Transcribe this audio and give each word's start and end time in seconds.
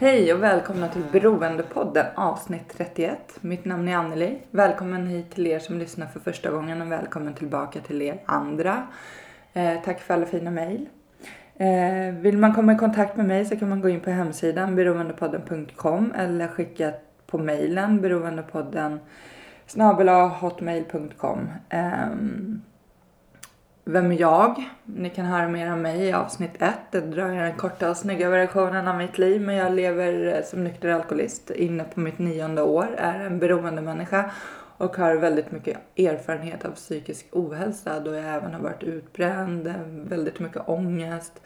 Hej 0.00 0.34
och 0.34 0.42
välkomna 0.42 0.88
till 0.88 1.02
Beroendepodden 1.12 2.06
avsnitt 2.14 2.74
31. 2.76 3.18
Mitt 3.40 3.64
namn 3.64 3.88
är 3.88 3.96
Anneli. 3.96 4.38
Välkommen 4.50 5.06
hit 5.06 5.30
till 5.30 5.46
er 5.46 5.58
som 5.58 5.78
lyssnar 5.78 6.06
för 6.06 6.20
första 6.20 6.50
gången 6.50 6.82
och 6.82 6.92
välkommen 6.92 7.34
tillbaka 7.34 7.80
till 7.80 8.02
er 8.02 8.22
andra. 8.26 8.86
Eh, 9.52 9.74
tack 9.84 10.00
för 10.00 10.14
alla 10.14 10.26
fina 10.26 10.50
mejl. 10.50 10.88
Eh, 11.56 12.14
vill 12.14 12.38
man 12.38 12.54
komma 12.54 12.72
i 12.72 12.76
kontakt 12.76 13.16
med 13.16 13.26
mig 13.26 13.44
så 13.44 13.56
kan 13.56 13.68
man 13.68 13.80
gå 13.80 13.88
in 13.88 14.00
på 14.00 14.10
hemsidan 14.10 14.76
beroendepodden.com 14.76 16.12
eller 16.16 16.48
skicka 16.48 16.92
på 17.26 17.38
mejlen 17.38 18.00
beroendepodden 18.00 19.00
hotmail.com. 20.40 21.50
Ehm, 21.68 22.62
vem 23.92 24.12
är 24.12 24.20
jag? 24.20 24.70
Ni 24.84 25.10
kan 25.10 25.24
höra 25.24 25.48
mer 25.48 25.72
om 25.72 25.82
mig 25.82 26.00
i 26.00 26.12
avsnitt 26.12 26.62
1. 26.62 26.74
Det 26.90 27.00
drar 27.00 27.28
den 27.28 27.52
korta 27.52 27.90
och 27.90 27.96
snygga 27.96 28.30
versionen 28.30 28.88
av 28.88 28.96
mitt 28.96 29.18
liv. 29.18 29.40
Men 29.40 29.54
jag 29.54 29.72
lever 29.72 30.36
eh, 30.36 30.44
som 30.44 30.64
nykter 30.64 30.88
alkoholist 30.88 31.50
inne 31.50 31.84
på 31.84 32.00
mitt 32.00 32.18
nionde 32.18 32.62
år. 32.62 32.88
Är 32.98 33.20
en 33.20 33.38
beroende 33.38 33.82
människa 33.82 34.30
och 34.76 34.96
har 34.96 35.16
väldigt 35.16 35.52
mycket 35.52 35.78
erfarenhet 35.96 36.64
av 36.64 36.70
psykisk 36.70 37.26
ohälsa. 37.32 38.00
Då 38.00 38.14
jag 38.14 38.24
även 38.24 38.54
har 38.54 38.60
varit 38.60 38.82
utbränd, 38.82 39.66
eh, 39.66 39.74
väldigt 39.86 40.40
mycket 40.40 40.68
ångest. 40.68 41.40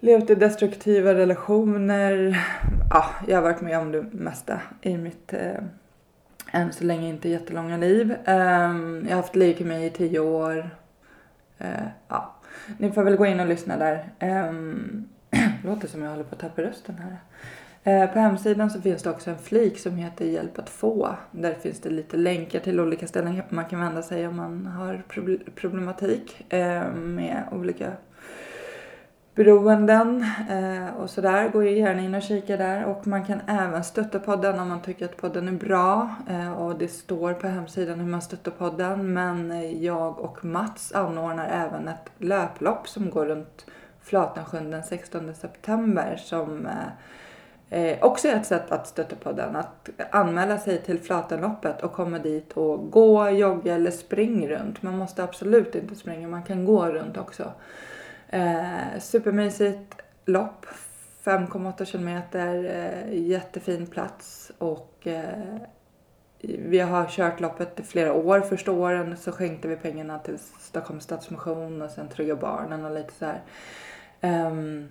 Levt 0.00 0.30
i 0.30 0.34
destruktiva 0.34 1.14
relationer. 1.14 2.38
Ja, 2.90 3.04
jag 3.26 3.36
har 3.36 3.42
varit 3.42 3.60
med 3.60 3.78
om 3.78 3.92
det 3.92 4.02
mesta 4.02 4.60
i 4.82 4.96
mitt 4.96 5.32
eh, 5.32 5.62
än 6.52 6.72
så 6.72 6.84
länge 6.84 7.08
inte 7.08 7.28
jättelånga 7.28 7.76
liv. 7.76 8.10
Um, 8.10 9.04
jag 9.08 9.16
har 9.16 9.22
haft 9.22 9.36
leukemi 9.36 9.86
i 9.86 9.90
tio 9.90 10.18
år. 10.20 10.70
Eh, 11.58 11.86
ja, 12.08 12.34
ni 12.78 12.92
får 12.92 13.02
väl 13.02 13.16
gå 13.16 13.26
in 13.26 13.40
och 13.40 13.46
lyssna 13.46 13.76
där. 13.76 14.12
Eh, 14.18 14.52
låter 15.64 15.88
som 15.88 16.02
jag 16.02 16.10
håller 16.10 16.24
på 16.24 16.34
att 16.34 16.40
tappa 16.40 16.62
rösten 16.62 16.94
här. 16.98 17.18
Eh, 17.84 18.12
på 18.12 18.18
hemsidan 18.18 18.70
så 18.70 18.80
finns 18.80 19.02
det 19.02 19.10
också 19.10 19.30
en 19.30 19.38
flik 19.38 19.78
som 19.78 19.96
heter 19.96 20.24
Hjälp 20.24 20.58
att 20.58 20.70
få. 20.70 21.16
Där 21.30 21.54
finns 21.54 21.80
det 21.80 21.90
lite 21.90 22.16
länkar 22.16 22.60
till 22.60 22.80
olika 22.80 23.06
ställen 23.06 23.42
man 23.48 23.64
kan 23.64 23.80
vända 23.80 24.02
sig 24.02 24.26
om 24.26 24.36
man 24.36 24.66
har 24.66 25.02
problematik 25.54 26.52
eh, 26.52 26.92
med 26.94 27.42
olika 27.52 27.92
beroenden 29.38 30.26
eh, 30.50 31.00
och 31.00 31.10
sådär. 31.10 31.48
Gå 31.48 31.62
gärna 31.62 32.02
in 32.02 32.14
och 32.14 32.22
kika 32.22 32.56
där. 32.56 32.84
Och 32.84 33.06
man 33.06 33.24
kan 33.24 33.40
även 33.46 33.84
stötta 33.84 34.18
podden 34.18 34.58
om 34.58 34.68
man 34.68 34.82
tycker 34.82 35.04
att 35.04 35.16
podden 35.16 35.48
är 35.48 35.52
bra. 35.52 36.14
Eh, 36.30 36.52
och 36.52 36.78
det 36.78 36.88
står 36.88 37.34
på 37.34 37.46
hemsidan 37.46 38.00
hur 38.00 38.06
man 38.06 38.22
stöttar 38.22 38.50
podden. 38.50 39.12
Men 39.12 39.50
eh, 39.50 39.84
jag 39.84 40.18
och 40.18 40.44
Mats 40.44 40.92
anordnar 40.92 41.48
även 41.48 41.88
ett 41.88 42.10
löplopp 42.18 42.88
som 42.88 43.10
går 43.10 43.26
runt 43.26 43.66
Flatensjön 44.02 44.70
den 44.70 44.82
16 44.82 45.34
september. 45.34 46.16
Som 46.16 46.66
eh, 46.66 47.80
eh, 47.80 47.98
också 48.02 48.28
är 48.28 48.36
ett 48.36 48.46
sätt 48.46 48.72
att 48.72 48.86
stötta 48.86 49.16
podden. 49.16 49.56
Att 49.56 49.88
anmäla 50.10 50.58
sig 50.58 50.78
till 50.78 51.00
Flatenloppet 51.00 51.82
och 51.82 51.92
komma 51.92 52.18
dit 52.18 52.52
och 52.52 52.90
gå, 52.90 53.30
jogga 53.30 53.74
eller 53.74 53.90
spring 53.90 54.48
runt. 54.48 54.82
Man 54.82 54.98
måste 54.98 55.24
absolut 55.24 55.74
inte 55.74 55.94
springa, 55.94 56.28
man 56.28 56.42
kan 56.42 56.64
gå 56.64 56.86
runt 56.86 57.16
också. 57.16 57.52
Eh, 58.28 58.98
supermysigt 59.00 59.94
lopp. 60.24 60.66
5,8 61.24 61.84
kilometer. 61.84 62.64
Eh, 62.64 63.22
jättefin 63.22 63.86
plats. 63.86 64.52
Och 64.58 65.06
eh, 65.06 65.56
vi 66.40 66.78
har 66.78 67.06
kört 67.06 67.40
loppet 67.40 67.80
i 67.80 67.82
flera 67.82 68.12
år. 68.12 68.40
Första 68.40 68.72
åren 68.72 69.16
så 69.16 69.32
skänkte 69.32 69.68
vi 69.68 69.76
pengarna 69.76 70.18
till 70.18 70.38
Stockholms 70.60 71.04
Stadsmission 71.04 71.82
och 71.82 71.90
sen 71.90 72.08
Trygga 72.08 72.36
Barnen 72.36 72.84
och 72.84 72.94
lite 72.94 73.12
så 73.12 73.24
här. 73.24 73.40
Um, 74.50 74.88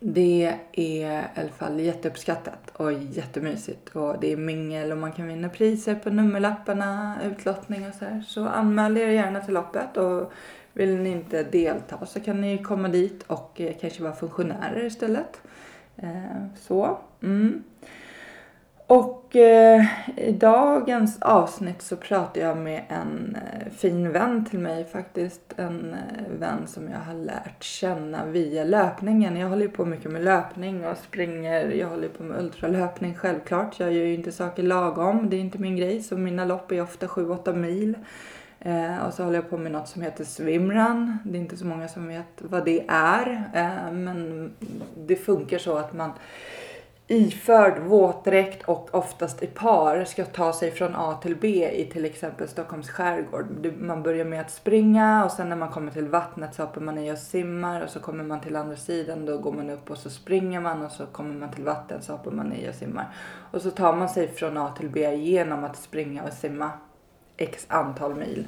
det 0.00 0.58
är 0.72 0.80
i 0.82 1.04
alla 1.34 1.48
fall 1.48 1.80
jätteuppskattat 1.80 2.70
och 2.72 2.92
jättemysigt. 2.92 3.88
Och 3.88 4.20
det 4.20 4.32
är 4.32 4.36
mingel 4.36 4.92
och 4.92 4.98
man 4.98 5.12
kan 5.12 5.28
vinna 5.28 5.48
priser 5.48 5.94
på 5.94 6.10
nummerlapparna, 6.10 7.18
utlottning 7.24 7.88
och 7.88 7.94
så 7.94 8.04
här. 8.04 8.24
Så 8.26 8.46
anmäl 8.48 8.96
er 8.96 9.08
gärna 9.08 9.40
till 9.40 9.54
loppet 9.54 9.96
och 9.96 10.32
vill 10.72 10.96
ni 10.96 11.10
inte 11.10 11.42
delta 11.42 12.06
så 12.06 12.20
kan 12.20 12.40
ni 12.40 12.58
komma 12.58 12.88
dit 12.88 13.22
och 13.26 13.60
eh, 13.60 13.74
kanske 13.80 14.02
vara 14.02 14.14
funktionärer 14.14 14.84
istället. 14.84 15.40
Eh, 15.96 16.46
så. 16.56 16.98
Mm. 17.22 17.62
Och 18.86 19.36
eh, 19.36 19.84
i 20.16 20.32
dagens 20.32 21.22
avsnitt 21.22 21.82
så 21.82 21.96
pratar 21.96 22.40
jag 22.40 22.56
med 22.56 22.82
en 22.88 23.36
fin 23.76 24.12
vän 24.12 24.44
till 24.44 24.58
mig 24.58 24.84
faktiskt. 24.84 25.54
En 25.56 25.96
vän 26.38 26.66
som 26.66 26.88
jag 26.88 26.98
har 26.98 27.14
lärt 27.14 27.62
känna 27.62 28.26
via 28.26 28.64
löpningen. 28.64 29.36
Jag 29.36 29.48
håller 29.48 29.62
ju 29.62 29.70
på 29.70 29.84
mycket 29.84 30.10
med 30.10 30.24
löpning 30.24 30.86
och 30.86 30.96
springer. 30.96 31.70
Jag 31.70 31.88
håller 31.88 32.08
på 32.08 32.22
med 32.22 32.38
ultralöpning 32.38 33.14
självklart. 33.14 33.80
Jag 33.80 33.92
gör 33.92 34.04
ju 34.04 34.14
inte 34.14 34.32
saker 34.32 34.62
lagom. 34.62 35.30
Det 35.30 35.36
är 35.36 35.40
inte 35.40 35.58
min 35.58 35.76
grej. 35.76 36.02
Så 36.02 36.16
mina 36.16 36.44
lopp 36.44 36.72
är 36.72 36.82
ofta 36.82 37.06
7-8 37.06 37.56
mil. 37.56 37.96
Eh, 38.64 39.06
och 39.06 39.14
så 39.14 39.24
håller 39.24 39.36
jag 39.36 39.50
på 39.50 39.58
med 39.58 39.72
något 39.72 39.88
som 39.88 40.02
heter 40.02 40.24
swimrun. 40.24 41.18
Det 41.24 41.38
är 41.38 41.40
inte 41.40 41.56
så 41.56 41.66
många 41.66 41.88
som 41.88 42.08
vet 42.08 42.26
vad 42.38 42.64
det 42.64 42.84
är. 42.88 43.50
Eh, 43.54 43.92
men 43.92 44.50
det 44.96 45.16
funkar 45.16 45.58
så 45.58 45.76
att 45.76 45.92
man 45.92 46.10
iförd 47.06 47.78
våtdräkt 47.78 48.68
och 48.68 48.94
oftast 48.94 49.42
i 49.42 49.46
par 49.46 50.04
ska 50.04 50.24
ta 50.24 50.52
sig 50.52 50.70
från 50.70 50.94
A 50.96 51.18
till 51.22 51.36
B 51.36 51.70
i 51.72 51.84
till 51.84 52.04
exempel 52.04 52.48
Stockholms 52.48 52.90
skärgård. 52.90 53.72
Man 53.78 54.02
börjar 54.02 54.24
med 54.24 54.40
att 54.40 54.50
springa 54.50 55.24
och 55.24 55.30
sen 55.30 55.48
när 55.48 55.56
man 55.56 55.68
kommer 55.68 55.92
till 55.92 56.08
vattnet 56.08 56.54
så 56.54 56.62
hoppar 56.62 56.80
man 56.80 56.98
i 56.98 57.12
och 57.12 57.18
simmar 57.18 57.80
och 57.80 57.90
så 57.90 58.00
kommer 58.00 58.24
man 58.24 58.40
till 58.40 58.56
andra 58.56 58.76
sidan 58.76 59.26
då 59.26 59.38
går 59.38 59.52
man 59.52 59.70
upp 59.70 59.90
och 59.90 59.98
så 59.98 60.10
springer 60.10 60.60
man 60.60 60.82
och 60.82 60.92
så 60.92 61.06
kommer 61.06 61.34
man 61.34 61.50
till 61.50 61.64
vatten 61.64 62.02
så 62.02 62.12
hoppar 62.12 62.30
man 62.30 62.52
i 62.52 62.70
och 62.70 62.74
simmar. 62.74 63.14
Och 63.50 63.62
så 63.62 63.70
tar 63.70 63.92
man 63.92 64.08
sig 64.08 64.28
från 64.28 64.56
A 64.56 64.74
till 64.78 64.88
B 64.90 65.14
genom 65.14 65.64
att 65.64 65.76
springa 65.76 66.22
och 66.22 66.32
simma 66.32 66.70
x 67.42 67.66
antal 67.68 68.14
mil. 68.14 68.46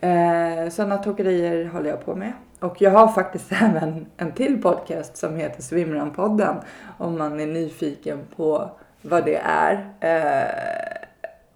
Eh, 0.00 0.70
sådana 0.70 0.98
tokerier 0.98 1.64
håller 1.64 1.90
jag 1.90 2.04
på 2.04 2.14
med. 2.14 2.32
Och 2.60 2.82
jag 2.82 2.90
har 2.90 3.08
faktiskt 3.08 3.52
även 3.62 4.06
en 4.16 4.32
till 4.32 4.62
podcast 4.62 5.16
som 5.16 5.36
heter 5.36 5.62
Svimran-podden. 5.62 6.56
Om 6.98 7.18
man 7.18 7.40
är 7.40 7.46
nyfiken 7.46 8.18
på 8.36 8.70
vad 9.02 9.24
det 9.24 9.40
är. 9.44 9.88
Eh, 10.00 11.06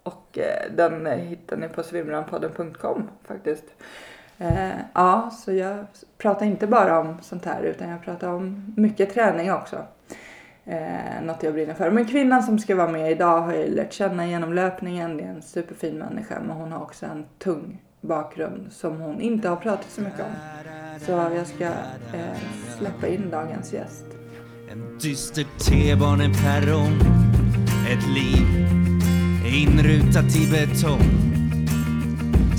och 0.03 0.37
eh, 0.37 0.71
den 0.75 1.05
hittar 1.05 1.57
ni 1.57 1.67
på 1.67 1.83
svimranpodden.com 1.83 3.09
faktiskt. 3.23 3.65
Eh, 4.37 4.77
ja, 4.93 5.29
så 5.31 5.51
jag 5.51 5.85
pratar 6.17 6.45
inte 6.45 6.67
bara 6.67 6.99
om 6.99 7.17
sånt 7.21 7.45
här 7.45 7.61
utan 7.61 7.89
jag 7.89 8.03
pratar 8.03 8.29
om 8.29 8.73
mycket 8.77 9.13
träning 9.13 9.53
också. 9.53 9.77
Eh, 10.67 11.21
något 11.23 11.43
jag 11.43 11.53
brinner 11.53 11.73
för. 11.73 11.91
Men 11.91 12.05
kvinnan 12.05 12.43
som 12.43 12.59
ska 12.59 12.75
vara 12.75 12.91
med 12.91 13.11
idag 13.11 13.41
har 13.41 13.53
jag 13.53 13.69
lärt 13.69 13.93
känna 13.93 14.27
genom 14.27 14.53
löpningen. 14.53 15.17
Det 15.17 15.23
är 15.23 15.27
en 15.27 15.41
superfin 15.41 15.97
människa 15.97 16.39
men 16.47 16.57
hon 16.57 16.71
har 16.71 16.81
också 16.81 17.05
en 17.05 17.25
tung 17.39 17.81
bakgrund 18.01 18.67
som 18.71 19.01
hon 19.01 19.21
inte 19.21 19.49
har 19.49 19.55
pratat 19.55 19.89
så 19.89 20.01
mycket 20.01 20.19
om. 20.19 20.31
Så 20.99 21.11
jag 21.11 21.47
ska 21.47 21.65
eh, 21.65 22.37
släppa 22.77 23.07
in 23.07 23.29
dagens 23.29 23.73
gäst. 23.73 24.05
En 24.71 24.97
dyster 24.97 25.45
T-baneperrong 25.59 26.99
Ett 27.89 28.07
liv 28.15 28.47
inrutat 29.45 30.35
i 30.35 30.51
betong 30.51 31.35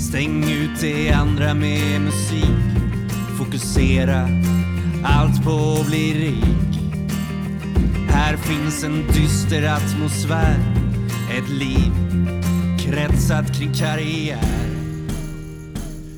Stäng 0.09 0.43
ut 0.43 0.81
det 0.81 1.11
andra 1.11 1.53
med 1.53 2.01
musik 2.01 2.85
Fokusera 3.37 4.27
allt 5.03 5.43
på 5.43 5.79
att 5.81 5.87
bli 5.87 6.13
rik 6.13 6.86
här 8.17 8.37
finns 8.37 8.83
en 8.83 9.07
dyster 9.07 9.63
atmosfär 9.73 10.55
Ett 11.37 11.49
liv 11.49 11.91
kretsat 12.79 13.59
kring 13.59 13.73
karriär 13.73 14.41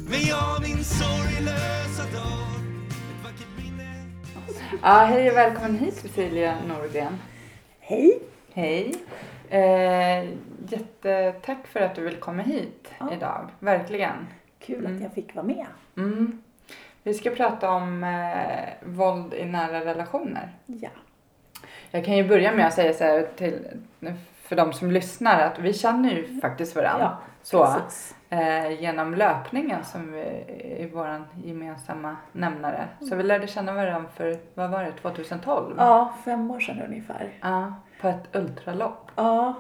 Men 0.09 0.21
jag 0.27 0.61
min 0.61 0.83
sorglösa 0.83 2.03
dag 2.03 2.49
Ett 2.89 3.23
vackert 3.23 3.63
minne 3.63 4.05
Ja, 4.81 5.05
hej 5.09 5.31
och 5.31 5.37
välkommen 5.37 5.79
hit 5.79 5.95
Cecilia 5.95 6.55
Norgren. 6.67 7.17
Hej! 7.79 8.19
Hej. 8.53 8.95
Eh, 9.49 10.29
jättetack 10.69 11.67
för 11.67 11.79
att 11.79 11.95
du 11.95 12.01
vill 12.01 12.15
komma 12.15 12.41
hit 12.43 12.91
Ja. 12.99 13.13
idag. 13.13 13.49
Verkligen. 13.59 14.27
Kul 14.59 14.85
Mm. 14.85 14.95
att 14.95 15.01
jag 15.03 15.13
fick 15.13 15.35
vara 15.35 15.45
med. 15.45 15.65
Mm. 15.97 16.41
Vi 17.03 17.13
ska 17.13 17.29
prata 17.29 17.69
om 17.71 18.03
eh, 18.03 18.89
våld 18.89 19.33
i 19.33 19.45
nära 19.45 19.85
relationer. 19.85 20.51
Ja. 20.65 20.89
Jag 21.91 22.05
kan 22.05 22.17
ju 22.17 22.27
börja 22.27 22.55
med 22.55 22.67
att 22.67 22.73
säga 22.73 22.93
så 22.93 23.03
här 23.03 23.27
till, 23.35 23.67
för 24.43 24.55
de 24.55 24.73
som 24.73 24.91
lyssnar 24.91 25.41
att 25.41 25.59
vi 25.59 25.73
känner 25.73 26.09
ju 26.09 26.39
faktiskt 26.41 26.75
varandra. 26.75 27.17
Ja, 27.51 27.81
så, 27.89 28.35
eh, 28.35 28.81
genom 28.81 29.13
löpningen 29.13 29.83
som 29.83 30.11
vi, 30.11 30.21
är 30.79 30.89
vår 30.93 31.23
gemensamma 31.43 32.17
nämnare. 32.31 32.87
Så 32.99 33.15
vi 33.15 33.23
lärde 33.23 33.47
känna 33.47 33.73
varandra 33.73 34.09
för, 34.15 34.37
vad 34.53 34.69
var 34.69 34.83
det, 34.83 34.91
2012? 34.91 35.75
Ja, 35.77 36.13
fem 36.25 36.51
år 36.51 36.59
sedan 36.59 36.81
ungefär. 36.87 37.29
Ja, 37.41 37.73
på 38.01 38.07
ett 38.07 38.35
ultralopp. 38.35 39.11
Ja. 39.15 39.53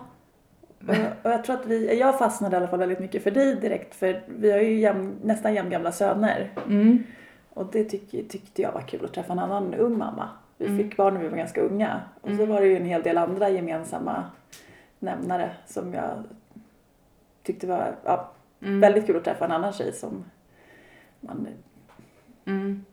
Och, 0.87 0.95
och 1.23 1.31
jag 1.31 1.43
tror 1.43 1.55
att 1.55 1.65
vi, 1.65 1.99
jag 1.99 2.19
fastnade 2.19 2.55
i 2.55 2.57
alla 2.57 2.67
fall 2.67 2.79
väldigt 2.79 2.99
mycket 2.99 3.23
för 3.23 3.31
dig 3.31 3.55
direkt 3.55 3.95
för 3.95 4.23
vi 4.27 4.51
har 4.51 4.59
ju 4.59 4.79
jäm, 4.79 5.15
nästan 5.23 5.53
jämngamla 5.53 5.91
söner. 5.91 6.51
Mm. 6.67 7.03
Och 7.53 7.65
det 7.71 7.83
tyck, 7.83 8.29
tyckte 8.29 8.61
jag 8.61 8.71
var 8.71 8.81
kul 8.81 9.05
att 9.05 9.13
träffa 9.13 9.33
en 9.33 9.39
annan 9.39 9.73
ung 9.73 9.97
mamma. 9.97 10.29
Vi 10.59 10.65
Mm. 10.65 10.77
fick 10.77 10.97
barn 10.97 11.13
när 11.13 11.21
vi 11.21 11.27
var 11.27 11.37
ganska 11.37 11.61
unga. 11.61 12.01
Och 12.21 12.29
så 12.29 12.35
Mm. 12.35 12.49
var 12.49 12.61
det 12.61 12.67
ju 12.67 12.77
en 12.77 12.85
hel 12.85 13.03
del 13.03 13.17
andra 13.17 13.49
gemensamma 13.49 14.23
nämnare 14.99 15.51
som 15.65 15.93
jag 15.93 16.23
tyckte 17.43 17.67
var 17.67 17.95
ja, 18.05 18.31
Mm. 18.61 18.79
väldigt 18.79 19.05
kul 19.05 19.17
att 19.17 19.23
träffa 19.23 19.45
en 19.45 19.51
annan 19.51 19.73
tjej 19.73 19.93
som 19.93 20.25
man 21.19 21.47
Mm. 22.45 22.85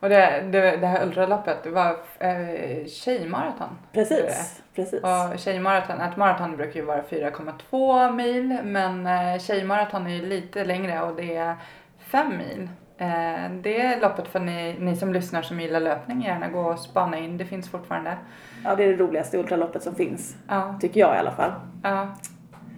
Och 0.00 0.08
det, 0.08 0.40
det, 0.52 0.76
det 0.76 0.86
här 0.86 1.06
ultraloppet, 1.06 1.62
det 1.62 1.70
var 1.70 1.96
eh, 2.18 2.86
tjejmaraton. 2.86 3.68
Precis, 3.92 4.62
precis. 4.74 5.02
Och 5.02 5.38
tjejmaraton, 5.38 6.00
ett 6.00 6.16
maraton 6.16 6.56
brukar 6.56 6.80
ju 6.80 6.86
vara 6.86 7.02
4,2 7.02 8.12
mil 8.12 8.58
men 8.64 9.06
eh, 9.06 9.38
tjejmaraton 9.40 10.06
är 10.06 10.10
ju 10.14 10.26
lite 10.26 10.64
längre 10.64 11.02
och 11.02 11.16
det 11.16 11.36
är 11.36 11.54
5 11.98 12.36
mil. 12.38 12.68
Eh, 13.02 13.50
det 13.62 13.80
är 13.80 14.00
loppet 14.00 14.28
för 14.28 14.40
ni, 14.40 14.76
ni 14.80 14.96
som 14.96 15.12
lyssnar 15.12 15.42
som 15.42 15.60
gillar 15.60 15.80
löpning, 15.80 16.22
gärna 16.22 16.48
gå 16.48 16.60
och 16.60 16.78
spana 16.78 17.18
in, 17.18 17.38
det 17.38 17.44
finns 17.44 17.68
fortfarande. 17.70 18.16
Ja, 18.64 18.74
det 18.74 18.84
är 18.84 18.88
det 18.88 18.96
roligaste 18.96 19.38
ultraloppet 19.38 19.82
som 19.82 19.94
finns. 19.94 20.36
Ja, 20.48 20.74
Tycker 20.80 21.00
jag 21.00 21.14
i 21.16 21.18
alla 21.18 21.30
fall. 21.32 21.52
ja. 21.82 22.08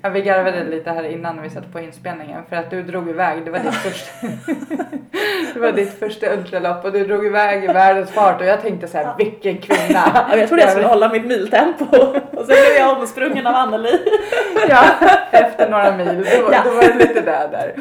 Ja, 0.06 0.10
vi 0.10 0.22
garvade 0.22 0.64
lite 0.64 0.90
här 0.90 1.02
innan 1.04 1.42
vi 1.42 1.50
satt 1.50 1.72
på 1.72 1.80
inspelningen 1.80 2.42
för 2.48 2.56
att 2.56 2.70
du 2.70 2.82
drog 2.82 3.08
iväg, 3.08 3.44
det 3.44 3.50
var 3.50 3.58
ditt 3.58 3.74
första, 3.82 4.26
det 5.54 5.60
var 5.60 5.72
ditt 5.72 5.98
första 5.98 6.32
ultralopp 6.32 6.84
och 6.84 6.92
du 6.92 7.06
drog 7.06 7.26
iväg 7.26 7.64
i 7.64 7.66
världens 7.66 8.10
fart 8.10 8.40
och 8.40 8.46
jag 8.46 8.60
tänkte 8.62 8.88
så 8.88 8.98
här, 8.98 9.14
vilken 9.18 9.58
kvinna! 9.58 10.26
Ja, 10.30 10.36
jag 10.36 10.48
trodde 10.48 10.62
jag 10.62 10.70
skulle 10.70 10.86
hålla 10.86 11.08
mitt 11.08 11.26
miltempo 11.26 11.84
och 12.32 12.46
sen 12.46 12.46
blev 12.46 12.76
jag 12.78 12.98
omsprungen 12.98 13.46
av 13.46 13.54
Anneli. 13.54 13.98
Ja, 14.68 14.84
efter 15.30 15.70
några 15.70 15.96
mil. 15.96 16.24
Då, 16.24 16.52
Ja. 16.52 16.58
då 16.64 16.70
var 16.70 16.82
det 16.82 16.94
lite 16.94 17.20
där 17.20 17.48
där. 17.48 17.74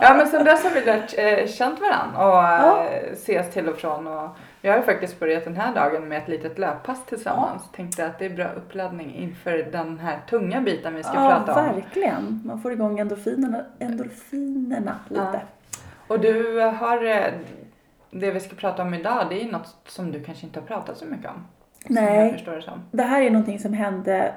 Ja, 0.00 0.14
men 0.14 0.26
sen 0.26 0.44
dess 0.44 0.62
har 0.64 0.70
vi 0.70 0.80
lärt, 0.80 1.14
eh, 1.18 1.46
känt 1.48 1.80
varandra 1.80 2.18
och 2.28 2.44
Ja. 2.44 2.86
eh, 2.90 3.12
ses 3.12 3.50
till 3.50 3.68
och 3.68 3.76
från. 3.78 4.06
Och 4.06 4.36
jag 4.66 4.74
har 4.76 4.82
faktiskt 4.82 5.20
börjat 5.20 5.44
den 5.44 5.56
här 5.56 5.74
dagen 5.74 6.08
med 6.08 6.18
ett 6.18 6.28
litet 6.28 6.58
löppass 6.58 7.06
tillsammans. 7.06 7.62
Tänkte 7.76 8.06
att 8.06 8.18
det 8.18 8.24
är 8.26 8.30
bra 8.30 8.48
uppladdning 8.48 9.14
inför 9.14 9.58
den 9.72 9.98
här 9.98 10.18
tunga 10.30 10.60
biten 10.60 10.94
vi 10.94 11.02
ska 11.02 11.14
Ja, 11.14 11.42
prata 11.46 11.60
om. 11.60 11.74
verkligen. 11.74 12.40
Man 12.44 12.60
får 12.60 12.72
igång 12.72 12.98
endorfinerna, 12.98 13.64
endorfinerna 13.78 14.94
lite. 15.08 15.20
Ja. 15.32 15.40
Och 16.08 16.20
du 16.20 16.60
har, 16.60 17.04
eh, 17.04 17.24
det 18.10 18.30
vi 18.30 18.40
ska 18.40 18.56
prata 18.56 18.82
om 18.82 18.94
idag, 18.94 19.26
det 19.30 19.42
är 19.42 19.52
något 19.52 19.76
som 19.88 20.12
du 20.12 20.22
kanske 20.24 20.46
inte 20.46 20.60
har 20.60 20.66
pratat 20.66 20.98
så 20.98 21.04
mycket 21.04 21.26
om. 21.30 21.46
Nej. 21.88 22.24
jag 22.24 22.32
förstår 22.32 22.52
det. 22.52 22.80
Det 22.90 23.02
här 23.02 23.22
är 23.22 23.30
någonting 23.30 23.58
som 23.58 23.72
hände 23.72 24.34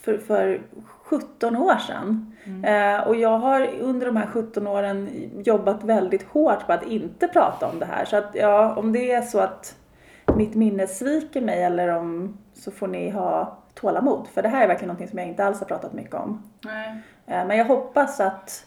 för, 0.00 0.18
för 0.18 0.60
17 1.02 1.56
år 1.56 1.76
sedan. 1.76 2.32
Eh, 2.64 3.08
och 3.08 3.16
jag 3.16 3.38
har 3.38 3.68
under 3.80 4.06
de 4.06 4.16
här 4.16 4.26
17 4.26 4.66
åren 4.66 5.08
jobbat 5.44 5.84
väldigt 5.84 6.22
hårt 6.28 6.66
på 6.66 6.72
att 6.72 6.82
inte 6.86 7.28
prata 7.28 7.66
om 7.66 7.78
det 7.78 7.86
här. 7.86 8.04
Så 8.04 8.16
att 8.16 8.30
ja, 8.34 8.74
om 8.76 8.92
det 8.92 9.12
är 9.12 9.22
så 9.22 9.38
att 9.38 9.74
mitt 10.36 10.54
minne 10.54 10.86
sviker 10.86 11.40
mig 11.40 11.62
eller 11.62 11.88
om 11.88 12.38
så 12.54 12.70
får 12.70 12.86
ni 12.86 13.10
ha 13.10 13.58
tålamod. 13.74 14.26
För 14.34 14.42
det 14.42 14.48
här 14.48 14.62
är 14.64 14.68
verkligen 14.68 14.88
någonting 14.88 15.08
som 15.08 15.18
jag 15.18 15.28
inte 15.28 15.44
alls 15.44 15.58
har 15.60 15.66
pratat 15.66 15.92
mycket 15.92 16.14
om. 16.14 16.42
Eh, 17.26 17.46
Men 17.46 17.58
jag 17.58 17.64
hoppas 17.64 18.20
att 18.20 18.64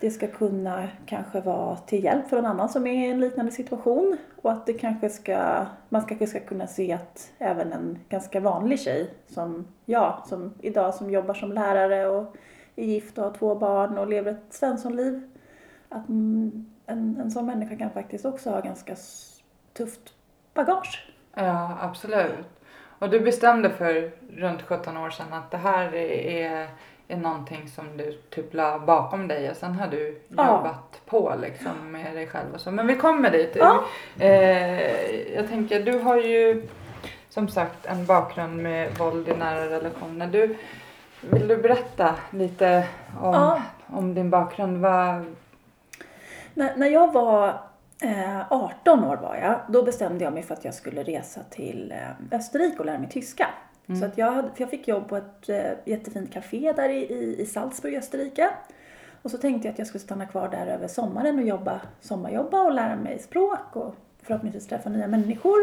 det 0.00 0.10
ska 0.10 0.26
kunna 0.26 0.88
kanske 1.06 1.40
vara 1.40 1.76
till 1.76 2.04
hjälp 2.04 2.28
för 2.28 2.36
någon 2.36 2.50
annan 2.50 2.68
som 2.68 2.86
är 2.86 3.06
i 3.06 3.10
en 3.10 3.20
liknande 3.20 3.52
situation. 3.52 4.16
Och 4.42 4.52
att 4.52 4.66
det 4.66 4.72
kanske 4.72 5.10
ska, 5.10 5.66
man 5.88 6.02
kanske 6.02 6.26
ska 6.26 6.40
kunna 6.40 6.66
se 6.66 6.92
att 6.92 7.32
även 7.38 7.72
en 7.72 7.98
ganska 8.08 8.40
vanlig 8.40 8.80
tjej 8.80 9.10
som 9.26 9.66
jag, 9.84 10.22
som 10.26 10.54
idag 10.60 10.94
som 10.94 11.10
jobbar 11.10 11.34
som 11.34 11.52
lärare 11.52 12.08
och 12.08 12.36
är 12.76 12.84
gift 12.84 13.18
och 13.18 13.24
har 13.24 13.32
två 13.32 13.54
barn 13.54 13.98
och 13.98 14.08
lever 14.08 14.32
ett 14.32 14.54
svenssonliv. 14.54 15.30
Att 15.88 16.08
en, 16.08 16.66
en 16.86 17.30
sån 17.30 17.46
människa 17.46 17.76
kan 17.76 17.90
faktiskt 17.90 18.24
också 18.24 18.50
ha 18.50 18.60
ganska 18.60 18.96
tufft 19.72 20.14
bagage. 20.54 21.12
Ja, 21.34 21.78
absolut. 21.80 22.46
Och 22.98 23.10
du 23.10 23.20
bestämde 23.20 23.70
för 23.70 24.12
runt 24.36 24.62
17 24.62 24.96
år 24.96 25.10
sedan 25.10 25.32
att 25.32 25.50
det 25.50 25.56
här 25.56 25.94
är, 25.94 26.68
är 27.12 27.16
någonting 27.16 27.68
som 27.68 27.96
du 27.96 28.12
typ 28.30 28.54
la 28.54 28.78
bakom 28.78 29.28
dig 29.28 29.50
och 29.50 29.56
sen 29.56 29.72
har 29.74 29.86
du 29.86 30.20
Ja. 30.28 30.46
jobbat 30.56 31.00
på 31.06 31.34
liksom 31.42 31.92
med 31.92 32.14
dig 32.16 32.26
själv 32.26 32.54
och 32.54 32.60
så. 32.60 32.70
Men 32.70 32.86
vi 32.86 32.96
kommer 32.96 33.30
dit. 33.30 33.56
Ja. 33.56 33.84
Eh, 34.18 35.34
jag 35.34 35.48
tänker, 35.48 35.80
du 35.82 35.98
har 35.98 36.16
ju 36.16 36.66
som 37.28 37.48
sagt 37.48 37.86
en 37.86 38.06
bakgrund 38.06 38.62
med 38.62 38.98
våld 38.98 39.28
i 39.28 39.32
nära 39.36 39.70
relationer. 39.70 40.26
Du, 40.26 40.56
vill 41.20 41.48
du 41.48 41.56
berätta 41.56 42.14
lite 42.30 42.84
om, 43.20 43.34
Ja. 43.34 43.62
om 43.86 44.14
din 44.14 44.30
bakgrund? 44.30 44.78
Vad, 44.82 45.24
När, 46.54 46.76
när 46.76 46.86
jag 46.86 47.12
var 47.12 47.48
eh, 48.02 48.52
18 48.52 49.04
år 49.04 49.16
var 49.16 49.36
jag, 49.36 49.60
då 49.68 49.82
bestämde 49.82 50.24
jag 50.24 50.32
mig 50.32 50.42
för 50.42 50.54
att 50.54 50.64
jag 50.64 50.74
skulle 50.74 51.02
resa 51.02 51.40
till 51.50 51.92
eh, 51.92 52.38
Österrike 52.38 52.78
och 52.78 52.86
lära 52.86 52.98
mig 52.98 53.08
tyska. 53.10 53.46
Mm. 53.90 54.00
Så 54.00 54.06
att 54.06 54.18
jag, 54.18 54.32
hade, 54.32 54.48
för 54.48 54.60
jag 54.62 54.70
fick 54.70 54.88
jobb 54.88 55.08
på 55.08 55.16
ett 55.16 55.48
äh, 55.48 55.72
jättefint 55.84 56.32
café 56.32 56.72
där 56.76 56.88
i, 56.88 57.12
i, 57.12 57.40
i 57.40 57.46
Salzburg, 57.46 57.94
Österrike. 57.94 58.50
Och 59.22 59.30
så 59.30 59.38
tänkte 59.38 59.68
jag 59.68 59.72
att 59.72 59.78
jag 59.78 59.88
skulle 59.88 60.02
stanna 60.02 60.26
kvar 60.26 60.48
där 60.48 60.66
över 60.66 60.88
sommaren 60.88 61.38
och 61.38 61.44
jobba, 61.44 61.80
sommarjobba 62.00 62.60
och 62.60 62.72
lära 62.72 62.96
mig 62.96 63.18
språk 63.18 63.76
och 63.76 63.94
förhoppningsvis 64.22 64.66
träffa 64.66 64.88
nya 64.88 65.06
människor. 65.06 65.58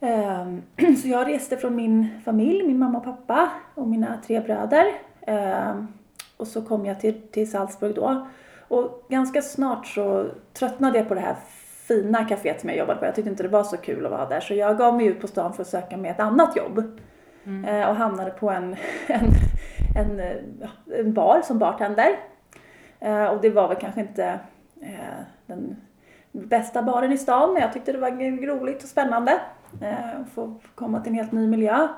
Ehm, 0.00 0.62
Så 1.02 1.08
jag 1.08 1.28
reste 1.28 1.56
från 1.56 1.76
min 1.76 2.08
familj, 2.24 2.66
min 2.66 2.78
mamma 2.78 2.98
och 2.98 3.04
pappa 3.04 3.50
och 3.74 3.88
mina 3.88 4.18
tre 4.26 4.40
bröder. 4.40 4.86
Ehm, 5.26 5.88
Och 6.36 6.46
så 6.46 6.62
kom 6.62 6.86
jag 6.86 7.00
till, 7.00 7.20
till 7.30 7.50
Salzburg 7.50 7.94
då. 7.94 8.26
Och 8.68 9.06
ganska 9.08 9.42
snart 9.42 9.86
så 9.86 10.26
tröttnade 10.52 10.98
jag 10.98 11.08
på 11.08 11.14
det 11.14 11.20
här 11.20 11.36
fina 11.90 12.24
kaféet 12.28 12.60
som 12.60 12.68
jag 12.68 12.78
jobbade 12.78 12.98
på. 12.98 13.04
Jag 13.06 13.14
tyckte 13.14 13.30
inte 13.30 13.42
det 13.42 13.48
var 13.48 13.64
så 13.64 13.76
kul 13.76 14.04
att 14.06 14.12
vara 14.12 14.26
där. 14.28 14.40
Så 14.40 14.54
jag 14.54 14.78
gav 14.78 14.96
mig 14.96 15.06
ut 15.06 15.20
på 15.20 15.26
stan 15.26 15.52
för 15.52 15.62
att 15.62 15.68
söka 15.68 15.96
mig 15.96 16.10
ett 16.10 16.20
annat 16.20 16.56
jobb. 16.56 16.98
Eh, 17.66 17.88
Och 17.88 17.96
hamnade 17.96 18.30
på 18.30 18.50
en, 18.50 18.76
en, 19.06 19.30
en, 19.96 20.20
eh, 20.20 21.00
en 21.00 21.12
bar 21.12 21.40
som 21.44 21.58
bartender. 21.58 22.08
Eh, 23.00 23.24
Och 23.24 23.40
det 23.40 23.50
var 23.50 23.68
väl 23.68 23.76
kanske 23.76 24.00
inte 24.00 24.38
den 25.46 25.76
bästa 26.32 26.82
baren 26.82 27.12
i 27.12 27.18
stan. 27.18 27.52
Men 27.52 27.62
jag 27.62 27.72
tyckte 27.72 27.92
det 27.92 27.98
var 27.98 28.46
roligt 28.46 28.82
och 28.82 28.88
spännande. 28.88 29.40
Att 30.20 30.28
få 30.30 30.54
komma 30.74 31.00
till 31.00 31.12
en 31.12 31.16
helt 31.18 31.32
ny 31.32 31.46
miljö. 31.46 31.88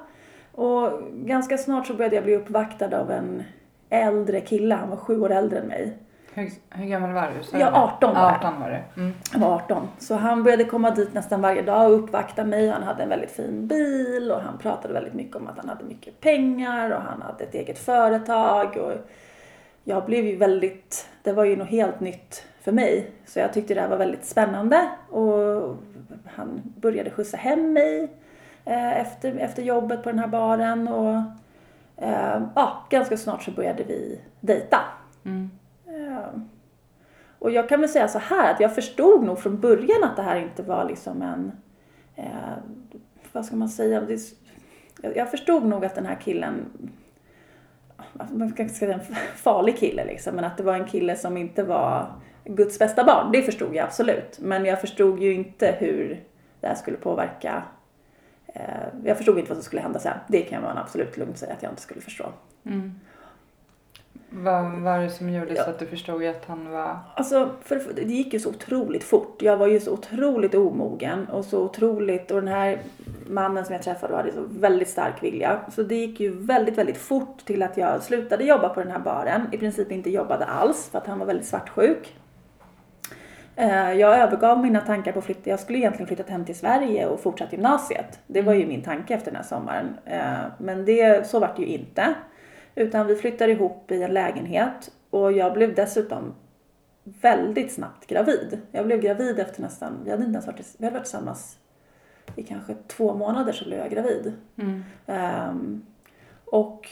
Och 0.53 0.91
ganska 1.13 1.59
snart 1.59 1.87
så 1.87 1.95
började 1.95 2.15
jag 2.17 2.25
bli 2.25 2.37
uppvaktad 2.37 3.01
av 3.01 3.11
en 3.11 3.43
äldre 3.91 4.41
kille. 4.41 4.75
Han 4.75 4.91
var 4.91 4.97
sju 4.97 5.21
år 5.21 5.31
äldre 5.33 5.59
än 5.59 5.67
mig. 5.67 5.97
Hur, 6.35 6.51
hur 6.71 6.87
gammal 6.87 7.13
var 7.13 7.23
du? 7.23 7.59
Ja, 7.59 7.67
du 7.67 7.73
det? 7.73 7.79
18 7.79 8.15
var 8.15 8.23
jag. 8.23 8.35
18 8.35 8.61
var 8.61 8.71
du. 8.71 9.01
Mm. 9.03 9.15
Han 9.33 9.41
var 9.41 9.55
18. 9.55 9.89
Så 9.99 10.15
han 10.15 10.43
började 10.43 10.65
komma 10.65 10.91
dit 10.91 11.15
nästan 11.15 11.41
varje 11.41 11.63
dag 11.63 11.93
och 11.93 11.99
uppvakta 11.99 12.45
mig. 12.45 12.69
Han 12.69 12.83
hade 12.83 13.03
en 13.03 13.09
väldigt 13.09 13.31
fin 13.31 13.67
bil 13.67 14.31
och 14.31 14.41
han 14.41 14.59
pratade 14.59 14.95
väldigt 14.95 15.15
mycket 15.15 15.37
om 15.37 15.47
att 15.47 15.59
han 15.59 15.69
hade 15.69 15.85
mycket 15.85 16.21
pengar 16.21 16.91
och 16.91 17.03
han 17.03 17.23
hade 17.23 17.45
ett 17.45 17.55
eget 17.55 17.79
företag. 17.79 18.77
Och 18.77 18.93
jag 19.85 20.07
blev 20.07 20.25
ju 20.25 20.37
väldigt, 20.37 21.09
det 21.23 21.33
var 21.33 21.45
ju 21.45 21.57
något 21.57 21.69
helt 21.69 22.01
nytt 22.01 22.45
för 22.61 22.73
mig. 22.73 23.11
Så 23.27 23.39
jag 23.39 23.53
tyckte 23.53 23.75
det 23.75 23.81
här 23.81 23.89
var 23.89 23.97
väldigt 23.97 24.25
spännande 24.25 24.89
och 25.11 25.77
han 26.27 26.63
började 26.65 27.11
skjutsa 27.11 27.37
hem 27.37 27.73
mig 27.73 28.09
eh, 28.65 29.01
efter, 29.01 29.37
efter 29.37 29.63
jobbet 29.63 30.03
på 30.03 30.11
den 30.11 30.19
här 30.19 30.29
baren 30.29 30.89
och 30.89 31.15
eh, 31.97 32.43
ja, 32.55 32.87
ganska 32.91 33.17
snart 33.17 33.43
så 33.43 33.51
började 33.51 33.83
vi 33.85 34.21
dejta. 34.41 34.79
Mm. 35.25 35.51
Och 37.39 37.51
jag 37.51 37.69
kan 37.69 37.81
väl 37.81 37.89
säga 37.89 38.09
så 38.09 38.19
här 38.19 38.55
att 38.55 38.61
jag 38.61 38.75
förstod 38.75 39.25
nog 39.25 39.39
från 39.39 39.61
början 39.61 40.05
att 40.05 40.17
det 40.17 40.23
här 40.23 40.37
inte 40.37 40.63
var 40.63 40.85
liksom 40.85 41.23
en, 41.23 41.53
eh, 42.17 42.57
vad 43.33 43.45
ska 43.45 43.57
man 43.57 43.69
säga, 43.69 44.01
det, 44.01 44.19
jag 45.17 45.31
förstod 45.31 45.65
nog 45.65 45.85
att 45.85 45.95
den 45.95 46.07
här 46.07 46.19
killen, 46.21 46.71
man 48.33 48.49
ska 48.49 48.69
säga 48.69 48.95
en 48.95 49.01
farlig 49.37 49.79
kille 49.79 50.05
liksom, 50.05 50.35
men 50.35 50.45
att 50.45 50.57
det 50.57 50.63
var 50.63 50.75
en 50.75 50.87
kille 50.87 51.17
som 51.17 51.37
inte 51.37 51.63
var 51.63 52.13
Guds 52.45 52.79
bästa 52.79 53.05
barn. 53.05 53.33
Det 53.33 53.43
förstod 53.43 53.75
jag 53.75 53.85
absolut. 53.85 54.39
Men 54.41 54.65
jag 54.65 54.81
förstod 54.81 55.23
ju 55.23 55.33
inte 55.35 55.77
hur 55.79 56.25
det 56.61 56.67
här 56.67 56.75
skulle 56.75 56.97
påverka 56.97 57.63
eh, 58.47 58.63
jag 59.05 59.17
förstod 59.17 59.39
inte 59.39 59.49
vad 59.49 59.57
som 59.57 59.65
skulle 59.65 59.83
hända 59.83 59.99
sen. 59.99 60.19
Det 60.29 60.43
kan 60.43 60.63
man 60.63 60.79
absolut 60.79 61.17
lugnt 61.17 61.39
säga 61.39 61.53
att 61.53 61.63
jag 61.63 61.73
inte 61.73 61.83
skulle 61.83 62.01
förstå. 62.01 62.25
Mm. 62.65 63.01
Vad 64.35 64.73
var 64.73 64.99
det 64.99 65.11
som 65.11 65.31
gjorde 65.31 65.55
Ja. 65.55 65.65
så 65.65 65.71
att 65.71 65.79
du 65.79 65.87
förstod 65.87 66.25
att 66.25 66.45
han 66.47 66.71
var... 66.71 66.99
Alltså, 67.15 67.51
för, 67.63 67.79
för, 67.79 67.93
det 67.93 68.03
gick 68.03 68.33
ju 68.33 68.41
så 68.41 68.49
otroligt 68.49 69.05
fort. 69.05 69.43
Jag 69.43 69.57
var 69.57 69.67
ju 69.67 69.81
så 69.81 69.93
otroligt 69.93 70.55
omogen 70.55 71.27
och 71.29 71.45
så 71.45 71.63
otroligt, 71.65 72.31
och 72.31 72.41
den 72.41 72.49
här 72.49 72.79
mannen 73.27 73.65
som 73.65 73.73
jag 73.75 73.83
träffade 73.83 74.17
hade 74.17 74.33
så 74.33 74.45
väldigt 74.51 74.89
stark 74.89 75.23
vilja. 75.23 75.61
Så 75.73 75.83
det 75.83 75.95
gick 75.95 76.21
ju 76.21 76.31
väldigt, 76.47 76.79
väldigt 76.79 76.97
fort 76.99 77.45
till 77.45 77.63
att 77.63 77.77
jag 77.77 78.03
slutade 78.03 78.45
jobba 78.45 78.69
på 78.69 78.81
den 78.81 78.93
här 78.93 78.99
baren. 78.99 79.43
I 79.53 79.59
princip 79.59 79.93
inte 79.93 80.11
jobbade 80.11 80.45
alls 80.45 80.89
för 80.91 80.99
att 80.99 81.07
han 81.07 81.19
var 81.19 81.27
väldigt 81.27 81.47
svartsjuk. 81.47 82.17
Eh, 83.57 83.93
Jag 83.93 84.19
övergav 84.19 84.59
mina 84.61 84.81
tankar 84.81 85.13
på 85.13 85.19
att 85.19 85.25
flytta. 85.25 85.51
Jag 85.51 85.61
skulle 85.61 85.79
egentligen 85.79 86.07
flyttat 86.07 86.29
hem 86.29 86.45
till 86.45 86.59
Sverige 86.59 87.07
och 87.07 87.21
fortsatt 87.21 87.53
gymnasiet. 87.53 88.19
Det 88.27 88.43
var 88.43 88.53
ju 88.53 88.67
min 88.67 88.83
tanke 88.83 89.15
efter 89.15 89.31
den 89.31 89.37
här 89.37 89.43
sommaren. 89.49 89.97
Eh, 90.05 90.23
Men 90.59 90.85
det, 90.85 91.27
så 91.29 91.39
var 91.41 91.51
det 91.57 91.63
ju 91.63 91.69
inte. 91.69 92.15
Utan 92.75 93.07
vi 93.07 93.17
flyttade 93.17 93.53
ihop 93.53 93.91
i 93.91 94.03
en 94.03 94.15
lägenhet 94.15 94.91
och 95.11 95.33
jag 95.33 95.53
blev 95.53 95.75
dessutom 95.75 96.35
väldigt 97.05 97.73
snabbt 97.73 98.07
gravid. 98.07 98.61
Jag 98.73 98.87
blev 98.87 99.01
gravid 99.01 99.39
efter 99.39 99.63
nästan, 99.63 100.01
vi 100.05 100.11
hade 100.11 100.25
inte 100.25 100.35
ens 100.35 100.47
varit, 100.47 100.75
vi 100.79 100.85
hade 100.85 100.99
varit 100.99 101.05
tillsammans 101.05 101.59
i 102.37 102.43
kanske 102.43 102.75
två 102.87 103.15
månader 103.15 103.53
så 103.53 103.65
blev 103.65 103.79
jag 103.79 103.91
gravid. 103.91 104.33
Mm. 104.57 104.85
Ehm, 105.07 105.87
och 106.45 106.89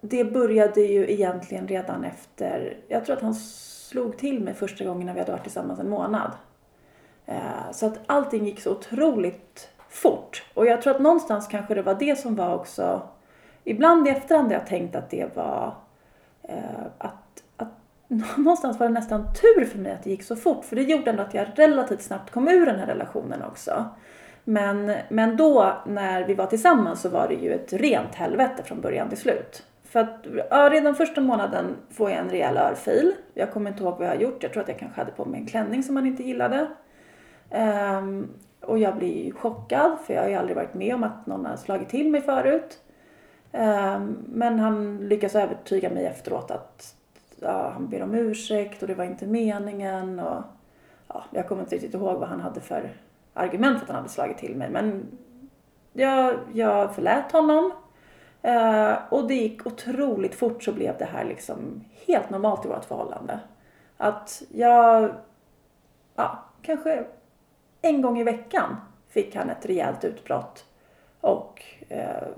det 0.00 0.24
började 0.24 0.80
ju 0.80 1.10
egentligen 1.10 1.68
redan 1.68 2.04
efter, 2.04 2.76
jag 2.88 3.04
tror 3.04 3.16
att 3.16 3.22
han 3.22 3.34
slog 3.34 4.18
till 4.18 4.40
mig 4.40 4.54
första 4.54 4.84
gången 4.84 5.06
när 5.06 5.14
vi 5.14 5.20
hade 5.20 5.32
varit 5.32 5.42
tillsammans 5.42 5.80
en 5.80 5.88
månad. 5.88 6.32
Eh, 7.26 7.70
så 7.72 7.86
att 7.86 8.00
allting 8.06 8.46
gick 8.46 8.60
så 8.60 8.70
otroligt 8.70 9.68
fort. 9.88 10.44
Och 10.54 10.66
jag 10.66 10.82
tror 10.82 10.94
att 10.94 11.00
någonstans 11.00 11.46
kanske 11.46 11.74
det 11.74 11.82
var 11.82 11.94
det 11.94 12.18
som 12.18 12.36
var 12.36 12.54
också, 12.54 13.02
ibland 13.64 14.08
i 14.08 14.10
efterhand 14.10 14.46
har 14.46 14.54
jag 14.54 14.66
tänkt 14.66 14.96
att 14.96 15.10
det 15.10 15.36
var 15.36 15.74
eh, 16.42 16.84
att, 16.98 17.42
att 17.56 17.68
någonstans 18.36 18.78
var 18.78 18.86
det 18.86 18.92
nästan 18.92 19.26
tur 19.34 19.64
för 19.64 19.78
mig 19.78 19.92
att 19.92 20.02
det 20.02 20.10
gick 20.10 20.22
så 20.22 20.36
fort. 20.36 20.64
För 20.64 20.76
det 20.76 20.82
gjorde 20.82 21.10
ändå 21.10 21.22
att 21.22 21.34
jag 21.34 21.46
relativt 21.54 22.02
snabbt 22.02 22.30
kom 22.30 22.48
ur 22.48 22.66
den 22.66 22.78
här 22.78 22.86
relationen 22.86 23.42
också. 23.42 23.84
Men, 24.44 24.92
men 25.08 25.36
då 25.36 25.72
när 25.86 26.24
vi 26.24 26.34
var 26.34 26.46
tillsammans 26.46 27.00
så 27.00 27.08
var 27.08 27.28
det 27.28 27.34
ju 27.34 27.52
ett 27.52 27.72
rent 27.72 28.14
helvete 28.14 28.62
från 28.62 28.80
början 28.80 29.08
till 29.08 29.18
slut. 29.18 29.66
För 29.84 30.00
att 30.00 30.26
ja, 30.50 30.68
redan 30.72 30.94
första 30.94 31.20
månaden 31.20 31.76
får 31.90 32.10
jag 32.10 32.18
en 32.18 32.30
rejäl 32.30 32.56
örfil. 32.56 33.12
Jag 33.34 33.52
kommer 33.52 33.70
inte 33.70 33.82
ihåg 33.82 33.98
vad 33.98 34.06
jag 34.06 34.12
har 34.12 34.20
gjort. 34.20 34.42
Jag 34.42 34.52
tror 34.52 34.62
att 34.62 34.68
jag 34.68 34.78
kanske 34.78 35.00
hade 35.00 35.12
på 35.12 35.24
mig 35.24 35.40
en 35.40 35.46
klänning 35.46 35.82
som 35.82 35.96
han 35.96 36.06
inte 36.06 36.22
gillade. 36.22 36.66
Um, 37.50 38.28
och 38.60 38.78
jag 38.78 38.96
blir 38.96 39.24
ju 39.24 39.32
chockad 39.32 39.98
för 40.06 40.14
jag 40.14 40.22
har 40.22 40.28
ju 40.28 40.34
aldrig 40.34 40.56
varit 40.56 40.74
med 40.74 40.94
om 40.94 41.04
att 41.04 41.26
någon 41.26 41.46
har 41.46 41.56
slagit 41.56 41.88
till 41.88 42.10
mig 42.10 42.20
förut. 42.20 42.78
Ehm, 43.52 44.24
men 44.28 44.58
han 44.58 44.98
lyckas 45.08 45.34
övertyga 45.34 45.90
mig 45.90 46.06
efteråt 46.06 46.50
att 46.50 46.96
ja, 47.40 47.70
han 47.70 47.88
ber 47.88 48.02
om 48.02 48.14
ursäkt 48.14 48.82
och 48.82 48.88
det 48.88 48.94
var 48.94 49.04
inte 49.04 49.26
meningen. 49.26 50.20
Och, 50.20 50.42
ja, 51.08 51.24
jag 51.30 51.48
kommer 51.48 51.62
inte 51.62 51.74
riktigt 51.74 51.94
ihåg 51.94 52.18
vad 52.18 52.28
han 52.28 52.40
hade 52.40 52.60
för 52.60 52.92
argument 53.34 53.78
för 53.78 53.84
att 53.84 53.90
han 53.90 53.96
hade 53.96 54.08
slagit 54.08 54.38
till 54.38 54.56
mig. 54.56 54.70
Men 54.70 55.06
jag, 55.92 56.38
jag 56.52 56.94
förlät 56.94 57.32
honom. 57.32 57.72
Eh, 58.42 58.94
och 59.10 59.28
det 59.28 59.34
gick 59.34 59.66
otroligt 59.66 60.34
fort 60.34 60.62
så 60.62 60.72
blev 60.72 60.98
det 60.98 61.04
här 61.04 61.24
liksom 61.24 61.84
helt 62.06 62.30
normalt 62.30 62.64
i 62.64 62.68
vårt 62.68 62.84
förhållande. 62.84 63.40
Att 63.96 64.42
jag, 64.50 65.14
ja, 66.14 66.44
kanske 66.62 67.04
en 67.82 68.02
gång 68.02 68.18
i 68.18 68.24
veckan 68.24 68.76
fick 69.08 69.36
han 69.36 69.50
ett 69.50 69.66
rejält 69.66 70.04
utbrott. 70.04 70.64
Och 71.20 71.62
eh, 71.88 72.28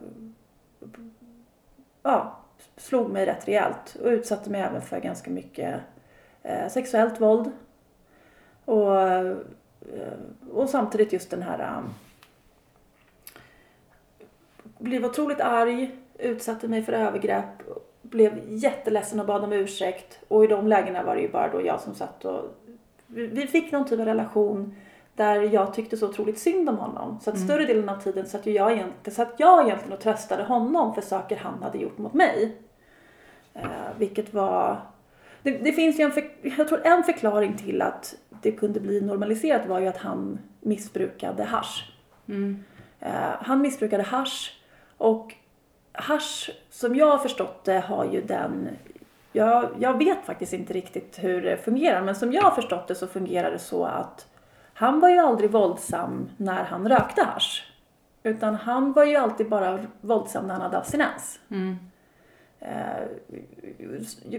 ja, 2.02 2.38
slog 2.76 3.10
mig 3.10 3.26
rätt 3.26 3.48
rejält 3.48 3.96
och 4.02 4.08
utsatte 4.08 4.50
mig 4.50 4.60
även 4.60 4.82
för 4.82 5.00
ganska 5.00 5.30
mycket 5.30 5.80
eh, 6.42 6.68
sexuellt 6.68 7.20
våld. 7.20 7.50
Och, 8.64 9.00
eh, 9.02 9.36
och 10.52 10.68
samtidigt 10.68 11.12
just 11.12 11.30
den 11.30 11.42
här 11.42 11.78
um, 11.78 11.94
blev 14.78 15.04
otroligt 15.04 15.40
arg, 15.40 15.96
utsatte 16.18 16.68
mig 16.68 16.82
för 16.82 16.92
övergrepp, 16.92 17.62
blev 18.02 18.40
jätteledsen 18.48 19.20
och 19.20 19.26
bad 19.26 19.44
om 19.44 19.52
ursäkt. 19.52 20.20
Och 20.28 20.44
i 20.44 20.46
de 20.46 20.68
lägena 20.68 21.02
var 21.02 21.14
det 21.14 21.22
ju 21.22 21.32
bara 21.32 21.52
då 21.52 21.66
jag 21.66 21.80
som 21.80 21.94
satt 21.94 22.24
och... 22.24 22.44
Vi 23.06 23.26
vi 23.26 23.46
fick 23.46 23.72
någon 23.72 23.86
typ 23.86 24.00
av 24.00 24.06
relation 24.06 24.74
där 25.16 25.40
jag 25.40 25.74
tyckte 25.74 25.96
så 25.96 26.08
otroligt 26.08 26.38
synd 26.38 26.68
om 26.68 26.76
honom. 26.76 27.18
Så 27.20 27.30
att 27.30 27.38
större 27.38 27.64
delen 27.64 27.88
av 27.88 28.00
tiden 28.00 28.26
satt 28.26 28.46
jag 28.46 28.72
egentligen, 28.72 29.14
satt 29.14 29.34
jag 29.36 29.66
egentligen 29.66 29.92
och 29.92 30.00
tröstade 30.00 30.42
honom 30.42 30.94
för 30.94 31.02
saker 31.02 31.36
han 31.36 31.62
hade 31.62 31.78
gjort 31.78 31.98
mot 31.98 32.14
mig. 32.14 32.56
Eh, 33.54 33.64
vilket 33.98 34.34
var... 34.34 34.80
Det, 35.42 35.50
det 35.50 35.72
finns 35.72 36.00
ju 36.00 36.04
en, 36.04 36.12
för, 36.12 36.30
jag 36.42 36.68
tror 36.68 36.86
en 36.86 37.02
förklaring 37.02 37.56
till 37.56 37.82
att 37.82 38.14
det 38.42 38.52
kunde 38.52 38.80
bli 38.80 39.00
normaliserat 39.00 39.66
var 39.66 39.80
ju 39.80 39.86
att 39.86 39.96
han 39.96 40.38
missbrukade 40.60 41.44
hasch. 41.44 41.92
Mm. 42.28 42.64
Eh, 43.00 43.12
han 43.40 43.60
missbrukade 43.60 44.02
hasch 44.02 44.60
och 44.98 45.34
hasch 45.92 46.50
som 46.70 46.96
jag 46.96 47.10
har 47.10 47.18
förstått 47.18 47.64
det 47.64 47.80
har 47.80 48.04
ju 48.04 48.22
den 48.22 48.68
jag, 49.32 49.68
jag 49.78 49.98
vet 49.98 50.24
faktiskt 50.24 50.52
inte 50.52 50.72
riktigt 50.72 51.18
hur 51.20 51.42
det 51.42 51.56
fungerar 51.56 52.02
men 52.02 52.14
som 52.14 52.32
jag 52.32 52.42
har 52.42 52.50
förstått 52.50 52.88
det 52.88 52.94
så 52.94 53.06
fungerar 53.06 53.50
det 53.50 53.58
så 53.58 53.84
att 53.84 54.26
han 54.74 55.00
var 55.00 55.08
ju 55.08 55.18
aldrig 55.18 55.50
våldsam 55.50 56.28
när 56.36 56.64
han 56.64 56.88
rökte 56.88 57.22
hasch. 57.22 57.72
Utan 58.22 58.54
han 58.54 58.92
var 58.92 59.04
ju 59.04 59.16
alltid 59.16 59.48
bara 59.48 59.78
våldsam 60.00 60.46
när 60.46 60.54
han 60.54 60.62
hade 60.62 60.78
abstinens. 60.78 61.40
Mm. 61.50 61.76
Eh, 62.60 63.06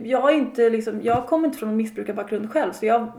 jag 0.03 0.31
är 0.31 0.35
inte 0.35 0.69
liksom, 0.69 1.01
jag 1.01 1.27
kommer 1.27 1.47
inte 1.47 1.57
från 1.57 1.69
en 1.69 1.77
missbrukarbakgrund 1.77 2.51
själv 2.51 2.71
så 2.71 2.85
jag, 2.85 3.11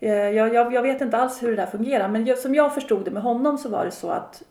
eh, 0.00 0.12
jag, 0.12 0.54
jag, 0.54 0.74
jag 0.74 0.82
vet 0.82 1.00
inte 1.00 1.16
alls 1.16 1.42
hur 1.42 1.50
det 1.50 1.56
där 1.56 1.66
fungerar 1.66 2.08
men 2.08 2.36
som 2.36 2.54
jag 2.54 2.74
förstod 2.74 3.04
det 3.04 3.10
med 3.10 3.22
honom 3.22 3.58
så 3.58 3.68
var 3.68 3.84
det 3.84 3.90
så 3.90 4.10
att 4.10 4.42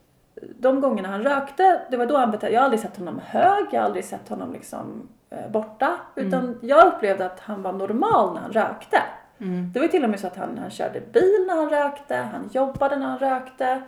de 0.59 0.81
gångerna 0.81 1.07
han 1.07 1.23
rökte, 1.23 1.81
det 1.91 1.97
var 1.97 2.05
då 2.05 2.17
han 2.17 2.31
betedde 2.31 2.53
Jag 2.53 2.59
har 2.59 2.65
aldrig 2.65 2.81
sett 2.81 2.97
honom 2.97 3.21
hög, 3.25 3.65
jag 3.71 3.79
har 3.79 3.85
aldrig 3.85 4.05
sett 4.05 4.29
honom 4.29 4.53
liksom 4.53 5.09
eh, 5.29 5.51
borta. 5.51 5.95
Utan 6.15 6.59
jag 6.61 6.87
upplevde 6.87 7.25
att 7.25 7.39
han 7.39 7.61
var 7.61 7.73
normal 7.73 8.33
när 8.33 8.41
han 8.41 8.51
rökte. 8.51 8.97
Mm. 9.41 9.71
Det 9.74 9.79
var 9.79 9.86
ju 9.86 9.91
till 9.91 10.03
och 10.03 10.10
med 10.10 10.19
så 10.19 10.27
att 10.27 10.36
han, 10.36 10.57
han 10.57 10.69
körde 10.69 11.01
bil 11.01 11.45
när 11.48 11.55
han 11.55 11.69
rökte, 11.69 12.15
han 12.15 12.50
jobbade 12.51 12.95
när 12.95 13.05
han 13.05 13.19
rökte. 13.19 13.81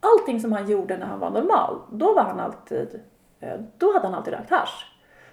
Allting 0.00 0.40
som 0.40 0.52
han 0.52 0.70
gjorde 0.70 0.96
när 0.96 1.06
han 1.06 1.18
var 1.18 1.30
normal, 1.30 1.78
då 1.90 2.14
var 2.14 2.22
han 2.22 2.40
alltid, 2.40 3.00
eh, 3.40 3.60
då 3.78 3.92
hade 3.92 4.06
han 4.06 4.14
alltid 4.14 4.34
rökt 4.34 4.50
hasch. 4.50 4.86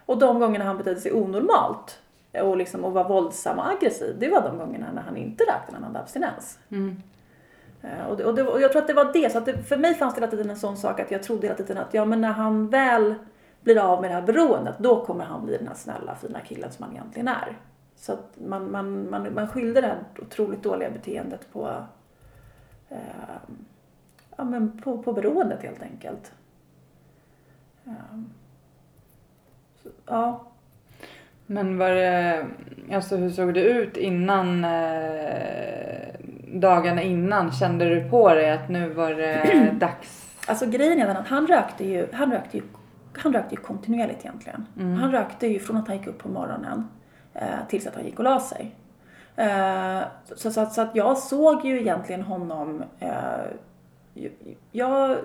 Och 0.05 0.17
de 0.17 0.39
gångerna 0.39 0.65
han 0.65 0.77
betedde 0.77 0.99
sig 0.99 1.13
onormalt 1.13 1.99
och, 2.41 2.57
liksom, 2.57 2.85
och 2.85 2.93
var 2.93 3.09
våldsam 3.09 3.59
och 3.59 3.69
aggressiv, 3.69 4.15
det 4.19 4.29
var 4.29 4.41
de 4.41 4.57
gångerna 4.57 4.87
när 4.93 5.01
han 5.01 5.17
inte 5.17 5.43
rökte, 5.43 5.71
när 5.71 5.73
han 5.73 5.83
hade 5.83 5.99
abstinens. 5.99 6.59
Mm. 6.71 7.01
Eh, 7.81 8.07
Och, 8.09 8.17
det, 8.17 8.25
och, 8.25 8.35
det, 8.35 8.43
och 8.43 8.61
jag 8.61 8.71
tror 8.71 8.81
att 8.81 8.87
det 8.87 8.93
var 8.93 9.13
det, 9.13 9.31
så 9.31 9.37
att 9.37 9.45
det, 9.45 9.57
för 9.63 9.77
mig 9.77 9.93
fanns 9.93 10.13
det 10.15 10.21
hela 10.21 10.31
tiden 10.31 10.49
en 10.49 10.57
sån 10.57 10.77
sak 10.77 10.99
att 10.99 11.11
jag 11.11 11.23
trodde 11.23 11.47
hela 11.47 11.57
tiden 11.57 11.77
att 11.77 11.93
ja 11.93 12.05
men 12.05 12.21
när 12.21 12.31
han 12.31 12.69
väl 12.69 13.15
blir 13.61 13.77
av 13.77 14.01
med 14.01 14.09
det 14.11 14.15
här 14.15 14.21
beroendet 14.21 14.75
då 14.77 15.05
kommer 15.05 15.25
han 15.25 15.45
bli 15.45 15.57
den 15.57 15.67
här 15.67 15.75
snälla 15.75 16.15
fina 16.15 16.39
killen 16.39 16.71
som 16.71 16.83
han 16.85 16.93
egentligen 16.93 17.27
är. 17.27 17.57
Så 17.97 18.13
att 18.13 18.37
man, 18.47 18.71
man, 18.71 19.09
man, 19.09 19.33
man 19.33 19.47
skyllde 19.47 19.81
det 19.81 19.87
här 19.87 20.03
otroligt 20.21 20.63
dåliga 20.63 20.89
beteendet 20.89 21.53
på, 21.53 21.83
eh, 22.89 22.97
ja, 24.37 24.43
men 24.43 24.81
på, 24.81 25.03
på 25.03 25.13
beroendet 25.13 25.63
helt 25.63 25.81
enkelt. 25.81 26.31
Eh, 27.85 28.19
så, 29.83 29.89
ja, 30.05 30.47
Men 31.45 31.77
var 31.77 31.89
det, 31.89 32.45
alltså 32.93 33.15
hur 33.15 33.29
såg 33.29 33.53
det 33.53 33.61
ut 33.63 33.97
innan, 33.97 34.65
eh, 34.65 36.07
dagarna 36.53 37.01
innan? 37.01 37.51
Kände 37.51 37.89
du 37.89 38.09
på 38.09 38.33
dig 38.33 38.51
att 38.51 38.69
nu 38.69 38.89
var 38.89 39.11
det 39.11 39.71
dags? 39.79 40.35
Alltså 40.47 40.65
grejen 40.65 41.01
är 41.01 41.07
den 41.07 41.17
att 41.17 41.27
han 41.27 41.47
rökte 41.47 41.85
ju, 41.85 42.07
han 42.13 42.31
rökte 42.31 42.57
ju, 42.57 42.63
han 43.17 43.33
rökte 43.33 43.55
ju 43.55 43.61
kontinuerligt 43.61 44.25
egentligen. 44.25 44.65
Han 44.99 45.11
rökte 45.11 45.47
ju 45.47 45.59
från 45.59 45.77
att 45.77 45.87
han 45.87 45.97
gick 45.97 46.07
upp 46.07 46.17
på 46.17 46.29
morgonen 46.29 46.83
Eh, 47.37 47.67
tills 47.67 47.87
att 47.87 47.95
han 47.95 48.05
gick 48.05 48.17
och 48.19 48.23
la 48.23 48.39
sig. 48.39 48.75
Eh, 49.35 49.99
så, 50.35 50.51
så, 50.51 50.65
så 50.65 50.81
att 50.81 50.95
jag 50.95 51.17
såg 51.17 51.65
ju 51.65 51.79
egentligen 51.79 52.21
honom, 52.21 52.83
eh, 52.99 54.29
jag 54.71 55.17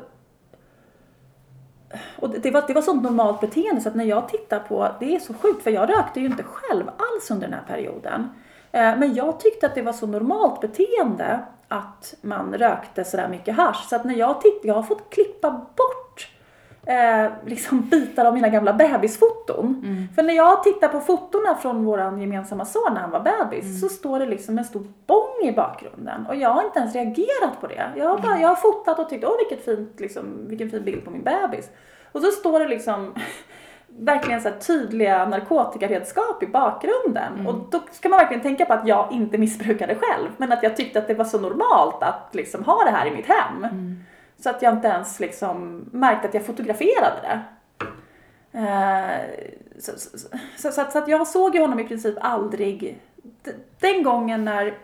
och 2.19 2.31
det 2.31 2.39
det 2.39 2.51
var, 2.51 2.65
det 2.67 2.75
var 2.75 2.83
sånt 2.83 3.03
normalt 3.03 3.41
beteende 3.41 3.81
så 3.81 3.89
att 3.89 3.95
när 3.95 4.05
jag 4.05 4.29
tittar 4.29 4.59
på, 4.61 4.89
det 5.01 5.15
är 5.15 5.21
så 5.21 5.35
sjukt 5.35 5.63
för 5.63 5.71
jag 5.71 5.89
rökte 5.89 6.21
ju 6.21 6.27
inte 6.27 6.43
själv 6.43 6.89
alls 6.89 7.31
under 7.31 7.49
den 7.49 7.59
här 7.59 7.67
perioden. 7.67 8.29
Eh, 8.73 8.99
Men 8.99 9.15
jag 9.15 9.41
tyckte 9.41 9.67
att 9.67 9.75
det 9.75 9.83
var 9.83 9.93
så 9.93 10.07
normalt 10.07 10.61
beteende 10.61 11.41
att 11.69 12.15
man 12.21 12.55
rökte 12.55 13.05
sådär 13.05 13.29
mycket 13.29 13.57
hasch 13.57 13.89
så 13.89 13.97
att 13.97 14.05
när 14.05 14.15
jag 14.15 14.41
tittar, 14.41 14.69
jag 14.69 14.75
har 14.75 14.83
fått 14.83 15.11
klippa 15.11 15.51
bort 15.51 16.02
eh, 16.87 17.31
liksom 17.47 17.81
bitar 17.81 18.25
av 18.25 18.35
mina 18.35 18.49
gamla 18.49 18.73
bebisfoton. 18.73 19.83
Mm. 19.85 20.09
För 20.15 20.23
när 20.23 20.35
jag 20.35 20.63
tittar 20.65 20.89
på 20.89 21.01
fotona 21.01 21.55
från 21.55 21.85
våran 21.85 22.21
gemensamma 22.21 22.65
son 22.65 22.95
när 22.95 23.01
han 23.01 23.11
var 23.11 23.21
bebis 23.21 23.65
Mm. 23.65 23.77
så 23.77 23.89
står 23.89 24.19
det 24.19 24.27
liksom 24.27 24.59
en 24.59 24.65
stor 24.65 24.85
bång 25.07 25.49
i 25.49 25.53
bakgrunden 25.53 26.27
och 26.27 26.37
jag 26.37 26.49
har 26.49 26.65
inte 26.65 26.79
ens 26.79 26.95
reagerat 26.95 27.61
på 27.61 27.67
det. 27.67 27.91
Jag 27.97 28.09
har, 28.09 28.19
bara, 28.19 28.41
jag 28.41 28.49
har 28.49 28.57
fotat 28.57 28.99
och 28.99 29.09
tyckt 29.09 29.25
åh 29.25 29.37
vilket 29.39 29.65
fint, 29.65 30.01
liksom, 30.01 30.49
vilken 30.49 30.71
fin 30.71 30.85
bild 30.85 31.05
på 31.05 31.11
min 31.11 31.23
bebis. 31.23 31.71
Och 32.13 32.21
så 32.21 32.31
står 32.31 32.61
det 32.61 32.69
liksom 32.69 33.15
verkligen 33.99 34.41
så 34.41 34.51
tydliga 34.67 35.25
narkotikaredskap 35.27 36.43
i 36.43 36.47
bakgrunden. 36.47 37.47
Och 37.47 37.55
då 37.71 37.81
ska 37.93 38.09
man 38.09 38.19
verkligen 38.19 38.43
tänka 38.43 38.65
på 38.65 38.73
att 38.73 38.89
jag 38.89 39.09
inte 39.13 39.39
missbrukade 39.39 39.95
själv 39.95 40.29
men 40.37 40.53
att 40.53 40.63
jag 40.63 40.77
tyckte 40.77 40.99
att 40.99 41.09
det 41.09 41.15
var 41.15 41.25
så 41.25 41.41
normalt 41.41 42.03
att 42.03 42.29
liksom 42.33 42.65
ha 42.65 42.85
det 42.85 42.91
här 42.91 43.07
i 43.07 43.11
mitt 43.11 43.27
hem. 43.27 43.67
Så 44.43 44.51
att 44.51 44.63
jag 44.63 44.73
inte 44.75 44.89
ens 44.89 45.21
liksom 45.21 45.85
märkte 45.93 46.29
att 46.29 46.35
jag 46.35 46.47
fotograferade 46.47 47.17
det. 47.23 47.43
Eh, 48.59 49.21
så, 49.79 49.93
så, 49.99 50.19
så, 50.59 50.73
så, 50.73 50.81
att, 50.81 50.93
så 50.93 50.99
att 50.99 51.09
jag 51.09 51.27
såg 51.27 51.55
ju 51.55 51.61
honom 51.61 51.81
i 51.81 51.89
princip 51.89 52.17
aldrig. 52.21 52.99
Den 53.81 54.03
gången 54.03 54.45
när 54.45 54.79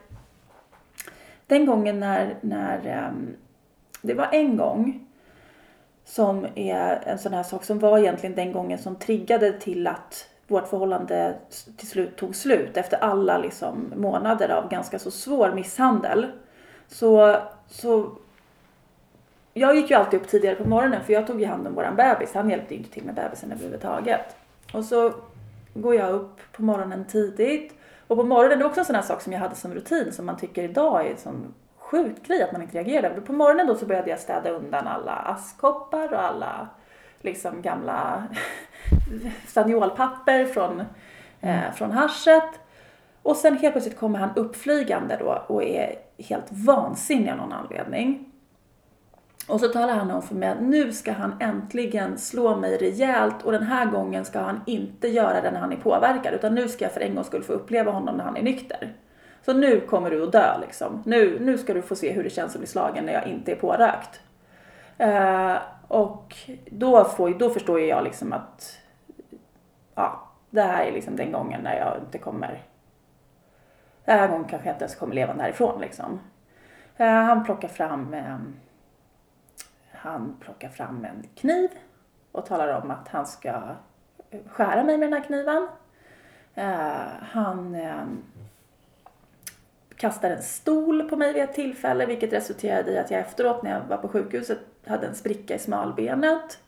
den 1.47 1.67
gången 1.67 2.01
när, 2.01 2.37
när 2.41 2.87
ehm, 2.87 3.37
det 4.03 4.15
var 4.15 4.29
en 4.33 4.57
gång 4.57 5.07
som 6.05 6.47
är 6.55 7.03
en 7.07 7.19
sån 7.19 7.35
här 7.35 7.43
sak 7.43 7.65
som 7.65 7.79
var 7.79 7.99
egentligen 7.99 8.35
den 8.35 8.53
gången 8.53 8.79
som 8.79 8.97
triggade 8.97 9.53
till 9.53 9.87
att 9.87 10.29
vårt 10.47 10.69
förhållande 10.69 11.35
till 11.77 11.89
slut 11.89 12.17
tog 12.17 12.37
slut 12.37 12.77
efter 12.77 12.97
alla 12.97 13.39
liksom 13.39 13.93
månader 13.97 14.49
av 14.49 14.69
ganska 14.71 14.99
så 14.99 15.11
svår 15.11 15.53
misshandel. 15.53 16.27
Så, 16.89 17.37
så 17.67 18.13
jag 19.59 19.77
gick 19.77 19.91
ju 19.91 19.97
alltid 19.97 20.21
upp 20.21 20.29
tidigare 20.29 20.57
på 20.57 20.69
morgonen 20.69 21.05
för 21.05 21.13
jag 21.13 21.27
tog 21.27 21.41
ju 21.41 21.47
hand 21.47 21.67
om 21.67 21.75
våran 21.75 21.97
bebis. 21.97 22.35
Han 22.35 22.51
hjälpte 22.51 22.75
ju 22.75 22.81
inte 22.81 22.93
till 22.93 23.05
med 23.05 23.15
bebisen 23.15 23.53
överhuvudtaget. 23.53 24.37
Och 24.73 24.85
så 24.85 25.13
går 25.75 25.95
jag 25.95 26.11
upp 26.11 26.41
på 26.53 26.63
morgonen 26.63 27.05
tidigt. 27.05 27.73
Och 28.07 28.17
på 28.17 28.23
morgonen, 28.23 28.59
det 28.59 28.65
var 28.65 28.71
också 28.71 28.81
en 28.81 28.87
sån 28.87 28.95
här 28.95 29.03
sak 29.03 29.21
som 29.21 29.33
jag 29.33 29.41
hade 29.41 29.55
som 29.55 29.75
rutin 29.75 30.13
som 30.13 30.27
man 30.27 30.37
tycker 30.37 30.63
idag 30.63 31.07
är 31.07 31.11
en 31.11 31.17
sån 31.17 31.55
sjukt 31.77 32.27
grej 32.27 32.43
att 32.43 32.53
man 32.53 32.63
inte 32.63 32.77
reagerar 32.77 33.11
över. 33.11 33.21
På 33.21 33.33
morgonen 33.33 33.67
då 33.67 33.75
så 33.75 33.87
började 33.87 34.11
jag 34.11 34.19
städa 34.19 34.51
undan 34.51 34.87
alla 34.87 35.13
askkoppar 35.13 36.13
och 36.13 36.23
alla 36.23 36.69
liksom 37.21 37.63
gamla 37.63 38.25
staniolpapper 39.47 40.45
från, 40.45 40.83
eh, 41.41 41.73
från 41.75 41.91
haschet. 41.91 42.61
Och 43.23 43.37
sen 43.37 43.57
helt 43.57 43.75
plötsligt 43.75 43.99
kommer 43.99 44.19
han 44.19 44.31
uppflygande 44.37 45.17
då 45.21 45.45
och 45.47 45.65
är 45.65 45.95
helt 46.19 46.47
vansinnig 46.51 47.31
av 47.31 47.37
någon 47.37 47.53
anledning. 47.53 48.28
Och 49.49 49.61
så 49.61 49.69
talar 49.69 49.95
han 49.95 50.11
om 50.11 50.23
för 50.23 50.35
mig 50.35 50.49
att 50.49 50.61
nu 50.61 50.93
ska 50.93 51.13
han 51.13 51.37
äntligen 51.41 52.19
slå 52.19 52.57
mig 52.57 52.77
rejält 52.77 53.43
och 53.43 53.53
den 53.53 53.63
här 53.63 53.87
gången 53.87 54.25
ska 54.25 54.39
han 54.41 54.61
inte 54.67 55.09
göra 55.09 55.41
det 55.41 55.51
när 55.51 55.61
han 55.61 55.73
är 55.73 55.77
påverkad 55.77 56.35
utan 56.35 56.55
nu 56.55 56.69
ska 56.69 56.85
jag 56.85 56.93
för 56.93 57.01
en 57.01 57.15
gångs 57.15 57.27
skull 57.27 57.43
få 57.43 57.53
uppleva 57.53 57.93
honom 57.93 58.17
när 58.17 58.25
han 58.25 58.37
är 58.37 58.43
nykter. 58.43 58.93
Så 59.45 59.53
nu 59.53 59.81
kommer 59.81 60.11
du 60.11 60.23
att 60.23 60.33
dö 60.33 60.59
liksom. 60.61 61.03
Nu, 61.07 61.39
nu 61.41 61.59
ska 61.59 61.75
du 61.75 61.83
få 61.83 61.97
se 61.97 62.13
hur 62.13 62.25
det 62.25 62.31
känns 62.31 62.55
att 62.55 62.61
bli 62.61 62.67
slagen 62.67 63.05
när 63.05 63.13
jag 63.13 63.27
inte 63.27 63.53
är 63.53 63.57
pårökt. 63.57 64.21
Eh, 64.99 65.57
och 65.89 66.35
då, 66.71 67.05
får, 67.05 67.31
då 67.31 67.51
förstår 67.51 67.81
ju 67.81 67.87
jag 67.87 68.05
liksom 68.05 68.33
att 68.33 68.79
ja, 69.95 70.29
det 70.51 70.63
här 70.63 70.85
är 70.85 70.93
liksom 70.93 71.17
den 71.17 71.33
gången 71.33 71.61
när 71.63 71.79
jag 71.79 71.97
inte 72.05 72.19
kommer 72.19 72.63
den 74.09 74.19
här 74.19 74.29
gången 74.29 74.45
kanske 74.45 74.69
jag 74.69 74.75
inte 74.75 74.85
ens 74.85 74.95
kommer 74.95 75.15
levande 75.15 75.43
härifrån 75.43 75.81
liksom. 75.81 76.21
Eh, 76.97 77.07
han 77.07 77.45
plockar 77.45 77.69
fram 77.69 78.15
eh, 78.15 78.37
han 79.99 80.37
plockar 80.41 80.69
fram 80.69 81.05
en 81.05 81.27
kniv 81.35 81.71
och 82.33 82.47
talar 82.47 82.83
om 82.83 82.91
att 82.91 83.09
han 83.09 83.27
ska 83.27 83.49
eh, 84.31 84.41
skära 84.49 84.85
mig 84.85 84.99
med 84.99 85.11
den 85.11 85.21
här 85.21 85.27
kniven. 85.27 85.69
Eh, 86.55 87.25
han 87.33 87.75
eh, 87.75 88.05
kastar 89.97 90.31
en 90.31 90.43
stol 90.43 91.09
på 91.09 91.17
mig 91.17 91.33
vid 91.33 91.43
ett 91.43 91.55
tillfälle 91.55 92.07
vilket 92.07 92.33
resulterade 92.33 92.91
i 92.91 92.99
att 92.99 93.11
jag 93.11 93.21
efteråt 93.21 93.63
när 93.63 93.71
jag 93.71 93.81
var 93.81 93.97
på 93.97 94.09
sjukhuset 94.09 94.59
hade 94.87 95.07
en 95.07 95.15
spricka 95.15 95.55
i 95.55 95.59
smalbenet. 95.59 96.59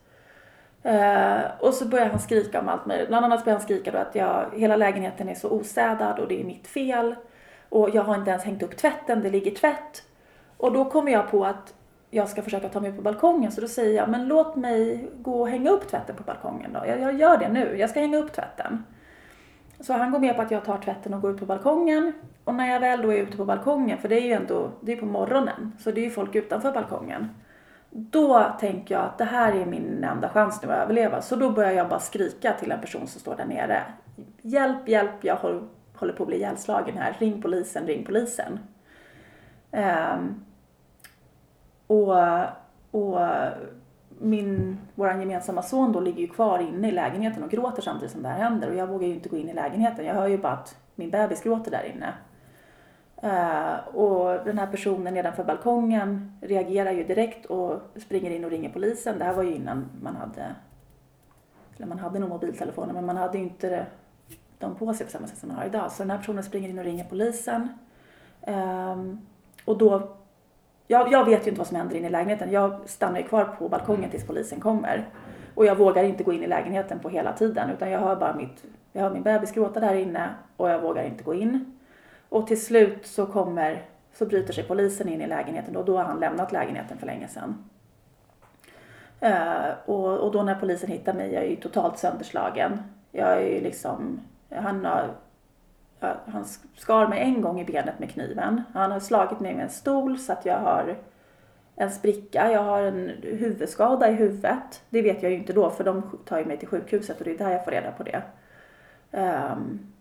Eh, 0.83 1.41
och 1.59 1.75
så 1.75 1.89
börjar 1.89 2.07
han 2.07 2.21
skrika 2.21 2.61
om 2.61 2.69
allt 2.69 2.87
möjligt. 2.87 3.09
Bland 3.09 3.25
annat 3.25 3.45
börjar 3.45 3.59
han 3.59 3.65
skrika 3.65 3.93
då 3.93 3.99
att 3.99 4.15
jag, 4.15 4.51
hela 4.57 4.77
lägenheten 4.77 5.29
är 5.29 5.35
så 5.35 5.51
ostädad 5.51 6.19
och 6.19 6.29
det 6.29 6.41
är 6.41 6.45
mitt 6.45 6.67
fel. 6.67 7.15
Och 7.69 7.91
jag 7.95 8.03
har 8.03 8.15
inte 8.15 8.31
ens 8.31 8.45
hängt 8.45 8.63
upp 8.63 8.77
tvätten, 8.77 9.23
det 9.23 9.31
ligger 9.31 9.51
tvätt. 9.51 10.03
Och 10.57 10.73
då 10.73 10.85
kommer 10.85 11.13
jag 11.13 11.31
på 11.31 11.45
att 11.45 11.75
jag 12.11 12.29
ska 12.29 12.43
försöka 12.43 12.69
ta 12.69 12.81
mig 12.81 12.91
upp 12.91 12.97
på 12.97 13.03
balkongen 13.03 13.53
så 13.53 13.61
då 13.61 13.69
säger 13.69 13.97
jag 13.97 14.09
men 14.09 14.29
låt 14.29 14.57
mig 14.57 15.11
gå 15.19 15.41
och 15.41 15.49
hänga 15.49 15.71
upp 15.71 15.89
tvätten 15.89 16.17
på 16.17 16.23
balkongen 16.23 16.73
då. 16.73 16.83
Jag, 16.87 17.01
jag 17.01 17.15
gör 17.15 17.39
det 17.39 17.49
nu, 17.49 17.77
jag 17.79 17.91
ska 17.91 18.01
hänga 18.01 18.19
upp 18.19 18.33
tvätten. 18.33 18.85
Så 19.81 19.93
han 19.93 20.11
går 20.11 20.19
med 20.19 20.37
på 20.37 20.43
att 20.43 20.51
jag 20.51 20.65
tar 20.65 20.79
tvätten 20.79 21.15
och 21.15 21.21
går 21.21 21.31
ut 21.31 21.39
på 21.39 21.47
balkongen. 21.47 22.13
Och 22.45 22.55
när 22.55 22.73
jag 22.73 22.81
väl 22.81 23.03
då 23.03 23.13
är 23.13 23.17
ute 23.17 23.37
på 23.37 23.45
balkongen, 23.45 23.99
för 23.99 24.09
det 24.09 24.21
är 24.21 24.27
ju 24.27 24.33
ändå, 24.33 24.71
det 24.81 24.93
är 24.93 24.97
på 24.97 25.07
morgonen, 25.07 25.73
så 25.79 25.91
det 25.91 26.01
är 26.01 26.05
ju 26.05 26.11
folk 26.11 26.35
utanför 26.35 26.73
balkongen. 26.73 27.29
Då 27.91 28.47
tänker 28.61 28.95
jag 28.95 29.05
att 29.05 29.19
det 29.19 29.25
här 29.25 29.53
är 29.53 29.67
min 29.67 30.05
enda 30.05 30.29
chans 30.29 30.63
nu 30.63 30.73
att 30.73 30.79
överleva. 30.79 31.23
Så 31.23 31.37
då 31.37 31.51
börjar 31.51 31.73
jag 31.73 31.89
bara 31.89 32.01
skrika 32.01 32.53
till 32.53 32.73
en 32.73 32.81
person 32.81 33.07
som 33.07 33.21
står 33.21 33.37
där 33.37 33.45
nere. 33.45 33.83
Hjälp, 34.43 34.89
hjälp, 34.89 35.11
jag 35.21 35.37
håller, 35.37 35.63
håller 35.95 36.13
på 36.13 36.23
att 36.23 36.27
bli 36.27 36.37
ihjälslagen 36.37 36.97
här. 36.97 37.17
Ring 37.19 37.43
polisen, 37.43 37.87
ring 37.87 38.05
polisen. 38.05 38.59
Um, 39.73 40.45
och, 41.91 42.17
och 42.91 43.21
min, 44.19 44.79
våran 44.95 45.21
gemensamma 45.21 45.63
son 45.63 45.93
då 45.93 46.01
ligger 46.01 46.21
ju 46.21 46.29
kvar 46.29 46.59
inne 46.59 46.89
i 46.89 46.93
lägenheten 46.93 47.43
och 47.43 47.51
gråter 47.51 47.83
samtidigt 47.83 48.13
som 48.13 48.23
det 48.23 48.29
här 48.29 48.39
händer. 48.39 48.69
Och 48.69 48.77
jag 48.77 48.87
vågar 48.87 49.09
ju 49.09 49.15
inte 49.15 49.29
gå 49.29 49.37
in 49.37 49.49
i 49.49 49.55
lägenheten. 49.55 50.05
Jag 50.05 50.15
hör 50.15 50.29
ju 50.29 50.39
bara 50.39 50.53
att 50.53 50.77
min 50.95 51.11
bebis 51.11 51.43
gråter 51.43 51.71
där 51.71 51.93
inne. 51.95 52.15
Uh, 53.25 53.97
och 53.97 54.45
den 54.45 54.59
här 54.59 54.67
personen 54.67 55.15
nedanför 55.15 55.45
balkongen 55.45 56.39
reagerar 56.41 56.91
ju 56.91 57.05
direkt 57.05 57.47
och 57.47 57.81
springer 57.97 58.31
in 58.31 58.45
och 58.45 58.51
ringer 58.51 58.71
polisen. 58.71 59.19
Det 59.19 59.25
här 59.25 59.35
var 59.35 59.43
ju 59.43 59.55
innan 59.55 59.89
man 60.03 60.17
hade, 60.17 60.55
eller 61.77 61.87
man 61.87 61.99
hade 61.99 62.19
nog 62.19 62.29
mobiltelefoner 62.29 62.93
men 62.93 63.07
man 63.07 63.17
hade 63.17 63.39
ju 63.39 63.45
inte 63.45 63.87
dem 64.59 64.75
på 64.75 64.95
sig 64.95 65.07
på 65.07 65.13
samma 65.13 65.27
sätt 65.27 65.39
som 65.39 65.49
man 65.49 65.59
har 65.59 65.65
idag. 65.65 65.93
Så 65.93 66.03
den 66.03 66.11
här 66.11 66.19
personen 66.19 66.45
springer 66.45 66.69
in 66.69 66.79
och 66.79 66.85
ringer 66.85 67.05
polisen. 67.05 67.69
Ehm, 68.43 69.21
och 69.65 69.79
då, 69.79 70.17
jag, 70.91 71.13
jag 71.13 71.25
vet 71.25 71.47
ju 71.47 71.49
inte 71.49 71.59
vad 71.59 71.67
som 71.67 71.77
händer 71.77 71.97
inne 71.97 72.07
i 72.07 72.11
lägenheten. 72.11 72.51
Jag 72.51 72.81
stannar 72.87 73.19
ju 73.19 73.25
kvar 73.25 73.45
på 73.45 73.69
balkongen 73.69 74.11
tills 74.11 74.27
polisen 74.27 74.61
kommer. 74.61 75.09
Och 75.55 75.67
jag 75.67 75.77
vågar 75.77 76.05
inte 76.05 76.25
gå 76.25 76.33
in 76.33 76.43
i 76.43 76.47
lägenheten 76.47 76.99
på 76.99 77.09
hela 77.09 77.33
tiden 77.33 77.71
utan 77.71 77.91
jag 77.91 78.01
hör 78.01 78.17
bara 78.17 78.35
mitt, 78.35 78.65
jag 78.93 79.03
hör 79.03 79.11
min 79.11 79.23
bebis 79.23 79.53
gråta 79.53 79.81
där 79.81 79.95
inne 79.95 80.29
och 80.57 80.71
jag 80.71 80.81
vågar 80.81 81.05
inte 81.05 81.25
gå 81.25 81.35
in. 81.35 81.79
Och 82.29 82.47
till 82.47 82.65
slut 82.65 83.07
så 83.07 83.27
kommer, 83.27 83.83
så 84.13 84.27
bryter 84.27 84.53
sig 84.53 84.65
polisen 84.65 85.09
in 85.09 85.21
i 85.21 85.27
lägenheten 85.27 85.77
och 85.77 85.85
då 85.85 85.97
har 85.97 86.05
han 86.05 86.21
lämnat 86.21 86.53
lägenheten 86.53 86.99
för 86.99 87.07
länge 87.07 87.29
sedan. 87.29 87.65
Uh, 89.23 89.91
och, 89.91 90.19
och 90.19 90.33
då 90.33 90.43
när 90.43 90.55
polisen 90.55 90.91
hittar 90.91 91.15
mig, 91.15 91.33
jag 91.33 91.45
är 91.45 91.49
ju 91.49 91.57
totalt 91.57 91.99
sönderslagen. 91.99 92.83
Jag 93.13 93.33
är 93.33 93.47
ju 93.47 93.61
liksom, 93.61 94.21
han 94.51 94.85
har, 94.85 95.11
han 96.27 96.45
skar 96.77 97.09
mig 97.09 97.21
en 97.21 97.41
gång 97.41 97.61
i 97.61 97.65
benet 97.65 97.99
med 97.99 98.11
kniven. 98.11 98.63
Han 98.75 98.93
har 98.93 99.01
slagit 99.01 99.41
mig 99.41 99.55
med 99.55 99.65
en 99.65 99.71
stol 99.71 100.19
så 100.19 100.33
att 100.33 100.47
jag 100.47 100.59
har 100.59 100.97
en 101.77 101.91
spricka, 101.91 102.53
jag 102.53 102.63
har 102.63 102.83
en 102.83 103.09
huvudskada 103.23 104.11
i 104.11 104.13
huvudet. 104.13 104.83
Det 104.91 105.03
vet 105.03 105.23
jag 105.23 105.33
ju 105.33 105.39
inte 105.39 105.53
då 105.53 105.71
för 105.71 105.85
de 105.85 106.19
tar 106.25 106.39
ju 106.39 106.45
mig 106.45 106.57
till 106.57 106.69
sjukhuset 106.69 107.19
och 107.19 107.25
det 107.25 107.31
är 107.31 107.39
där 107.39 107.51
jag 107.51 107.65
får 107.65 107.71
reda 107.71 107.93
på 107.93 108.03
det. 108.03 108.23
Um, 109.13 109.93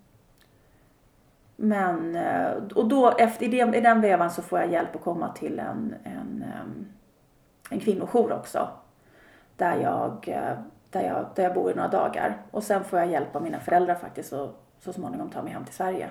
men, 1.55 2.15
eh, 2.15 2.51
och 2.75 2.87
då 2.87 3.11
efter, 3.17 3.45
i, 3.45 3.57
den, 3.57 3.73
i 3.73 3.81
den 3.81 4.01
vevan 4.01 4.31
så 4.31 4.41
får 4.41 4.59
jag 4.59 4.71
hjälp 4.71 4.95
att 4.95 5.01
komma 5.01 5.33
till 5.33 5.59
en, 5.59 5.95
en, 6.03 6.43
ehm, 6.43 6.87
en 7.69 7.79
kvinnojour 7.79 8.33
också. 8.33 8.69
Där 9.55 9.75
jag, 9.75 10.27
eh, 10.27 10.59
där, 10.89 11.01
jag, 11.01 11.25
där 11.35 11.43
jag 11.43 11.53
bor 11.53 11.71
i 11.71 11.75
några 11.75 11.87
dagar. 11.87 12.37
Och 12.51 12.63
sen 12.63 12.83
får 12.83 12.99
jag 12.99 13.07
hjälp 13.11 13.35
av 13.35 13.43
mina 13.43 13.59
föräldrar 13.59 13.95
faktiskt 13.95 14.33
att 14.33 14.68
så 14.79 14.93
småningom 14.93 15.29
ta 15.29 15.41
mig 15.41 15.53
hem 15.53 15.65
till 15.65 15.73
Sverige. 15.73 16.09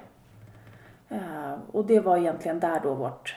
Uh, 1.13 1.55
och 1.73 1.87
det 1.87 2.01
var 2.01 2.17
egentligen 2.17 2.61
där 2.61 2.81
då 2.81 2.95
vårt, 2.95 3.37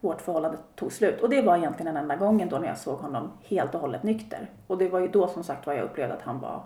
vårt 0.00 0.20
förhållande 0.20 0.58
tog 0.74 0.92
slut. 0.92 1.20
Och 1.20 1.28
det 1.28 1.42
var 1.42 1.56
egentligen 1.56 1.94
den 1.94 2.02
enda 2.02 2.16
gången 2.16 2.48
då 2.48 2.58
när 2.58 2.68
jag 2.68 2.78
såg 2.78 2.98
honom 2.98 3.30
helt 3.42 3.74
och 3.74 3.80
hållet 3.80 4.02
nykter. 4.02 4.50
Och 4.66 4.78
det 4.78 4.88
var 4.88 5.00
ju 5.00 5.08
då 5.08 5.28
som 5.28 5.44
sagt 5.44 5.66
vad 5.66 5.76
jag 5.76 5.84
upplevde 5.84 6.14
att 6.14 6.22
han 6.22 6.40
var, 6.40 6.62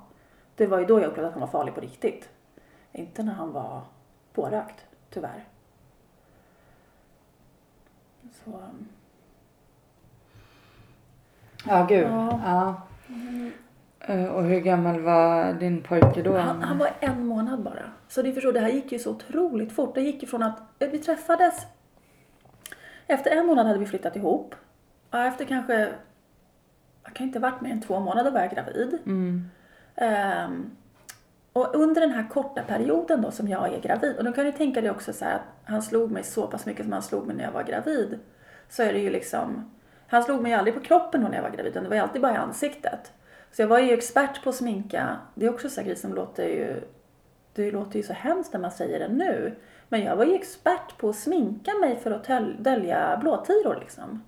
det 0.57 0.67
var 0.67 0.79
ju 0.79 0.87
då 0.87 1.01
jag 1.01 1.07
upplevde 1.07 1.29
att 1.29 1.35
han 1.35 1.41
var 1.41 1.49
farlig 1.49 1.75
på 1.75 1.81
riktigt. 1.81 2.29
Inte 2.93 3.23
när 3.23 3.33
han 3.33 3.53
var 3.53 3.81
pårökt, 4.33 4.87
tyvärr. 5.11 5.45
Så, 8.45 8.51
um, 8.51 8.89
Ja, 11.67 11.87
gud. 11.89 12.07
Ja. 12.11 12.41
Ja. 12.45 12.75
Eh, 14.07 14.25
Och 14.25 14.43
hur 14.45 14.61
gammal 14.61 15.01
var 15.01 15.53
din 15.53 15.83
pojke 15.83 16.23
då? 16.23 16.37
han, 16.37 16.63
han 16.63 16.79
var 16.79 16.91
en 17.01 17.27
månad 17.27 17.63
bara. 17.63 17.83
Så 18.09 18.23
ni 18.23 18.33
förstår, 18.33 18.53
det 18.53 18.61
här 18.61 18.69
gick 18.69 18.93
ju 18.93 18.99
så 18.99 19.11
otroligt 19.11 19.73
fort. 19.73 19.95
Det 19.95 20.01
gick 20.01 20.23
ju 20.23 20.29
från 20.29 20.43
att 20.43 20.59
eh, 20.79 20.89
vi 20.91 20.99
träffades. 20.99 21.67
Efter 23.07 23.31
en 23.31 23.47
månad 23.47 23.67
hade 23.67 23.79
vi 23.79 23.87
flyttat 23.87 24.17
ihop. 24.17 24.55
Efter 25.13 25.45
kanske, 25.45 25.89
jag 27.05 27.15
kan 27.15 27.27
inte 27.27 27.39
ha 27.39 27.51
varit 27.51 27.61
mer 27.61 27.71
än 27.71 27.81
två 27.83 28.01
månader 28.01 28.31
var 28.31 28.41
jag 28.41 28.51
gravid. 28.51 28.99
Mm. 29.07 29.51
Ehm, 29.97 30.71
och 31.53 31.75
under 31.75 32.01
den 32.01 32.11
här 32.11 32.29
korta 32.29 32.63
perioden 32.63 33.23
då 33.23 33.31
som 33.31 33.49
jag 33.49 33.75
är 33.75 33.81
gravid, 33.81 34.17
och 34.19 34.25
då 34.25 34.33
kan 34.33 34.45
du 34.45 34.53
tänka 34.53 34.81
dig 34.81 34.91
också 34.91 35.13
så 35.13 35.25
att 35.25 35.41
han 35.65 35.83
slog 35.83 36.11
mig 36.11 36.23
så 36.23 36.47
pass 36.47 36.67
mycket 36.67 36.85
som 36.85 36.93
han 36.93 37.03
slog 37.03 37.27
mig 37.27 37.37
när 37.37 37.45
jag 37.45 37.53
var 37.53 37.63
gravid. 37.63 38.19
Så 38.69 38.83
är 38.83 38.93
det 38.93 38.99
ju 38.99 39.11
liksom, 39.11 39.71
han 40.07 40.23
slog 40.23 40.43
mig 40.43 40.55
aldrig 40.55 40.75
på 40.75 40.81
kroppen 40.81 41.21
då 41.23 41.29
när 41.29 41.37
jag 41.37 41.43
var 41.43 41.51
gravid, 41.51 41.67
utan 41.71 41.83
det 41.83 41.89
var 41.89 41.97
ju 41.97 42.03
alltid 42.03 42.23
bara 42.23 42.33
i 42.33 42.37
ansiktet. 42.37 43.13
Så 43.53 43.63
jag 43.63 43.69
var 43.69 43.79
ju 43.79 43.93
expert 43.93 44.45
på 44.45 44.51
att 44.51 44.57
sminka, 44.57 45.17
det 45.35 45.47
är 45.47 45.51
också 45.51 45.69
så 45.69 45.81
här 45.81 45.87
grej 45.87 45.97
som 45.97 46.15
låter 46.15 46.45
ju, 46.45 46.81
det 47.55 47.71
låter 47.71 47.97
ju 47.97 48.03
så 48.03 48.13
hemskt 48.13 48.53
när 48.53 48.61
man 48.61 48.71
säger 48.71 48.99
det 48.99 49.09
nu. 49.09 49.55
Men 49.89 50.03
jag 50.03 50.17
var 50.17 50.25
ju 50.25 50.35
expert 50.35 50.99
på 50.99 51.09
att 51.09 51.17
sminka 51.17 51.71
mig 51.81 51.97
för 51.97 52.11
att 52.11 52.29
dölja 52.59 53.19
blåtiror 53.21 53.79
liksom. 53.81 54.23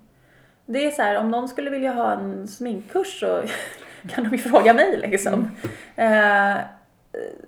Det 0.65 0.85
är 0.85 0.91
så 0.91 1.01
här, 1.01 1.17
om 1.17 1.31
någon 1.31 1.47
skulle 1.47 1.69
vilja 1.69 1.93
ha 1.93 2.11
en 2.11 2.47
sminkkurs 2.47 3.19
så 3.19 3.43
kan 4.09 4.23
de 4.23 4.29
ju 4.31 4.37
fråga 4.37 4.73
mig 4.73 4.97
liksom. 4.97 5.51
Eh, 5.95 6.57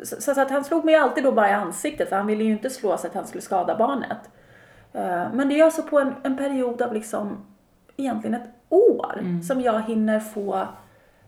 så, 0.04 0.22
så 0.22 0.42
att 0.42 0.52
han 0.52 0.64
slog 0.64 0.86
mig 0.86 0.96
alltid 0.96 1.24
då 1.24 1.32
bara 1.32 1.50
i 1.50 1.54
ansiktet 1.54 2.10
för 2.10 2.16
han 2.16 2.28
ville 2.28 2.44
ju 2.44 2.52
inte 2.52 2.70
slå 2.70 2.98
så 2.98 3.08
att 3.08 3.14
han 3.14 3.28
skulle 3.28 3.42
skada 3.42 3.78
barnet. 3.78 4.30
Eh, 4.94 5.34
men 5.34 5.50
det 5.50 5.60
är 5.60 5.64
alltså 5.64 5.84
på 5.84 6.00
en, 6.00 6.16
en 6.24 6.38
period 6.38 6.82
av 6.82 6.94
liksom 6.94 7.46
egentligen 7.98 8.42
ett 8.42 8.50
år 8.70 9.42
som 9.48 9.62
jag 9.62 9.82
hinner 9.82 10.20
få, 10.20 10.68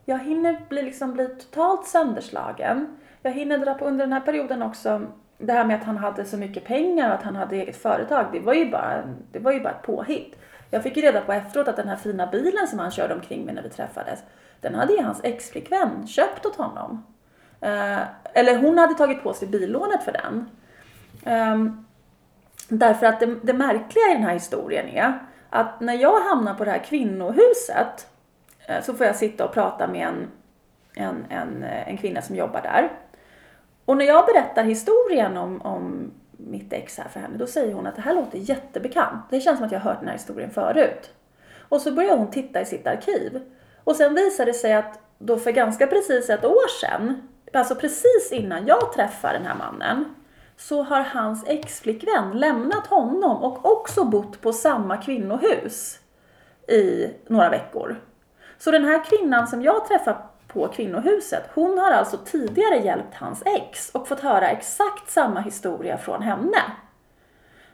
jag 0.09 0.19
hinner 0.19 0.61
bli, 0.69 0.81
liksom 0.81 1.13
bli 1.13 1.27
totalt 1.27 1.87
sönderslagen. 1.87 2.97
Jag 3.21 3.31
hinner 3.31 3.57
dra 3.57 3.73
på 3.73 3.85
under 3.85 4.05
den 4.05 4.13
här 4.13 4.19
perioden 4.19 4.61
också 4.61 5.01
det 5.37 5.53
här 5.53 5.65
med 5.65 5.75
att 5.75 5.83
han 5.83 5.97
hade 5.97 6.25
så 6.25 6.37
mycket 6.37 6.65
pengar 6.65 7.09
och 7.09 7.15
att 7.15 7.23
han 7.23 7.35
hade 7.35 7.55
eget 7.55 7.77
företag, 7.77 8.25
det 8.31 8.39
var 8.39 8.53
ju 8.53 8.71
bara, 8.71 9.03
det 9.31 9.39
var 9.39 9.51
ju 9.51 9.59
bara 9.59 9.73
ett 9.73 9.81
påhitt. 9.81 10.35
Jag 10.71 10.83
fick 10.83 10.97
ju 10.97 11.03
reda 11.03 11.21
på 11.21 11.33
efteråt 11.33 11.67
att 11.67 11.75
den 11.75 11.87
här 11.87 11.95
fina 11.95 12.27
bilen 12.27 12.67
som 12.67 12.79
han 12.79 12.91
körde 12.91 13.13
omkring 13.13 13.45
med 13.45 13.55
när 13.55 13.61
vi 13.61 13.69
träffades, 13.69 14.19
den 14.61 14.75
hade 14.75 14.93
ju 14.93 15.01
hans 15.01 15.23
exflickvän 15.23 16.07
köpt 16.07 16.45
åt 16.45 16.55
honom. 16.55 17.05
Eh, 17.61 17.99
eller 18.33 18.57
hon 18.57 18.77
hade 18.77 18.93
tagit 18.93 19.23
på 19.23 19.33
sig 19.33 19.47
billånet 19.47 20.03
för 20.03 20.11
den. 20.11 20.49
Ehm, 21.25 21.85
därför 22.69 23.05
att 23.05 23.19
det, 23.19 23.35
det 23.41 23.53
märkliga 23.53 24.11
i 24.11 24.13
den 24.13 24.23
här 24.23 24.33
historien 24.33 24.87
är 24.87 25.19
att 25.49 25.79
när 25.79 25.93
jag 25.93 26.19
hamnar 26.19 26.53
på 26.53 26.65
det 26.65 26.71
här 26.71 26.83
kvinnohuset 26.83 28.08
Eh, 28.69 28.81
så 28.81 28.93
får 28.93 29.05
jag 29.05 29.15
sitta 29.15 29.45
och 29.45 29.53
prata 29.53 29.87
med 29.87 30.07
en, 30.07 30.27
en, 30.95 31.25
en, 31.29 31.63
eh, 31.63 31.89
en 31.89 31.97
kvinna 31.97 32.21
som 32.21 32.35
jobbar 32.35 32.61
där. 32.61 32.91
Och 33.85 33.97
när 33.97 34.05
jag 34.05 34.25
berättar 34.25 34.63
historien 34.63 35.37
om, 35.37 35.61
om 35.61 36.11
mitt 36.31 36.73
ex 36.73 36.97
här 36.97 37.09
för 37.09 37.19
henne, 37.19 37.37
då 37.37 37.47
säger 37.47 37.73
hon 37.73 37.87
att 37.87 37.95
det 37.95 38.01
här 38.01 38.13
låter 38.13 38.37
jättebekant. 38.37 39.25
Det 39.29 39.41
känns 39.41 39.57
som 39.57 39.65
att 39.65 39.71
jag 39.71 39.79
har 39.79 39.91
hört 39.91 39.99
den 39.99 40.07
här 40.07 40.15
historien 40.15 40.49
förut. 40.49 41.13
Och 41.69 41.81
så 41.81 41.91
börjar 41.91 42.17
hon 42.17 42.31
titta 42.31 42.61
i 42.61 42.65
sitt 42.65 42.87
arkiv. 42.87 43.41
Och 43.83 43.95
sen 43.95 44.15
visar 44.15 44.45
det 44.45 44.53
sig 44.53 44.73
att 44.73 44.99
då 45.17 45.37
för 45.37 45.51
ganska 45.51 45.87
precis 45.87 46.29
ett 46.29 46.45
år 46.45 46.79
sedan, 46.81 47.27
alltså 47.53 47.75
precis 47.75 48.31
innan 48.31 48.67
jag 48.67 48.93
träffar 48.93 49.33
den 49.33 49.45
här 49.45 49.55
mannen, 49.55 50.15
så 50.57 50.83
har 50.83 51.01
hans 51.01 51.47
exflickvän 51.47 52.31
lämnat 52.31 52.87
honom 52.87 53.43
och 53.43 53.71
också 53.71 54.03
bott 54.03 54.41
på 54.41 54.53
samma 54.53 54.97
kvinnohus 54.97 55.99
i 56.67 57.09
några 57.27 57.49
veckor. 57.49 57.97
Så 58.59 58.71
den 58.71 58.85
här 58.85 59.03
kvinnan 59.05 59.47
som 59.47 59.61
jag 59.61 59.87
träffar 59.87 60.17
på 60.47 60.67
kvinnohuset, 60.67 61.43
hon 61.53 61.77
har 61.77 61.91
alltså 61.91 62.17
tidigare 62.17 62.77
hjälpt 62.77 63.15
hans 63.15 63.43
ex 63.45 63.89
och 63.89 64.07
fått 64.07 64.19
höra 64.19 64.49
exakt 64.49 65.09
samma 65.09 65.39
historia 65.39 65.97
från 65.97 66.21
henne. 66.21 66.57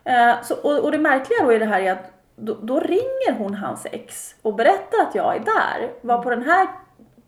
Eh, 0.03 0.41
så, 0.43 0.55
och, 0.55 0.79
och 0.79 0.91
det 0.91 0.97
märkliga 0.97 1.43
då 1.43 1.53
i 1.53 1.59
det 1.59 1.65
här 1.65 1.81
är 1.81 1.91
att 1.91 2.11
då, 2.35 2.53
då 2.53 2.79
ringer 2.79 3.37
hon 3.37 3.53
hans 3.53 3.85
ex 3.91 4.35
och 4.41 4.55
berättar 4.55 5.01
att 5.01 5.15
jag 5.15 5.35
är 5.35 5.39
där. 5.39 5.91
Var 6.01 6.23
på 6.23 6.29
den 6.29 6.43
här 6.43 6.67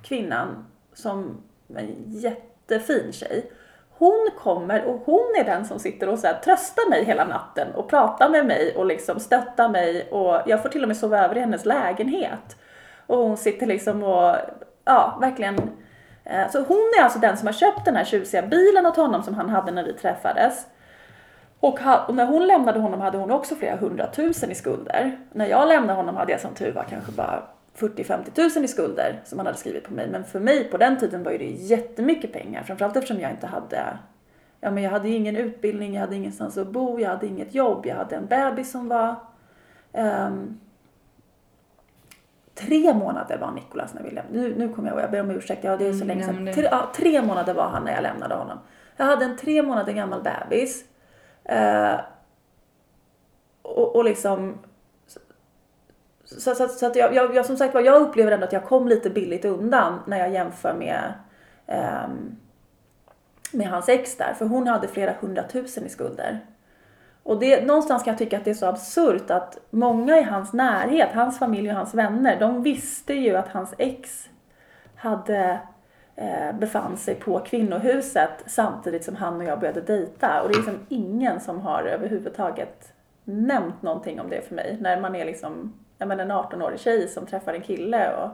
kvinnan, 0.01 0.65
som 0.93 1.43
en 1.75 1.95
jättefin 2.05 3.11
tjej, 3.13 3.51
hon 3.89 4.29
kommer 4.37 4.85
och 4.85 5.01
hon 5.05 5.35
är 5.39 5.43
den 5.43 5.65
som 5.65 5.79
sitter 5.79 6.09
och 6.09 6.19
så 6.19 6.27
här 6.27 6.39
tröstar 6.39 6.89
mig 6.89 7.03
hela 7.03 7.25
natten 7.25 7.67
och 7.75 7.89
pratar 7.89 8.29
med 8.29 8.45
mig 8.45 8.75
och 8.75 8.85
liksom 8.85 9.19
stöttar 9.19 9.69
mig 9.69 10.09
och 10.11 10.41
jag 10.45 10.61
får 10.61 10.69
till 10.69 10.81
och 10.81 10.87
med 10.87 10.97
sova 10.97 11.25
över 11.25 11.37
i 11.37 11.39
hennes 11.39 11.65
lägenhet. 11.65 12.57
Och 13.07 13.17
hon 13.17 13.37
sitter 13.37 13.65
liksom 13.65 14.03
och, 14.03 14.35
ja, 14.85 15.17
verkligen. 15.21 15.55
Eh, 16.23 16.49
så 16.51 16.59
hon 16.59 16.91
är 16.99 17.03
alltså 17.03 17.19
den 17.19 17.37
som 17.37 17.47
har 17.47 17.53
köpt 17.53 17.85
den 17.85 17.95
här 17.95 18.03
tjusiga 18.03 18.41
bilen 18.41 18.85
åt 18.85 18.95
honom 18.95 19.23
som 19.23 19.33
han 19.33 19.49
hade 19.49 19.71
när 19.71 19.83
vi 19.83 19.93
träffades. 19.93 20.67
Och, 21.59 21.79
ha, 21.79 22.05
och 22.05 22.15
när 22.15 22.25
hon 22.25 22.47
lämnade 22.47 22.79
honom 22.79 23.01
hade 23.01 23.17
hon 23.17 23.31
också 23.31 23.55
flera 23.55 23.75
hundratusen 23.75 24.51
i 24.51 24.55
skulder. 24.55 25.17
När 25.31 25.45
jag 25.45 25.67
lämnade 25.67 25.93
honom 25.93 26.15
hade 26.15 26.31
jag 26.31 26.41
som 26.41 26.53
tur 26.53 26.71
var 26.71 26.83
kanske 26.83 27.11
bara 27.11 27.43
40-50 27.77 28.31
tusen 28.31 28.63
i 28.63 28.67
skulder 28.67 29.21
som 29.25 29.39
han 29.39 29.45
hade 29.45 29.57
skrivit 29.57 29.83
på 29.83 29.93
mig. 29.93 30.09
Men 30.11 30.23
för 30.23 30.39
mig 30.39 30.63
på 30.63 30.77
den 30.77 30.97
tiden 30.97 31.23
var 31.23 31.31
ju 31.31 31.37
det 31.37 31.51
jättemycket 31.51 32.33
pengar. 32.33 32.63
Framförallt 32.63 32.95
eftersom 32.95 33.21
jag 33.21 33.31
inte 33.31 33.47
hade, 33.47 33.97
ja 34.61 34.71
men 34.71 34.83
jag 34.83 34.91
hade 34.91 35.09
ingen 35.09 35.35
utbildning, 35.35 35.93
jag 35.93 36.01
hade 36.01 36.15
ingenstans 36.15 36.57
att 36.57 36.67
bo, 36.67 36.99
jag 36.99 37.09
hade 37.09 37.27
inget 37.27 37.55
jobb, 37.55 37.85
jag 37.85 37.95
hade 37.95 38.15
en 38.15 38.25
bebis 38.25 38.71
som 38.71 38.87
var 38.87 39.15
um, 39.93 40.59
Tre 42.59 42.93
månader 42.93 43.37
var 43.37 43.51
Nikolas 43.51 43.93
när 43.93 44.03
vi 44.03 44.09
lämnade. 44.09 44.39
Nu, 44.39 44.55
nu 44.57 44.73
kommer 44.73 44.89
jag 44.89 44.95
ihåg, 44.95 45.03
jag 45.03 45.11
ber 45.11 45.21
om 45.21 45.31
ursäkt. 45.31 45.63
Ja, 45.63 45.77
det 45.77 45.87
är 45.87 45.93
så 45.93 46.03
Mm, 46.03 46.07
länge 46.07 46.23
sedan. 46.23 46.53
Tre, 46.53 46.67
ja, 46.71 46.89
tre 46.95 47.21
månader 47.21 47.53
var 47.53 47.67
han 47.67 47.83
när 47.83 47.93
jag 47.93 48.03
lämnade 48.03 48.35
honom. 48.35 48.57
Jag 48.97 49.05
hade 49.05 49.25
en 49.25 49.37
tre 49.37 49.61
månader 49.63 49.93
gammal 49.93 50.21
bebis. 50.21 50.85
Eh, 51.43 51.99
och, 53.61 53.95
och 53.95 54.03
liksom... 54.03 54.57
Så, 56.25 56.55
så, 56.55 56.67
så 56.67 56.85
att 56.85 56.95
jag, 56.95 57.15
jag, 57.15 57.35
jag, 57.35 57.45
som 57.45 57.57
sagt 57.57 57.73
var, 57.73 57.81
jag 57.81 58.01
upplever 58.01 58.31
ändå 58.31 58.45
att 58.45 58.53
jag 58.53 58.65
kom 58.65 58.87
lite 58.87 59.09
billigt 59.09 59.45
undan 59.45 59.99
när 60.07 60.17
jag 60.17 60.29
jämför 60.33 60.73
med, 60.73 61.13
ehm, 61.67 62.35
med 63.51 63.67
hans 63.69 63.89
ex 63.89 64.17
där. 64.17 64.33
För 64.33 64.45
hon 64.45 64.67
hade 64.67 64.87
flera 64.87 65.13
hundratusen 65.19 65.85
i 65.85 65.89
skulder. 65.89 66.39
Och 67.27 67.39
det, 67.39 67.65
någonstans 67.65 68.03
kan 68.03 68.11
jag 68.11 68.17
tycka 68.17 68.37
att 68.37 68.45
det 68.45 68.49
är 68.49 68.55
så 68.55 68.65
absurt 68.65 69.31
att 69.31 69.57
många 69.69 70.17
i 70.17 70.23
hans 70.23 70.53
närhet, 70.53 71.09
hans 71.13 71.39
familj 71.39 71.69
och 71.69 71.75
hans 71.75 71.93
vänner, 71.93 72.39
de 72.39 72.63
visste 72.63 73.13
ju 73.13 73.35
att 73.35 73.47
hans 73.47 73.73
ex 73.77 74.29
hade 74.95 75.59
eh, 76.15 76.55
befann 76.59 76.97
sig 76.97 77.15
på 77.15 77.39
kvinnohuset 77.39 78.43
samtidigt 78.45 79.03
som 79.03 79.15
han 79.15 79.37
och 79.37 79.43
jag 79.43 79.59
började 79.59 79.81
dejta. 79.81 80.41
Och 80.41 80.47
det 80.47 80.53
är 80.53 80.57
liksom 80.57 80.79
ingen 80.89 81.39
som 81.39 81.59
har 81.59 81.83
överhuvudtaget 81.83 82.93
nämnt 83.23 83.81
någonting 83.81 84.21
om 84.21 84.29
det 84.29 84.47
för 84.47 84.55
mig. 84.55 84.77
När 84.79 85.01
man 85.01 85.15
är 85.15 85.25
liksom 85.25 85.73
jag 85.97 86.07
menar, 86.07 86.23
en 86.23 86.31
18-årig 86.31 86.79
tjej 86.79 87.07
som 87.07 87.25
träffar 87.25 87.53
en 87.53 87.61
kille 87.61 88.15
och 88.15 88.29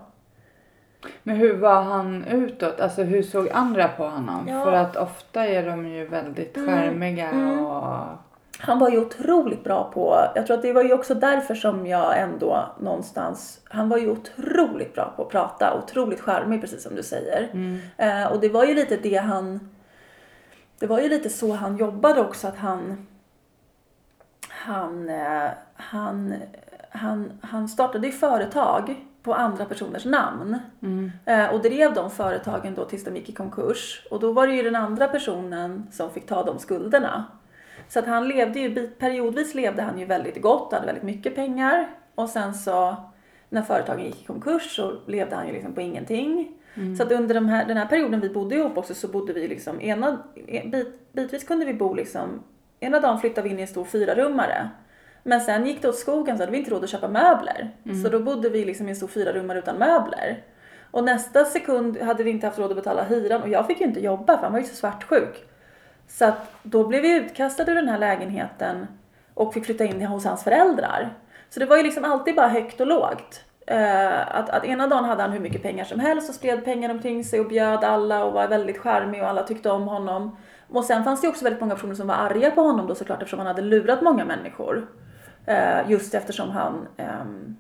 Men 1.23 1.35
hur 1.35 1.57
var 1.57 1.81
han 1.81 2.25
utåt? 2.25 2.79
Alltså 2.79 3.03
hur 3.03 3.23
såg 3.23 3.49
andra 3.49 3.87
på 3.87 4.03
honom? 4.03 4.47
Ja. 4.47 4.63
För 4.63 4.73
att 4.73 4.95
ofta 4.95 5.45
är 5.45 5.65
de 5.65 5.85
ju 5.85 6.05
väldigt 6.05 6.55
charmiga 6.55 7.29
mm. 7.29 7.65
och... 7.65 8.07
Han 8.65 8.79
var 8.79 8.89
ju 8.89 9.01
otroligt 9.01 9.63
bra 9.63 9.91
på, 9.93 10.27
jag 10.35 10.47
tror 10.47 10.57
att 10.57 10.61
det 10.61 10.73
var 10.73 10.83
ju 10.83 10.93
också 10.93 11.15
därför 11.15 11.55
som 11.55 11.87
jag 11.87 12.19
ändå 12.19 12.75
någonstans, 12.79 13.59
han 13.69 13.89
var 13.89 13.97
ju 13.97 14.09
otroligt 14.09 14.93
bra 14.93 15.13
på 15.15 15.21
att 15.21 15.29
prata, 15.29 15.77
otroligt 15.83 16.21
charmig 16.21 16.61
precis 16.61 16.83
som 16.83 16.95
du 16.95 17.03
säger. 17.03 17.49
Eh, 17.97 18.31
och 18.31 18.39
det 18.39 18.49
var 18.49 18.65
ju 18.65 18.73
lite 18.73 18.97
det 18.97 19.15
han, 19.15 19.69
det 20.79 20.87
var 20.87 20.99
ju 20.99 21.09
lite 21.09 21.29
så 21.29 21.53
han 21.53 21.77
jobbade 21.77 22.21
också 22.21 22.47
att 22.47 22.57
han, 22.57 23.07
han, 24.49 25.09
eh, 25.09 25.49
han, 25.75 26.33
han, 26.89 27.31
han 27.41 27.67
startade 27.67 28.07
ju 28.07 28.13
företag 28.13 28.95
på 29.23 29.33
andra 29.33 29.65
personers 29.65 30.05
namn. 30.05 30.57
Eh, 31.25 31.45
och 31.53 31.61
drev 31.61 31.93
de 31.93 32.11
företagen 32.11 32.75
då 32.75 32.85
tills 32.85 33.03
de 33.03 33.15
gick 33.15 33.29
i 33.29 33.33
konkurs. 33.33 34.07
Och 34.11 34.19
då 34.19 34.31
var 34.31 34.47
det 34.47 34.53
ju 34.53 34.63
den 34.63 34.75
andra 34.75 35.07
personen 35.07 35.87
som 35.91 36.09
fick 36.11 36.27
ta 36.27 36.43
de 36.43 36.59
skulderna. 36.59 37.25
Så 37.87 37.99
att 37.99 38.05
han 38.05 38.27
levde 38.27 38.59
ju, 38.59 38.87
periodvis 38.87 39.53
levde 39.55 39.81
han 39.81 39.99
ju 39.99 40.05
väldigt 40.05 40.41
gott, 40.41 40.73
hade 40.73 40.85
väldigt 40.85 41.03
mycket 41.03 41.35
pengar. 41.35 41.89
Och 42.15 42.29
sen 42.29 42.53
så 42.53 42.95
när 43.49 43.61
företagen 43.61 44.05
gick 44.05 44.21
i 44.21 44.25
konkurs 44.25 44.75
så 44.75 44.99
levde 45.07 45.35
han 45.35 45.47
ju 45.47 45.53
liksom 45.53 45.73
på 45.73 45.81
ingenting. 45.81 46.51
Så 46.97 47.03
att 47.03 47.11
under 47.11 47.35
de 47.35 47.49
här, 47.49 47.65
den 47.65 47.77
här 47.77 47.85
perioden 47.85 48.19
vi 48.19 48.29
bodde 48.29 48.55
ihop 48.55 48.77
också 48.77 48.93
så 48.93 49.07
bodde 49.07 49.33
vi 49.33 49.47
liksom, 49.47 49.81
ena, 49.81 50.23
en 50.47 50.71
bit, 50.71 51.13
bitvis 51.13 51.43
kunde 51.43 51.65
vi 51.65 51.73
bo 51.73 51.93
liksom, 51.93 52.43
ena 52.79 52.99
dagen 52.99 53.19
flyttade 53.19 53.41
vi 53.41 53.53
in 53.53 53.59
i 53.59 53.61
en 53.61 53.67
stor 53.67 53.83
fyrarummare. 53.83 54.69
Men 55.23 55.41
sen 55.41 55.65
gick 55.65 55.81
det 55.81 55.89
åt 55.89 55.95
skogen 55.95 56.37
så 56.37 56.41
hade 56.43 56.51
vi 56.51 56.57
inte 56.57 56.71
råd 56.71 56.83
att 56.83 56.89
köpa 56.89 57.07
möbler. 57.07 57.71
Så 58.03 58.09
då 58.09 58.19
bodde 58.19 58.49
vi 58.49 58.65
liksom 58.65 58.87
i 58.87 58.89
en 58.89 58.95
stor 58.95 59.07
fyrarummare 59.07 59.59
utan 59.59 59.75
möbler. 59.75 60.43
Och 60.91 61.03
nästa 61.03 61.45
sekund 61.45 62.01
hade 62.01 62.23
vi 62.23 62.31
inte 62.31 62.47
haft 62.47 62.59
råd 62.59 62.71
att 62.71 62.75
betala 62.75 63.03
hyran 63.03 63.41
och 63.41 63.49
jag 63.49 63.67
fick 63.67 63.79
ju 63.79 63.85
inte 63.85 63.99
jobba 63.99 64.37
för 64.37 64.43
han 64.43 64.51
var 64.51 64.59
ju 64.59 64.65
så 64.65 64.75
svartsjuk. 64.75 65.45
Så 66.07 66.25
att 66.25 66.55
då 66.63 66.87
blev 66.87 67.01
vi 67.01 67.15
utkastade 67.15 67.71
ur 67.71 67.75
den 67.75 67.89
här 67.89 67.97
lägenheten 67.97 68.87
och 69.33 69.53
fick 69.53 69.65
flytta 69.65 69.83
in 69.85 70.01
hos 70.01 70.25
hans 70.25 70.43
föräldrar. 70.43 71.13
Så 71.49 71.59
det 71.59 71.65
var 71.65 71.77
ju 71.77 71.83
liksom 71.83 72.05
alltid 72.05 72.35
bara 72.35 72.47
högt 72.47 72.81
och 72.81 72.87
lågt. 72.87 73.43
Eh, 73.67 74.37
att, 74.37 74.49
att 74.49 74.65
ena 74.65 74.87
dagen 74.87 75.05
hade 75.05 75.21
han 75.21 75.31
hur 75.31 75.39
mycket 75.39 75.61
pengar 75.61 75.85
som 75.85 75.99
helst 75.99 76.29
och 76.29 76.35
spred 76.35 76.65
pengar 76.65 76.89
omkring 76.89 77.23
sig 77.23 77.39
och 77.39 77.47
bjöd 77.47 77.83
alla 77.83 78.23
och 78.23 78.33
var 78.33 78.47
väldigt 78.47 78.77
charmig 78.77 79.21
och 79.21 79.29
alla 79.29 79.43
tyckte 79.43 79.69
om 79.69 79.87
honom. 79.87 80.37
Och 80.69 80.85
sen 80.85 81.03
fanns 81.03 81.21
det 81.21 81.25
ju 81.25 81.31
också 81.31 81.43
väldigt 81.43 81.61
många 81.61 81.75
personer 81.75 81.95
som 81.95 82.07
var 82.07 82.15
arga 82.15 82.51
på 82.51 82.61
honom 82.61 82.87
då 82.87 82.95
såklart 82.95 83.21
eftersom 83.21 83.39
han 83.39 83.47
hade 83.47 83.61
lurat 83.61 84.01
många 84.01 84.25
människor. 84.25 84.87
Eh, 85.45 85.91
just 85.91 86.13
eftersom 86.13 86.49
han 86.49 86.87
ehm, 86.97 87.57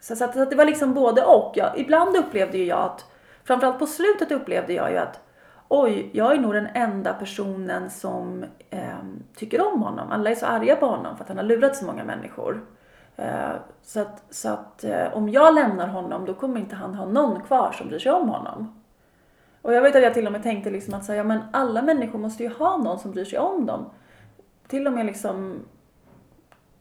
Så, 0.00 0.16
så, 0.16 0.24
att, 0.24 0.34
så 0.34 0.42
att 0.42 0.50
det 0.50 0.56
var 0.56 0.64
liksom 0.64 0.94
både 0.94 1.24
och. 1.24 1.52
Jag, 1.54 1.78
ibland 1.78 2.16
upplevde 2.16 2.58
ju 2.58 2.64
jag 2.64 2.78
att, 2.78 3.04
framförallt 3.44 3.78
på 3.78 3.86
slutet 3.86 4.32
upplevde 4.32 4.72
jag 4.72 4.90
ju 4.90 4.96
att 4.96 5.20
oj, 5.68 6.10
jag 6.12 6.32
är 6.32 6.38
nog 6.38 6.54
den 6.54 6.68
enda 6.74 7.14
personen 7.14 7.90
som 7.90 8.44
eh, 8.70 8.98
tycker 9.36 9.72
om 9.72 9.82
honom. 9.82 10.10
Alla 10.10 10.30
är 10.30 10.34
så 10.34 10.46
arga 10.46 10.76
på 10.76 10.86
honom 10.86 11.16
för 11.16 11.24
att 11.24 11.28
han 11.28 11.36
har 11.36 11.44
lurat 11.44 11.76
så 11.76 11.84
många 11.84 12.04
människor. 12.04 12.66
Eh, 13.16 13.52
så 13.82 14.00
att, 14.00 14.24
så 14.30 14.48
att 14.48 14.84
eh, 14.84 15.16
om 15.16 15.28
jag 15.28 15.54
lämnar 15.54 15.88
honom 15.88 16.24
då 16.24 16.34
kommer 16.34 16.60
inte 16.60 16.76
han 16.76 16.94
ha 16.94 17.06
någon 17.06 17.42
kvar 17.42 17.72
som 17.72 17.88
bryr 17.88 17.98
sig 17.98 18.12
om 18.12 18.28
honom. 18.28 18.82
Och 19.62 19.72
jag 19.72 19.82
vet 19.82 19.96
att 19.96 20.02
jag 20.02 20.14
till 20.14 20.26
och 20.26 20.32
med 20.32 20.42
tänkte 20.42 20.70
liksom 20.70 20.94
att 20.94 21.04
säga, 21.04 21.16
ja, 21.16 21.24
men 21.24 21.40
alla 21.52 21.82
människor 21.82 22.18
måste 22.18 22.42
ju 22.42 22.48
ha 22.48 22.76
någon 22.76 22.98
som 22.98 23.10
bryr 23.10 23.24
sig 23.24 23.38
om 23.38 23.66
dem. 23.66 23.90
Till 24.68 24.86
och 24.86 24.92
med 24.92 25.06
liksom 25.06 25.60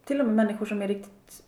till 0.06 0.20
och 0.20 0.26
med 0.26 0.36
människor 0.36 0.66
som 0.66 0.82
är 0.82 0.88
riktigt, 0.88 1.44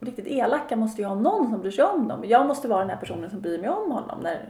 riktigt 0.00 0.26
elaka 0.26 0.76
måste 0.76 1.02
ju 1.02 1.08
ha 1.08 1.14
någon 1.14 1.50
som 1.50 1.60
bryr 1.60 1.70
sig 1.70 1.84
om 1.84 2.08
dem. 2.08 2.24
Jag 2.24 2.46
måste 2.46 2.68
vara 2.68 2.80
den 2.80 2.90
här 2.90 2.96
personen 2.96 3.30
som 3.30 3.40
bryr 3.40 3.58
mig 3.58 3.70
om 3.70 3.92
honom. 3.92 4.20
När, 4.22 4.48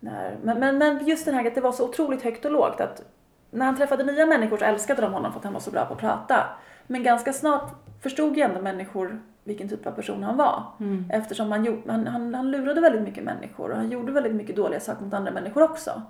när, 0.00 0.36
men, 0.42 0.58
men, 0.58 0.78
men 0.78 1.06
just 1.06 1.24
den 1.24 1.34
här 1.34 1.46
att 1.46 1.54
det 1.54 1.60
var 1.60 1.72
så 1.72 1.88
otroligt 1.88 2.22
högt 2.22 2.44
och 2.44 2.50
lågt. 2.50 2.80
Att 2.80 3.02
när 3.50 3.66
han 3.66 3.76
träffade 3.76 4.04
nya 4.04 4.26
människor 4.26 4.56
så 4.56 4.64
älskade 4.64 5.02
de 5.02 5.12
honom 5.12 5.32
för 5.32 5.38
att 5.38 5.44
han 5.44 5.52
var 5.52 5.60
så 5.60 5.70
bra 5.70 5.84
på 5.84 5.94
att 5.94 6.00
prata. 6.00 6.44
Men 6.86 7.02
ganska 7.02 7.32
snart 7.32 7.70
förstod 8.02 8.36
ju 8.36 8.42
ändå 8.42 8.60
människor 8.60 9.20
vilken 9.44 9.68
typ 9.68 9.86
av 9.86 9.92
person 9.92 10.22
han 10.22 10.36
var. 10.36 10.62
Mm. 10.80 11.10
Eftersom 11.10 11.52
han, 11.52 11.82
han, 11.86 12.06
han, 12.06 12.34
han 12.34 12.50
lurade 12.50 12.80
väldigt 12.80 13.02
mycket 13.02 13.24
människor 13.24 13.70
och 13.70 13.76
han 13.76 13.90
gjorde 13.90 14.12
väldigt 14.12 14.34
mycket 14.34 14.56
dåliga 14.56 14.80
saker 14.80 15.04
mot 15.04 15.14
andra 15.14 15.32
människor 15.32 15.62
också. 15.62 16.02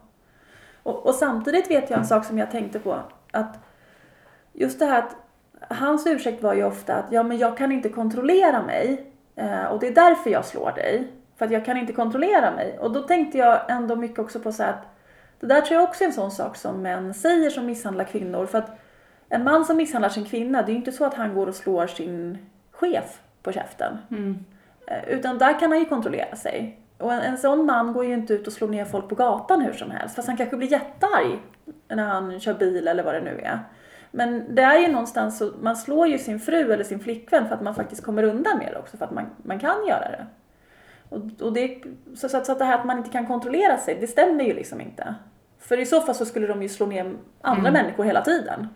Och, 0.82 1.06
och 1.06 1.14
samtidigt 1.14 1.70
vet 1.70 1.90
jag 1.90 1.98
en 1.98 2.06
sak 2.06 2.24
som 2.24 2.38
jag 2.38 2.50
tänkte 2.50 2.78
på. 2.78 2.98
Att 3.32 3.58
just 4.52 4.78
det 4.78 4.86
här 4.86 4.98
att 4.98 5.16
hans 5.78 6.06
ursäkt 6.06 6.42
var 6.42 6.54
ju 6.54 6.64
ofta 6.64 6.94
att 6.94 7.12
ja, 7.12 7.22
men 7.22 7.38
jag 7.38 7.56
kan 7.56 7.72
inte 7.72 7.88
kontrollera 7.88 8.62
mig 8.62 9.12
eh, 9.36 9.64
och 9.64 9.80
det 9.80 9.88
är 9.88 9.94
därför 9.94 10.30
jag 10.30 10.44
slår 10.44 10.72
dig. 10.72 11.12
För 11.38 11.44
att 11.44 11.50
jag 11.50 11.64
kan 11.64 11.76
inte 11.76 11.92
kontrollera 11.92 12.50
mig. 12.50 12.78
Och 12.78 12.92
då 12.92 13.02
tänkte 13.02 13.38
jag 13.38 13.60
ändå 13.68 13.96
mycket 13.96 14.18
också 14.18 14.40
på 14.40 14.52
så 14.52 14.62
att 14.62 14.86
det 15.40 15.46
där 15.46 15.60
tror 15.60 15.80
jag 15.80 15.88
också 15.88 16.04
är 16.04 16.06
en 16.08 16.12
sån 16.12 16.30
sak 16.30 16.56
som 16.56 16.82
män 16.82 17.14
säger 17.14 17.50
som 17.50 17.66
misshandlar 17.66 18.04
kvinnor. 18.04 18.46
För 18.46 18.58
att 18.58 18.78
en 19.28 19.44
man 19.44 19.64
som 19.64 19.76
misshandlar 19.76 20.08
sin 20.08 20.24
kvinna, 20.24 20.62
det 20.62 20.70
är 20.70 20.72
ju 20.72 20.78
inte 20.78 20.92
så 20.92 21.04
att 21.04 21.14
han 21.14 21.34
går 21.34 21.46
och 21.46 21.54
slår 21.54 21.86
sin 21.86 22.38
chef 22.70 23.20
på 23.42 23.52
käften. 23.52 23.98
Mm. 24.10 24.44
Eh, 24.86 25.08
Utan 25.08 25.38
där 25.38 25.60
kan 25.60 25.70
han 25.70 25.80
ju 25.80 25.84
kontrollera 25.84 26.36
sig. 26.36 26.80
Och 26.98 27.12
en, 27.12 27.20
en 27.20 27.38
sån 27.38 27.66
man 27.66 27.92
går 27.92 28.04
ju 28.04 28.14
inte 28.14 28.34
ut 28.34 28.46
och 28.46 28.52
slår 28.52 28.68
ner 28.68 28.84
folk 28.84 29.08
på 29.08 29.14
gatan 29.14 29.60
hur 29.60 29.72
som 29.72 29.90
helst. 29.90 30.14
Fast 30.14 30.28
han 30.28 30.36
kanske 30.36 30.56
blir 30.56 30.72
jättearg 30.72 31.38
när 31.88 32.04
han 32.04 32.40
kör 32.40 32.54
bil 32.54 32.88
eller 32.88 33.02
vad 33.02 33.14
det 33.14 33.20
nu 33.20 33.40
är. 33.44 33.58
Men 34.10 34.54
det 34.54 34.62
är 34.62 34.78
ju 34.78 34.88
någonstans 34.88 35.38
så, 35.38 35.52
man 35.60 35.76
slår 35.76 36.08
ju 36.08 36.18
sin 36.18 36.40
fru 36.40 36.72
eller 36.72 36.84
sin 36.84 37.00
flickvän 37.00 37.48
för 37.48 37.54
att 37.54 37.62
man 37.62 37.74
faktiskt 37.74 38.04
kommer 38.04 38.22
undan 38.22 38.58
med 38.58 38.72
det 38.72 38.78
också. 38.78 38.96
För 38.96 39.04
att 39.04 39.10
man, 39.10 39.26
man 39.42 39.58
kan 39.58 39.86
göra 39.86 40.10
det. 40.10 40.26
Och, 41.08 41.20
och 41.40 41.52
det 41.52 41.82
så, 42.16 42.28
så, 42.28 42.36
att, 42.36 42.46
så 42.46 42.52
att 42.52 42.58
det 42.58 42.64
här 42.64 42.78
att 42.78 42.84
man 42.86 42.98
inte 42.98 43.10
kan 43.10 43.26
kontrollera 43.26 43.76
sig, 43.78 43.96
det 44.00 44.06
stämmer 44.06 44.44
ju 44.44 44.52
liksom 44.54 44.80
inte. 44.80 45.14
För 45.58 45.80
i 45.80 45.86
så 45.86 46.00
fall 46.00 46.14
så 46.14 46.26
skulle 46.26 46.46
de 46.46 46.62
ju 46.62 46.68
slå 46.68 46.86
ner 46.86 47.14
andra 47.40 47.70
människor 47.70 48.04
hela 48.04 48.20
tiden. 48.22 48.68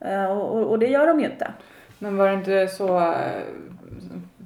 Eh, 0.00 0.24
och, 0.24 0.58
och, 0.58 0.66
och 0.70 0.78
det 0.78 0.86
gör 0.86 1.06
de 1.06 1.20
ju 1.20 1.26
inte. 1.26 1.52
Men 1.98 2.16
var 2.16 2.28
det 2.28 2.34
inte 2.34 2.68
så, 2.68 3.14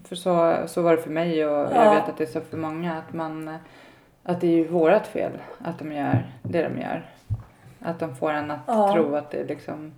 för 0.09 0.17
så, 0.17 0.57
så 0.67 0.83
var 0.83 0.97
det 0.97 1.03
för 1.03 1.11
mig 1.11 1.47
och 1.47 1.53
Ja. 1.73 1.85
jag 1.85 1.95
vet 1.95 2.09
att 2.09 2.17
det 2.19 2.25
är 2.25 2.29
så 2.29 2.41
för 2.41 2.57
många 2.57 2.99
att 2.99 3.13
man, 3.13 3.59
att 4.23 4.41
det 4.41 4.47
är 4.47 4.51
ju 4.57 4.69
vårat 4.69 5.07
fel 5.07 5.33
att 5.59 5.79
de 5.79 5.93
gör 5.93 6.27
det 6.43 6.63
de 6.63 6.81
gör. 6.81 7.07
Att 7.81 7.99
de 8.01 8.17
får 8.17 8.33
en 8.33 8.51
att 8.51 8.61
Ja. 8.67 8.93
tro 8.93 9.15
att 9.17 9.31
det 9.31 9.45
liksom, 9.45 9.93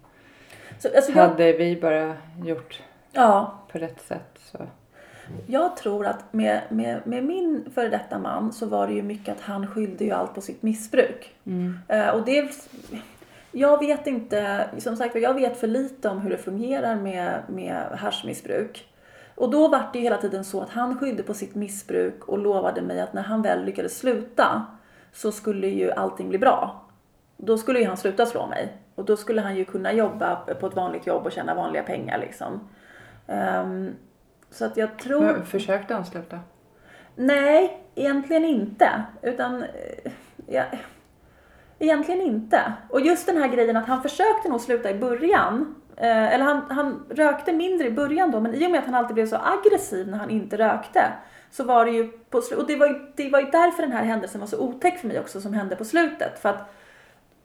Så, 0.78 0.88
alltså 0.96 1.12
jag, 1.12 1.28
hade 1.28 1.52
vi 1.52 1.80
bara 1.80 2.14
gjort 2.44 2.82
ja, 3.12 3.54
på 3.72 3.78
rätt 3.78 4.00
sätt 4.00 4.38
så. 4.38 4.58
Jag 5.46 5.76
tror 5.76 6.06
att 6.06 6.32
med, 6.32 6.60
med, 6.68 7.06
med 7.06 7.24
min 7.24 7.70
före 7.74 7.88
detta 7.88 8.18
man 8.18 8.52
så 8.52 8.66
var 8.66 8.86
det 8.86 8.92
ju 8.92 9.02
mycket 9.02 9.36
att 9.36 9.40
han 9.40 9.66
skyllde 9.66 10.04
ju 10.04 10.10
allt 10.10 10.34
på 10.34 10.40
sitt 10.40 10.62
missbruk. 10.62 11.34
Mm. 11.44 11.78
Eh, 11.88 12.08
och 12.08 12.24
det, 12.24 12.50
jag 13.52 13.78
vet 13.78 14.06
inte, 14.06 14.70
som 14.78 14.96
sagt 14.96 15.14
jag 15.14 15.34
vet 15.34 15.60
för 15.60 15.66
lite 15.66 16.08
om 16.08 16.18
hur 16.18 16.30
det 16.30 16.38
fungerar 16.38 16.96
med, 16.96 17.42
med 17.48 17.86
haschmissbruk. 17.98 18.86
Och 19.34 19.50
då 19.50 19.68
var 19.68 19.82
det 19.92 19.98
ju 19.98 20.04
hela 20.04 20.16
tiden 20.16 20.44
så 20.44 20.60
att 20.60 20.70
han 20.70 20.98
skyllde 20.98 21.22
på 21.22 21.34
sitt 21.34 21.54
missbruk 21.54 22.24
och 22.24 22.38
lovade 22.38 22.82
mig 22.82 23.00
att 23.00 23.12
när 23.12 23.22
han 23.22 23.42
väl 23.42 23.64
lyckades 23.64 23.98
sluta 23.98 24.66
så 25.12 25.32
skulle 25.32 25.68
ju 25.68 25.90
allting 25.90 26.28
bli 26.28 26.38
bra. 26.38 26.84
Då 27.36 27.58
skulle 27.58 27.78
ju 27.78 27.86
han 27.86 27.96
sluta 27.96 28.26
slå 28.26 28.46
mig. 28.46 28.76
Och 28.94 29.04
då 29.04 29.16
skulle 29.16 29.40
han 29.40 29.56
ju 29.56 29.64
kunna 29.64 29.92
jobba 29.92 30.36
på 30.60 30.66
ett 30.66 30.76
vanligt 30.76 31.06
jobb 31.06 31.26
och 31.26 31.32
tjäna 31.32 31.54
vanliga 31.54 31.82
pengar 31.82 32.18
liksom. 32.18 32.68
Ehm, 33.26 33.94
så 34.50 34.64
att 34.64 34.76
jag 34.76 34.98
tror... 34.98 35.20
Men 35.20 35.46
försökte 35.46 35.94
han 35.94 36.04
sluta? 36.04 36.38
Nej, 37.16 37.82
egentligen 37.94 38.44
inte. 38.44 39.02
Utan, 39.22 39.62
eh, 39.62 40.12
ja, 40.46 40.64
egentligen 41.78 42.20
inte. 42.20 42.72
Och 42.88 43.00
just 43.00 43.26
den 43.26 43.36
här 43.36 43.48
grejen 43.48 43.76
att 43.76 43.88
han 43.88 44.02
försökte 44.02 44.48
nog 44.48 44.60
sluta 44.60 44.90
i 44.90 44.98
början. 44.98 45.74
Eh, 45.96 46.34
eller 46.34 46.44
han, 46.44 46.62
han 46.68 47.06
rökte 47.10 47.52
mindre 47.52 47.86
i 47.86 47.90
början 47.90 48.30
då, 48.30 48.40
men 48.40 48.54
i 48.54 48.66
och 48.66 48.70
med 48.70 48.80
att 48.80 48.86
han 48.86 48.94
alltid 48.94 49.14
blev 49.14 49.26
så 49.26 49.36
aggressiv 49.36 50.08
när 50.08 50.18
han 50.18 50.30
inte 50.30 50.58
rökte. 50.58 51.12
Så 51.50 51.64
var 51.64 51.84
det 51.84 51.90
ju 51.90 52.08
på 52.08 52.38
Och 52.38 52.66
det 52.66 52.76
var, 52.76 53.12
det 53.16 53.30
var 53.30 53.40
ju 53.40 53.46
därför 53.46 53.82
den 53.82 53.92
här 53.92 54.04
händelsen 54.04 54.40
var 54.40 54.48
så 54.48 54.58
otäck 54.58 54.98
för 54.98 55.08
mig 55.08 55.20
också 55.20 55.40
som 55.40 55.52
hände 55.52 55.76
på 55.76 55.84
slutet. 55.84 56.38
För 56.38 56.48
att 56.48 56.74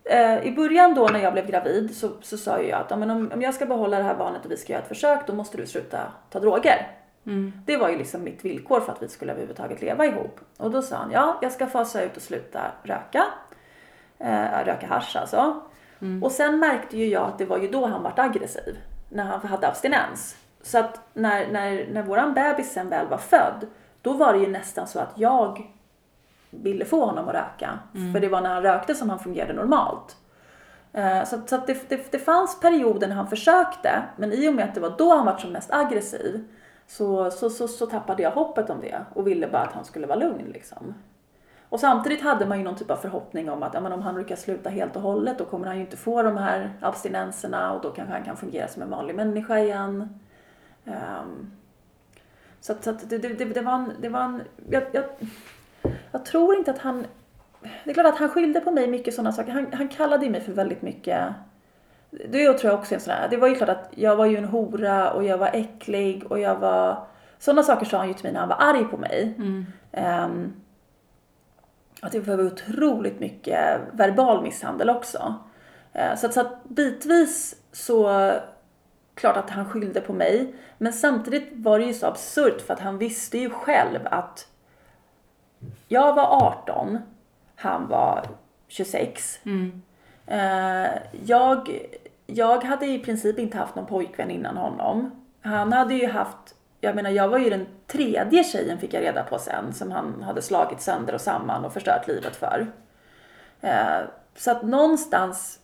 eh, 0.05 0.47
i 0.47 0.51
början 0.51 0.93
då 0.93 1.07
när 1.07 1.19
jag 1.19 1.33
blev 1.33 1.47
gravid 1.47 1.97
så, 1.97 2.09
så 2.21 2.37
sa 2.37 2.61
jag 2.61 2.81
att 2.81 2.91
ja, 2.91 2.97
men 2.97 3.09
om, 3.11 3.31
om 3.33 3.41
jag 3.41 3.53
ska 3.53 3.65
behålla 3.65 3.97
det 3.97 4.03
här 4.03 4.15
barnet 4.15 4.45
och 4.45 4.51
vi 4.51 4.57
ska 4.57 4.73
göra 4.73 4.81
ett 4.81 4.87
försök 4.87 5.27
då 5.27 5.33
måste 5.33 5.57
du 5.57 5.65
sluta 5.65 5.99
ta 6.29 6.39
droger. 6.39 6.87
Det 7.65 7.77
var 7.77 7.89
ju 7.89 7.97
liksom 7.97 8.23
mitt 8.23 8.45
villkor 8.45 8.79
för 8.79 8.91
att 8.91 9.03
vi 9.03 9.07
skulle 9.07 9.31
överhuvudtaget 9.31 9.81
leva 9.81 10.05
ihop. 10.05 10.39
Och 10.57 10.71
då 10.71 10.81
sa 10.81 10.95
han, 10.95 11.11
ja, 11.11 11.39
jag 11.41 11.51
ska 11.51 11.67
fasa 11.67 12.01
ut 12.01 12.15
och 12.15 12.21
sluta 12.21 12.59
röka. 12.83 13.25
Eh, 14.19 14.65
röka 14.65 14.87
hasch 14.87 15.15
alltså. 15.15 15.61
Och 16.23 16.31
sen 16.31 16.59
märkte 16.59 16.97
ju 16.97 17.07
jag 17.07 17.23
att 17.23 17.37
det 17.37 17.45
var 17.45 17.57
ju 17.57 17.67
då 17.67 17.85
han 17.85 18.03
vart 18.03 18.19
aggressiv. 18.19 18.77
När 19.09 19.23
han 19.23 19.41
hade 19.41 19.67
abstinens. 19.67 20.37
Så 20.61 20.77
att 20.77 20.99
när, 21.13 21.51
när, 21.51 21.87
när 21.91 22.03
våran 22.03 22.33
bebis 22.33 22.73
sen 22.73 22.89
väl 22.89 23.07
var 23.07 23.17
född, 23.17 23.67
då 24.01 24.13
var 24.13 24.33
det 24.33 24.39
ju 24.39 24.47
nästan 24.47 24.87
så 24.87 24.99
att 24.99 25.13
jag 25.15 25.74
ville 26.63 26.85
få 26.85 27.05
honom 27.05 27.27
att 27.27 27.33
röka. 27.33 27.79
För 28.13 28.19
det 28.19 28.27
var 28.27 28.41
när 28.41 28.53
han 28.53 28.63
rökte 28.63 28.95
som 28.95 29.09
han 29.09 29.19
fungerade 29.19 29.53
normalt. 29.53 30.17
Eh, 30.93 31.23
Så, 31.23 31.41
så 31.45 31.57
det, 31.57 31.89
det, 31.89 32.11
det 32.11 32.19
fanns 32.19 32.59
perioder 32.59 33.07
när 33.07 33.15
han 33.15 33.27
försökte, 33.27 34.03
men 34.17 34.33
i 34.33 34.49
och 34.49 34.53
med 34.53 34.65
att 34.65 34.75
det 34.75 34.81
var 34.81 34.95
då 34.97 35.15
han 35.15 35.25
var 35.25 35.37
som 35.37 35.51
mest 35.51 35.73
aggressiv 35.73 36.47
så, 36.87 37.31
så, 37.31 37.49
så, 37.49 37.67
så 37.67 37.85
tappade 37.85 38.23
jag 38.23 38.31
hoppet 38.31 38.69
om 38.69 38.81
det 38.81 39.01
och 39.13 39.27
ville 39.27 39.47
bara 39.47 39.61
att 39.61 39.73
han 39.73 39.85
skulle 39.85 40.07
vara 40.07 40.19
lugn. 40.19 40.45
Liksom. 40.53 40.93
Och 41.69 41.79
samtidigt 41.79 42.21
hade 42.23 42.45
man 42.45 42.57
ju 42.57 42.63
någon 42.63 42.75
typ 42.75 42.91
av 42.91 42.95
förhoppning 42.95 43.49
om 43.49 43.63
att 43.63 43.73
ja, 43.73 43.93
om 43.93 44.01
han 44.01 44.17
lyckas 44.17 44.41
sluta 44.41 44.69
helt 44.69 44.95
och 44.95 45.01
hållet 45.01 45.37
då 45.37 45.45
kommer 45.45 45.67
han 45.67 45.75
ju 45.75 45.81
inte 45.81 45.97
få 45.97 46.23
de 46.23 46.37
här 46.37 46.73
abstinenserna 46.81 47.73
och 47.73 47.81
då 47.81 47.91
kanske 47.91 48.13
han 48.13 48.23
kan 48.23 48.37
fungera 48.37 48.67
som 48.67 48.81
en 48.81 48.89
vanlig 48.89 49.15
människa 49.15 49.59
igen. 49.59 50.19
Ehm, 50.85 51.51
så 52.61 52.71
att, 52.71 52.83
så 52.83 52.89
att 52.89 53.09
det, 53.09 53.17
det, 53.17 53.27
det, 53.27 53.45
det 53.45 53.61
var 53.61 53.73
en... 53.73 53.91
Det 54.01 54.09
var 54.09 54.21
en 54.21 54.41
jag, 54.69 54.83
jag, 54.91 55.03
jag 56.11 56.25
tror 56.25 56.55
inte 56.55 56.71
att 56.71 56.77
han... 56.79 57.05
Det 57.83 57.89
är 57.89 57.93
klart 57.93 58.05
att 58.05 58.17
han 58.19 58.29
skyllde 58.29 58.59
på 58.59 58.71
mig 58.71 58.87
mycket 58.87 59.13
sådana 59.13 59.31
saker. 59.31 59.51
Han, 59.51 59.73
han 59.73 59.87
kallade 59.87 60.25
ju 60.25 60.31
mig 60.31 60.41
för 60.41 60.51
väldigt 60.51 60.81
mycket... 60.81 61.27
Det 62.09 62.53
tror 62.53 62.71
jag 62.71 62.79
också 62.79 62.93
är 62.93 62.95
en 62.95 63.01
sån 63.01 63.13
här... 63.13 63.29
Det 63.29 63.37
var 63.37 63.47
ju 63.47 63.55
klart 63.55 63.69
att 63.69 63.89
jag 63.95 64.15
var 64.15 64.25
ju 64.25 64.37
en 64.37 64.45
hora 64.45 65.11
och 65.11 65.23
jag 65.23 65.37
var 65.37 65.49
äcklig 65.53 66.23
och 66.31 66.39
jag 66.39 66.55
var... 66.55 67.07
Sådana 67.39 67.63
saker 67.63 67.85
sa 67.85 67.97
han 67.97 68.07
ju 68.07 68.13
till 68.13 68.23
mig 68.23 68.33
när 68.33 68.39
han 68.39 68.49
var 68.49 68.57
arg 68.59 68.85
på 68.85 68.97
mig. 68.97 69.33
Ehm, 69.91 70.53
att 72.01 72.11
det 72.11 72.19
var 72.19 72.45
otroligt 72.45 73.19
mycket 73.19 73.79
verbal 73.91 74.43
misshandel 74.43 74.89
också. 74.89 75.35
Eh, 75.93 76.15
Så 76.15 76.25
att, 76.25 76.33
så 76.33 76.41
att 76.41 76.63
bitvis 76.63 77.55
så 77.71 78.31
klart 79.15 79.37
att 79.37 79.49
han 79.49 79.69
skyllde 79.69 80.01
på 80.01 80.13
mig. 80.13 80.55
Men 80.77 80.93
samtidigt 80.93 81.47
var 81.51 81.79
det 81.79 81.85
ju 81.85 81.93
så 81.93 82.07
absurt 82.07 82.61
för 82.61 82.73
att 82.73 82.79
han 82.79 82.97
visste 82.97 83.37
ju 83.37 83.49
själv 83.49 83.99
att 84.03 84.47
jag 85.87 86.15
var 86.15 86.47
18, 86.47 86.97
han 87.55 87.87
var 87.87 88.25
26. 88.67 89.39
Eh, 90.27 90.87
jag, 91.25 91.87
jag 92.25 92.63
hade 92.63 92.85
i 92.85 92.99
princip 92.99 93.39
inte 93.39 93.57
haft 93.57 93.75
någon 93.75 93.85
pojkvän 93.85 94.31
innan 94.31 94.57
honom. 94.57 95.11
Han 95.41 95.73
hade 95.73 95.93
ju 95.93 96.07
haft, 96.07 96.55
jag 96.81 96.95
menar 96.95 97.09
jag 97.09 97.27
var 97.27 97.37
ju 97.37 97.49
den 97.49 97.65
tredje 97.87 98.43
tjejen 98.43 98.77
fick 98.77 98.93
jag 98.93 99.03
reda 99.03 99.23
på 99.23 99.39
sen 99.39 99.73
som 99.73 99.91
han 99.91 100.23
hade 100.23 100.41
slagit 100.41 100.81
sönder 100.81 101.13
och 101.13 101.21
samman 101.21 101.65
och 101.65 101.73
förstört 101.73 102.07
livet 102.07 102.35
för. 102.35 102.67
Eh, 103.61 103.99
så 104.35 104.51
att 104.51 104.63
någonstans 104.63 105.59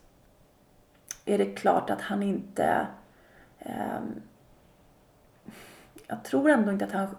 är 1.25 1.37
det 1.37 1.45
klart 1.45 1.89
att 1.89 2.01
han 2.01 2.23
inte 2.23 2.87
ehm, 3.59 4.21
jag 6.11 6.23
tror 6.23 6.49
ändå 6.49 6.71
inte 6.71 6.85
att 6.85 6.91
han... 6.91 7.17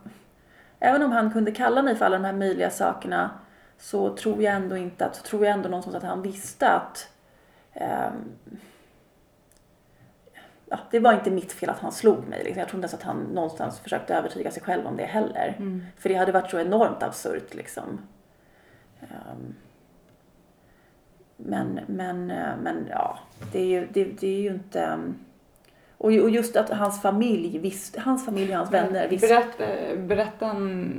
Även 0.85 1.03
om 1.03 1.13
han 1.13 1.31
kunde 1.31 1.53
kalla 1.53 1.83
mig 1.83 1.97
för 1.97 2.05
alla 2.05 2.19
de 2.19 2.25
här 2.25 2.33
möjliga 2.33 2.71
sakerna 2.71 3.31
så 3.79 4.17
tror 4.17 4.43
jag 4.43 4.55
ändå 4.55 4.77
inte 4.77 5.07
att... 5.07 5.17
Så 5.17 5.23
tror 5.23 5.45
jag 5.45 5.55
ändå 5.55 5.69
någonstans 5.69 5.97
att 5.97 6.03
han 6.03 6.23
visste 6.23 6.69
att... 6.69 7.09
ehm, 7.73 8.15
ja, 10.67 10.79
det 10.91 10.99
var 10.99 11.13
inte 11.13 11.31
mitt 11.31 11.53
fel 11.53 11.71
att 11.71 11.79
han 11.79 11.93
slog 11.93 12.29
mig. 12.29 12.45
Liksom. 12.45 12.59
Jag 12.59 12.69
tror 12.69 12.79
inte 12.79 12.85
ens 12.85 12.95
att 12.95 13.03
han 13.03 13.17
någonstans 13.17 13.81
försökte 13.81 14.15
övertyga 14.15 14.51
sig 14.51 14.63
själv 14.63 14.87
om 14.87 14.97
det 14.97 15.05
heller. 15.05 15.55
Mm. 15.59 15.85
För 15.97 16.09
det 16.09 16.15
hade 16.15 16.33
varit 16.33 16.51
så 16.51 16.59
enormt 16.59 17.03
absurt 17.03 17.55
liksom. 17.55 17.99
Ehm, 19.01 19.55
men, 21.37 21.81
men, 21.87 22.31
eh, 22.31 22.57
men 22.63 22.87
ja, 22.91 23.19
det 23.53 23.61
är 23.61 23.67
ju, 23.67 23.87
det, 23.93 24.05
det 24.05 24.27
är 24.27 24.41
ju 24.41 24.51
inte... 24.51 24.81
ehm, 24.81 25.15
Och, 26.03 26.13
ju- 26.13 26.23
och 26.23 26.31
just 26.31 26.57
att 26.57 26.71
hans 26.71 27.03
familj 27.03 27.59
visste, 27.59 28.01
hans 28.01 28.25
familj 28.25 28.51
och 28.53 28.57
hans 28.59 28.73
vänner 28.73 29.09
visste. 29.09 29.27
Berätta, 29.29 29.97
berätta 29.97 30.47
han 30.47 30.93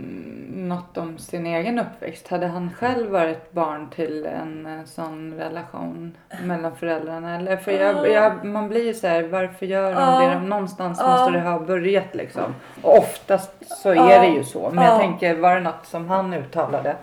något 0.55 0.97
om 0.97 1.17
sin 1.17 1.45
egen 1.45 1.79
uppväxt. 1.79 2.27
Hade 2.27 2.47
han 2.47 2.69
själv 2.79 3.11
varit 3.11 3.51
barn 3.51 3.89
till 3.89 4.25
en 4.25 4.65
eh, 4.65 4.85
sån 4.85 5.33
relation 5.33 6.17
mellan 6.43 6.75
föräldrarna? 6.75 7.35
Eller, 7.35 7.57
för 7.57 7.71
jag, 7.71 8.09
jag, 8.09 8.45
man 8.45 8.69
blir 8.69 8.85
ju 8.85 8.93
så 8.93 9.07
här, 9.07 9.23
varför 9.23 9.65
gör 9.65 9.95
de 9.95 10.25
det? 10.29 10.39
Någonstans 10.39 10.99
Ja. 11.01 11.07
måste 11.11 11.31
det 11.31 11.41
ha 11.41 11.59
börjat 11.59 12.15
liksom. 12.15 12.55
Och 12.81 12.97
oftast 12.97 13.51
så 13.81 13.89
är 13.89 14.19
det 14.21 14.27
ju 14.27 14.43
så. 14.43 14.71
Men 14.73 14.83
Ja. 14.83 14.91
jag 14.91 14.99
tänker, 14.99 15.35
var 15.35 15.55
det 15.55 15.61
något 15.61 15.85
som 15.85 16.07
han 16.09 16.33
uttalade? 16.33 16.95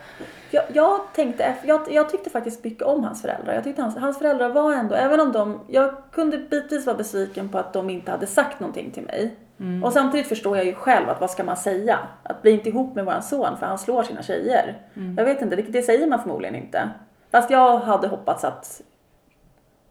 Jag, 0.50 0.64
jag 0.72 1.00
tänkte, 1.14 1.54
jag, 1.64 1.80
jag 1.90 2.10
tyckte 2.10 2.30
faktiskt 2.30 2.64
mycket 2.64 2.82
om 2.82 3.04
hans 3.04 3.22
föräldrar. 3.22 3.54
Jag 3.54 3.64
tyckte 3.64 3.82
hans, 3.82 3.96
hans 3.96 4.18
föräldrar 4.18 4.48
var 4.48 4.72
ändå, 4.72 4.94
även 4.94 5.20
om 5.20 5.32
de, 5.32 5.60
jag 5.66 5.94
kunde 6.12 6.38
bitvis 6.38 6.86
vara 6.86 6.96
besviken 6.96 7.48
på 7.48 7.58
att 7.58 7.72
de 7.72 7.90
inte 7.90 8.10
hade 8.10 8.26
sagt 8.26 8.60
någonting 8.60 8.90
till 8.90 9.02
mig. 9.02 9.34
Och 9.84 9.92
samtidigt 9.92 10.26
förstår 10.26 10.56
jag 10.56 10.66
ju 10.66 10.74
själv 10.74 11.08
att 11.08 11.20
vad 11.20 11.30
ska 11.30 11.44
man 11.44 11.56
säga? 11.56 11.98
Att 12.22 12.42
bli 12.42 12.50
inte 12.50 12.68
ihop 12.68 12.94
med 12.94 13.04
våran 13.04 13.22
son 13.22 13.56
för 13.58 13.66
han 13.66 13.78
slår 13.78 14.02
sina 14.02 14.22
tjejer. 14.22 14.78
Jag 15.16 15.24
vet 15.24 15.42
inte, 15.42 15.56
det, 15.56 15.62
det 15.62 15.82
säger 15.82 16.06
man 16.06 16.20
förmodligen 16.22 16.54
inte. 16.54 16.90
Fast 17.30 17.50
jag 17.50 17.78
hade 17.78 18.08
hoppats 18.08 18.44
att 18.44 18.80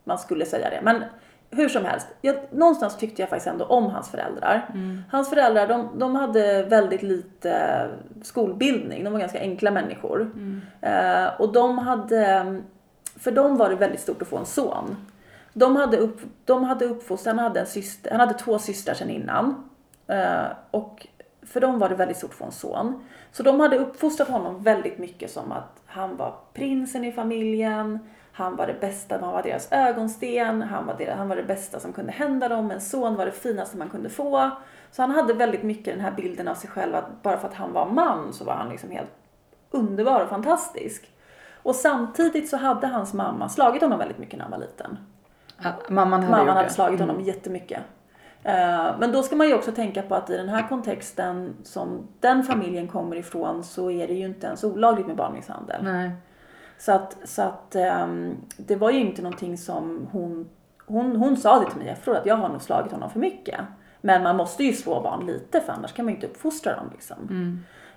man 0.04 0.18
skulle 0.18 0.46
säga 0.46 0.70
det. 0.70 0.80
Men 0.84 1.04
hur 1.52 1.70
som 1.70 1.86
helst, 1.86 2.08
jag, 2.22 2.36
någonstans 2.52 2.98
tyckte 2.98 3.22
jag 3.22 3.30
faktiskt 3.30 3.48
ändå 3.48 3.66
om 3.66 3.86
hans 3.86 4.12
föräldrar. 4.12 4.66
Hans 5.12 5.30
föräldrar 5.30 5.68
de, 5.68 5.90
de 6.00 6.16
hade 6.16 6.64
väldigt 6.64 7.04
lite 7.04 7.86
skolbildning, 8.22 9.04
de 9.04 9.14
var 9.14 9.20
ganska 9.20 9.40
enkla 9.40 9.72
människor. 9.72 10.32
Eh, 10.82 11.42
och 11.42 11.54
de 11.54 11.78
hade, 11.78 12.46
för 13.20 13.32
dem 13.32 13.58
var 13.58 13.70
det 13.70 13.76
väldigt 13.76 14.00
stort 14.02 14.22
att 14.22 14.28
få 14.28 14.38
en 14.38 14.46
son. 14.46 14.96
De 15.60 15.76
hade, 15.76 15.98
upp, 15.98 16.22
de 16.46 16.64
hade 16.64 16.86
uppfostrat, 16.86 17.36
han 17.36 17.44
hade, 17.44 17.60
en 17.60 17.68
syster, 17.68 18.12
han 18.12 18.20
hade 18.20 18.34
två 18.34 18.60
systrar 18.60 18.94
sedan 18.94 19.10
innan. 19.10 19.70
Eh, 20.08 20.46
och 20.72 21.08
för 21.42 21.62
dem 21.62 21.80
var 21.80 21.90
det 21.90 21.96
väldigt 21.96 22.18
stort 22.18 22.32
att 22.32 22.38
få 22.38 22.46
en 22.46 22.52
son. 22.52 23.04
Så 23.32 23.44
de 23.44 23.60
hade 23.60 23.78
uppfostrat 23.78 24.28
honom 24.28 24.64
väldigt 24.64 24.98
mycket 24.98 25.32
som 25.32 25.52
att 25.52 25.82
han 25.86 26.18
var 26.18 26.36
prinsen 26.54 27.06
i 27.06 27.12
familjen, 27.12 28.00
han 28.32 28.56
var 28.56 28.68
det 28.68 28.80
bästa, 28.82 29.18
han 29.22 29.34
var 29.34 29.44
deras 29.44 29.72
ögonsten, 29.72 30.62
han 30.62 30.86
var, 30.86 30.96
deras, 30.98 31.18
han 31.18 31.30
var 31.30 31.36
det 31.36 31.44
bästa 31.44 31.80
som 31.80 31.94
kunde 31.94 32.12
hända 32.12 32.50
dem, 32.50 32.72
en 32.72 32.82
son 32.82 33.16
var 33.16 33.26
det 33.26 33.32
finaste 33.32 33.78
man 33.78 33.90
kunde 33.90 34.10
få. 34.10 34.52
Så 34.92 35.02
han 35.02 35.12
hade 35.12 35.34
väldigt 35.34 35.64
mycket 35.64 35.94
den 35.94 36.04
här 36.04 36.12
bilden 36.12 36.48
av 36.48 36.56
sig 36.56 36.70
själv 36.70 36.96
att 36.96 37.24
bara 37.24 37.38
för 37.38 37.48
att 37.48 37.54
han 37.54 37.74
var 37.74 37.86
man 37.86 38.34
så 38.34 38.44
var 38.46 38.54
han 38.54 38.70
liksom 38.70 38.92
helt 38.92 39.12
underbar 39.72 40.24
och 40.24 40.30
fantastisk. 40.30 41.12
Och 41.64 41.76
samtidigt 41.76 42.50
så 42.50 42.58
hade 42.58 42.88
hans 42.88 43.14
mamma 43.14 43.50
slagit 43.50 43.82
honom 43.82 44.00
väldigt 44.00 44.18
mycket 44.18 44.38
när 44.38 44.44
han 44.44 44.52
var 44.52 44.60
liten. 44.60 44.98
Att 45.64 45.90
mamman 45.90 46.24
hade 46.24 46.38
Mamman 46.38 46.58
hade 46.58 46.70
slagit 46.70 47.00
honom 47.00 47.22
jättemycket. 47.22 47.82
Eh, 48.44 48.96
Men 49.00 49.12
då 49.12 49.24
ska 49.24 49.36
man 49.36 49.48
ju 49.48 49.54
också 49.54 49.72
tänka 49.72 50.02
på 50.02 50.16
att 50.16 50.30
i 50.30 50.38
den 50.38 50.50
här 50.50 50.68
kontexten 50.70 51.56
som 51.64 52.08
den 52.20 52.44
familjen 52.44 52.88
kommer 52.88 53.16
ifrån 53.16 53.64
så 53.64 53.92
är 53.92 54.08
det 54.08 54.14
ju 54.14 54.26
inte 54.26 54.48
ens 54.48 54.64
olagligt 54.64 55.08
med 55.08 55.16
barnmisshandel. 55.16 55.84
Nej. 55.84 56.12
Så 56.78 56.92
att, 56.92 57.18
så 57.24 57.42
att 57.42 57.76
ehm, 57.76 58.36
det 58.58 58.76
var 58.76 58.92
ju 58.92 59.00
inte 59.00 59.22
någonting 59.22 59.58
som 59.58 60.08
hon, 60.12 60.50
hon, 60.86 61.16
hon 61.16 61.38
sa 61.38 61.60
det 61.60 61.66
till 61.70 61.80
mig 61.80 61.90
efteråt 61.90 62.18
att 62.18 62.26
jag 62.26 62.36
har 62.36 62.50
nog 62.50 62.62
slagit 62.62 62.92
honom 62.92 63.10
för 63.10 63.20
mycket. 63.20 63.60
Men 64.02 64.24
man 64.24 64.36
måste 64.38 64.64
ju 64.64 64.74
slå 64.74 65.02
barn 65.02 65.26
lite 65.26 65.62
för 65.62 65.74
annars 65.74 65.94
kan 65.94 66.06
man 66.06 66.12
ju 66.14 66.16
inte 66.16 66.28
uppfostra 66.28 66.76
dem 66.76 66.90
liksom. 66.92 67.18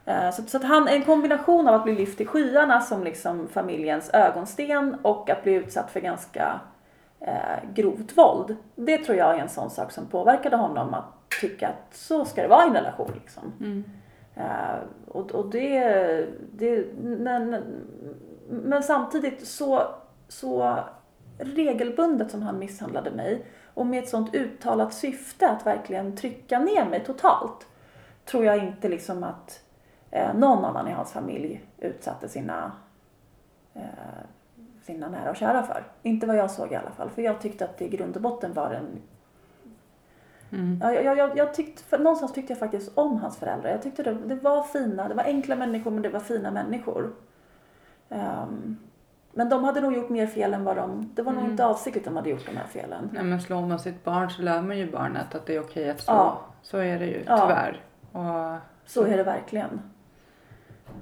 Eh, 0.04 0.30
Så, 0.30 0.42
så 0.42 0.56
att 0.56 0.64
han, 0.64 0.88
en 0.88 1.02
kombination 1.04 1.68
av 1.68 1.74
att 1.74 1.84
bli 1.84 1.94
lyft 1.94 2.20
i 2.20 2.26
skyarna 2.26 2.80
som 2.80 3.04
liksom 3.04 3.48
familjens 3.48 4.10
ögonsten 4.12 4.96
och 5.02 5.30
att 5.30 5.42
bli 5.42 5.52
utsatt 5.52 5.90
för 5.90 6.00
ganska 6.00 6.60
eh, 7.26 7.72
grovt 7.74 8.18
våld. 8.18 8.56
Det 8.74 8.98
tror 8.98 9.18
jag 9.18 9.36
är 9.36 9.38
en 9.38 9.48
sån 9.48 9.70
sak 9.70 9.92
som 9.92 10.06
påverkade 10.06 10.56
honom 10.56 10.94
att 10.94 11.30
tycka 11.40 11.68
att 11.68 11.94
så 11.96 12.24
ska 12.24 12.42
det 12.42 12.48
vara 12.48 12.64
i 12.64 12.68
en 12.68 12.74
relation. 12.74 13.10
Liksom. 13.14 13.84
Eh, 14.34 14.78
och, 15.08 15.30
och 15.30 15.50
det, 15.50 15.80
det 16.52 16.86
men, 17.02 17.56
men 18.48 18.82
samtidigt 18.82 19.46
så, 19.46 19.82
så 20.28 20.78
regelbundet 21.38 22.30
som 22.30 22.42
han 22.42 22.58
misshandlade 22.58 23.10
mig 23.10 23.44
och 23.74 23.86
med 23.86 24.02
ett 24.02 24.08
sånt 24.08 24.34
uttalat 24.34 24.94
syfte 24.94 25.48
att 25.48 25.66
verkligen 25.66 26.16
trycka 26.16 26.58
ner 26.58 26.84
mig 26.84 27.04
totalt 27.04 27.66
tror 28.24 28.44
jag 28.44 28.58
inte 28.58 28.88
liksom 28.88 29.24
att 29.24 29.64
eh, 30.10 30.34
någon 30.34 30.64
annan 30.64 30.88
i 30.88 30.92
hans 30.92 31.12
familj 31.12 31.64
utsatte 31.78 32.28
sina, 32.28 32.72
eh, 33.74 33.82
sina 34.82 35.08
nära 35.08 35.30
och 35.30 35.36
kära 35.36 35.62
för. 35.62 35.84
Inte 36.02 36.26
vad 36.26 36.36
jag 36.36 36.50
såg 36.50 36.72
i 36.72 36.76
alla 36.76 36.90
fall. 36.90 37.10
För 37.10 37.22
jag 37.22 37.40
tyckte 37.40 37.64
att 37.64 37.78
det 37.78 37.84
i 37.84 37.88
grund 37.88 38.16
och 38.16 38.22
botten 38.22 38.52
var 38.52 38.70
en 38.70 39.02
Ja, 40.80 40.92
jag, 40.92 41.18
jag, 41.18 41.36
jag 41.36 41.54
tyckte, 41.54 41.82
för 41.82 41.98
någonstans 41.98 42.32
tyckte 42.32 42.52
jag 42.52 42.58
faktiskt 42.58 42.98
om 42.98 43.16
hans 43.16 43.36
föräldrar. 43.36 43.70
Jag 43.70 43.82
tyckte 43.82 44.02
det, 44.02 44.14
det 44.14 44.34
var 44.34 44.62
fina, 44.62 45.08
det 45.08 45.14
var 45.14 45.24
enkla 45.24 45.56
människor 45.56 45.90
men 45.90 46.02
det 46.02 46.08
var 46.08 46.20
fina 46.20 46.50
människor. 46.50 47.12
Ehm, 48.08 48.76
men 49.32 49.48
de 49.48 49.64
hade 49.64 49.80
nog 49.80 49.94
gjort 49.94 50.08
mer 50.08 50.26
fel 50.26 50.54
än 50.54 50.64
vad 50.64 50.76
de, 50.76 51.10
det 51.14 51.22
var 51.22 51.32
nog 51.32 51.44
inte 51.44 51.66
avsiktligt 51.66 52.04
de 52.04 52.16
hade 52.16 52.30
gjort 52.30 52.46
de 52.46 52.56
här 52.56 52.66
felen. 52.66 53.10
Nej 53.12 53.24
men 53.24 53.40
slår 53.40 53.60
man 53.66 53.78
sitt 53.78 54.04
barn 54.04 54.30
så 54.30 54.42
lär 54.42 54.62
man 54.62 54.78
ju 54.78 54.90
barnet 54.90 55.34
att 55.34 55.46
det 55.46 55.56
är 55.56 55.60
okej 55.60 55.90
att 55.90 56.00
slå. 56.00 56.14
Ja. 56.14 56.40
Så 56.62 56.78
är 56.78 56.98
det 56.98 57.06
ju 57.06 57.24
Ja. 57.26 57.38
tyvärr. 57.40 57.80
Och 58.12 58.58
Så 58.84 59.04
är 59.04 59.16
det 59.16 59.22
verkligen. 59.24 59.80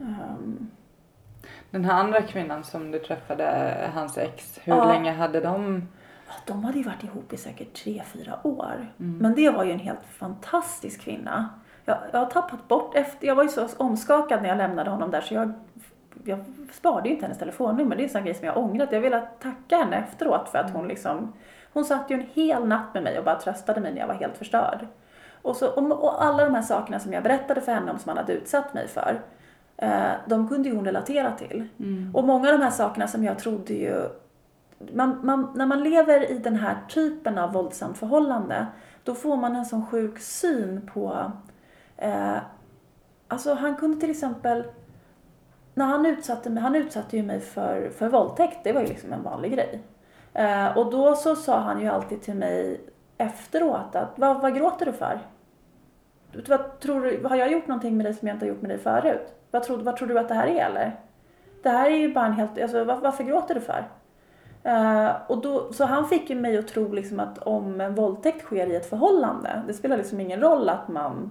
Ehm, 0.00 0.70
den 1.70 1.84
här 1.84 2.00
andra 2.00 2.22
kvinnan 2.22 2.64
som 2.64 2.90
du 2.90 2.98
träffade, 2.98 3.76
hans 3.94 4.18
ex, 4.18 4.58
hur 4.64 4.72
Ja. 4.72 4.84
länge 4.84 5.12
hade 5.12 5.40
de? 5.40 5.88
de 6.46 6.64
hade 6.64 6.78
ju 6.78 6.84
varit 6.84 7.04
ihop 7.04 7.32
i 7.32 7.36
säkert 7.36 7.74
tre, 7.84 8.02
fyra 8.06 8.38
år. 8.42 8.86
Men 8.96 9.34
det 9.34 9.50
var 9.50 9.64
ju 9.64 9.72
en 9.72 9.78
helt 9.78 10.04
fantastisk 10.18 11.00
kvinna. 11.00 11.48
Jag, 11.84 11.98
jag 12.12 12.18
har 12.18 12.26
tappat 12.26 12.68
bort 12.68 12.94
efter, 12.94 13.26
jag 13.26 13.34
var 13.34 13.42
ju 13.42 13.48
så 13.48 13.68
omskakad 13.76 14.42
när 14.42 14.48
jag 14.48 14.58
lämnade 14.58 14.90
honom 14.90 15.10
där 15.10 15.20
så 15.20 15.34
jag, 15.34 15.52
jag 16.24 16.44
sparade 16.72 17.08
ju 17.08 17.14
inte 17.14 17.26
hennes 17.26 17.38
telefonnummer. 17.38 17.96
Det 17.96 18.02
är 18.02 18.04
en 18.04 18.10
sån 18.10 18.24
grej 18.24 18.34
som 18.34 18.46
jag 18.46 18.52
har 18.54 18.62
ångrat. 18.62 18.92
Jag 18.92 19.00
vill 19.00 19.20
tacka 19.42 19.76
henne 19.76 19.96
efteråt 19.96 20.48
för 20.48 20.58
att 20.58 20.70
hon 20.72 20.88
liksom, 20.88 21.32
hon 21.72 21.84
satt 21.84 22.10
ju 22.10 22.14
en 22.14 22.26
hel 22.34 22.66
natt 22.68 22.94
med 22.94 23.02
mig 23.02 23.18
och 23.18 23.24
bara 23.24 23.40
tröstade 23.40 23.80
mig 23.80 23.92
när 23.92 24.00
jag 24.00 24.06
var 24.06 24.14
helt 24.14 24.36
förstörd. 24.36 24.86
Och, 25.42 25.56
så, 25.56 25.68
och, 25.70 26.04
och 26.04 26.24
alla 26.24 26.44
de 26.44 26.54
här 26.54 26.62
sakerna 26.62 27.00
som 27.00 27.12
jag 27.12 27.22
berättade 27.22 27.60
för 27.60 27.72
henne 27.72 27.90
om 27.92 27.98
som 27.98 28.08
han 28.08 28.18
hade 28.18 28.32
utsatt 28.32 28.74
mig 28.74 28.88
för, 28.88 29.20
de 30.26 30.48
kunde 30.48 30.68
ju 30.68 30.76
hon 30.76 30.84
relatera 30.84 31.32
till. 31.32 31.68
Och 32.14 32.24
många 32.24 32.48
av 32.48 32.58
de 32.58 32.64
här 32.64 32.70
sakerna 32.70 33.08
som 33.08 33.24
jag 33.24 33.38
trodde 33.38 33.74
ju 33.74 34.08
man, 34.92 35.20
man, 35.22 35.52
när 35.54 35.66
man 35.66 35.82
lever 35.82 36.30
i 36.30 36.38
den 36.38 36.56
här 36.56 36.76
typen 36.88 37.38
av 37.38 37.52
våldsamt 37.52 37.98
förhållande 37.98 38.66
då 39.04 39.14
får 39.14 39.36
man 39.36 39.56
en 39.56 39.64
sån 39.64 39.86
sjuk 39.86 40.18
syn 40.18 40.90
på... 40.94 41.32
Eh, 41.96 42.36
alltså 43.28 43.54
han 43.54 43.76
kunde 43.76 44.00
till 44.00 44.10
exempel... 44.10 44.64
När 45.74 45.84
han 45.84 46.06
utsatte 46.06 46.50
mig, 46.50 46.62
han 46.62 46.74
utsatte 46.74 47.16
ju 47.16 47.22
mig 47.22 47.40
för, 47.40 47.90
för 47.90 48.08
våldtäkt, 48.08 48.58
det 48.64 48.72
var 48.72 48.80
ju 48.80 48.86
liksom 48.86 49.12
en 49.12 49.22
vanlig 49.22 49.52
grej. 49.52 49.82
Eh, 50.32 50.78
och 50.78 50.90
då 50.90 51.14
så 51.14 51.36
sa 51.36 51.60
han 51.60 51.80
ju 51.80 51.88
alltid 51.88 52.22
till 52.22 52.34
mig 52.34 52.80
efteråt 53.18 53.96
att 53.96 54.18
vad, 54.18 54.40
vad 54.40 54.54
gråter 54.54 54.86
du 54.86 54.92
för? 54.92 55.20
Vad 56.48 56.80
tror 56.80 57.00
du, 57.00 57.26
har 57.28 57.36
jag 57.36 57.52
gjort 57.52 57.66
någonting 57.66 57.96
med 57.96 58.06
dig 58.06 58.14
som 58.14 58.28
jag 58.28 58.34
inte 58.34 58.46
har 58.46 58.50
gjort 58.50 58.62
med 58.62 58.70
dig 58.70 58.78
förut? 58.78 59.34
Vad 59.50 59.62
tror, 59.62 59.76
vad 59.78 59.96
tror 59.96 60.08
du 60.08 60.18
att 60.18 60.28
det 60.28 60.34
här 60.34 60.46
är 60.46 60.66
eller? 60.66 61.00
Det 61.62 61.68
här 61.68 61.90
är 61.90 61.96
ju 61.96 62.14
bara 62.14 62.26
en 62.26 62.32
helt, 62.32 62.62
alltså 62.62 62.84
var, 62.84 62.96
varför 62.96 63.24
gråter 63.24 63.54
du 63.54 63.60
för? 63.60 63.88
Uh, 64.66 65.10
och 65.28 65.42
då, 65.42 65.72
så 65.72 65.84
han 65.84 66.08
fick 66.08 66.30
ju 66.30 66.36
mig 66.36 66.58
att 66.58 66.68
tro 66.68 66.92
liksom 66.92 67.20
att 67.20 67.38
om 67.38 67.80
en 67.80 67.94
våldtäkt 67.94 68.42
sker 68.42 68.66
i 68.66 68.76
ett 68.76 68.88
förhållande, 68.88 69.62
det 69.66 69.74
spelar 69.74 69.96
liksom 69.96 70.20
ingen 70.20 70.40
roll 70.40 70.68
att 70.68 70.88
man 70.88 71.30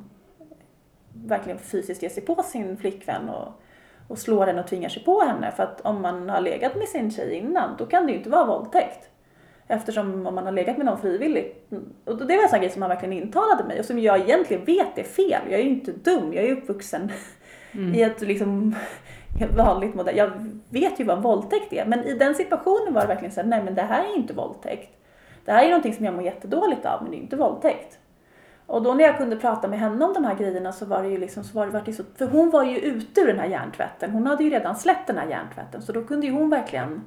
verkligen 1.13 1.59
fysiskt 1.59 2.01
ger 2.01 2.09
sig 2.09 2.26
på 2.26 2.43
sin 2.43 2.78
flickvän 2.78 3.30
och, 3.30 3.47
och 4.07 4.17
slår 4.17 4.45
henne 4.45 4.61
och 4.61 4.67
tvingar 4.67 4.89
sig 4.89 5.03
på 5.03 5.22
henne. 5.22 5.51
För 5.51 5.63
att 5.63 5.82
om 5.82 6.01
man 6.01 6.30
har 6.30 6.41
legat 6.41 6.76
med 6.76 6.88
sin 6.88 7.11
tjej 7.11 7.34
innan, 7.34 7.76
då 7.78 7.86
kan 7.86 8.05
det 8.05 8.11
ju 8.11 8.17
inte 8.17 8.30
vara 8.30 8.45
våldtäkt. 8.45 9.09
Eftersom 9.67 10.28
om 10.28 10.36
man 10.36 10.45
har 10.45 10.51
legat 10.51 10.78
med 10.78 10.86
någon 10.86 10.97
frivilligt. 10.97 11.72
Och 12.05 12.17
det 12.17 12.36
var 12.36 12.43
en 12.43 12.49
sån 12.49 12.59
grej 12.59 12.70
som 12.70 12.82
han 12.82 12.89
verkligen 12.89 13.13
intalade 13.13 13.63
mig 13.63 13.80
och 13.80 13.86
som 13.86 13.99
jag 13.99 14.20
egentligen 14.20 14.65
vet 14.65 14.97
är 14.97 15.03
fel. 15.03 15.41
Jag 15.49 15.59
är 15.59 15.63
ju 15.63 15.70
inte 15.70 15.91
dum, 15.91 16.34
jag 16.34 16.43
är 16.43 16.51
uppvuxen 16.51 17.11
Mm. 17.72 17.95
i 17.95 18.01
ett 18.01 18.22
liksom 18.22 18.76
vanligt 19.55 19.95
modell. 19.95 20.17
Jag 20.17 20.32
vet 20.70 20.99
ju 20.99 21.03
vad 21.03 21.17
en 21.17 21.24
våldtäkt 21.24 21.74
är. 21.74 21.86
Men 21.86 22.03
i 22.03 22.13
den 22.13 22.36
situationen 22.36 22.93
var 22.93 23.01
det 23.01 23.07
verkligen 23.07 23.32
så 23.32 23.41
här, 23.41 23.47
nej 23.47 23.63
men 23.63 23.76
det 23.76 23.82
här 23.82 24.03
är 24.03 24.15
inte 24.15 24.34
våldtäkt. 24.34 24.97
Det 25.45 25.51
här 25.51 25.63
är 25.63 25.67
någonting 25.67 25.93
som 25.93 26.05
jag 26.05 26.13
mår 26.13 26.24
jättedåligt 26.24 26.86
av, 26.86 27.01
men 27.01 27.11
det 27.11 27.17
är 27.17 27.22
inte 27.22 27.36
våldtäkt. 27.36 27.99
Och 28.65 28.84
då 28.84 28.93
när 28.93 29.03
jag 29.03 29.17
kunde 29.17 29.36
prata 29.36 29.67
med 29.67 29.80
henne 29.80 30.05
om 30.05 30.13
de 30.13 30.26
här 30.26 30.36
grejerna 30.36 30.72
så 30.72 30.86
var 30.86 31.03
det 31.03 31.09
ju 31.09 31.17
liksom, 31.17 31.43
så 31.43 31.57
var 31.57 31.65
det, 31.65 31.72
var 31.72 31.82
det 31.86 31.93
så, 31.93 32.03
för 32.15 32.28
hon 32.28 32.49
var 32.49 32.63
ju 32.63 32.78
ute 32.78 33.22
ur 33.22 33.28
den 33.28 33.39
här 33.39 33.47
hjärntvätten. 33.47 34.11
Hon 34.11 34.28
hade 34.28 34.43
ju 34.43 34.49
redan 34.49 34.76
släppt 34.76 35.07
den 35.07 35.17
här 35.17 35.28
hjärntvätten, 35.28 35.82
så 35.82 35.91
då 35.91 36.03
kunde 36.03 36.28
ju 36.28 36.34
hon 36.34 36.49
verkligen 36.49 37.01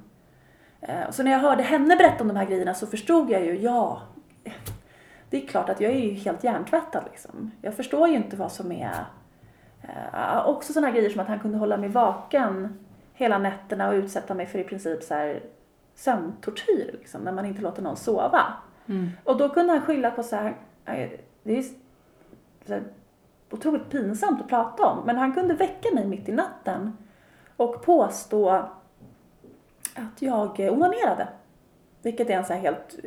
eh, 0.80 1.10
så 1.10 1.22
när 1.22 1.30
jag 1.30 1.38
hörde 1.38 1.62
henne 1.62 1.96
berätta 1.96 2.22
om 2.22 2.28
de 2.28 2.36
här 2.36 2.46
grejerna 2.46 2.74
så 2.74 2.86
förstod 2.86 3.30
jag 3.30 3.44
ju, 3.44 3.58
ja, 3.58 4.02
det 5.30 5.42
är 5.42 5.46
klart 5.46 5.68
att 5.68 5.80
jag 5.80 5.92
är 5.92 5.98
ju 5.98 6.10
helt 6.10 6.44
hjärntvättad 6.44 7.04
liksom. 7.10 7.50
Jag 7.62 7.74
förstår 7.74 8.08
ju 8.08 8.14
inte 8.14 8.36
vad 8.36 8.52
som 8.52 8.72
är... 8.72 9.04
Eh, 9.82 10.48
också 10.48 10.72
sådana 10.72 10.90
grejer 10.90 11.10
som 11.10 11.20
att 11.20 11.28
han 11.28 11.40
kunde 11.40 11.58
hålla 11.58 11.76
mig 11.76 11.88
vaken 11.88 12.78
hela 13.14 13.38
nätterna 13.38 13.88
och 13.88 13.94
utsätta 13.94 14.34
mig 14.34 14.46
för 14.46 14.58
i 14.58 14.64
princip 14.64 15.02
så 15.02 15.14
här 15.14 15.42
sömntortyr 15.94 16.96
liksom, 16.98 17.20
när 17.20 17.32
man 17.32 17.46
inte 17.46 17.62
låter 17.62 17.82
någon 17.82 17.96
sova. 17.96 18.54
Mm. 18.86 19.10
Och 19.24 19.36
då 19.36 19.48
kunde 19.48 19.72
han 19.72 19.82
skylla 19.82 20.10
på 20.10 20.22
så 20.22 20.36
här, 20.36 20.56
eh, 20.84 21.10
det 21.42 21.58
är 21.58 21.62
så 22.66 22.72
här, 22.72 22.82
otroligt 23.50 23.90
pinsamt 23.90 24.40
att 24.40 24.48
prata 24.48 24.86
om, 24.86 25.06
men 25.06 25.16
han 25.16 25.34
kunde 25.34 25.54
väcka 25.54 25.94
mig 25.94 26.06
mitt 26.06 26.28
i 26.28 26.32
natten 26.32 26.96
och 27.56 27.82
påstå 27.84 28.50
att 29.94 30.22
jag 30.22 30.60
onanerade. 30.60 31.28
Vilket 32.02 32.30
är 32.30 32.34
en 32.34 32.44
så 32.44 32.52
här 32.52 32.60
helt 32.60 32.98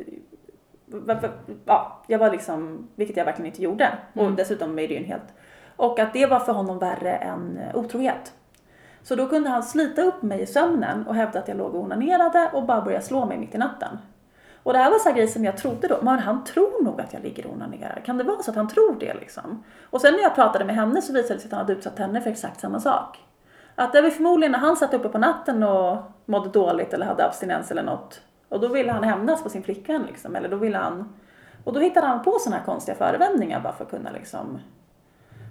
ja, 1.64 2.02
jag 2.06 2.18
var 2.18 2.30
liksom, 2.30 2.88
vilket 2.94 3.16
jag 3.16 3.24
verkligen 3.24 3.46
inte 3.46 3.62
gjorde. 3.62 3.98
Mm. 4.14 4.26
Och 4.26 4.32
dessutom 4.32 4.78
är 4.78 4.88
det 4.88 4.94
ju 4.94 5.00
en 5.00 5.04
helt, 5.04 5.34
och 5.76 5.98
att 5.98 6.12
det 6.12 6.26
var 6.26 6.40
för 6.40 6.52
honom 6.52 6.78
värre 6.78 7.16
än 7.16 7.58
eh, 7.58 7.76
otrohet. 7.76 8.32
Så 9.02 9.14
då 9.14 9.28
kunde 9.28 9.50
han 9.50 9.62
slita 9.62 10.02
upp 10.02 10.22
mig 10.22 10.42
i 10.42 10.46
sömnen 10.46 11.06
och 11.06 11.14
hävda 11.14 11.38
att 11.38 11.48
jag 11.48 11.56
låg 11.56 11.74
och 11.74 11.80
onanerade 11.80 12.50
och 12.52 12.62
bara 12.62 12.80
börja 12.80 13.00
slå 13.00 13.24
mig 13.24 13.38
mitt 13.38 13.54
i 13.54 13.58
natten. 13.58 13.98
Och 14.62 14.72
det 14.72 14.78
här 14.78 14.90
var 14.90 14.98
så 14.98 15.12
grejer 15.12 15.26
som 15.26 15.44
jag 15.44 15.56
trodde 15.56 15.88
då, 15.88 15.98
men 16.02 16.18
han 16.18 16.44
tror 16.44 16.84
nog 16.84 17.00
att 17.00 17.12
jag 17.12 17.22
ligger 17.22 17.46
och 17.46 17.52
onanerar. 17.52 18.02
Kan 18.04 18.18
det 18.18 18.24
vara 18.24 18.42
så 18.42 18.50
att 18.50 18.56
han 18.56 18.68
tror 18.68 18.96
det 19.00 19.14
liksom? 19.14 19.64
Och 19.90 20.00
sen 20.00 20.12
när 20.12 20.20
jag 20.20 20.34
pratade 20.34 20.64
med 20.64 20.74
henne 20.74 21.02
så 21.02 21.12
visade 21.12 21.34
det 21.34 21.40
sig 21.40 21.48
att 21.48 21.52
han 21.52 21.60
hade 21.60 21.72
utsatt 21.72 21.98
henne 21.98 22.20
för 22.20 22.30
exakt 22.30 22.60
samma 22.60 22.80
sak. 22.80 23.18
Att 23.74 23.92
det 23.92 24.02
var 24.02 24.10
förmodligen 24.10 24.52
när 24.52 24.58
han 24.58 24.76
satt 24.76 24.94
uppe 24.94 25.08
på 25.08 25.18
natten 25.18 25.62
och 25.62 25.98
mådde 26.24 26.48
dåligt 26.48 26.94
eller 26.94 27.06
hade 27.06 27.26
abstinens 27.26 27.70
eller 27.70 27.82
något. 27.82 28.20
Och 28.48 28.60
då 28.60 28.68
ville 28.68 28.92
han 28.92 29.04
hämnas 29.04 29.42
på 29.42 29.48
sin 29.48 29.62
flickvän 29.62 30.02
liksom, 30.02 30.36
eller 30.36 30.48
då 30.48 30.56
ville 30.56 30.78
han... 30.78 31.14
Och 31.64 31.72
då 31.72 31.80
hittade 31.80 32.06
han 32.06 32.24
på 32.24 32.38
sådana 32.40 32.56
här 32.56 32.64
konstiga 32.64 32.96
förevändningar 32.96 33.60
bara 33.60 33.72
för 33.72 33.84
att 33.84 33.90
kunna 33.90 34.10
liksom... 34.10 34.58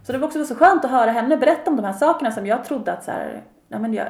Så 0.06 0.12
det 0.12 0.18
var 0.18 0.28
också 0.28 0.45
så 0.45 0.56
skönt 0.56 0.86
att 0.86 0.91
höra 0.91 1.12
henne 1.12 1.38
berätta 1.38 1.72
om 1.72 1.78
de 1.78 1.86
här 1.86 1.93
sakerna 1.93 2.32
som 2.32 2.47
jag 2.47 2.66
trodde 2.66 2.93
att 2.93 3.03
så 3.03 3.12
här, 3.12 3.41
ja 3.68 3.80
men 3.80 3.93
jag, 3.93 4.08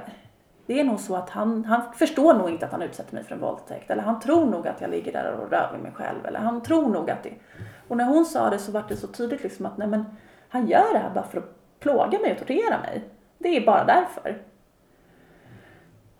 det 0.66 0.80
är 0.80 0.84
nog 0.84 1.00
så 1.00 1.16
att 1.16 1.30
han, 1.30 1.66
han 1.66 1.82
förstår 1.94 2.34
nog 2.34 2.50
inte 2.50 2.66
att 2.66 2.72
han 2.72 2.82
utsätter 2.82 3.14
mig 3.14 3.24
för 3.24 3.36
en 3.36 3.42
våldtäkt. 3.42 3.92
Eller 3.92 4.04
han 4.04 4.20
tror 4.20 4.46
nog 4.46 4.68
att 4.68 4.82
jag 4.82 4.90
ligger 4.90 5.12
där 5.12 5.32
och 5.32 5.52
rör 5.52 5.72
vid 5.74 5.82
mig 5.82 5.92
själv. 5.92 6.26
Eller 6.26 6.40
han 6.40 6.64
tror 6.64 6.90
nog 6.90 7.10
att 7.10 7.24
det... 7.24 7.34
Och 7.88 7.98
när 7.98 8.06
hon 8.06 8.26
sa 8.26 8.50
det 8.50 8.58
så 8.58 8.72
var 8.72 8.84
det 8.88 8.96
så 8.96 9.08
tydligt 9.08 9.44
liksom 9.44 9.66
att 9.66 9.78
nej 9.78 9.88
men 9.88 10.06
han 10.50 10.68
gör 10.68 10.94
det 10.94 11.00
här 11.00 11.10
bara 11.14 11.24
för 11.24 11.38
att 11.38 11.80
plåga 11.80 12.20
mig 12.20 12.32
och 12.32 12.38
tortera 12.38 12.80
mig. 12.80 13.04
Det 13.38 13.58
är 13.58 13.66
bara 13.66 13.86
därför. 13.86 14.42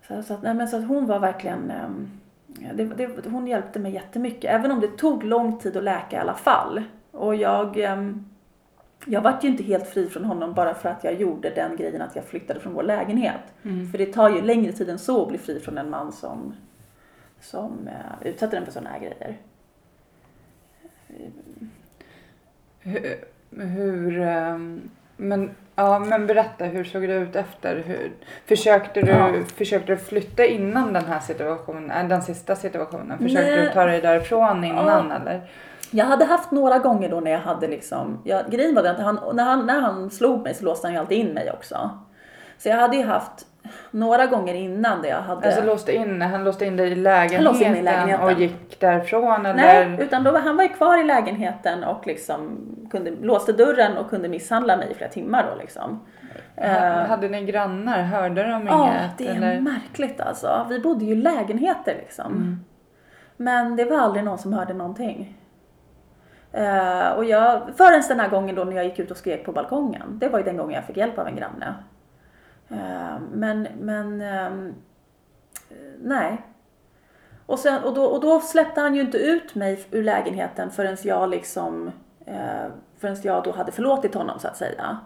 Så, 0.08 0.22
så, 0.22 0.34
att, 0.34 0.42
nej, 0.42 0.54
men 0.54 0.68
så 0.68 0.76
att 0.76 0.88
hon 0.88 1.06
var 1.06 1.18
verkligen... 1.18 1.70
Ehm, 1.70 2.10
det, 2.74 2.84
det, 2.84 3.28
hon 3.28 3.46
hjälpte 3.46 3.78
mig 3.78 3.92
jättemycket. 3.92 4.54
Även 4.54 4.70
om 4.70 4.80
det 4.80 4.96
tog 4.96 5.24
lång 5.24 5.58
tid 5.58 5.76
att 5.76 5.84
läka 5.84 6.16
i 6.16 6.20
alla 6.20 6.34
fall. 6.34 6.82
Och 7.10 7.34
jag... 7.34 7.76
Um, 7.76 8.35
jag 9.04 9.20
vart 9.20 9.44
ju 9.44 9.48
inte 9.48 9.62
helt 9.62 9.88
fri 9.88 10.08
från 10.08 10.24
honom 10.24 10.54
bara 10.54 10.74
för 10.74 10.88
att 10.88 11.04
jag 11.04 11.14
gjorde 11.14 11.50
den 11.50 11.76
grejen 11.76 12.02
att 12.02 12.16
jag 12.16 12.24
flyttade 12.24 12.60
från 12.60 12.74
vår 12.74 12.82
lägenhet. 12.82 13.40
Mm. 13.62 13.90
För 13.90 13.98
det 13.98 14.06
tar 14.06 14.30
ju 14.30 14.42
längre 14.42 14.72
tid 14.72 14.90
än 14.90 14.98
så 14.98 15.22
att 15.22 15.28
bli 15.28 15.38
fri 15.38 15.60
från 15.60 15.78
en 15.78 15.90
man 15.90 16.12
som, 16.12 16.54
som 17.40 17.88
uh, 17.88 18.28
utsätter 18.28 18.56
en 18.56 18.64
för 18.64 18.72
sådana 18.72 18.90
här 18.90 18.98
grejer. 18.98 19.36
Hur, 22.80 23.24
hur 23.50 24.18
um, 24.18 24.90
men, 25.16 25.50
ja, 25.74 25.98
men 25.98 26.26
berätta, 26.26 26.64
hur 26.64 26.84
såg 26.84 27.02
det 27.02 27.14
ut 27.14 27.36
efter? 27.36 27.76
Hur, 27.86 28.12
försökte, 28.46 29.00
du, 29.00 29.10
ja. 29.10 29.32
försökte 29.56 29.92
du 29.92 29.96
flytta 29.96 30.44
innan 30.44 30.92
den 30.92 31.04
här 31.04 31.20
situationen, 31.20 31.90
äh, 31.90 32.08
den 32.08 32.22
sista 32.22 32.56
situationen? 32.56 33.18
Försökte 33.18 33.56
Nej. 33.56 33.66
du 33.66 33.72
ta 33.72 33.84
dig 33.84 34.00
därifrån 34.00 34.64
innan 34.64 35.08
ja. 35.10 35.16
eller? 35.16 35.48
Jag 35.96 36.06
hade 36.06 36.24
haft 36.24 36.50
några 36.50 36.78
gånger 36.78 37.08
då 37.08 37.20
när 37.20 37.30
jag 37.30 37.38
hade 37.38 37.68
liksom, 37.68 38.18
jag, 38.24 38.50
grejen 38.50 38.74
var 38.74 38.84
att 38.84 39.00
han, 39.00 39.20
när, 39.32 39.44
han, 39.44 39.66
när 39.66 39.80
han 39.80 40.10
slog 40.10 40.42
mig 40.42 40.54
så 40.54 40.64
låste 40.64 40.86
han 40.86 40.94
ju 40.94 41.00
alltid 41.00 41.18
in 41.18 41.34
mig 41.34 41.50
också. 41.50 41.90
Så 42.58 42.68
jag 42.68 42.76
hade 42.76 42.96
ju 42.96 43.04
haft 43.04 43.46
några 43.90 44.26
gånger 44.26 44.54
innan 44.54 45.02
det 45.02 45.08
jag 45.08 45.20
hade... 45.20 45.46
Alltså 45.46 45.64
låste 45.64 45.96
in, 45.96 46.22
han 46.22 46.44
låste 46.44 46.66
in 46.66 46.76
dig 46.76 46.92
i 46.92 46.94
lägenheten, 46.94 47.36
han 47.36 47.52
låste 47.52 47.64
in 47.64 47.76
i 47.76 47.82
lägenheten. 47.82 48.24
och 48.24 48.32
gick 48.32 48.80
därifrån 48.80 49.46
eller? 49.46 49.86
Nej, 49.88 49.98
utan 50.00 50.24
då, 50.24 50.38
han 50.38 50.56
var 50.56 50.64
ju 50.64 50.68
kvar 50.68 51.00
i 51.00 51.04
lägenheten 51.04 51.84
och 51.84 52.06
liksom 52.06 52.58
kunde, 52.90 53.10
låste 53.10 53.52
dörren 53.52 53.96
och 53.96 54.10
kunde 54.10 54.28
misshandla 54.28 54.76
mig 54.76 54.90
i 54.90 54.94
flera 54.94 55.10
timmar 55.10 55.46
då 55.52 55.58
liksom. 55.60 56.00
Uh, 56.58 57.08
hade 57.08 57.28
ni 57.28 57.44
grannar? 57.44 58.02
Hörde 58.02 58.42
de 58.42 58.62
inget? 58.62 58.72
Ja, 58.72 58.92
det 59.18 59.28
är 59.28 59.34
eller? 59.34 59.60
märkligt 59.60 60.20
alltså. 60.20 60.66
Vi 60.68 60.80
bodde 60.80 61.04
ju 61.04 61.12
i 61.12 61.16
lägenheter 61.16 61.94
liksom. 61.94 62.32
Mm. 62.32 62.64
Men 63.36 63.76
det 63.76 63.84
var 63.84 63.98
aldrig 63.98 64.24
någon 64.24 64.38
som 64.38 64.52
hörde 64.52 64.74
någonting. 64.74 65.36
Uh, 66.54 67.08
och 67.08 67.24
jag, 67.24 67.62
förrän 67.76 68.02
den 68.08 68.20
här 68.20 68.28
gången 68.28 68.54
då 68.54 68.64
när 68.64 68.76
jag 68.76 68.84
gick 68.84 68.98
ut 68.98 69.10
och 69.10 69.16
skrek 69.16 69.44
på 69.44 69.52
balkongen. 69.52 70.18
Det 70.18 70.28
var 70.28 70.38
ju 70.38 70.44
den 70.44 70.56
gången 70.56 70.74
jag 70.74 70.84
fick 70.84 70.96
hjälp 70.96 71.18
av 71.18 71.26
en 71.26 71.36
granne. 71.36 71.74
Uh, 72.70 73.18
men, 73.32 73.68
men 73.80 74.22
um, 74.22 74.74
nej. 76.02 76.42
Och, 77.46 77.58
sen, 77.58 77.82
och, 77.84 77.94
då, 77.94 78.04
och 78.04 78.20
då 78.20 78.40
släppte 78.40 78.80
han 78.80 78.94
ju 78.94 79.00
inte 79.00 79.18
ut 79.18 79.54
mig 79.54 79.84
ur 79.90 80.02
lägenheten 80.02 80.70
förrän 80.70 80.96
jag 81.02 81.30
liksom 81.30 81.86
uh, 82.28 82.72
förrän 82.98 83.16
jag 83.22 83.44
då 83.44 83.52
hade 83.52 83.72
förlåtit 83.72 84.14
honom 84.14 84.38
så 84.38 84.48
att 84.48 84.56
säga. 84.56 84.98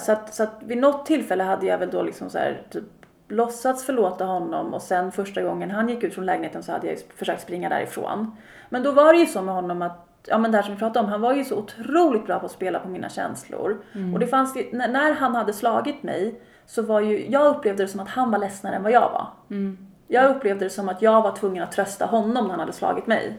Så, 0.00 0.12
att, 0.12 0.34
så 0.34 0.42
att 0.42 0.62
vid 0.64 0.78
något 0.78 1.06
tillfälle 1.06 1.44
hade 1.44 1.66
jag 1.66 1.78
väl 1.78 1.90
då 1.90 2.02
liksom 2.02 2.30
så 2.30 2.38
här, 2.38 2.62
typ, 2.70 2.84
låtsats 3.28 3.84
förlåta 3.84 4.24
honom 4.24 4.74
och 4.74 4.82
sen 4.82 5.12
första 5.12 5.42
gången 5.42 5.70
han 5.70 5.88
gick 5.88 6.02
ut 6.02 6.14
från 6.14 6.26
lägenheten 6.26 6.62
så 6.62 6.72
hade 6.72 6.86
jag 6.86 6.98
försökt 7.16 7.42
springa 7.42 7.68
därifrån. 7.68 8.36
Men 8.68 8.82
då 8.82 8.92
var 8.92 9.12
det 9.12 9.18
ju 9.18 9.26
så 9.26 9.42
med 9.42 9.54
honom 9.54 9.82
att 9.82 10.15
ja 10.28 10.38
men 10.38 10.50
det 10.50 10.58
här 10.58 10.62
som 10.62 10.74
vi 10.74 10.78
pratade 10.78 11.04
om, 11.04 11.10
han 11.10 11.20
var 11.20 11.34
ju 11.34 11.44
så 11.44 11.56
otroligt 11.56 12.26
bra 12.26 12.38
på 12.38 12.46
att 12.46 12.52
spela 12.52 12.78
på 12.78 12.88
mina 12.88 13.08
känslor. 13.08 13.78
Mm. 13.94 14.14
Och 14.14 14.20
det 14.20 14.26
fanns 14.26 14.56
ju, 14.56 14.68
när, 14.72 14.88
när, 14.88 15.12
han 15.12 15.34
hade 15.34 15.52
slagit 15.52 16.02
mig 16.02 16.40
så 16.66 16.82
var 16.82 17.00
ju, 17.00 17.30
jag 17.30 17.56
upplevde 17.56 17.82
det 17.82 17.88
som 17.88 18.00
att 18.00 18.08
han 18.08 18.30
var 18.30 18.38
ledsnare 18.38 18.76
än 18.76 18.82
vad 18.82 18.92
jag 18.92 19.10
var. 19.10 19.28
Mm. 19.50 19.78
Jag 20.08 20.36
upplevde 20.36 20.64
det 20.64 20.70
som 20.70 20.88
att 20.88 21.02
jag 21.02 21.22
var 21.22 21.36
tvungen 21.36 21.62
att 21.62 21.72
trösta 21.72 22.06
honom 22.06 22.44
när 22.44 22.50
han 22.50 22.60
hade 22.60 22.72
slagit 22.72 23.06
mig. 23.06 23.38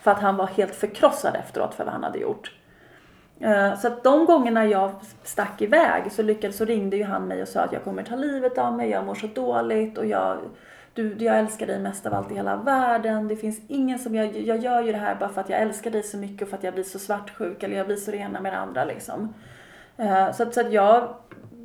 För 0.00 0.10
att 0.10 0.20
han 0.20 0.36
var 0.36 0.46
helt 0.46 0.74
förkrossad 0.74 1.36
efteråt 1.36 1.74
för 1.74 1.84
vad 1.84 1.92
han 1.92 2.04
hade 2.04 2.18
gjort. 2.18 2.52
Eh, 3.40 3.78
så 3.78 3.86
att 3.86 4.04
de 4.04 4.26
gångerna 4.26 4.66
jag 4.66 4.90
stack 5.22 5.62
iväg 5.62 6.12
så 6.12 6.22
lyckades 6.22 6.56
så 6.56 6.64
ringde 6.64 6.96
ju 6.96 7.04
han 7.04 7.28
mig 7.28 7.42
och 7.42 7.48
sa 7.48 7.60
att 7.60 7.72
jag 7.72 7.84
kommer 7.84 8.02
ta 8.02 8.16
livet 8.16 8.58
av 8.58 8.76
mig, 8.76 8.90
jag 8.90 9.06
mår 9.06 9.14
så 9.14 9.26
dåligt 9.26 9.98
och 9.98 10.06
jag 10.06 10.38
du, 10.98 11.24
jag 11.24 11.38
älskar 11.38 11.66
dig 11.66 11.78
mest 11.78 12.06
av 12.06 12.14
allt 12.14 12.30
i 12.30 12.34
hela 12.34 12.56
världen. 12.56 13.28
Det 13.28 13.36
finns 13.36 13.60
ingen 13.68 13.98
som, 13.98 14.14
jag, 14.14 14.36
jag 14.36 14.58
gör 14.58 14.82
ju 14.82 14.92
det 14.92 14.98
här 14.98 15.14
bara 15.14 15.28
för 15.28 15.40
att 15.40 15.48
jag 15.48 15.60
älskar 15.60 15.90
dig 15.90 16.02
så 16.02 16.16
mycket 16.16 16.42
och 16.42 16.48
för 16.48 16.56
att 16.56 16.64
jag 16.64 16.74
blir 16.74 16.84
så 16.84 16.98
svartsjuk 16.98 17.62
eller 17.62 17.76
jag 17.76 17.86
blir 17.86 17.96
så 17.96 18.10
rena 18.10 18.40
med 18.40 18.52
det 18.52 18.56
andra 18.58 18.84
liksom. 18.84 19.34
Uh, 20.00 20.32
så, 20.32 20.42
att, 20.42 20.54
så 20.54 20.60
att 20.60 20.72
jag, 20.72 21.14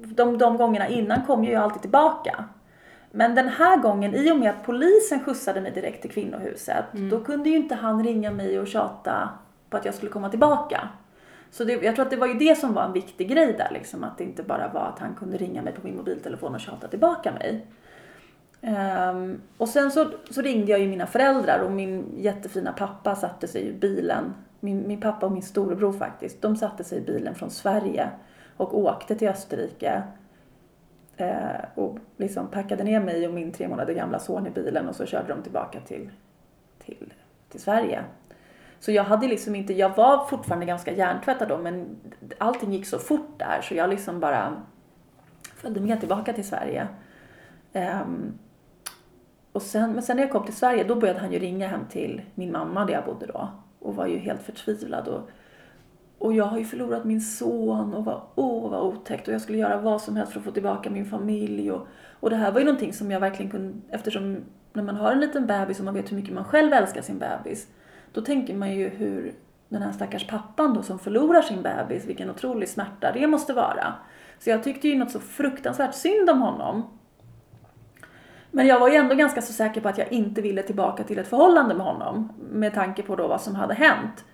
de, 0.04 0.38
de 0.38 0.58
gångerna 0.58 0.88
innan 0.88 1.26
kom 1.26 1.44
ju 1.44 1.52
jag 1.52 1.64
alltid 1.64 1.82
tillbaka. 1.82 2.46
Men 3.12 3.36
den 3.36 3.48
här 3.48 3.78
gången, 3.78 4.16
i 4.16 4.32
och 4.32 4.38
med 4.38 4.50
att 4.50 4.66
polisen 4.66 5.20
skjutsade 5.20 5.62
mig 5.62 5.72
direkt 5.72 6.02
till 6.02 6.12
kvinnohuset, 6.12 6.94
mm. 6.94 7.10
då 7.10 7.24
kunde 7.24 7.50
ju 7.50 7.56
inte 7.56 7.76
han 7.76 8.04
ringa 8.04 8.32
mig 8.32 8.60
och 8.60 8.68
tjata 8.68 9.30
på 9.70 9.78
att 9.78 9.86
jag 9.86 9.94
skulle 9.94 10.12
komma 10.12 10.30
tillbaka. 10.30 10.90
Så 11.52 11.64
det, 11.64 11.74
jag 11.74 11.96
tror 11.96 12.06
att 12.06 12.12
det 12.12 12.18
var 12.18 12.28
ju 12.28 12.34
det 12.34 12.58
som 12.58 12.74
var 12.74 12.84
en 12.84 12.94
viktig 12.94 13.30
grej 13.30 13.56
där, 13.58 13.70
liksom, 13.74 14.04
att 14.04 14.18
det 14.18 14.24
inte 14.24 14.44
bara 14.44 14.68
var 14.68 14.86
att 14.86 15.00
han 15.00 15.16
kunde 15.16 15.38
ringa 15.38 15.62
mig 15.62 15.74
på 15.74 15.82
min 15.84 15.96
mobiltelefon 15.96 16.56
och 16.56 16.62
tjata 16.62 16.88
tillbaka 16.88 17.32
mig. 17.32 17.68
Um, 18.66 19.42
och 19.58 19.70
sen 19.70 19.92
så, 19.92 20.12
så, 20.30 20.42
ringde 20.42 20.72
jag 20.72 20.80
ju 20.80 20.88
mina 20.88 21.08
föräldrar 21.08 21.60
och 21.60 21.72
min 21.72 22.14
jättefina 22.18 22.74
pappa 22.74 23.16
satte 23.16 23.48
sig 23.48 23.68
i 23.68 23.74
bilen. 23.74 24.34
Min, 24.60 24.88
min 24.88 25.02
pappa 25.02 25.26
och 25.26 25.32
min 25.32 25.42
storebror 25.42 25.94
faktiskt. 25.94 26.42
De 26.42 26.56
satte 26.56 26.84
sig 26.84 26.98
i 26.98 27.02
bilen 27.02 27.36
från 27.36 27.50
Sverige 27.50 28.10
och 28.58 28.78
åkte 28.78 29.16
till 29.16 29.28
Österrike. 29.28 30.04
Uh, 31.22 31.66
och 31.76 31.98
liksom 32.18 32.48
packade 32.48 32.84
ner 32.84 33.00
mig 33.00 33.28
och 33.28 33.34
min 33.34 33.52
tre 33.52 33.68
månader 33.68 33.94
gamla 33.94 34.20
son 34.20 34.48
i 34.48 34.50
bilen 34.50 34.90
och 34.90 34.96
så 34.96 35.06
körde 35.06 35.34
de 35.34 35.42
tillbaka 35.42 35.80
till, 35.80 36.10
till, 36.86 37.14
till 37.50 37.62
Sverige. 37.62 38.04
Så 38.80 38.92
jag 38.92 39.04
hade 39.04 39.28
liksom 39.28 39.56
inte, 39.56 39.74
jag 39.74 39.96
var 39.96 40.26
fortfarande 40.26 40.66
ganska 40.66 40.94
hjärntvättad 40.94 41.50
då 41.50 41.58
men 41.58 41.96
allting 42.38 42.74
gick 42.74 42.88
så 42.88 43.00
fort 43.00 43.40
där 43.40 43.62
så 43.62 43.76
jag 43.76 43.90
liksom 43.90 44.20
bara 44.20 44.64
följde 45.56 45.82
med 45.82 46.00
tillbaka 46.00 46.34
till 46.34 46.48
Sverige. 46.48 46.88
Um, 47.74 48.40
och 49.54 49.62
sen, 49.62 49.94
men 49.94 50.04
sen 50.04 50.18
när 50.18 50.24
jag 50.24 50.32
kom 50.32 50.46
till 50.46 50.56
Sverige 50.56 50.84
då 50.84 50.96
började 50.96 51.20
han 51.20 51.32
ju 51.32 51.40
ringa 51.40 51.68
hem 51.68 51.86
till 51.90 52.22
min 52.36 52.52
mamma 52.52 52.86
där 52.86 52.94
jag 52.94 53.06
bodde 53.06 53.26
då 53.26 53.50
och 53.80 53.96
var 53.96 54.08
ju 54.08 54.18
helt 54.18 54.42
förtvivlad. 54.42 55.08
Och, 55.08 55.30
och 56.18 56.34
jag 56.34 56.46
har 56.46 56.58
ju 56.58 56.66
förlorat 56.66 57.06
min 57.06 57.22
son 57.22 57.94
och 57.94 58.06
var, 58.06 58.24
åh 58.36 58.72
vad 58.72 58.82
otäckt 58.82 59.28
och 59.28 59.34
jag 59.34 59.42
skulle 59.42 59.58
göra 59.58 59.82
vad 59.82 60.02
som 60.02 60.16
helst 60.16 60.32
för 60.34 60.40
att 60.40 60.46
få 60.46 60.52
tillbaka 60.52 60.90
min 60.90 61.06
familj. 61.06 61.72
Och, 61.72 61.88
och 62.20 62.30
det 62.30 62.36
här 62.36 62.52
var 62.52 62.60
ju 62.60 62.66
någonting 62.66 62.94
som 62.94 63.12
jag 63.12 63.20
verkligen 63.20 63.52
kunde, 63.52 63.82
eftersom 63.90 64.38
när 64.74 64.84
man 64.84 64.96
har 64.96 65.12
en 65.12 65.20
liten 65.20 65.48
bebis 65.48 65.80
och 65.80 65.86
man 65.86 65.94
vet 65.94 66.12
hur 66.12 66.16
mycket 66.16 66.34
man 66.34 66.46
själv 66.46 66.74
älskar 66.74 67.02
sin 67.02 67.20
bebis, 67.20 67.68
då 68.12 68.22
tänker 68.22 68.56
man 68.56 68.76
ju 68.76 68.90
hur 68.90 69.34
den 69.70 69.82
här 69.82 69.92
stackars 69.92 70.28
pappan 70.28 70.74
då 70.74 70.82
som 70.82 71.00
förlorar 71.00 71.42
sin 71.42 71.62
bebis, 71.62 72.06
vilken 72.06 72.30
otrolig 72.30 72.70
smärta 72.70 73.12
det 73.12 73.28
måste 73.28 73.54
vara. 73.54 73.94
Så 74.40 74.50
jag 74.50 74.64
tyckte 74.64 74.88
ju 74.88 74.98
något 74.98 75.12
så 75.12 75.20
fruktansvärt 75.20 75.96
synd 75.96 76.30
om 76.30 76.42
honom. 76.42 76.84
Men 78.56 78.68
jag 78.68 78.80
var 78.80 78.90
ju 78.90 78.96
ändå 78.96 79.16
ganska 79.16 79.42
så 79.42 79.54
säker 79.54 79.82
på 79.82 79.90
att 79.90 79.98
jag 79.98 80.12
inte 80.12 80.42
ville 80.42 80.64
tillbaka 80.64 81.04
till 81.04 81.20
ett 81.20 81.28
förhållande 81.28 81.76
med 81.76 81.86
honom 81.86 82.30
med 82.52 82.74
tanke 82.74 83.04
på 83.04 83.16
då 83.16 83.28
vad 83.28 83.42
som 83.42 83.56
hade 83.56 83.74
hänt. 83.74 84.26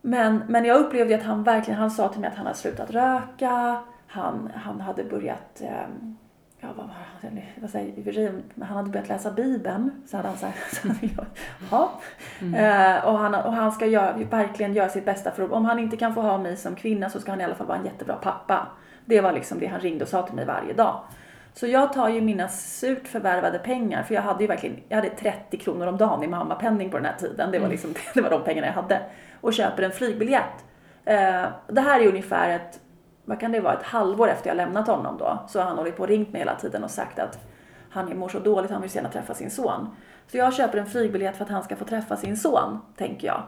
Men, 0.00 0.42
men 0.48 0.64
jag 0.64 0.80
upplevde 0.80 1.14
att 1.14 1.22
han 1.22 1.42
verkligen, 1.42 1.80
han 1.80 1.90
sa 1.90 2.08
till 2.08 2.20
mig 2.20 2.30
att 2.30 2.36
han 2.36 2.46
hade 2.46 2.58
slutat 2.58 2.90
röka. 2.90 3.82
Han, 4.06 4.50
han 4.54 4.80
hade 4.80 5.04
börjat, 5.04 5.60
eh, 5.60 5.70
ja 6.60 6.68
vad 6.76 6.86
var 6.86 6.94
han, 7.22 7.40
vad 7.60 7.70
säger, 7.70 8.12
sig, 8.12 8.42
han 8.60 8.76
hade 8.76 8.90
börjat 8.90 9.08
läsa 9.08 9.30
Bibeln. 9.30 9.90
Så 10.06 10.16
hade 10.16 10.28
han 10.28 10.38
sagt, 10.38 10.84
ja. 11.70 11.90
Eh, 12.40 13.04
och, 13.04 13.18
han, 13.18 13.34
och 13.34 13.52
han 13.52 13.72
ska 13.72 13.86
göra, 13.86 14.12
verkligen 14.30 14.74
göra 14.74 14.88
sitt 14.88 15.04
bästa 15.04 15.30
för 15.30 15.52
om 15.52 15.64
han 15.64 15.78
inte 15.78 15.96
kan 15.96 16.14
få 16.14 16.20
ha 16.20 16.38
mig 16.38 16.56
som 16.56 16.74
kvinna 16.74 17.10
så 17.10 17.20
ska 17.20 17.32
han 17.32 17.40
i 17.40 17.44
alla 17.44 17.54
fall 17.54 17.66
vara 17.66 17.78
en 17.78 17.84
jättebra 17.84 18.16
pappa. 18.16 18.66
Det 19.04 19.20
var 19.20 19.32
liksom 19.32 19.58
det 19.58 19.66
han 19.66 19.80
ringde 19.80 20.04
och 20.04 20.10
sa 20.10 20.22
till 20.22 20.34
mig 20.34 20.46
varje 20.46 20.72
dag. 20.72 21.00
Så 21.54 21.66
jag 21.66 21.92
tar 21.92 22.08
ju 22.08 22.20
mina 22.20 22.48
surt 22.48 23.08
förvärvade 23.08 23.58
pengar, 23.58 24.02
för 24.02 24.14
jag 24.14 24.22
hade 24.22 24.44
ju 24.44 24.48
verkligen, 24.48 24.80
jag 24.88 24.96
hade 24.96 25.10
30 25.10 25.58
kronor 25.58 25.86
om 25.86 25.96
dagen 25.96 26.22
i 26.22 26.26
mammapenning 26.26 26.90
på 26.90 26.96
den 26.96 27.06
här 27.06 27.16
tiden. 27.18 27.50
Det 27.50 27.58
var 27.58 27.68
liksom, 27.68 27.94
det 28.14 28.20
var 28.20 28.30
de 28.30 28.44
pengarna 28.44 28.66
jag 28.66 28.74
hade. 28.74 29.00
Och 29.40 29.54
köper 29.54 29.82
en 29.82 29.92
flygbiljett. 29.92 30.64
Eh, 31.04 31.44
det 31.66 31.80
här 31.80 32.00
är 32.00 32.08
ungefär 32.08 32.50
ett, 32.50 32.80
vad 33.24 33.40
kan 33.40 33.52
det 33.52 33.60
vara, 33.60 33.74
ett 33.74 33.82
halvår 33.82 34.28
efter 34.28 34.50
jag 34.50 34.56
lämnat 34.56 34.86
honom 34.86 35.16
då. 35.18 35.38
Så 35.48 35.58
har 35.58 35.66
han 35.66 35.78
hållit 35.78 35.96
på 35.96 36.02
och 36.02 36.08
ringt 36.08 36.32
mig 36.32 36.38
hela 36.38 36.54
tiden 36.54 36.84
och 36.84 36.90
sagt 36.90 37.18
att 37.18 37.38
han 37.90 38.18
mår 38.18 38.28
så 38.28 38.38
dåligt, 38.38 38.70
han 38.70 38.82
vill 38.82 38.90
så 38.90 38.96
gärna 38.96 39.10
träffa 39.10 39.34
sin 39.34 39.50
son. 39.50 39.96
Så 40.26 40.36
jag 40.36 40.54
köper 40.54 40.78
en 40.78 40.86
flygbiljett 40.86 41.36
för 41.36 41.44
att 41.44 41.50
han 41.50 41.62
ska 41.62 41.76
få 41.76 41.84
träffa 41.84 42.16
sin 42.16 42.36
son, 42.36 42.78
tänker 42.96 43.26
jag. 43.26 43.42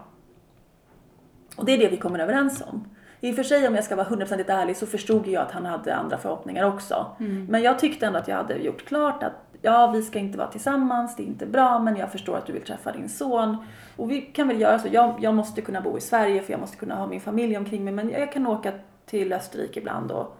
Och 1.56 1.64
det 1.64 1.72
är 1.72 1.78
det 1.78 1.88
vi 1.88 1.96
kommer 1.96 2.18
överens 2.18 2.62
om. 2.62 2.95
I 3.20 3.32
och 3.32 3.36
för 3.36 3.42
sig 3.42 3.68
om 3.68 3.74
jag 3.74 3.84
ska 3.84 3.96
vara 3.96 4.06
hundraprocentigt 4.06 4.50
ärlig 4.50 4.76
så 4.76 4.86
förstod 4.86 5.26
jag 5.26 5.42
att 5.42 5.52
han 5.52 5.66
hade 5.66 5.94
andra 5.94 6.18
förhoppningar 6.18 6.64
också. 6.64 7.06
Men 7.48 7.62
jag 7.62 7.78
tyckte 7.78 8.06
ändå 8.06 8.18
att 8.18 8.28
jag 8.28 8.36
hade 8.36 8.54
gjort 8.54 8.84
klart 8.84 9.22
att 9.22 9.32
ja, 9.62 9.86
vi 9.86 10.02
ska 10.02 10.18
inte 10.18 10.38
vara 10.38 10.48
tillsammans, 10.48 11.16
det 11.16 11.22
är 11.22 11.26
inte 11.26 11.46
bra, 11.46 11.78
men 11.78 11.96
jag 11.96 12.12
förstår 12.12 12.36
att 12.36 12.46
du 12.46 12.52
vill 12.52 12.62
träffa 12.62 12.92
din 12.92 13.08
son. 13.08 13.56
Och 13.96 14.10
vi 14.10 14.20
kan 14.20 14.48
väl 14.48 14.60
göra 14.60 14.78
så, 14.78 14.88
jag, 14.90 15.14
jag 15.20 15.34
måste 15.34 15.62
kunna 15.62 15.80
bo 15.80 15.98
i 15.98 16.00
Sverige 16.00 16.42
för 16.42 16.52
jag 16.52 16.60
måste 16.60 16.76
kunna 16.76 16.94
ha 16.94 17.06
min 17.06 17.20
familj 17.20 17.56
omkring 17.56 17.84
mig, 17.84 17.94
men 17.94 18.10
jag 18.10 18.32
kan 18.32 18.46
åka 18.46 18.72
till 19.06 19.32
Österrike 19.32 19.80
ibland 19.80 20.10
och, 20.12 20.36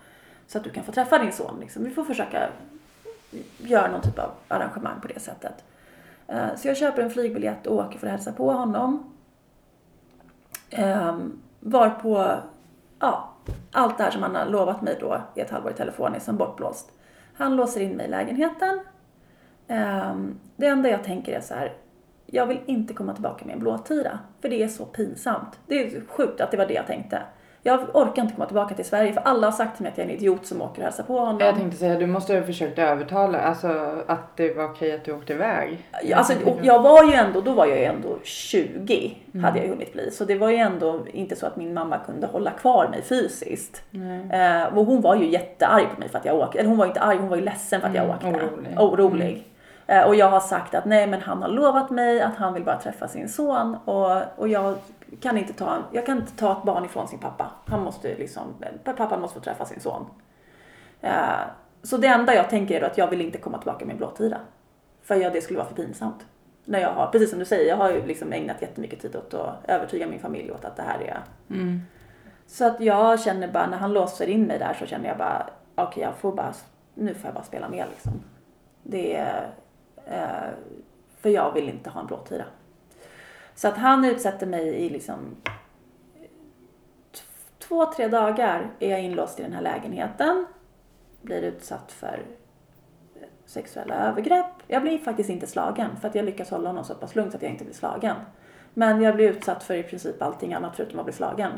så 0.46 0.58
att 0.58 0.64
du 0.64 0.70
kan 0.70 0.84
få 0.84 0.92
träffa 0.92 1.18
din 1.18 1.32
son. 1.32 1.56
Liksom. 1.60 1.84
Vi 1.84 1.90
får 1.90 2.04
försöka 2.04 2.48
göra 3.58 3.90
någon 3.90 4.00
typ 4.00 4.18
av 4.18 4.30
arrangemang 4.48 5.00
på 5.00 5.08
det 5.08 5.20
sättet. 5.20 5.64
Eh, 6.28 6.54
Så 6.56 6.68
jag 6.68 6.76
köper 6.76 7.02
en 7.02 7.10
flygbiljett 7.10 7.66
och 7.66 7.76
åker 7.76 7.98
för 7.98 8.06
att 8.06 8.12
hälsa 8.12 8.32
på 8.32 8.52
honom. 8.52 9.12
Um, 10.78 11.38
varpå, 11.60 12.34
ja, 13.00 13.32
allt 13.72 13.98
det 13.98 14.04
här 14.04 14.10
som 14.10 14.22
han 14.22 14.34
har 14.34 14.46
lovat 14.46 14.82
mig 14.82 14.96
då 15.00 15.20
i 15.34 15.40
ett 15.40 15.50
halvår 15.50 15.70
i 15.70 15.74
telefon 15.74 16.14
är 16.14 16.18
som 16.18 16.36
bortblåst. 16.36 16.92
Han 17.34 17.56
låser 17.56 17.80
in 17.80 17.96
mig 17.96 18.06
i 18.06 18.10
lägenheten. 18.10 18.80
Ehm, 19.68 20.38
det 20.56 20.66
enda 20.66 20.88
jag 20.88 21.04
tänker 21.04 21.32
är 21.32 21.40
så 21.40 21.54
här, 21.54 21.72
jag 22.26 22.46
vill 22.46 22.60
inte 22.66 22.94
komma 22.94 23.14
tillbaka 23.14 23.44
med 23.44 23.54
en 23.54 23.60
blåtira. 23.60 24.18
För 24.40 24.48
det 24.48 24.62
är 24.62 24.68
så 24.68 24.84
pinsamt. 24.84 25.58
Det 25.66 25.74
är 25.74 26.00
sjukt 26.08 26.40
att 26.40 26.50
det 26.50 26.56
var 26.56 26.66
det 26.66 26.74
jag 26.74 26.86
tänkte. 26.86 27.22
Jag 27.66 27.80
orkar 27.96 28.22
inte 28.22 28.34
komma 28.34 28.46
tillbaka 28.46 28.74
till 28.74 28.84
Sverige 28.84 29.12
för 29.12 29.20
alla 29.20 29.46
har 29.46 29.52
sagt 29.52 29.76
till 29.76 29.82
mig 29.82 29.92
att 29.92 29.98
jag 29.98 30.06
är 30.06 30.10
en 30.10 30.16
idiot 30.16 30.46
som 30.46 30.62
åker 30.62 30.78
och 30.78 30.84
hälsar 30.84 31.04
på 31.04 31.18
honom. 31.18 31.40
Jag 31.40 31.54
tänkte 31.54 31.78
säga, 31.78 31.98
du 31.98 32.06
måste 32.06 32.34
ha 32.34 32.42
försökt 32.42 32.78
övertala, 32.78 33.38
alltså 33.38 33.68
att 34.06 34.36
det 34.36 34.54
var 34.56 34.64
okej 34.64 34.94
att 34.94 35.04
du 35.04 35.12
åkte 35.12 35.32
iväg. 35.32 35.78
Alltså, 36.14 36.32
och 36.46 36.58
jag 36.62 36.82
var 36.82 37.04
ju 37.04 37.12
ändå, 37.12 37.40
då 37.40 37.52
var 37.52 37.66
jag 37.66 37.78
ju 37.78 37.84
ändå 37.84 38.08
20 38.24 39.14
hade 39.42 39.58
jag 39.58 39.68
hunnit 39.68 39.92
bli. 39.92 40.10
Så 40.10 40.24
det 40.24 40.34
var 40.34 40.50
ju 40.50 40.56
ändå 40.56 41.00
inte 41.12 41.36
så 41.36 41.46
att 41.46 41.56
min 41.56 41.74
mamma 41.74 41.98
kunde 41.98 42.26
hålla 42.26 42.50
kvar 42.50 42.88
mig 42.88 43.02
fysiskt. 43.02 43.82
Eh, 44.32 44.76
och 44.78 44.84
hon 44.86 45.00
var 45.00 45.16
ju 45.16 45.30
jättearg 45.30 45.84
på 45.94 46.00
mig 46.00 46.08
för 46.08 46.18
att 46.18 46.24
jag 46.24 46.36
åkte. 46.36 46.58
Eller 46.58 46.68
hon 46.68 46.78
var 46.78 46.86
inte 46.86 47.00
arg, 47.00 47.16
hon 47.18 47.28
var 47.28 47.36
ju 47.36 47.42
ledsen 47.42 47.80
för 47.80 47.88
att 47.88 47.94
jag 47.94 48.04
Mm, 48.04 48.16
åkte. 48.16 48.26
orolig. 48.28 48.78
Orolig. 48.78 49.44
Eh, 49.86 50.02
och 50.02 50.14
jag 50.14 50.30
har 50.30 50.40
sagt 50.40 50.74
att 50.74 50.84
nej 50.84 51.06
men 51.06 51.20
han 51.20 51.42
har 51.42 51.48
lovat 51.48 51.90
mig 51.90 52.20
att 52.20 52.36
han 52.36 52.54
vill 52.54 52.64
bara 52.64 52.80
träffa 52.80 53.08
sin 53.08 53.28
son. 53.28 53.76
Och, 53.84 54.22
och 54.36 54.48
jag 54.48 54.76
kan 55.20 55.38
inte 55.38 55.52
ta, 55.52 55.78
jag 55.92 56.06
kan 56.06 56.16
inte 56.16 56.36
ta 56.36 56.52
ett 56.52 56.62
barn 56.64 56.84
ifrån 56.84 57.08
sin 57.08 57.18
pappa. 57.18 57.50
Han 57.66 57.82
måste 57.82 58.16
liksom, 58.16 58.54
pappan 58.84 59.20
måste 59.20 59.38
få 59.38 59.44
träffa 59.44 59.64
sin 59.64 59.80
son. 59.80 60.06
Eh, 61.00 61.40
så 61.82 61.96
det 61.96 62.06
enda 62.06 62.34
jag 62.34 62.50
tänker 62.50 62.76
är 62.76 62.80
då 62.80 62.86
att 62.86 62.98
jag 62.98 63.10
vill 63.10 63.20
inte 63.20 63.38
komma 63.38 63.58
tillbaka 63.58 63.84
med 63.84 63.96
blåtira. 63.96 64.38
För 65.02 65.14
jag, 65.14 65.32
det 65.32 65.40
skulle 65.40 65.58
vara 65.58 65.68
för 65.68 65.74
pinsamt. 65.74 66.26
När 66.64 66.78
jag 66.78 66.92
har, 66.92 67.06
precis 67.06 67.30
som 67.30 67.38
du 67.38 67.44
säger, 67.44 67.68
jag 67.68 67.76
har 67.76 67.90
ju 67.90 68.06
liksom 68.06 68.32
ägnat 68.32 68.62
jättemycket 68.62 69.00
tid 69.00 69.16
åt 69.16 69.34
att 69.34 69.70
övertyga 69.70 70.06
min 70.06 70.20
familj 70.20 70.52
åt 70.52 70.64
att 70.64 70.76
det 70.76 70.82
här 70.82 71.00
är... 71.00 71.22
Så 72.46 72.66
att 72.66 72.80
jag 72.80 73.20
känner 73.20 73.48
bara, 73.48 73.66
när 73.66 73.76
han 73.76 73.92
låser 73.92 74.26
in 74.26 74.44
mig 74.44 74.58
där 74.58 74.74
så 74.74 74.86
känner 74.86 75.08
jag 75.08 75.18
bara, 75.18 75.46
okej 75.74 76.02
jag 76.02 76.14
får 76.14 76.32
bara, 76.32 76.52
nu 76.94 77.14
får 77.14 77.28
jag 77.28 77.34
bara 77.34 77.44
spela 77.44 77.68
med 77.68 77.86
liksom. 77.90 78.12
Det 78.82 79.16
är, 79.16 79.42
eh, 79.42 79.48
Eh, 80.06 80.50
för 81.20 81.28
jag 81.28 81.52
vill 81.52 81.68
inte 81.68 81.90
ha 81.90 82.00
en 82.00 82.06
blåtira. 82.06 82.44
Så 83.54 83.68
att 83.68 83.76
han 83.76 84.04
utsätter 84.04 84.46
mig 84.46 84.68
i 84.68 84.88
liksom 84.88 85.36
två, 87.58 87.86
tre 87.86 88.08
dagar 88.08 88.70
är 88.78 88.90
jag 88.90 89.02
inlåst 89.02 89.40
i 89.40 89.42
den 89.42 89.52
här 89.52 89.62
lägenheten. 89.62 90.46
Blir 91.22 91.42
utsatt 91.42 91.92
för 91.92 92.22
sexuella 93.46 93.94
övergrepp. 93.94 94.46
Jag 94.66 94.82
blir 94.82 94.98
faktiskt 94.98 95.30
inte 95.30 95.46
slagen 95.46 95.96
för 95.96 96.08
att 96.08 96.14
jag 96.14 96.24
lyckas 96.24 96.50
hålla 96.50 96.68
honom 96.68 96.84
så 96.84 96.94
pass 96.94 97.14
lugnt 97.14 97.30
så 97.30 97.36
att 97.36 97.42
jag 97.42 97.52
inte 97.52 97.64
blir 97.64 97.74
slagen. 97.74 98.16
Men 98.74 99.02
jag 99.02 99.14
blir 99.14 99.30
utsatt 99.30 99.62
för 99.62 99.74
i 99.74 99.82
princip 99.82 100.22
allting 100.22 100.54
annat 100.54 100.76
förutom 100.76 100.98
att 100.98 101.04
bli 101.04 101.14
slagen. 101.14 101.52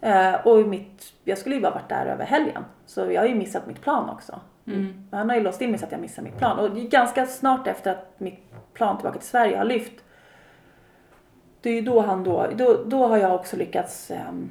Eh, 0.00 0.46
och 0.46 0.68
mitt, 0.68 1.12
jag 1.24 1.38
skulle 1.38 1.54
ju 1.54 1.60
bara 1.60 1.74
varit 1.74 1.88
där 1.88 2.06
över 2.06 2.24
helgen. 2.24 2.64
Så 2.86 3.00
jag 3.12 3.20
har 3.20 3.28
ju 3.28 3.34
missat 3.34 3.66
mitt 3.66 3.80
plan 3.80 4.10
också. 4.10 4.40
Mm. 4.66 4.80
Mm. 4.80 5.08
Han 5.10 5.28
har 5.28 5.36
ju 5.36 5.42
låst 5.42 5.60
in 5.60 5.70
mig 5.70 5.78
så 5.78 5.86
att 5.86 5.92
jag 5.92 6.00
missar 6.00 6.22
mitt 6.22 6.38
plan. 6.38 6.58
Och 6.58 6.76
ganska 6.76 7.26
snart 7.26 7.66
efter 7.66 7.90
att 7.90 8.20
mitt 8.20 8.40
plan 8.72 8.96
tillbaka 8.96 9.18
till 9.18 9.28
Sverige 9.28 9.56
har 9.56 9.64
lyft. 9.64 10.04
Det 11.60 11.70
är 11.70 11.74
ju 11.74 11.80
då 11.80 12.00
han 12.00 12.24
då, 12.24 12.46
då, 12.56 12.84
då 12.84 13.06
har 13.06 13.16
jag 13.16 13.34
också 13.34 13.56
lyckats 13.56 14.10
ehm, 14.10 14.50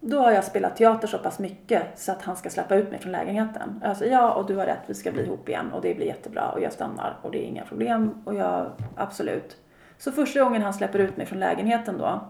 då 0.00 0.18
har 0.18 0.30
jag 0.30 0.44
spelat 0.44 0.76
teater 0.76 1.08
så 1.08 1.18
pass 1.18 1.38
mycket 1.38 1.98
så 1.98 2.12
att 2.12 2.22
han 2.22 2.36
ska 2.36 2.50
släppa 2.50 2.76
ut 2.76 2.90
mig 2.90 3.00
från 3.00 3.12
lägenheten. 3.12 3.82
Alltså 3.84 4.06
ja, 4.06 4.32
och 4.32 4.46
du 4.46 4.56
har 4.56 4.66
rätt, 4.66 4.82
vi 4.86 4.94
ska 4.94 5.12
bli 5.12 5.22
ihop 5.22 5.48
igen 5.48 5.72
och 5.72 5.82
det 5.82 5.94
blir 5.94 6.06
jättebra 6.06 6.50
och 6.50 6.60
jag 6.60 6.72
stannar 6.72 7.16
och 7.22 7.30
det 7.30 7.44
är 7.44 7.46
inga 7.46 7.64
problem 7.64 8.22
och 8.24 8.34
jag, 8.34 8.70
absolut. 8.96 9.56
Så 9.98 10.12
första 10.12 10.40
gången 10.40 10.62
han 10.62 10.74
släpper 10.74 10.98
ut 10.98 11.16
mig 11.16 11.26
från 11.26 11.40
lägenheten 11.40 11.98
då, 11.98 12.20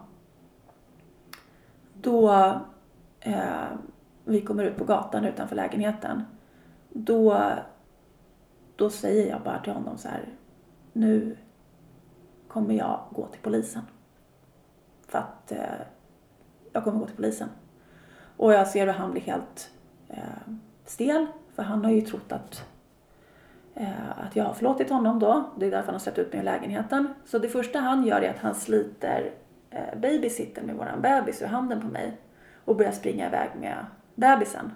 då 1.93 2.31
eh, 3.19 3.35
vi 4.25 4.41
kommer 4.41 4.63
ut 4.63 4.77
på 4.77 4.83
gatan 4.83 5.25
utanför 5.25 5.55
lägenheten, 5.55 6.23
då, 6.93 7.43
då 8.75 8.89
säger 8.89 9.29
jag 9.29 9.41
bara 9.41 9.59
till 9.59 9.73
honom 9.73 9.97
så 9.97 10.07
här, 10.07 10.25
nu 10.93 11.37
kommer 12.47 12.73
jag 12.73 12.99
gå 13.11 13.27
till 13.27 13.41
polisen. 13.41 13.81
För 15.07 15.19
att 15.19 15.51
eh, 15.51 15.81
jag 16.73 16.83
kommer 16.83 16.99
gå 16.99 17.05
till 17.05 17.15
polisen. 17.15 17.49
Och 18.37 18.53
jag 18.53 18.67
ser 18.67 18.85
hur 18.85 18.93
han 18.93 19.11
blir 19.11 19.21
helt 19.21 19.71
eh, 20.09 20.53
stel, 20.85 21.27
för 21.55 21.63
han 21.63 21.85
har 21.85 21.91
ju 21.91 22.01
trott 22.01 22.31
att, 22.31 22.65
eh, 23.73 24.19
att 24.25 24.35
jag 24.35 24.43
har 24.43 24.53
förlåtit 24.53 24.89
honom 24.89 25.19
då. 25.19 25.49
Det 25.57 25.65
är 25.65 25.71
därför 25.71 25.85
han 25.85 25.95
har 25.95 25.99
släppt 25.99 26.17
ut 26.17 26.33
mig 26.33 26.41
i 26.41 26.45
lägenheten. 26.45 27.07
Så 27.25 27.39
det 27.39 27.49
första 27.49 27.79
han 27.79 28.05
gör 28.05 28.21
är 28.21 28.29
att 28.29 28.39
han 28.39 28.55
sliter 28.55 29.33
eh, 29.69 29.99
babysitten 29.99 30.65
med 30.65 30.75
våran 30.75 31.01
bebis 31.01 31.41
ur 31.41 31.47
handen 31.47 31.81
på 31.81 31.87
mig 31.87 32.17
och 32.65 32.75
börjar 32.75 32.91
springa 32.91 33.27
iväg 33.27 33.49
med 33.59 33.85
bebisen. 34.15 34.71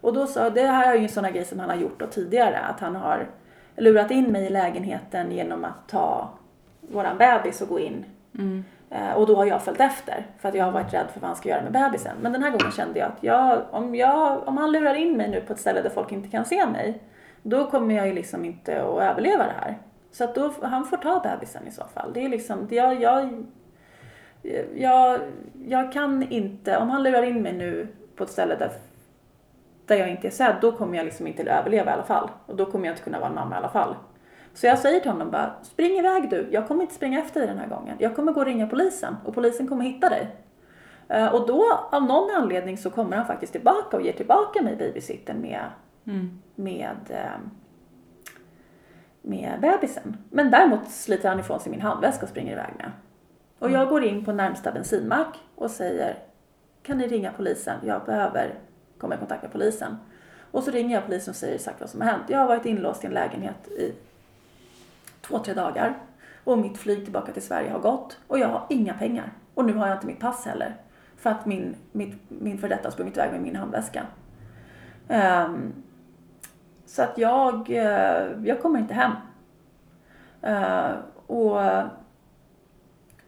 Och 0.00 0.14
då 0.14 0.26
sa, 0.26 0.50
det 0.50 0.66
här 0.66 0.92
är 0.92 0.96
ju 0.96 1.02
en 1.02 1.08
sån 1.08 1.24
här 1.24 1.32
grej 1.32 1.44
som 1.44 1.58
han 1.60 1.68
har 1.68 1.76
gjort 1.76 2.00
då 2.00 2.06
tidigare, 2.06 2.58
att 2.58 2.80
han 2.80 2.96
har 2.96 3.26
lurat 3.76 4.10
in 4.10 4.32
mig 4.32 4.46
i 4.46 4.50
lägenheten 4.50 5.32
genom 5.32 5.64
att 5.64 5.88
ta 5.88 6.30
våran 6.80 7.18
bebis 7.18 7.60
och 7.60 7.68
gå 7.68 7.78
in. 7.78 8.04
Eh, 8.90 9.12
och 9.12 9.26
då 9.26 9.36
har 9.36 9.46
jag 9.46 9.62
följt 9.62 9.80
efter 9.80 10.26
för 10.38 10.48
att 10.48 10.54
jag 10.54 10.64
har 10.64 10.72
varit 10.72 10.94
rädd 10.94 11.06
för 11.12 11.20
vad 11.20 11.28
han 11.28 11.36
ska 11.36 11.48
göra 11.48 11.62
med 11.62 11.72
bebisen. 11.72 12.16
Men 12.20 12.32
den 12.32 12.42
här 12.42 12.50
gången 12.50 12.72
kände 12.72 12.98
jag 12.98 13.08
att 13.08 13.22
jag, 13.22 13.62
om, 13.70 13.94
jag, 13.94 14.48
om 14.48 14.56
han 14.56 14.72
lurar 14.72 14.94
in 14.94 15.16
mig 15.16 15.30
nu 15.30 15.40
på 15.40 15.52
ett 15.52 15.60
ställe 15.60 15.82
där 15.82 15.90
folk 15.90 16.12
inte 16.12 16.28
kan 16.28 16.44
se 16.44 16.66
mig, 16.66 17.00
då 17.42 17.70
kommer 17.70 17.94
jag 17.94 18.06
ju 18.06 18.12
liksom 18.12 18.44
inte 18.44 18.82
att 18.82 19.02
överleva 19.02 19.44
det 19.44 19.54
här. 19.60 19.78
Så 20.12 20.24
att 20.24 20.34
då, 20.34 20.52
han 20.62 20.84
får 20.84 20.96
ta 20.96 21.20
bebisen 21.20 21.66
i 21.68 21.70
så 21.70 21.84
fall. 21.94 22.12
Det 22.12 22.24
är 22.24 22.28
liksom, 22.28 22.68
jag, 22.70 23.00
jag, 23.00 23.44
jag, 24.74 25.20
jag 25.66 25.92
kan 25.92 26.22
inte, 26.22 26.78
om 26.78 26.90
han 26.90 27.02
lurar 27.02 27.22
in 27.22 27.42
mig 27.42 27.52
nu 27.52 27.88
på 28.16 28.24
ett 28.24 28.30
ställe 28.30 28.56
där 28.56 28.70
där 29.86 29.96
jag 29.96 30.08
inte 30.10 30.26
är 30.26 30.30
sedd, 30.30 30.56
då 30.60 30.72
kommer 30.72 30.96
jag 30.96 31.04
liksom 31.04 31.26
inte 31.26 31.42
överleva 31.42 31.90
i 31.90 31.94
alla 31.94 32.02
fall. 32.04 32.30
Och 32.46 32.56
då 32.56 32.66
kommer 32.66 32.86
jag 32.86 32.92
inte 32.92 33.02
kunna 33.02 33.18
vara 33.18 33.28
en 33.28 33.34
mamma 33.34 33.54
i 33.54 33.58
alla 33.58 33.68
fall. 33.68 33.94
Så 34.54 34.66
jag 34.66 34.78
säger 34.78 35.00
till 35.00 35.10
honom 35.10 35.30
bara, 35.30 35.54
spring 35.62 35.98
iväg 35.98 36.30
du. 36.30 36.48
Jag 36.50 36.68
kommer 36.68 36.82
inte 36.82 36.94
springa 36.94 37.18
efter 37.22 37.40
dig 37.40 37.48
den 37.48 37.58
här 37.58 37.66
gången. 37.68 37.96
Jag 37.98 38.16
kommer 38.16 38.32
gå 38.32 38.40
och 38.40 38.46
ringa 38.46 38.66
polisen 38.66 39.16
och 39.24 39.34
polisen 39.34 39.68
kommer 39.68 39.84
hitta 39.84 40.08
dig. 40.08 40.36
Eh, 41.08 41.34
Och 41.34 41.46
då, 41.46 41.64
av 41.92 42.02
någon 42.02 42.30
anledning, 42.36 42.78
så 42.78 42.90
kommer 42.90 43.16
han 43.16 43.26
faktiskt 43.26 43.52
tillbaka 43.52 43.96
och 43.96 44.02
ger 44.02 44.12
tillbaka 44.12 44.62
mig 44.62 44.76
babysitten 44.76 45.40
med, 45.40 45.64
med, 46.54 46.96
eh, 47.08 47.40
med 49.22 49.58
bebisen. 49.60 50.16
Men 50.30 50.50
däremot 50.50 50.88
sliter 50.88 51.28
han 51.28 51.40
ifrån 51.40 51.60
sig 51.60 51.70
min 51.70 51.80
handväska 51.80 52.22
och 52.22 52.28
springer 52.28 52.52
iväg 52.52 52.70
med. 52.78 52.90
Och 53.58 53.70
jag 53.70 53.88
går 53.88 54.04
in 54.04 54.24
på 54.24 54.32
närmsta 54.32 54.72
bensinmack 54.72 55.38
och 55.54 55.70
säger, 55.70 56.18
kan 56.82 56.98
ni 56.98 57.06
ringa 57.08 57.32
polisen? 57.36 57.78
Jag 57.84 58.04
behöver 58.04 58.54
komma 59.04 59.14
i 59.14 59.18
kontakt 59.18 59.42
med 59.42 59.52
polisen. 59.52 59.96
Och 60.50 60.62
så 60.62 60.70
ringer 60.70 60.94
jag 60.94 61.06
polisen 61.06 61.32
och 61.32 61.36
säger 61.36 61.54
exakt 61.54 61.80
vad 61.80 61.90
som 61.90 62.00
har 62.00 62.08
hänt. 62.08 62.22
Jag 62.28 62.38
har 62.38 62.46
varit 62.46 62.66
inlåst 62.66 63.04
i 63.04 63.06
en 63.06 63.12
lägenhet 63.12 63.68
i 63.68 63.94
två, 65.20 65.38
tre 65.38 65.54
dagar. 65.54 65.98
Och 66.44 66.58
mitt 66.58 66.78
flyg 66.78 67.04
tillbaka 67.04 67.32
till 67.32 67.42
Sverige 67.42 67.70
har 67.70 67.78
gått. 67.78 68.18
Och 68.26 68.38
jag 68.38 68.48
har 68.48 68.66
inga 68.68 68.94
pengar. 68.94 69.32
Och 69.54 69.64
nu 69.64 69.72
har 69.72 69.86
jag 69.86 69.96
inte 69.96 70.06
mitt 70.06 70.20
pass 70.20 70.44
heller. 70.44 70.76
För 71.16 71.30
att 71.30 71.46
min, 71.46 71.76
min, 71.92 72.18
min 72.28 72.58
för 72.58 72.68
detta 72.68 72.84
har 72.84 72.90
sprungit 72.90 73.16
iväg 73.16 73.32
med 73.32 73.40
min 73.40 73.56
handväska. 73.56 74.06
Um, 75.08 75.72
så 76.86 77.02
att 77.02 77.18
jag, 77.18 77.70
eh, 77.70 78.44
jag 78.44 78.62
kommer 78.62 78.78
inte 78.78 78.94
hem. 78.94 79.12
Uh, 80.46 80.96
och 81.26 81.60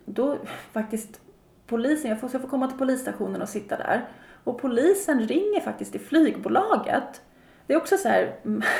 då 0.04 0.36
faktiskt 0.72 1.20
polisen, 1.66 2.10
jag 2.10 2.20
får, 2.20 2.28
så 2.28 2.34
jag 2.34 2.42
får 2.42 2.48
komma 2.48 2.66
till 2.66 2.78
polisstationen 2.78 3.42
och 3.42 3.48
sitta 3.48 3.76
där. 3.76 4.08
Och 4.46 4.58
polisen 4.58 5.20
ringer 5.20 5.60
faktiskt 5.60 5.92
till 5.92 6.00
flygbolaget. 6.00 7.22
Det 7.66 7.74
är 7.74 7.76
också 7.76 7.96
så 7.96 8.08
här, 8.08 8.34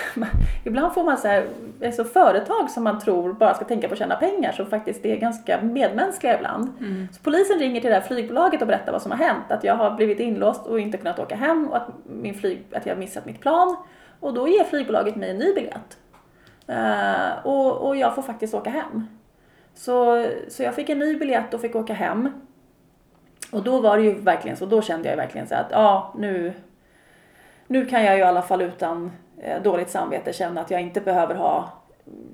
ibland 0.64 0.94
får 0.94 1.04
man 1.04 1.18
så 1.18 1.28
här, 1.28 1.46
alltså 1.84 2.04
företag 2.04 2.70
som 2.70 2.84
man 2.84 2.98
tror 2.98 3.32
bara 3.32 3.54
ska 3.54 3.64
tänka 3.64 3.88
på 3.88 3.92
att 3.92 3.98
tjäna 3.98 4.16
pengar 4.16 4.52
som 4.52 4.66
faktiskt 4.66 5.06
är 5.06 5.16
ganska 5.16 5.60
medmänskliga 5.62 6.36
ibland. 6.38 6.72
Mm. 6.80 7.08
Så 7.12 7.22
polisen 7.22 7.58
ringer 7.58 7.80
till 7.80 7.90
det 7.90 7.96
här 7.96 8.06
flygbolaget 8.06 8.60
och 8.60 8.68
berättar 8.68 8.92
vad 8.92 9.02
som 9.02 9.10
har 9.10 9.18
hänt. 9.18 9.44
Att 9.48 9.64
jag 9.64 9.74
har 9.74 9.90
blivit 9.90 10.20
inlåst 10.20 10.66
och 10.66 10.80
inte 10.80 10.98
kunnat 10.98 11.18
åka 11.18 11.36
hem 11.36 11.68
och 11.68 11.76
att, 11.76 11.88
min 12.04 12.34
flyg, 12.34 12.64
att 12.72 12.86
jag 12.86 12.94
har 12.94 13.00
missat 13.00 13.26
mitt 13.26 13.40
plan. 13.40 13.76
Och 14.20 14.34
då 14.34 14.48
ger 14.48 14.64
flygbolaget 14.64 15.16
mig 15.16 15.30
en 15.30 15.38
ny 15.38 15.54
biljett. 15.54 15.98
Eh, 16.66 17.46
och, 17.46 17.88
och 17.88 17.96
jag 17.96 18.14
får 18.14 18.22
faktiskt 18.22 18.54
åka 18.54 18.70
hem. 18.70 19.06
Så, 19.74 20.26
så 20.48 20.62
jag 20.62 20.74
fick 20.74 20.88
en 20.88 20.98
ny 20.98 21.16
biljett 21.16 21.54
och 21.54 21.60
fick 21.60 21.76
åka 21.76 21.94
hem. 21.94 22.30
Och 23.52 23.62
då 23.62 23.80
var 23.80 23.96
det 23.96 24.02
ju 24.02 24.14
verkligen 24.14 24.56
så, 24.56 24.66
då 24.66 24.82
kände 24.82 25.08
jag 25.08 25.16
verkligen 25.16 25.46
så 25.46 25.54
att 25.54 25.66
ja, 25.70 26.12
nu, 26.18 26.52
nu 27.66 27.86
kan 27.86 28.04
jag 28.04 28.14
ju 28.14 28.20
i 28.20 28.24
alla 28.24 28.42
fall 28.42 28.62
utan 28.62 29.12
eh, 29.38 29.62
dåligt 29.62 29.90
samvete 29.90 30.32
känna 30.32 30.60
att 30.60 30.70
jag 30.70 30.80
inte 30.80 31.00
behöver 31.00 31.34
ha 31.34 31.68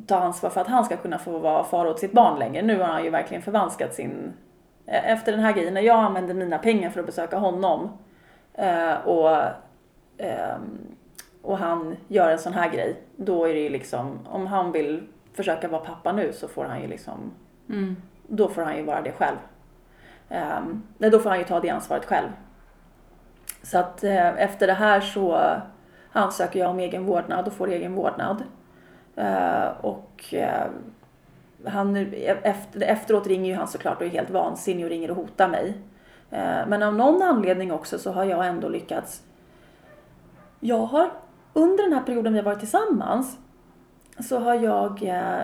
ta 0.06 0.16
ansvar 0.16 0.50
för 0.50 0.60
att 0.60 0.66
han 0.66 0.84
ska 0.84 0.96
kunna 0.96 1.18
få 1.18 1.38
vara 1.38 1.64
far 1.64 1.86
åt 1.86 1.98
sitt 1.98 2.12
barn 2.12 2.38
längre. 2.38 2.62
Nu 2.62 2.78
har 2.78 2.86
han 2.86 3.04
ju 3.04 3.10
verkligen 3.10 3.42
förvanskat 3.42 3.94
sin... 3.94 4.32
eh, 4.86 5.10
Efter 5.12 5.32
den 5.32 5.40
här 5.40 5.52
grejen, 5.52 5.74
när 5.74 5.80
jag 5.80 5.96
använde 5.98 6.34
mina 6.34 6.58
pengar 6.58 6.90
för 6.90 7.00
att 7.00 7.06
besöka 7.06 7.38
honom 7.38 7.90
eh, 8.54 8.94
och, 9.06 9.36
ehm, 10.18 10.78
och 11.42 11.58
han 11.58 11.96
gör 12.08 12.30
en 12.30 12.38
sån 12.38 12.52
här 12.52 12.70
grej, 12.70 12.96
då 13.16 13.44
är 13.48 13.54
det 13.54 13.60
ju 13.60 13.68
liksom, 13.68 14.18
om 14.30 14.46
han 14.46 14.72
vill 14.72 15.02
försöka 15.34 15.68
vara 15.68 15.80
pappa 15.84 16.12
nu 16.12 16.32
så 16.32 16.48
får 16.48 16.64
han 16.64 16.80
ju 16.80 16.86
liksom, 16.88 17.32
Mm. 17.68 17.96
då 18.26 18.48
får 18.48 18.62
han 18.62 18.76
ju 18.76 18.82
vara 18.82 19.02
det 19.02 19.12
själv. 19.12 19.36
Ehm, 20.32 20.82
nej, 20.98 21.10
då 21.10 21.18
får 21.18 21.30
han 21.30 21.38
ju 21.38 21.44
ta 21.44 21.60
det 21.60 21.70
ansvaret 21.70 22.04
själv. 22.04 22.28
Så 23.62 23.78
att 23.78 24.04
eh, 24.04 24.42
efter 24.42 24.66
det 24.66 24.72
här 24.72 25.00
så 25.00 25.56
ansöker 26.12 26.60
jag 26.60 26.70
om 26.70 26.78
egen 26.78 27.04
vårdnad 27.04 27.46
och 27.46 27.52
får 27.52 27.68
egen 27.68 27.94
vårdnad. 27.94 28.42
Eh, 29.16 29.66
och 29.80 30.34
eh, 30.34 30.66
han, 31.66 31.96
efter, 32.42 32.82
efteråt 32.82 33.26
ringer 33.26 33.50
ju 33.50 33.56
han 33.56 33.68
såklart 33.68 34.00
och 34.00 34.06
är 34.06 34.10
helt 34.10 34.30
vansinnig 34.30 34.84
och 34.84 34.90
ringer 34.90 35.10
och 35.10 35.16
hotar 35.16 35.48
mig. 35.48 35.74
Men 36.66 36.82
av 36.82 36.94
någon 36.94 37.22
anledning 37.22 37.72
också 37.72 37.98
så 37.98 38.12
har 38.12 38.24
jag 38.24 38.46
ändå 38.46 38.68
lyckats. 38.68 39.22
Jag 40.60 40.86
har 40.86 41.10
under 41.52 41.84
den 41.84 41.92
här 41.92 42.02
perioden 42.02 42.32
vi 42.32 42.38
har 42.38 42.44
varit 42.44 42.58
tillsammans 42.58 43.38
så 44.20 44.38
har 44.38 44.54
jag 44.54 45.02
eh, 45.02 45.42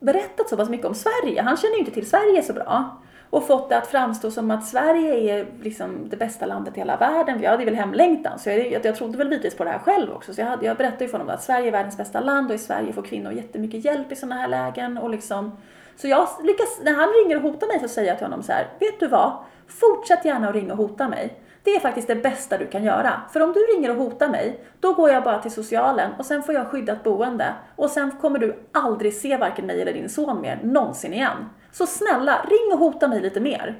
berättat 0.00 0.48
så 0.48 0.56
pass 0.56 0.68
mycket 0.68 0.86
om 0.86 0.94
Sverige. 0.94 1.42
Han 1.42 1.56
känner 1.56 1.74
ju 1.74 1.80
inte 1.80 1.90
till 1.90 2.10
Sverige 2.10 2.42
så 2.42 2.52
bra. 2.52 2.98
Och 3.30 3.46
fått 3.46 3.68
det 3.68 3.78
att 3.78 3.86
framstå 3.86 4.30
som 4.30 4.50
att 4.50 4.66
Sverige 4.66 5.14
är 5.14 5.46
liksom 5.62 6.08
det 6.08 6.16
bästa 6.16 6.46
landet 6.46 6.76
i 6.76 6.80
hela 6.80 6.96
världen. 6.96 7.42
Jag 7.42 7.50
hade 7.50 7.64
väl 7.64 7.74
hemlängtan, 7.74 8.38
så 8.38 8.50
jag, 8.50 8.84
jag 8.84 8.96
trodde 8.96 9.18
väl 9.18 9.28
bitvis 9.28 9.54
på 9.54 9.64
det 9.64 9.70
här 9.70 9.78
själv 9.78 10.12
också. 10.12 10.34
Så 10.34 10.40
jag, 10.40 10.46
hade, 10.46 10.66
jag 10.66 10.76
berättade 10.76 11.04
ju 11.04 11.10
för 11.10 11.18
honom 11.18 11.34
att 11.34 11.42
Sverige 11.42 11.68
är 11.68 11.72
världens 11.72 11.96
bästa 11.96 12.20
land 12.20 12.50
och 12.50 12.54
i 12.54 12.58
Sverige 12.58 12.92
får 12.92 13.02
kvinnor 13.02 13.32
jättemycket 13.32 13.84
hjälp 13.84 14.12
i 14.12 14.16
sådana 14.16 14.34
här 14.34 14.48
lägen. 14.48 14.98
Och 14.98 15.10
liksom, 15.10 15.56
så 15.96 16.08
jag 16.08 16.28
lyckas, 16.42 16.80
när 16.82 16.94
han 16.94 17.08
ringer 17.08 17.36
och 17.36 17.42
hotar 17.42 17.66
mig 17.66 17.80
så 17.80 17.88
säger 17.88 18.08
jag 18.08 18.18
till 18.18 18.26
honom 18.26 18.42
så 18.42 18.52
här, 18.52 18.66
vet 18.80 19.00
du 19.00 19.08
vad? 19.08 19.32
Fortsätt 19.66 20.24
gärna 20.24 20.48
att 20.48 20.54
ringa 20.54 20.72
och 20.72 20.78
hota 20.78 21.08
mig. 21.08 21.38
Det 21.68 21.74
är 21.74 21.80
faktiskt 21.80 22.08
det 22.08 22.14
bästa 22.14 22.58
du 22.58 22.66
kan 22.66 22.84
göra. 22.84 23.20
För 23.32 23.40
om 23.40 23.52
du 23.52 23.60
ringer 23.60 23.90
och 23.90 23.96
hotar 23.96 24.28
mig, 24.28 24.60
då 24.80 24.92
går 24.92 25.10
jag 25.10 25.24
bara 25.24 25.38
till 25.38 25.50
socialen 25.50 26.12
och 26.18 26.26
sen 26.26 26.42
får 26.42 26.54
jag 26.54 26.66
skyddat 26.66 27.04
boende. 27.04 27.54
Och 27.76 27.90
sen 27.90 28.10
kommer 28.10 28.38
du 28.38 28.58
aldrig 28.72 29.14
se 29.14 29.36
varken 29.36 29.66
mig 29.66 29.82
eller 29.82 29.92
din 29.92 30.08
son 30.08 30.40
mer, 30.40 30.60
någonsin 30.62 31.12
igen. 31.12 31.48
Så 31.72 31.86
snälla, 31.86 32.46
ring 32.48 32.72
och 32.72 32.78
hota 32.78 33.08
mig 33.08 33.20
lite 33.20 33.40
mer. 33.40 33.78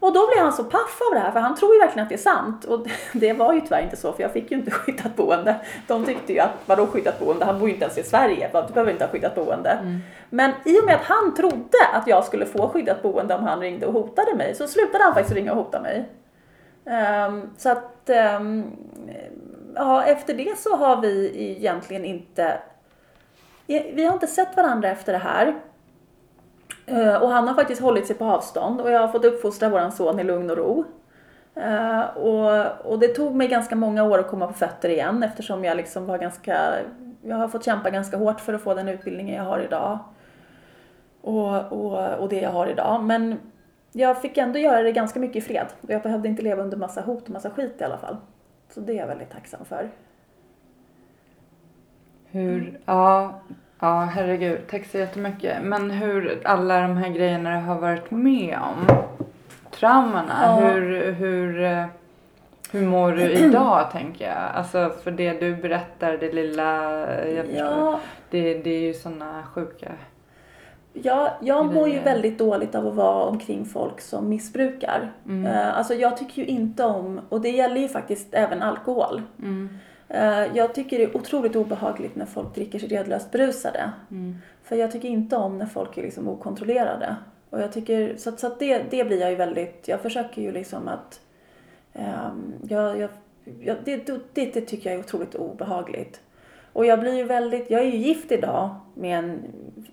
Och 0.00 0.12
då 0.12 0.26
blir 0.26 0.42
han 0.42 0.52
så 0.52 0.64
paff 0.64 1.00
av 1.10 1.14
det 1.14 1.20
här, 1.20 1.30
för 1.30 1.40
han 1.40 1.56
tror 1.56 1.74
ju 1.74 1.80
verkligen 1.80 2.02
att 2.02 2.08
det 2.08 2.14
är 2.14 2.18
sant. 2.18 2.64
Och 2.64 2.86
det 3.12 3.32
var 3.32 3.52
ju 3.52 3.60
tyvärr 3.60 3.82
inte 3.82 3.96
så, 3.96 4.12
för 4.12 4.22
jag 4.22 4.32
fick 4.32 4.50
ju 4.50 4.56
inte 4.56 4.70
skyddat 4.80 5.16
boende. 5.16 5.56
De 5.86 6.04
tyckte 6.04 6.32
ju 6.32 6.38
att, 6.38 6.52
vadå 6.66 6.86
skyddat 6.86 7.18
boende? 7.18 7.44
Han 7.44 7.58
bor 7.58 7.68
ju 7.68 7.74
inte 7.74 7.84
ens 7.84 7.98
i 7.98 8.02
Sverige, 8.02 8.50
du 8.52 8.72
behöver 8.72 8.92
inte 8.92 9.04
ha 9.04 9.12
skyddat 9.12 9.34
boende. 9.34 10.00
Men 10.30 10.50
i 10.64 10.80
och 10.80 10.84
med 10.84 10.94
att 10.94 11.04
han 11.04 11.34
trodde 11.34 11.78
att 11.92 12.06
jag 12.06 12.24
skulle 12.24 12.46
få 12.46 12.68
skyddat 12.68 13.02
boende 13.02 13.34
om 13.34 13.44
han 13.44 13.60
ringde 13.60 13.86
och 13.86 13.92
hotade 13.92 14.34
mig, 14.34 14.54
så 14.54 14.68
slutade 14.68 15.04
han 15.04 15.14
faktiskt 15.14 15.34
ringa 15.34 15.52
och 15.52 15.58
hota 15.58 15.80
mig. 15.80 16.08
Um, 16.88 17.50
så 17.56 17.70
att, 17.70 18.10
um, 18.40 18.76
ja, 19.74 20.04
efter 20.04 20.34
det 20.34 20.58
så 20.58 20.76
har 20.76 21.00
vi 21.00 21.32
egentligen 21.58 22.04
inte, 22.04 22.58
vi 23.66 24.04
har 24.04 24.12
inte 24.12 24.26
sett 24.26 24.56
varandra 24.56 24.88
efter 24.88 25.12
det 25.12 25.18
här. 25.18 25.54
Ehm, 26.86 27.22
och 27.22 27.28
han 27.28 27.48
har 27.48 27.54
faktiskt 27.54 27.82
hållit 27.82 28.06
sig 28.06 28.16
på 28.16 28.24
avstånd 28.24 28.80
och 28.80 28.90
jag 28.90 29.00
har 29.00 29.08
fått 29.08 29.24
uppfostra 29.24 29.68
våran 29.68 29.92
son 29.92 30.20
i 30.20 30.24
lugn 30.24 30.50
och 30.50 30.56
ro. 30.56 30.84
Och, 32.14 32.86
och 32.92 32.98
det 32.98 33.08
tog 33.08 33.34
mig 33.34 33.48
ganska 33.48 33.76
många 33.76 34.04
år 34.04 34.18
att 34.18 34.28
komma 34.28 34.46
på 34.46 34.52
fötter 34.52 34.88
igen 34.88 35.22
eftersom 35.22 35.64
jag 35.64 35.76
liksom 35.76 36.06
var 36.06 36.18
ganska, 36.18 36.74
jag 37.22 37.36
har 37.36 37.48
fått 37.48 37.64
kämpa 37.64 37.90
ganska 37.90 38.16
hårt 38.16 38.40
för 38.40 38.54
att 38.54 38.62
få 38.62 38.74
den 38.74 38.88
utbildningen 38.88 39.34
jag 39.34 39.44
har 39.44 39.60
idag. 39.60 39.98
Och, 41.20 41.72
och, 41.72 42.18
och 42.18 42.28
det 42.28 42.40
jag 42.40 42.50
har 42.50 42.66
idag. 42.66 43.02
Men 43.04 43.38
jag 43.92 44.22
fick 44.22 44.38
ändå 44.38 44.58
göra 44.58 44.82
det 44.82 44.92
ganska 44.92 45.20
mycket 45.20 45.36
i 45.36 45.40
fred. 45.40 45.66
Och 45.80 45.90
jag 45.90 46.02
behövde 46.02 46.28
inte 46.28 46.42
leva 46.42 46.62
under 46.62 46.76
massa 46.76 47.00
hot 47.00 47.22
och 47.24 47.30
massa 47.30 47.50
skit 47.50 47.76
i 47.80 47.84
alla 47.84 47.98
fall. 47.98 48.16
Så 48.70 48.80
det 48.80 48.92
är 48.92 48.96
jag 48.96 49.06
väldigt 49.06 49.30
tacksam 49.30 49.64
för. 49.64 49.88
Hur, 52.30 52.80
ja, 52.84 53.40
ja 53.80 54.00
herregud, 54.00 54.60
tack 54.70 54.86
så 54.86 54.98
jättemycket. 54.98 55.62
Men 55.62 55.90
hur 55.90 56.40
alla 56.44 56.80
de 56.80 56.96
här 56.96 57.08
grejerna 57.08 57.50
du 57.50 57.66
har 57.66 57.78
varit 57.78 58.10
med 58.10 58.58
om, 58.62 58.86
traumorna, 59.70 60.32
Ja. 60.42 60.56
hur, 60.56 61.12
hur, 61.12 61.84
hur 62.72 62.86
mår 62.86 63.12
du 63.12 63.30
idag 63.30 63.86
tänker 63.92 64.24
jag? 64.28 64.36
Alltså 64.54 64.92
för 65.02 65.10
det 65.10 65.40
du 65.40 65.56
berättar, 65.56 66.16
det 66.16 66.32
lilla, 66.32 66.72
jag 67.26 67.46
förstår. 67.46 67.66
Ja, 67.66 68.00
Det, 68.30 68.54
det 68.58 68.70
är 68.70 68.80
ju 68.80 68.94
såna 68.94 69.42
sjuka. 69.54 69.92
Ja, 71.02 71.36
jag 71.40 71.74
mår 71.74 71.88
ju 71.88 71.98
väldigt 72.00 72.38
dåligt 72.38 72.74
av 72.74 72.86
att 72.86 72.94
vara 72.94 73.24
omkring 73.24 73.64
folk 73.64 74.00
som 74.00 74.28
missbrukar. 74.28 75.12
Mm. 75.26 75.46
Eh, 75.46 75.78
Alltså 75.78 75.94
jag 75.94 76.16
tycker 76.16 76.42
ju 76.42 76.48
inte 76.48 76.84
om, 76.84 77.20
och 77.28 77.40
det 77.40 77.50
gäller 77.50 77.80
ju 77.80 77.88
faktiskt 77.88 78.26
även 78.34 78.62
alkohol. 78.62 79.22
Mm. 79.38 79.68
Eh, 80.08 80.56
Jag 80.56 80.74
tycker 80.74 80.98
det 80.98 81.04
är 81.04 81.16
otroligt 81.16 81.56
obehagligt 81.56 82.16
när 82.16 82.26
folk 82.26 82.54
dricker 82.54 82.78
sig 82.78 82.88
redlöst 82.88 83.30
berusade. 83.30 83.90
Mm. 84.10 84.36
För 84.62 84.76
jag 84.76 84.92
tycker 84.92 85.08
inte 85.08 85.36
om 85.36 85.58
när 85.58 85.66
folk 85.66 85.98
är 85.98 86.02
liksom 86.02 86.28
okontrollerade. 86.28 87.16
Och 87.50 87.60
jag 87.60 87.72
tycker, 87.72 88.16
så 88.16 88.28
att, 88.28 88.40
så 88.40 88.46
att 88.46 88.58
det, 88.58 88.82
det 88.90 89.04
blir 89.04 89.20
jag 89.20 89.30
ju 89.30 89.36
väldigt, 89.36 89.88
jag 89.88 90.00
försöker 90.00 90.42
ju 90.42 90.52
liksom 90.52 90.88
att, 90.88 91.20
ehm, 91.92 92.52
jag, 92.68 92.98
jag, 92.98 93.10
jag, 93.60 93.76
det, 93.84 94.06
det, 94.34 94.54
det 94.54 94.60
tycker 94.60 94.90
jag 94.90 94.98
är 94.98 95.04
otroligt 95.04 95.34
obehagligt. 95.34 96.20
Och 96.72 96.86
jag 96.86 97.00
blir 97.00 97.16
ju 97.16 97.24
väldigt, 97.24 97.70
jag 97.70 97.80
är 97.80 97.86
ju 97.86 97.96
gift 97.96 98.32
idag 98.32 98.74
med 98.94 99.18
en 99.18 99.42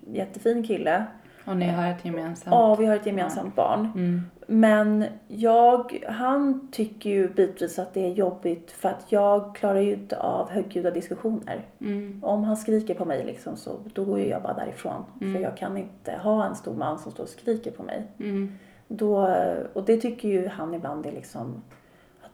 jättefin 0.08 0.64
kille. 0.64 1.06
Och 1.46 1.58
ni 1.58 1.68
har 1.68 1.88
ett 1.88 2.06
gemensamt. 2.06 2.56
Ja, 2.56 2.76
vi 2.76 2.86
har 2.86 2.96
ett 2.96 3.06
gemensamt 3.06 3.56
barn. 3.56 3.92
Mm. 3.96 4.22
Men 4.48 5.06
jag, 5.28 6.04
han 6.08 6.68
tycker 6.72 7.10
ju 7.10 7.34
bitvis 7.34 7.80
att 7.80 7.94
det 7.94 8.06
är 8.06 8.14
jobbigt 8.14 8.72
för 8.72 8.90
att 8.90 9.06
jag 9.10 9.56
klarar 9.56 9.80
ju 9.80 9.94
inte 9.94 10.20
av 10.20 10.50
högljudda 10.50 10.92
diskussioner. 10.92 11.66
Mm. 11.82 12.20
Om 12.24 12.44
han 12.44 12.58
skriker 12.58 12.94
på 12.94 13.06
mig 13.06 13.26
liksom 13.26 13.58
så 13.58 13.80
då 13.94 14.06
går 14.06 14.20
ju 14.20 14.28
jag 14.28 14.42
bara 14.42 14.54
därifrån. 14.54 15.04
Mm. 15.22 15.34
För 15.34 15.42
jag 15.42 15.58
kan 15.58 15.78
inte 15.78 16.12
ha 16.12 16.46
en 16.46 16.56
stor 16.56 16.76
man 16.76 17.00
som 17.00 17.12
står 17.12 17.24
och 17.24 17.30
skriker 17.30 17.72
på 17.72 17.84
mig. 17.84 18.04
Mm. 18.20 18.52
Då, 18.88 19.36
och 19.74 19.86
det 19.86 19.98
tycker 19.98 20.30
ju 20.30 20.48
han 20.48 20.74
ibland 20.74 21.06
är 21.06 21.12
liksom 21.12 21.64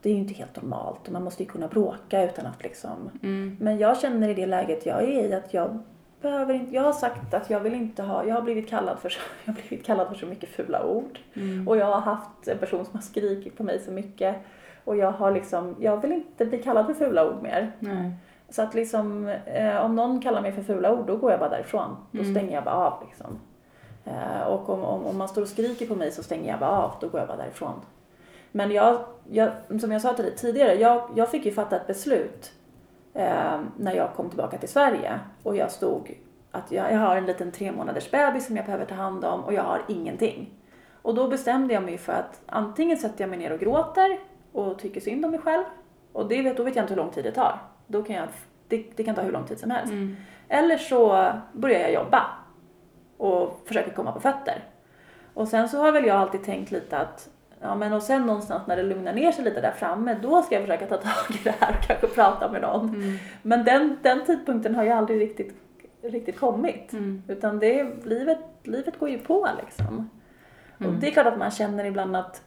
det 0.01 0.09
är 0.09 0.13
ju 0.13 0.19
inte 0.19 0.33
helt 0.33 0.55
normalt 0.61 1.07
och 1.07 1.13
man 1.13 1.23
måste 1.23 1.43
ju 1.43 1.49
kunna 1.49 1.67
bråka 1.67 2.23
utan 2.23 2.45
att 2.45 2.63
liksom 2.63 3.09
Mm. 3.23 3.57
men 3.59 3.77
jag 3.77 3.97
känner 3.99 4.29
i 4.29 4.33
det 4.33 4.45
läget 4.45 4.85
jag 4.85 5.03
är 5.03 5.07
i 5.29 5.33
att 5.33 5.53
jag 5.53 5.79
behöver 6.21 6.53
inte, 6.53 6.75
jag 6.75 6.81
har 6.83 6.93
sagt 6.93 7.33
att 7.33 7.49
jag 7.49 7.59
vill 7.59 7.73
inte 7.73 8.03
ha, 8.03 8.25
jag 8.25 8.35
har 8.35 8.41
blivit 8.41 8.69
kallad 8.69 8.99
för, 8.99 9.09
så- 9.09 9.19
jag 9.45 9.53
har 9.53 9.61
blivit 9.67 9.85
kallad 9.85 10.07
för 10.07 10.15
så 10.15 10.25
mycket 10.25 10.49
fula 10.49 10.85
ord. 10.85 11.19
Mm. 11.33 11.67
Och 11.67 11.77
jag 11.77 11.85
har 11.85 11.99
haft 12.01 12.47
en 12.47 12.57
person 12.57 12.85
som 12.85 12.93
har 12.95 13.01
skrikit 13.01 13.57
på 13.57 13.63
mig 13.63 13.79
så 13.79 13.91
mycket. 13.91 14.35
Och 14.83 14.97
jag 14.97 15.11
har 15.11 15.31
liksom, 15.31 15.75
jag 15.79 15.97
vill 16.01 16.11
inte 16.11 16.45
bli 16.45 16.57
kallad 16.63 16.85
för 16.85 16.93
fula 16.93 17.29
ord 17.29 17.41
mer. 17.43 17.71
Nej. 17.79 18.11
Så 18.49 18.61
att 18.61 18.73
liksom, 18.73 19.27
eh, 19.45 19.77
om 19.85 19.95
någon 19.95 20.21
kallar 20.21 20.41
mig 20.41 20.51
för 20.51 20.61
fula 20.63 20.93
ord, 20.93 21.07
då 21.07 21.17
går 21.17 21.31
jag 21.31 21.39
bara 21.39 21.49
därifrån. 21.49 21.95
Då 22.11 22.19
Mm. 22.21 22.33
stänger 22.35 22.53
jag 22.55 22.63
bara 22.63 22.75
av 22.75 23.03
liksom. 23.07 23.39
Eh, 24.05 24.41
och 24.47 24.69
om, 24.69 24.83
om, 24.83 25.05
om 25.05 25.17
man 25.17 25.27
står 25.27 25.41
och 25.41 25.47
skriker 25.47 25.87
på 25.87 25.95
mig 25.95 26.11
så 26.11 26.23
stänger 26.23 26.49
jag 26.51 26.59
bara 26.59 26.69
av, 26.71 26.91
då 27.01 27.07
går 27.09 27.19
jag 27.19 27.27
bara 27.27 27.37
därifrån. 27.37 27.73
Men 28.51 28.71
jag, 28.71 29.03
jag 29.29 29.51
som 29.81 29.91
jag 29.91 30.01
sa 30.01 30.13
till 30.13 30.25
dig 30.25 30.35
tidigare, 30.35 30.73
jag, 30.75 31.09
jag 31.15 31.31
fick 31.31 31.45
ju 31.45 31.51
fatta 31.51 31.75
ett 31.75 31.87
beslut 31.87 32.51
eh, 33.13 33.59
när 33.77 33.93
jag 33.93 34.13
kom 34.13 34.29
tillbaka 34.29 34.57
till 34.57 34.69
Sverige 34.69 35.19
och 35.43 35.55
jag 35.55 35.71
stod 35.71 36.17
att 36.51 36.71
jag, 36.71 36.93
jag 36.93 36.99
har 36.99 37.15
en 37.15 37.25
liten 37.25 37.51
tre 37.51 37.71
månaders 37.71 38.11
bebis 38.11 38.47
som 38.47 38.55
jag 38.55 38.65
behöver 38.65 38.85
ta 38.85 38.95
hand 38.95 39.25
om 39.25 39.43
och 39.43 39.53
jag 39.53 39.63
har 39.63 39.81
ingenting. 39.87 40.49
Och 41.01 41.15
då 41.15 41.27
bestämde 41.27 41.73
jag 41.73 41.83
mig 41.83 41.97
för 41.97 42.13
att 42.13 42.41
antingen 42.45 42.97
sätter 42.97 43.21
jag 43.21 43.29
mig 43.29 43.39
ner 43.39 43.51
och 43.51 43.59
gråter 43.59 44.19
och 44.51 44.79
tycker 44.79 45.01
synd 45.01 45.25
om 45.25 45.31
mig 45.31 45.39
själv. 45.39 45.63
Och 46.13 46.27
det 46.27 46.41
vet, 46.41 46.57
då 46.57 46.63
vet 46.63 46.75
jag 46.75 46.83
inte 46.83 46.93
hur 46.93 47.01
lång 47.01 47.11
tid 47.11 47.23
det 47.23 47.31
tar. 47.31 47.59
Då 47.87 48.03
kan 48.03 48.15
jag, 48.15 48.27
det, 48.67 48.85
det 48.95 49.03
kan 49.03 49.15
ta 49.15 49.21
hur 49.21 49.31
lång 49.31 49.45
tid 49.45 49.59
som 49.59 49.71
helst. 49.71 49.91
Mm. 49.91 50.15
Eller 50.47 50.77
så 50.77 51.31
börjar 51.53 51.79
jag 51.79 51.93
jobba 51.93 52.25
och 53.17 53.61
försöker 53.65 53.91
komma 53.91 54.11
på 54.11 54.19
fötter. 54.19 54.63
Och 55.33 55.47
sen 55.47 55.69
så 55.69 55.77
har 55.77 55.91
väl 55.91 56.05
jag 56.05 56.17
alltid 56.17 56.43
tänkt 56.43 56.71
lite 56.71 56.97
att 56.97 57.29
Ja 57.61 57.75
men 57.75 57.93
och 57.93 58.03
sen 58.03 58.25
någonstans 58.25 58.67
när 58.67 58.77
det 58.77 58.83
lugnar 58.83 59.13
ner 59.13 59.31
sig 59.31 59.43
lite 59.45 59.61
där 59.61 59.71
framme 59.71 60.17
då 60.21 60.41
ska 60.41 60.55
jag 60.55 60.63
försöka 60.63 60.85
ta 60.85 60.97
tag 60.97 61.35
i 61.35 61.39
det 61.43 61.55
här 61.59 61.75
och 61.79 61.83
kanske 61.87 62.07
prata 62.07 62.51
med 62.51 62.61
någon. 62.61 62.89
Mm. 62.89 63.17
Men 63.41 63.63
den, 63.63 63.97
den 64.01 64.25
tidpunkten 64.25 64.75
har 64.75 64.83
ju 64.83 64.89
aldrig 64.89 65.21
riktigt, 65.21 65.55
riktigt 66.01 66.39
kommit. 66.39 66.93
Mm. 66.93 67.23
Utan 67.27 67.59
det 67.59 68.05
livet, 68.05 68.39
livet 68.63 68.99
går 68.99 69.09
ju 69.09 69.17
på 69.19 69.47
liksom. 69.65 70.09
Och 70.77 70.85
Mm. 70.85 70.99
det 70.99 71.07
är 71.07 71.11
klart 71.11 71.25
att 71.27 71.37
man 71.37 71.51
känner 71.51 71.85
ibland 71.85 72.15
att 72.15 72.43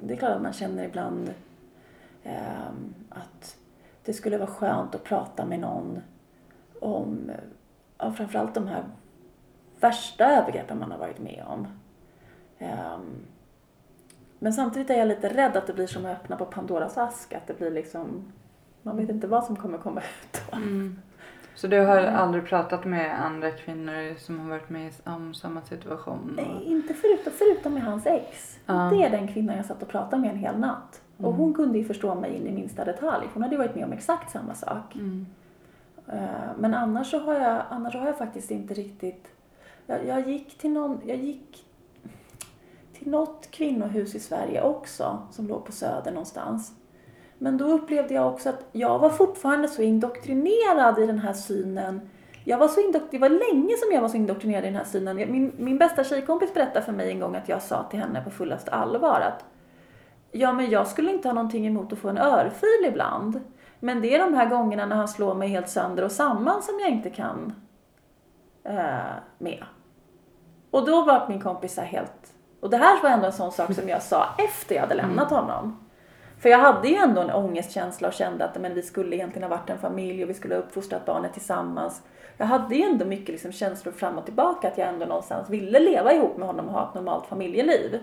det 0.00 0.14
är 0.14 0.18
klart 0.18 0.32
att 0.32 0.42
man 0.42 0.52
känner 0.52 0.84
ibland 0.84 1.34
ehm, 2.24 2.94
att 3.10 3.56
det 4.04 4.12
skulle 4.12 4.38
vara 4.38 4.50
skönt 4.50 4.94
att 4.94 5.04
prata 5.04 5.44
med 5.44 5.60
någon 5.60 6.00
om 6.80 7.30
ja, 7.98 8.12
framförallt 8.12 8.54
de 8.54 8.66
här 8.66 8.84
värsta 9.80 10.24
övergreppen 10.30 10.78
man 10.78 10.90
har 10.90 10.98
varit 10.98 11.18
med 11.18 11.44
om. 11.48 11.66
Ehm, 12.58 13.26
men 14.38 14.52
samtidigt 14.52 14.90
är 14.90 14.98
jag 14.98 15.08
lite 15.08 15.28
rädd 15.28 15.56
att 15.56 15.66
det 15.66 15.72
blir 15.72 15.86
som 15.86 16.06
att 16.06 16.12
öppna 16.12 16.36
på 16.36 16.44
Pandoras 16.44 16.98
ask, 16.98 17.32
att 17.32 17.46
det 17.46 17.58
blir 17.58 17.70
liksom 17.70 18.32
man 18.82 18.96
vet 18.96 19.08
inte 19.10 19.26
vad 19.26 19.44
som 19.44 19.56
kommer 19.56 19.78
komma 19.78 20.00
ut 20.00 20.40
då. 20.50 20.56
Mm. 20.56 20.98
Så 21.54 21.66
du 21.66 21.80
har 21.80 21.96
aldrig 21.96 22.44
pratat 22.46 22.84
med 22.84 23.24
andra 23.24 23.50
kvinnor 23.50 24.18
som 24.18 24.40
har 24.40 24.48
varit 24.48 24.70
med 24.70 24.92
om 25.04 25.34
samma 25.34 25.62
situation? 25.62 26.32
Nej, 26.36 26.54
Och... 26.56 26.62
inte 26.62 26.94
förutom, 26.94 27.32
förutom 27.32 27.74
med 27.74 27.82
hans 27.82 28.06
ex. 28.06 28.58
Ja. 28.66 28.74
Det 28.74 29.04
är 29.04 29.10
den 29.10 29.28
kvinnan 29.28 29.56
jag 29.56 29.66
satt 29.66 29.82
och 29.82 29.88
pratade 29.88 30.22
med 30.22 30.30
en 30.30 30.36
hel 30.38 30.58
natt. 30.58 31.00
Och 31.16 31.24
Mm. 31.24 31.36
hon 31.36 31.54
kunde 31.54 31.78
ju 31.78 31.84
förstå 31.84 32.14
mig 32.14 32.34
in 32.34 32.46
i 32.46 32.52
minsta 32.52 32.84
detalj. 32.84 33.26
Hon 33.34 33.42
hade 33.42 33.54
ju 33.54 33.58
varit 33.58 33.74
med 33.74 33.84
om 33.84 33.92
exakt 33.92 34.30
samma 34.30 34.54
sak. 34.54 34.94
Mm. 34.94 35.26
Eh, 36.08 36.20
Men 36.58 36.74
annars 36.74 37.10
så 37.10 37.18
har 37.18 37.34
jag, 37.34 37.62
annars 37.70 37.92
så 37.92 37.98
har 37.98 38.06
jag 38.06 38.18
faktiskt 38.18 38.50
inte 38.50 38.74
riktigt... 38.74 39.28
Jag, 39.86 40.06
jag 40.06 40.28
gick 40.28 40.58
till 40.58 40.70
någon... 40.72 41.00
Jag 41.04 41.16
gick 41.16 41.65
till 42.98 43.10
något 43.10 43.50
kvinnohus 43.50 44.14
i 44.14 44.20
Sverige 44.20 44.62
också, 44.62 45.18
som 45.30 45.48
låg 45.48 45.64
på 45.64 45.72
Söder 45.72 46.10
någonstans. 46.10 46.72
Men 47.38 47.58
då 47.58 47.64
upplevde 47.64 48.14
jag 48.14 48.32
också 48.32 48.48
att 48.48 48.64
jag 48.72 48.98
var 48.98 49.10
fortfarande 49.10 49.68
så 49.68 49.82
indoktrinerad 49.82 50.98
i 50.98 51.06
den 51.06 51.18
här 51.18 51.32
synen. 51.32 52.10
Jag 52.44 52.58
var 52.58 52.68
så 52.68 52.80
det 53.10 53.18
var 53.18 53.28
länge 53.28 53.76
som 53.76 53.92
jag 53.92 54.00
var 54.00 54.08
så 54.08 54.16
indoktrinerad 54.16 54.64
i 54.64 54.66
den 54.66 54.76
här 54.76 54.84
synen. 54.84 55.16
Min, 55.16 55.52
min 55.56 55.78
bästa 55.78 56.04
tjejkompis 56.04 56.54
berättade 56.54 56.84
för 56.84 56.92
mig 56.92 57.10
en 57.10 57.20
gång 57.20 57.36
att 57.36 57.48
jag 57.48 57.62
sa 57.62 57.82
till 57.82 58.00
henne 58.00 58.24
på 58.24 58.30
fullaste 58.30 58.70
allvar 58.70 59.20
att 59.20 59.44
Ja, 60.32 60.52
men 60.52 60.70
jag 60.70 60.86
skulle 60.86 61.12
inte 61.12 61.28
ha 61.28 61.34
någonting 61.34 61.66
emot 61.66 61.92
att 61.92 61.98
få 61.98 62.08
en 62.08 62.18
örfil 62.18 62.84
ibland. 62.88 63.40
Men 63.80 64.00
det 64.02 64.14
är 64.14 64.18
de 64.18 64.34
här 64.34 64.48
gångerna 64.48 64.86
när 64.86 64.96
han 64.96 65.08
slår 65.08 65.34
mig 65.34 65.48
helt 65.48 65.68
sönder 65.68 66.04
och 66.04 66.12
samman 66.12 66.62
som 66.62 66.74
jag 66.80 66.88
inte 66.88 67.10
kan 67.10 67.54
eh, 68.64 69.14
med. 69.38 69.64
Och 70.70 70.86
då 70.86 71.04
var 71.04 71.28
min 71.28 71.40
kompis 71.40 71.78
helt... 71.78 72.35
Och 72.60 72.70
det 72.70 72.76
här 72.76 73.02
var 73.02 73.10
ändå 73.10 73.26
en 73.26 73.32
sån 73.32 73.52
sak 73.52 73.74
som 73.74 73.88
jag 73.88 74.02
sa 74.02 74.26
efter 74.38 74.74
jag 74.74 74.82
hade 74.82 74.94
lämnat 74.94 75.30
honom. 75.30 75.86
För 76.38 76.48
jag 76.48 76.58
hade 76.58 76.88
ju 76.88 76.94
ändå 76.96 77.20
en 77.20 77.30
ångestkänsla 77.30 78.08
och 78.08 78.14
kände 78.14 78.44
att 78.44 78.60
men, 78.60 78.74
vi 78.74 78.82
skulle 78.82 79.16
egentligen 79.16 79.50
ha 79.50 79.56
varit 79.56 79.70
en 79.70 79.78
familj 79.78 80.22
och 80.22 80.30
vi 80.30 80.34
skulle 80.34 80.54
ha 80.54 80.62
uppfostrat 80.62 81.06
barnet 81.06 81.32
tillsammans. 81.32 82.02
Jag 82.36 82.46
hade 82.46 82.74
ju 82.74 82.82
ändå 82.82 83.04
mycket 83.04 83.28
liksom, 83.28 83.52
känslor 83.52 83.92
fram 83.92 84.18
och 84.18 84.24
tillbaka 84.24 84.68
att 84.68 84.78
jag 84.78 84.88
ändå 84.88 85.06
någonstans 85.06 85.50
ville 85.50 85.78
leva 85.78 86.12
ihop 86.12 86.36
med 86.36 86.46
honom 86.46 86.66
och 86.66 86.72
ha 86.72 86.88
ett 86.88 86.94
normalt 86.94 87.26
familjeliv. 87.26 88.00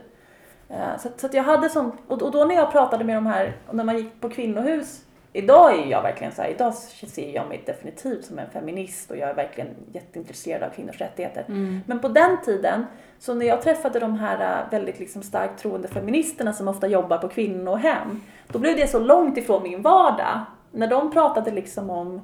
Eh, 0.70 0.98
Så, 1.00 1.10
så 1.18 1.30
jag 1.32 1.44
hade 1.44 1.70
sånt, 1.70 1.96
och, 2.08 2.22
och 2.22 2.32
då 2.32 2.46
när 2.46 2.56
jag 2.56 2.72
pratade 2.72 3.04
med 3.04 3.16
de 3.16 3.26
här, 3.26 3.58
när 3.72 3.84
man 3.84 3.98
gick 3.98 4.22
på 4.22 4.30
kvinnohus, 4.30 5.02
idag 5.34 5.80
är 5.80 5.86
jag 5.86 6.02
verkligen 6.02 6.34
så 6.34 6.42
här, 6.42 6.50
idag 6.50 6.74
ser 6.74 7.36
jag 7.36 7.48
mig 7.48 7.64
definitivt 7.66 8.26
som 8.26 8.40
en 8.40 8.50
feminist 8.50 9.12
och 9.12 9.18
jag 9.18 9.30
är 9.30 9.34
verkligen 9.34 9.70
jätteintresserad 9.92 10.64
av 10.64 10.70
kvinnors 10.70 11.02
rättigheter. 11.02 11.46
Mm. 11.48 11.80
Men 11.86 12.00
på 12.00 12.08
den 12.08 12.42
tiden, 12.42 12.86
så 13.20 13.34
när 13.34 13.46
jag 13.46 13.62
träffade 13.62 14.00
de 14.00 14.16
här 14.16 14.64
äh, 14.64 14.72
väldigt 14.72 15.00
liksom 15.00 15.24
starkt 15.24 15.60
troende 15.60 15.88
feministerna 15.88 16.54
som 16.54 16.68
ofta 16.68 16.88
jobbar 16.88 17.18
på 17.18 17.28
kvinnohem, 17.28 18.22
då 18.48 18.60
blev 18.60 18.76
det 18.76 18.88
så 18.88 19.00
långt 19.00 19.38
ifrån 19.38 19.64
min 19.64 19.82
vardag. 19.82 20.42
När 20.72 20.88
de 20.88 21.12
pratade 21.12 21.52
liksom 21.52 21.90
om 21.90 22.22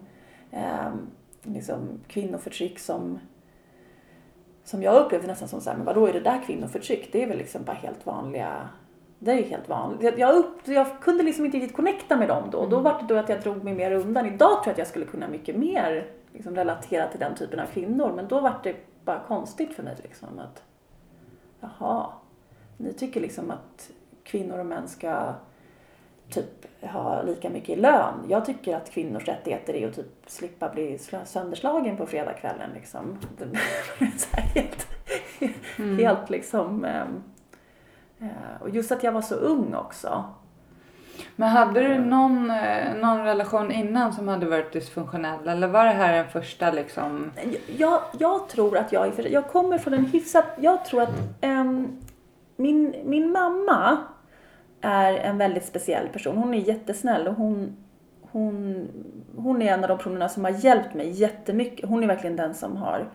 eh, 0.51 0.91
liksom 1.43 1.99
kvinnoförtryck 2.07 2.79
som 2.79 3.19
som 4.63 4.83
jag 4.83 5.05
upplevde 5.05 5.27
nästan 5.27 5.47
som 5.47 5.61
så 5.61 5.69
här, 5.69 5.77
men 5.77 5.85
vadå 5.85 6.07
är 6.07 6.13
det 6.13 6.19
där 6.19 6.41
kvinnoförtryck? 6.45 7.09
Det 7.11 7.23
är 7.23 7.27
väl 7.27 7.37
liksom 7.37 7.63
bara 7.63 7.75
helt 7.75 8.05
vanliga 8.05 8.69
det 9.19 9.31
är 9.31 9.37
ju 9.37 9.43
helt 9.43 9.69
vanligt. 9.69 10.03
Jag, 10.03 10.19
jag, 10.19 10.35
upp, 10.35 10.67
jag 10.67 10.87
kunde 11.01 11.23
liksom 11.23 11.45
inte 11.45 11.57
riktigt 11.57 11.75
connecta 11.75 12.17
med 12.17 12.27
dem 12.27 12.49
då. 12.51 12.65
Då 12.65 12.79
var 12.79 13.01
det 13.01 13.13
då 13.13 13.19
att 13.19 13.29
jag 13.29 13.41
drog 13.41 13.63
mig 13.63 13.73
mer 13.73 13.91
undan. 13.91 14.25
Idag 14.25 14.49
tror 14.49 14.65
jag 14.65 14.71
att 14.71 14.77
jag 14.77 14.87
skulle 14.87 15.05
kunna 15.05 15.27
mycket 15.27 15.55
mer 15.55 16.07
liksom, 16.33 16.55
relatera 16.55 17.07
till 17.07 17.19
den 17.19 17.35
typen 17.35 17.59
av 17.59 17.65
kvinnor. 17.65 18.13
Men 18.15 18.27
då 18.27 18.39
var 18.39 18.59
det 18.63 18.75
bara 19.05 19.19
konstigt 19.27 19.73
för 19.73 19.83
mig 19.83 19.95
liksom 20.03 20.39
att 20.39 20.63
jaha, 21.59 22.07
ni 22.77 22.93
tycker 22.93 23.21
liksom 23.21 23.51
att 23.51 23.91
kvinnor 24.23 24.59
och 24.59 24.65
män 24.65 24.87
ska 24.87 25.33
typ 26.29 26.65
ha 26.81 27.21
lika 27.21 27.49
mycket 27.49 27.69
i 27.69 27.75
lön. 27.75 28.13
Jag 28.29 28.45
tycker 28.45 28.75
att 28.75 28.91
kvinnors 28.91 29.27
rättigheter 29.27 29.75
är 29.75 29.87
att 29.87 29.95
typ 29.95 30.13
slippa 30.27 30.69
bli 30.69 30.99
sönderslagen 31.25 31.97
på 31.97 32.05
fredagskvällen 32.05 32.69
liksom. 32.73 33.17
Så 34.17 34.27
här 34.31 34.45
helt, 34.53 34.87
helt 35.99 36.29
liksom 36.29 36.85
ehm, 36.85 37.07
eh, 37.07 37.38
och 38.59 38.69
just 38.69 38.91
att 38.91 39.03
jag 39.03 39.11
var 39.11 39.21
så 39.21 39.35
ung 39.35 39.75
också. 39.75 40.23
Men 41.35 41.49
hade 41.49 41.87
du 41.87 41.99
någon, 41.99 42.51
eh, 42.51 42.95
någon 42.95 43.23
relation 43.23 43.71
innan 43.71 44.13
som 44.13 44.27
hade 44.27 44.45
varit 44.45 44.73
dysfunktionell? 44.73 45.47
Eller 45.47 45.67
var 45.67 45.85
det 45.85 45.91
här 45.91 46.13
en 46.13 46.29
första 46.29 46.71
liksom? 46.71 47.31
Jag, 47.77 48.01
jag 48.19 48.49
tror 48.49 48.77
att 48.77 48.91
jag, 48.91 49.13
jag 49.29 49.47
kommer 49.47 49.77
från 49.77 49.93
en 49.93 50.05
hyfsat, 50.05 50.45
jag 50.59 50.85
tror 50.85 51.01
att 51.01 51.13
ehm, 51.41 51.97
min, 52.55 52.95
min 53.05 53.31
mamma 53.31 53.97
är 54.81 55.13
en 55.13 55.37
väldigt 55.37 55.65
speciell 55.65 56.07
person. 56.07 56.37
Hon 56.37 56.53
är 56.53 56.57
jättesnäll 56.57 57.27
och 57.27 57.35
hon, 57.35 57.75
hon, 58.31 58.87
hon 59.35 59.61
är 59.61 59.73
en 59.73 59.83
av 59.83 59.87
de 59.87 59.97
personerna 59.97 60.29
som 60.29 60.43
har 60.43 60.51
hjälpt 60.51 60.93
mig 60.93 61.09
jättemycket. 61.09 61.89
Hon 61.89 62.03
är 62.03 62.07
verkligen 62.07 62.35
den 62.35 62.53
som 62.53 62.77
har, 62.77 63.09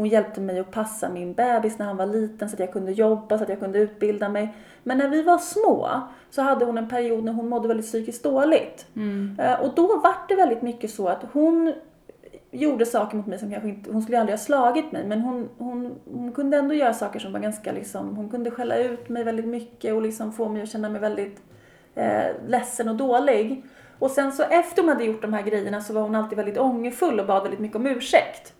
hon 0.00 0.08
hjälpte 0.08 0.40
mig 0.40 0.58
att 0.60 0.70
passa 0.70 1.08
min 1.08 1.32
bebis 1.34 1.78
när 1.78 1.86
han 1.86 1.96
var 1.96 2.06
liten 2.06 2.48
så 2.48 2.54
att 2.54 2.60
jag 2.60 2.72
kunde 2.72 2.92
jobba, 2.92 3.38
så 3.38 3.44
att 3.44 3.50
jag 3.50 3.58
kunde 3.60 3.78
utbilda 3.78 4.28
mig. 4.28 4.54
Men 4.82 4.98
när 4.98 5.08
vi 5.08 5.22
var 5.22 5.38
små 5.38 5.88
så 6.30 6.42
hade 6.42 6.64
hon 6.64 6.78
en 6.78 6.88
period 6.88 7.24
när 7.24 7.32
hon 7.32 7.48
mådde 7.48 7.68
väldigt 7.68 7.86
psykiskt 7.86 8.22
dåligt. 8.22 8.86
Eh, 9.38 9.60
Och 9.60 9.74
då 9.74 9.86
var 9.86 10.14
det 10.28 10.34
väldigt 10.34 10.62
mycket 10.62 10.90
så 10.90 11.08
att 11.08 11.24
hon 11.32 11.72
gjorde 12.50 12.86
saker 12.86 13.16
mot 13.16 13.26
mig 13.26 13.38
som 13.38 13.50
kanske 13.50 13.68
inte, 13.68 13.92
hon 13.92 14.02
skulle 14.02 14.20
aldrig 14.20 14.32
ha 14.38 14.44
slagit 14.44 14.92
mig 14.92 15.04
men 15.06 15.20
hon, 15.20 15.48
hon, 15.58 15.94
hon 16.12 16.32
kunde 16.32 16.56
ändå 16.56 16.74
göra 16.74 16.94
saker 16.94 17.18
som 17.18 17.32
var 17.32 17.40
ganska 17.40 17.72
liksom, 17.72 18.16
hon 18.16 18.28
kunde 18.28 18.50
skälla 18.50 18.76
ut 18.76 19.08
mig 19.08 19.24
väldigt 19.24 19.46
mycket 19.48 19.94
och 19.94 20.02
liksom 20.02 20.32
få 20.32 20.48
mig 20.48 20.62
att 20.62 20.68
känna 20.68 20.88
mig 20.88 21.00
väldigt 21.00 21.42
eh, 21.94 22.24
ledsen 22.46 22.88
och 22.88 22.96
dålig. 22.96 23.64
Och 23.98 24.10
sen 24.10 24.32
så 24.32 24.42
efter 24.42 24.82
hon 24.82 24.88
hade 24.88 25.04
gjort 25.04 25.22
de 25.22 25.32
här 25.32 25.42
grejerna 25.42 25.80
så 25.80 25.92
var 25.92 26.02
hon 26.02 26.14
alltid 26.14 26.36
väldigt 26.36 26.58
ångerfull 26.58 27.20
och 27.20 27.26
bad 27.26 27.42
väldigt 27.42 27.60
mycket 27.60 27.76
om 27.76 27.86
ursäkt. 27.86 28.54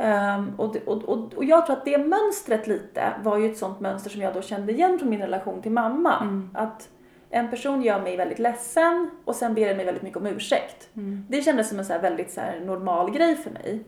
Ehm, 0.00 0.52
och, 0.56 0.76
och, 0.86 1.04
och, 1.04 1.34
och 1.34 1.44
jag 1.44 1.66
tror 1.66 1.76
att 1.76 1.84
det 1.84 1.98
mönstret 1.98 2.66
lite 2.66 3.12
var 3.22 3.38
ju 3.38 3.50
ett 3.50 3.58
sånt 3.58 3.80
mönster 3.80 4.10
som 4.10 4.20
jag 4.22 4.34
då 4.34 4.42
kände 4.42 4.72
igen 4.72 4.98
från 4.98 5.10
min 5.10 5.20
relation 5.20 5.62
till 5.62 5.72
mamma. 5.72 6.12
Att 6.54 6.88
en 7.30 7.50
person 7.50 7.82
gör 7.82 8.00
mig 8.00 8.16
väldigt 8.16 8.38
ledsen 8.38 9.10
och 9.24 9.34
sen 9.36 9.54
ber 9.54 9.66
den 9.68 9.76
mig 9.76 9.86
väldigt 9.86 10.02
mycket 10.02 10.18
om 10.18 10.26
ursäkt. 10.26 10.88
Det 11.28 11.42
kändes 11.42 11.68
som 11.68 11.78
en 11.78 11.84
så 11.84 11.98
väldigt 11.98 12.30
så 12.32 12.40
normal 12.64 13.10
grej 13.10 13.36
för 13.36 13.50
mig. 13.50 13.84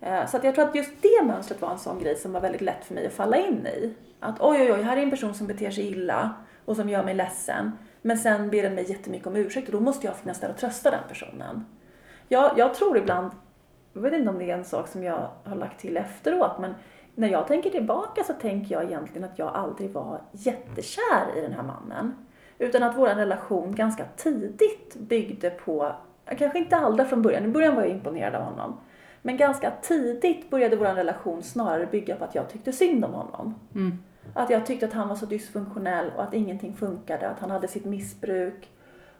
Eh, 0.00 0.26
Så 0.26 0.36
att 0.36 0.44
jag 0.44 0.54
tror 0.54 0.64
att 0.64 0.74
just 0.74 1.02
det 1.02 1.24
mönstret 1.24 1.60
var 1.60 1.70
en 1.70 1.78
sån 1.78 1.98
grej 1.98 2.16
som 2.16 2.32
var 2.32 2.40
väldigt 2.40 2.60
lätt 2.60 2.84
för 2.84 2.94
mig 2.94 3.06
att 3.06 3.12
falla 3.12 3.36
in 3.36 3.66
i. 3.66 3.94
Att 4.20 4.40
oj, 4.40 4.62
oj, 4.62 4.72
oj, 4.72 4.82
här 4.82 4.96
är 4.96 5.02
en 5.02 5.10
person 5.10 5.34
som 5.34 5.46
beter 5.46 5.70
sig 5.70 5.86
illa 5.88 6.34
och 6.64 6.76
som 6.76 6.88
gör 6.88 7.04
mig 7.04 7.14
ledsen. 7.14 7.72
Men 8.02 8.18
sen 8.18 8.50
ber 8.50 8.62
den 8.62 8.74
mig 8.74 8.90
jättemycket 8.90 9.26
om 9.26 9.36
ursäkt 9.36 9.68
och 9.68 9.72
då 9.72 9.80
måste 9.80 10.06
jag 10.06 10.16
finnas 10.16 10.40
där 10.40 10.50
och 10.50 10.56
trösta 10.56 10.90
den 10.90 11.00
personen. 11.08 11.66
Jag, 12.28 12.52
jag 12.56 12.74
tror 12.74 12.98
ibland, 12.98 13.30
jag 14.04 14.10
vet 14.10 14.20
inte 14.20 14.30
om 14.30 14.38
det 14.38 14.50
är 14.50 14.58
en 14.58 14.64
sak 14.64 14.88
som 14.88 15.02
jag 15.02 15.28
har 15.44 15.56
lagt 15.56 15.80
till 15.80 15.96
efteråt, 15.96 16.58
men 16.58 16.74
när 17.14 17.28
jag 17.28 17.46
tänker 17.46 17.70
tillbaka 17.70 18.24
så 18.24 18.32
tänker 18.32 18.74
jag 18.74 18.84
egentligen 18.84 19.24
att 19.24 19.38
jag 19.38 19.48
aldrig 19.48 19.90
var 19.90 20.20
jättekär 20.32 21.36
i 21.36 21.40
den 21.40 21.52
här 21.52 21.62
mannen. 21.62 22.14
Utan 22.58 22.82
att 22.82 22.96
vår 22.96 23.08
relation 23.08 23.74
ganska 23.74 24.04
tidigt 24.16 24.96
byggde 24.96 25.50
på, 25.50 25.92
kanske 26.38 26.58
inte 26.58 26.76
aldrig 26.76 27.08
från 27.08 27.22
början, 27.22 27.44
i 27.44 27.48
början 27.48 27.74
var 27.74 27.82
jag 27.82 27.90
imponerad 27.90 28.34
av 28.34 28.42
honom. 28.42 28.80
Men 29.22 29.36
ganska 29.36 29.72
tidigt 29.82 30.50
började 30.50 30.76
vår 30.76 30.86
relation 30.86 31.42
snarare 31.42 31.86
bygga 31.86 32.16
på 32.16 32.24
att 32.24 32.34
jag 32.34 32.48
tyckte 32.48 32.72
synd 32.72 33.04
om 33.04 33.12
honom. 33.12 33.54
Mm. 33.74 33.98
Att 34.34 34.50
jag 34.50 34.66
tyckte 34.66 34.86
att 34.86 34.92
han 34.92 35.08
var 35.08 35.16
så 35.16 35.26
dysfunktionell 35.26 36.10
och 36.16 36.22
att 36.22 36.34
ingenting 36.34 36.76
funkade, 36.76 37.28
att 37.28 37.40
han 37.40 37.50
hade 37.50 37.68
sitt 37.68 37.84
missbruk 37.84 38.70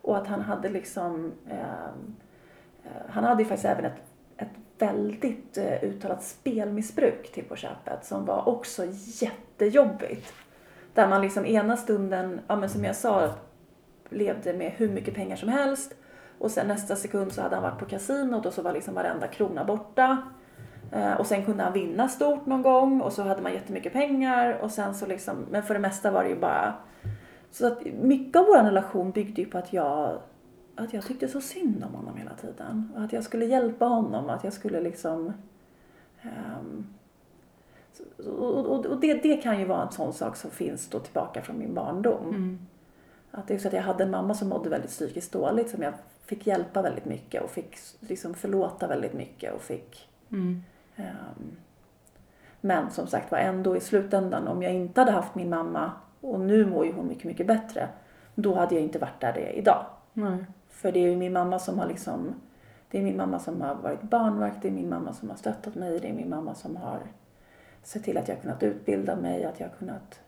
och 0.03 0.17
att 0.17 0.27
han 0.27 0.41
hade 0.41 0.69
liksom, 0.69 1.33
ehm, 1.49 2.17
eh, 2.85 2.91
han 3.09 3.25
hade 3.25 3.43
ju 3.43 3.49
faktiskt 3.49 3.69
även 3.69 3.85
ett 3.85 4.03
väldigt 4.79 5.59
eh, 5.59 5.85
uttalat 5.85 6.23
spelmissbruk 6.23 7.33
till 7.33 7.45
på 7.45 7.57
köpet 7.57 8.05
som 8.05 8.25
var 8.25 8.49
också 8.49 8.85
jättejobbigt. 9.23 10.33
Där 10.95 11.09
man 11.09 11.23
liksom 11.23 11.47
ena 11.47 11.77
stunden, 11.77 12.41
ja 12.47 12.57
men 12.57 12.69
som 12.69 12.85
jag 12.85 12.97
sa, 12.97 13.35
levde 14.09 14.53
med 14.53 14.73
hur 14.77 14.89
mycket 14.89 15.15
pengar 15.15 15.37
som 15.37 15.49
helst. 15.49 15.95
Och 16.39 16.51
sen 16.51 16.69
nästa 16.69 16.97
sekund 16.97 17.33
så 17.33 17.43
hade 17.43 17.57
han 17.57 17.63
varit 17.63 17.79
på 17.79 17.85
kasinot 17.85 18.47
och 18.47 18.53
så 18.53 18.63
var 18.63 18.73
liksom 18.73 18.95
varenda 18.95 19.27
krona 19.27 19.65
borta. 19.65 20.23
Eh, 20.93 21.13
och 21.13 21.27
sen 21.27 21.45
kunde 21.45 21.63
han 21.63 21.73
vinna 21.73 22.09
stort 22.09 22.47
någon 22.47 22.63
gång 22.63 23.01
och 23.01 23.13
så 23.13 23.23
hade 23.23 23.43
man 23.43 23.53
jättemycket 23.53 23.93
pengar 23.93 24.53
och 24.53 24.71
sen 24.71 24.95
så 24.95 25.07
liksom, 25.07 25.47
men 25.51 25.63
för 25.63 25.75
det 25.75 25.81
mesta 25.81 26.11
var 26.11 26.23
det 26.23 26.29
ju 26.29 26.41
bara 26.41 26.75
så 27.51 27.67
att 27.67 27.85
mycket 27.85 28.41
av 28.41 28.47
vår 28.47 28.63
relation 28.63 29.11
byggde 29.11 29.43
ju 29.43 29.49
på 29.49 29.59
att 29.59 29.73
jag, 29.73 30.19
att 30.77 30.93
jag 30.93 31.05
tyckte 31.05 31.29
så 31.29 31.41
synd 31.41 31.85
om 31.85 31.95
honom 31.95 32.17
hela 32.17 32.35
tiden. 32.35 32.93
Att 32.97 33.13
jag 33.13 33.25
skulle 33.25 33.45
hjälpa 33.45 33.85
honom, 33.85 34.31
att 34.31 34.45
jag 34.45 34.53
skulle 34.53 34.81
liksom 34.81 35.33
um, 36.23 36.87
och, 38.27 38.67
och, 38.67 38.87
och 38.87 39.01
det, 39.01 39.15
det, 39.15 39.37
kan 39.37 39.59
ju 39.59 39.65
vara 39.65 39.83
en 39.83 39.93
sån 39.93 40.13
sak 40.13 40.37
som 40.37 40.51
finns 40.51 40.89
då 40.89 40.99
tillbaka 40.99 41.43
från 41.43 41.59
min 41.59 41.75
barndom. 41.75 42.29
Mm. 42.29 42.59
Att 43.31 43.49
det 43.49 43.55
är 43.55 43.59
så 43.59 43.69
att 43.69 43.75
jag 43.75 43.83
hade 43.83 44.05
en 44.05 44.11
mamma 44.11 44.35
som 44.35 44.49
mådde 44.49 44.71
väldigt 44.71 44.91
psykiskt 44.91 45.33
dåligt 45.33 45.71
som 45.71 45.83
jag 45.83 45.95
fick 46.25 46.47
hjälpa 46.47 46.83
väldigt 46.83 47.05
mycket 47.05 47.43
och 47.43 47.51
fick 47.51 47.77
liksom 48.01 48.35
förlåta 48.35 48.87
väldigt 48.87 49.15
mycket 49.15 49.55
och 49.55 49.63
fick 49.63 50.09
mm. 50.31 50.63
um, 50.97 51.57
men 52.61 52.91
som 52.91 53.07
sagt 53.07 53.31
var 53.31 53.39
ändå 53.39 53.77
i 53.77 53.81
slutändan 53.81 54.49
om 54.49 54.63
jag 54.63 54.75
inte 54.75 55.01
hade 55.01 55.13
haft 55.13 55.35
min 55.35 55.49
mamma 55.49 55.93
och 56.21 56.41
nu 56.41 56.67
mår 56.67 56.87
ju 56.87 56.93
hon 56.93 57.09
mycket, 57.09 57.25
mycket 57.25 57.47
bättre. 57.47 57.89
Då 58.35 58.55
hade 58.55 58.75
jag 58.75 58.85
inte 58.85 58.99
varit 58.99 59.21
där 59.21 59.33
det 59.33 59.41
är 59.41 59.53
idag. 59.53 59.87
Nej. 60.13 60.45
För 60.77 60.93
det 60.93 60.99
är 60.99 61.17
min 61.17 61.33
mamma 61.33 61.59
som 61.59 61.79
har 61.79 61.87
liksom 61.87 62.35
det 62.91 62.99
är 62.99 63.03
min 63.03 63.17
mamma 63.17 63.39
som 63.39 63.61
har 63.61 63.75
varit 63.75 64.03
barnvakt, 64.03 64.63
det 64.63 64.69
är 64.69 64.73
min 64.73 64.89
mamma 64.89 65.13
som 65.13 65.31
har 65.31 65.37
stöttat 65.37 65.75
mig, 65.75 66.01
det 66.01 66.09
är 66.09 66.13
min 66.13 66.31
mamma 66.31 66.55
som 66.55 66.77
har 66.77 67.01
sett 67.83 68.05
till 68.05 68.19
att 68.19 68.29
jag 68.29 68.35
har 68.37 68.43
kunnat 68.43 68.63
utbilda 68.63 69.17
mig, 69.17 69.45
att 69.45 69.61
jag 69.61 69.69
har 69.69 69.75
kunnat 69.75 70.21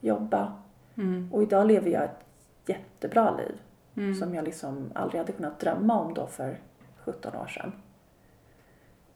jobba. 0.00 0.52
Mm. 0.96 1.28
Och 1.32 1.42
idag 1.42 1.66
lever 1.66 1.90
jag 1.90 2.04
ett 2.04 2.24
jättebra 2.66 3.36
liv 3.36 3.60
mm. 3.96 4.14
som 4.14 4.34
jag 4.34 4.44
liksom 4.44 4.90
aldrig 4.94 5.18
hade 5.18 5.32
kunnat 5.32 5.60
drömma 5.60 6.00
om 6.00 6.14
då 6.14 6.26
för 6.26 6.58
17 6.98 7.36
år 7.36 7.46
sedan. 7.46 7.72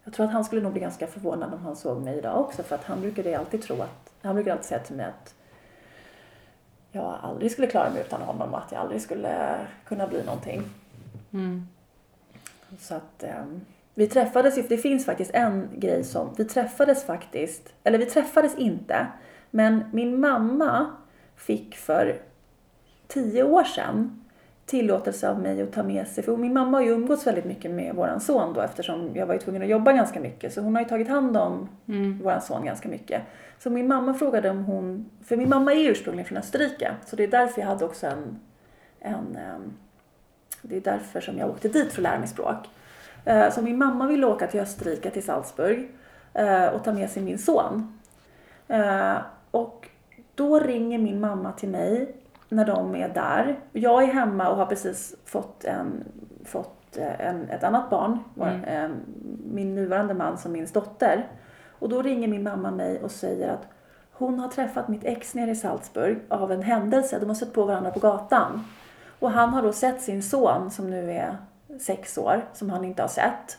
Jag 0.05 0.15
tror 0.15 0.27
att 0.27 0.33
han 0.33 0.45
skulle 0.45 0.63
nog 0.63 0.73
bli 0.73 0.81
ganska 0.81 1.07
förvånad 1.07 1.55
om 1.55 1.61
han 1.61 1.77
såg 1.77 2.03
mig 2.03 2.19
idag 2.19 2.41
också 2.41 2.63
för 2.63 2.75
att 2.75 2.85
han 2.85 3.01
brukade 3.01 3.39
alltid 3.39 3.63
tro 3.63 3.83
att, 3.83 4.13
han 4.23 4.35
brukade 4.35 4.53
alltid 4.53 4.69
säga 4.69 4.81
till 4.81 4.97
mig 4.97 5.07
att 5.07 5.35
jag 6.93 7.19
aldrig 7.23 7.51
skulle 7.53 7.67
klara 7.67 7.91
mig 7.91 8.01
utan 8.01 8.23
honom 8.23 8.55
och 8.55 8.59
att 8.59 8.73
jag 8.73 8.81
aldrig 8.81 9.03
skulle 9.03 9.57
kunna 9.85 10.07
bli 10.07 10.25
någonting. 10.25 10.63
Mm. 11.33 11.67
Så 12.79 12.95
att 12.95 13.25
um, 13.43 13.61
vi 13.95 14.07
träffades 14.07 14.59
ju, 14.59 14.63
det 14.63 14.79
finns 14.79 15.05
faktiskt 15.05 15.31
en 15.35 15.69
grej 15.77 16.05
som, 16.05 16.35
vi 16.37 16.45
träffades 16.45 17.05
faktiskt, 17.05 17.73
eller 17.85 17.99
vi 17.99 18.07
träffades 18.07 18.55
inte, 18.57 19.07
men 19.51 19.85
min 19.93 20.21
mamma 20.21 20.97
fick 21.37 21.77
för 21.77 22.23
tio 23.09 23.43
år 23.43 23.65
sedan 23.65 24.22
tillåtelse 24.67 25.31
av 25.31 25.41
mig 25.41 25.63
att 25.63 25.73
ta 25.73 25.83
med 25.83 26.07
sig, 26.07 26.25
för 26.25 26.37
min 26.37 26.53
mamma 26.53 26.77
har 26.77 26.85
ju 26.85 26.91
umgåtts 26.91 27.27
väldigt 27.27 27.45
mycket 27.45 27.71
med 27.71 27.95
våran 27.95 28.21
son 28.21 28.55
då 28.55 28.61
eftersom 28.61 29.11
jag 29.15 29.27
var 29.27 29.35
ju 29.35 29.41
tvungen 29.41 29.63
att 29.63 29.69
jobba 29.69 29.93
ganska 29.93 30.21
mycket. 30.21 30.53
Så 30.53 30.61
hon 30.61 30.75
har 30.75 30.83
ju 30.83 30.89
tagit 30.89 31.09
hand 31.09 31.37
om 31.37 31.69
mm. 31.89 32.19
våran 32.23 32.41
son 32.41 32.65
ganska 32.65 32.89
mycket. 32.89 33.23
Så 33.59 33.71
min 33.71 33.89
mamma 33.89 34.15
frågade 34.15 34.51
om 34.51 34.65
hon, 34.65 35.11
för 35.25 35.37
min 35.37 35.49
mamma 35.49 35.73
är 35.73 35.91
ursprungligen 35.91 36.29
från 36.29 36.39
Österrike, 36.39 36.95
så 37.07 37.17
det 37.17 37.25
är 37.25 37.29
därför 37.29 37.61
jag 37.61 37.69
hade 37.69 37.85
också 37.85 38.07
en, 38.07 38.39
en 39.01 39.39
det 40.63 40.77
är 40.77 40.81
därför 40.81 41.21
som 41.21 41.39
jag 41.39 41.51
åkte 41.51 41.69
dit 41.69 41.93
för 41.93 42.01
att 42.01 42.03
lära 42.03 42.19
mig 42.19 42.29
språk. 42.29 42.69
Eh, 43.25 43.51
så 43.51 43.63
min 43.63 43.79
mamma 43.79 44.07
ville 44.07 44.27
åka 44.27 44.47
till 44.47 44.61
Österrike, 44.61 45.11
till 45.11 45.23
Salzburg 45.23 45.89
eh, 46.35 46.67
och 46.67 46.85
ta 46.85 46.93
med 46.93 47.11
sig 47.11 47.23
min 47.23 47.39
son. 47.39 47.99
Eh, 48.69 49.17
och 49.51 49.89
då 50.35 50.59
ringer 50.59 50.99
min 50.99 51.21
mamma 51.21 51.53
till 51.53 51.69
mig 51.69 52.15
när 52.53 52.65
de 52.65 52.95
är 52.95 53.09
där. 53.09 53.61
Jag 53.73 54.03
är 54.03 54.07
hemma 54.07 54.49
och 54.49 54.57
har 54.57 54.67
precis 54.67 55.15
fått, 55.25 55.65
en, 55.65 56.05
fått 56.45 56.97
en, 56.97 57.49
ett 57.51 57.65
annat 57.65 57.91
barn, 57.91 58.19
mm. 58.41 58.93
min 59.45 59.75
nuvarande 59.75 60.15
man 60.15 60.39
som 60.39 60.53
min 60.53 60.67
dotter. 60.73 61.29
Och 61.79 61.89
då 61.89 62.03
ringer 62.03 62.29
min 62.29 62.43
mamma 62.43 62.71
mig 62.71 63.03
och 63.03 63.11
säger 63.11 63.49
att 63.49 63.67
hon 64.13 64.39
har 64.39 64.49
träffat 64.49 64.89
mitt 64.89 65.05
ex 65.05 65.35
nere 65.35 65.51
i 65.51 65.55
Salzburg 65.55 66.19
av 66.29 66.53
en 66.53 66.63
händelse. 66.63 67.19
De 67.19 67.27
har 67.27 67.35
sett 67.35 67.53
på 67.53 67.65
varandra 67.65 67.91
på 67.91 68.01
gatan. 68.01 68.65
Och 69.19 69.31
han 69.31 69.49
har 69.49 69.63
då 69.63 69.73
sett 69.73 70.03
sin 70.03 70.23
son 70.23 70.71
som 70.71 70.91
nu 70.91 71.13
är 71.13 71.37
sex 71.81 72.19
år, 72.19 72.45
som 72.53 72.71
han 72.71 72.85
inte 72.85 73.03
har 73.03 73.09
sett 73.09 73.59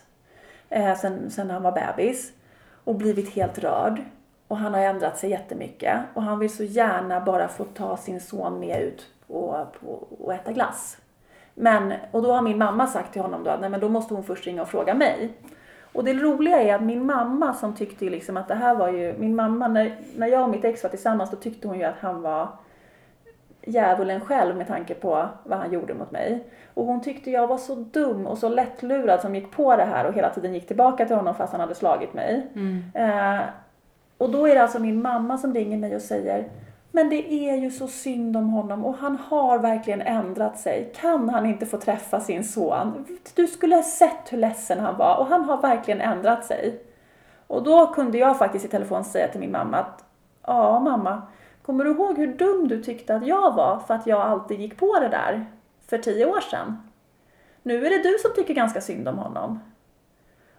eh, 0.68 0.96
sen, 0.96 1.30
sen 1.30 1.50
han 1.50 1.62
var 1.62 1.72
bebis. 1.72 2.32
Och 2.84 2.94
blivit 2.94 3.30
helt 3.30 3.58
rörd. 3.58 4.02
Och 4.54 4.60
han 4.60 4.74
har 4.74 4.80
ändrat 4.80 5.18
sig 5.18 5.30
jättemycket. 5.30 5.98
Och 6.14 6.22
han 6.22 6.38
vill 6.38 6.56
så 6.56 6.64
gärna 6.64 7.20
bara 7.20 7.48
få 7.48 7.64
ta 7.64 7.96
sin 7.96 8.20
son 8.20 8.60
med 8.60 8.82
ut 8.82 9.06
och, 9.26 9.54
och, 9.86 10.20
och 10.20 10.34
äta 10.34 10.52
glass. 10.52 10.98
Men, 11.54 11.92
och 12.10 12.22
då 12.22 12.32
har 12.32 12.42
min 12.42 12.58
mamma 12.58 12.86
sagt 12.86 13.12
till 13.12 13.22
honom 13.22 13.44
då 13.44 13.50
att 13.50 13.60
nej 13.60 13.70
men 13.70 13.80
då 13.80 13.88
måste 13.88 14.14
hon 14.14 14.24
först 14.24 14.46
ringa 14.46 14.62
och 14.62 14.68
fråga 14.68 14.94
mig. 14.94 15.32
Och 15.92 16.04
det 16.04 16.14
roliga 16.14 16.62
är 16.62 16.74
att 16.74 16.82
min 16.82 17.06
mamma 17.06 17.54
som 17.54 17.74
tyckte 17.74 18.04
liksom 18.04 18.36
att 18.36 18.48
det 18.48 18.54
här 18.54 18.74
var 18.74 18.88
ju, 18.88 19.14
min 19.18 19.36
mamma 19.36 19.68
när, 19.68 19.96
när 20.16 20.26
jag 20.26 20.42
och 20.42 20.50
mitt 20.50 20.64
ex 20.64 20.82
var 20.82 20.90
tillsammans 20.90 21.30
då 21.30 21.36
tyckte 21.36 21.68
hon 21.68 21.78
ju 21.78 21.84
att 21.84 21.98
han 22.00 22.22
var 22.22 22.48
djävulen 23.62 24.20
själv 24.20 24.56
med 24.56 24.66
tanke 24.66 24.94
på 24.94 25.28
vad 25.44 25.58
han 25.58 25.72
gjorde 25.72 25.94
mot 25.94 26.10
mig. 26.10 26.44
Och 26.74 26.86
hon 26.86 27.00
tyckte 27.00 27.30
jag 27.30 27.46
var 27.46 27.58
så 27.58 27.74
dum 27.74 28.26
och 28.26 28.38
så 28.38 28.48
lättlurad 28.48 29.20
som 29.20 29.34
gick 29.34 29.50
på 29.50 29.76
det 29.76 29.84
här 29.84 30.06
och 30.06 30.14
hela 30.14 30.30
tiden 30.30 30.54
gick 30.54 30.66
tillbaka 30.66 31.06
till 31.06 31.16
honom 31.16 31.34
fast 31.34 31.52
han 31.52 31.60
hade 31.60 31.74
slagit 31.74 32.14
mig. 32.14 32.46
Mm. 32.54 32.82
Eh, 32.94 33.42
och 34.18 34.30
då 34.30 34.46
är 34.46 34.54
det 34.54 34.62
alltså 34.62 34.78
min 34.78 35.02
mamma 35.02 35.38
som 35.38 35.54
ringer 35.54 35.78
mig 35.78 35.96
och 35.96 36.02
säger 36.02 36.48
men 36.94 37.08
det 37.08 37.32
är 37.32 37.56
ju 37.56 37.70
så 37.70 37.88
synd 37.88 38.36
om 38.36 38.48
honom 38.48 38.84
och 38.84 38.94
han 38.94 39.16
har 39.16 39.58
verkligen 39.58 40.02
ändrat 40.02 40.58
sig. 40.58 40.92
Kan 40.94 41.28
han 41.28 41.46
inte 41.46 41.66
få 41.66 41.78
träffa 41.78 42.20
sin 42.20 42.44
son? 42.44 43.06
Du 43.34 43.46
skulle 43.46 43.76
ha 43.76 43.82
sett 43.82 44.32
hur 44.32 44.38
ledsen 44.38 44.78
han 44.80 44.96
var 44.96 45.16
och 45.16 45.26
han 45.26 45.44
har 45.44 45.62
verkligen 45.62 46.00
ändrat 46.00 46.44
sig. 46.44 46.82
Och 47.46 47.62
då 47.62 47.86
kunde 47.86 48.18
jag 48.18 48.38
faktiskt 48.38 48.64
i 48.64 48.68
telefon 48.68 49.04
säga 49.04 49.28
till 49.28 49.40
min 49.40 49.52
mamma 49.52 49.76
att 49.76 50.04
ja 50.46 50.80
mamma, 50.80 51.22
kommer 51.62 51.84
du 51.84 51.90
ihåg 51.90 52.18
hur 52.18 52.34
dum 52.34 52.68
du 52.68 52.82
tyckte 52.82 53.14
att 53.14 53.26
jag 53.26 53.54
var 53.54 53.78
för 53.78 53.94
att 53.94 54.06
jag 54.06 54.20
alltid 54.20 54.60
gick 54.60 54.76
på 54.76 54.98
det 55.00 55.08
där 55.08 55.46
för 55.86 55.98
tio 55.98 56.26
år 56.26 56.40
sedan? 56.40 56.90
Nu 57.62 57.86
är 57.86 57.90
det 57.90 58.02
du 58.02 58.18
som 58.18 58.30
tycker 58.34 58.54
ganska 58.54 58.80
synd 58.80 59.08
om 59.08 59.18
honom. 59.18 59.60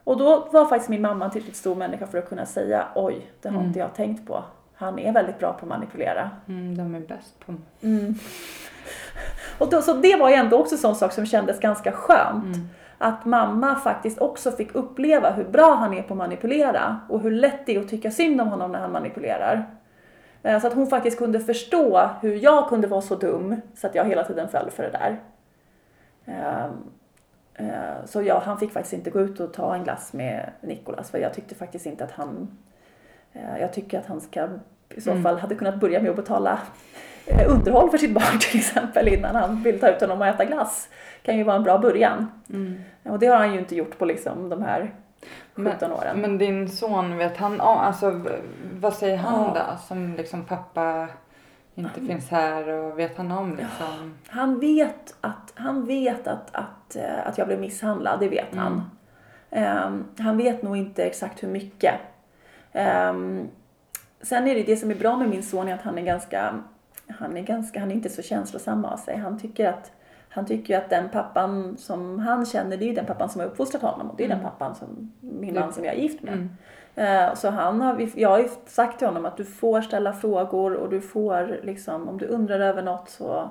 Och 0.05 0.17
då 0.17 0.47
var 0.51 0.65
faktiskt 0.65 0.89
min 0.89 1.01
mamma 1.01 1.25
en 1.25 1.31
tillräckligt 1.31 1.55
stor 1.55 1.75
människa 1.75 2.07
för 2.07 2.17
att 2.17 2.29
kunna 2.29 2.45
säga 2.45 2.87
oj, 2.95 3.31
det 3.41 3.49
har 3.49 3.55
mm. 3.55 3.67
inte 3.67 3.79
jag 3.79 3.93
tänkt 3.93 4.27
på. 4.27 4.43
Han 4.75 4.99
är 4.99 5.13
väldigt 5.13 5.39
bra 5.39 5.53
på 5.53 5.59
att 5.59 5.69
manipulera. 5.69 6.29
Mm, 6.47 6.77
de 6.77 6.95
är 6.95 6.99
bäst 6.99 7.45
på 7.45 7.55
mm. 7.81 8.15
Och 9.57 9.69
då, 9.69 9.81
Så 9.81 9.93
det 9.93 10.15
var 10.15 10.29
ju 10.29 10.35
ändå 10.35 10.57
också 10.57 10.75
en 10.75 10.79
sån 10.79 10.95
sak 10.95 11.11
som 11.11 11.25
kändes 11.25 11.59
ganska 11.59 11.91
skönt. 11.91 12.55
Mm. 12.55 12.67
Att 12.97 13.25
mamma 13.25 13.75
faktiskt 13.75 14.21
också 14.21 14.51
fick 14.51 14.75
uppleva 14.75 15.31
hur 15.31 15.43
bra 15.43 15.75
han 15.75 15.93
är 15.93 16.01
på 16.01 16.13
att 16.13 16.17
manipulera 16.17 16.99
och 17.09 17.21
hur 17.21 17.31
lätt 17.31 17.65
det 17.65 17.75
är 17.75 17.79
att 17.79 17.89
tycka 17.89 18.11
synd 18.11 18.41
om 18.41 18.47
honom 18.47 18.71
när 18.71 18.79
han 18.79 18.91
manipulerar. 18.91 19.65
Eh, 20.43 20.61
så 20.61 20.67
att 20.67 20.73
hon 20.73 20.87
faktiskt 20.87 21.17
kunde 21.17 21.39
förstå 21.39 22.09
hur 22.21 22.35
jag 22.35 22.69
kunde 22.69 22.87
vara 22.87 23.01
så 23.01 23.15
dum 23.15 23.55
så 23.75 23.87
att 23.87 23.95
jag 23.95 24.05
hela 24.05 24.23
tiden 24.23 24.49
föll 24.49 24.71
för 24.71 24.83
det 24.83 24.89
där. 24.91 25.19
Eh, 27.55 28.05
så 28.05 28.21
ja, 28.21 28.41
han 28.45 28.59
fick 28.59 28.71
faktiskt 28.71 28.93
inte 28.93 29.09
gå 29.09 29.19
ut 29.19 29.39
och 29.39 29.53
ta 29.53 29.75
en 29.75 29.83
glass 29.83 30.13
med 30.13 30.49
Nikolas 30.61 31.11
för 31.11 31.17
jag 31.17 31.33
tyckte 31.33 31.55
faktiskt 31.55 31.85
inte 31.85 32.03
att 32.03 32.11
han 32.11 32.57
Eh, 33.35 33.61
jag 33.61 33.73
tycker 33.73 33.99
att 33.99 34.05
han 34.05 34.21
ska 34.21 34.47
i 34.89 35.01
så 35.01 35.11
mm. 35.11 35.23
fall 35.23 35.39
hade 35.39 35.55
kunnat 35.55 35.79
börja 35.79 36.01
med 36.01 36.09
att 36.09 36.15
betala 36.15 36.59
eh, 37.25 37.51
underhåll 37.51 37.89
för 37.89 37.97
sitt 37.97 38.13
barn 38.13 38.39
till 38.39 38.59
exempel 38.59 39.07
innan 39.07 39.35
han 39.35 39.63
vill 39.63 39.79
ta 39.79 39.89
ut 39.89 40.01
honom 40.01 40.21
och 40.21 40.27
äta 40.27 40.45
glass. 40.45 40.89
kan 41.21 41.37
ju 41.37 41.43
vara 41.43 41.55
en 41.55 41.63
bra 41.63 41.77
början. 41.77 42.31
Mm. 42.49 42.81
Och 43.03 43.19
det 43.19 43.27
har 43.27 43.37
han 43.37 43.53
ju 43.53 43.59
inte 43.59 43.75
gjort 43.75 43.97
på 43.97 44.05
liksom 44.05 44.49
de 44.49 44.61
här 44.61 44.93
17 45.55 45.73
men, 45.81 45.91
åren. 45.91 46.21
Men 46.21 46.37
din 46.37 46.69
son, 46.69 47.17
vet 47.17 47.37
han, 47.37 47.61
alltså 47.61 48.21
vad 48.73 48.93
säger 48.93 49.17
han 49.17 49.51
ja. 49.55 49.67
då 49.71 49.77
som 49.87 50.15
liksom 50.15 50.43
pappa 50.45 51.07
inte 51.75 51.99
han, 51.99 52.07
finns 52.07 52.29
här 52.29 52.67
och 52.67 52.99
vet 52.99 53.17
han 53.17 53.31
om 53.31 53.49
liksom? 53.49 54.13
Han 54.27 54.59
vet 54.59 55.15
att, 55.21 55.53
han 55.55 55.85
vet 55.85 56.27
att, 56.27 56.55
att, 56.55 56.74
eh, 56.95 57.27
att 57.27 57.37
jag 57.37 57.47
blev 57.47 57.59
misshandlad, 57.59 58.19
det 58.19 58.29
vet 58.29 58.55
han. 58.55 58.81
Um, 59.49 60.05
han 60.19 60.37
vet 60.37 60.61
nog 60.61 60.77
inte 60.77 61.03
exakt 61.03 61.43
hur 61.43 61.47
mycket. 61.47 61.93
Um, 62.73 63.47
sen 64.21 64.47
är 64.47 64.55
det 64.55 64.63
det 64.63 64.77
som 64.77 64.91
är 64.91 64.95
bra 64.95 65.17
med 65.17 65.29
min 65.29 65.43
son 65.43 65.67
är 65.67 65.73
att 65.73 65.81
han 65.81 65.97
är 65.97 66.01
ganska, 66.01 66.63
han 67.07 67.37
är 67.37 67.41
ganska, 67.41 67.79
han 67.79 67.91
är 67.91 67.95
inte 67.95 68.09
så 68.09 68.21
känslosam 68.21 68.85
av 68.85 68.97
sig. 68.97 69.17
Han 69.17 69.39
tycker 69.39 69.69
att 69.69 69.91
han 70.29 70.45
tycker 70.45 70.77
att 70.77 70.89
den 70.89 71.09
pappan 71.09 71.77
som 71.77 72.19
han 72.19 72.45
känner, 72.45 72.77
det 72.77 72.85
är 72.85 72.87
ju 72.87 72.93
den 72.93 73.05
pappan 73.05 73.29
som 73.29 73.41
har 73.41 73.47
uppfostrat 73.47 73.81
honom 73.81 74.09
och 74.09 74.17
det 74.17 74.23
är 74.23 74.25
mm. 74.25 74.37
den 74.37 74.51
pappan 74.51 74.75
som 74.75 75.13
min 75.19 75.55
man 75.55 75.73
som 75.73 75.85
jag 75.85 75.93
är 75.93 75.99
gift 75.99 76.23
med. 76.23 76.33
Mm. 76.95 77.29
Uh, 77.29 77.35
så 77.35 77.49
han 77.49 77.81
har, 77.81 78.09
jag 78.15 78.29
har 78.29 78.39
ju 78.39 78.49
sagt 78.65 78.97
till 78.97 79.07
honom 79.07 79.25
att 79.25 79.37
du 79.37 79.45
får 79.45 79.81
ställa 79.81 80.13
frågor 80.13 80.73
och 80.73 80.89
du 80.89 81.01
får 81.01 81.59
liksom, 81.63 82.09
om 82.09 82.17
du 82.17 82.25
undrar 82.25 82.59
över 82.59 82.81
något 82.81 83.09
så 83.09 83.49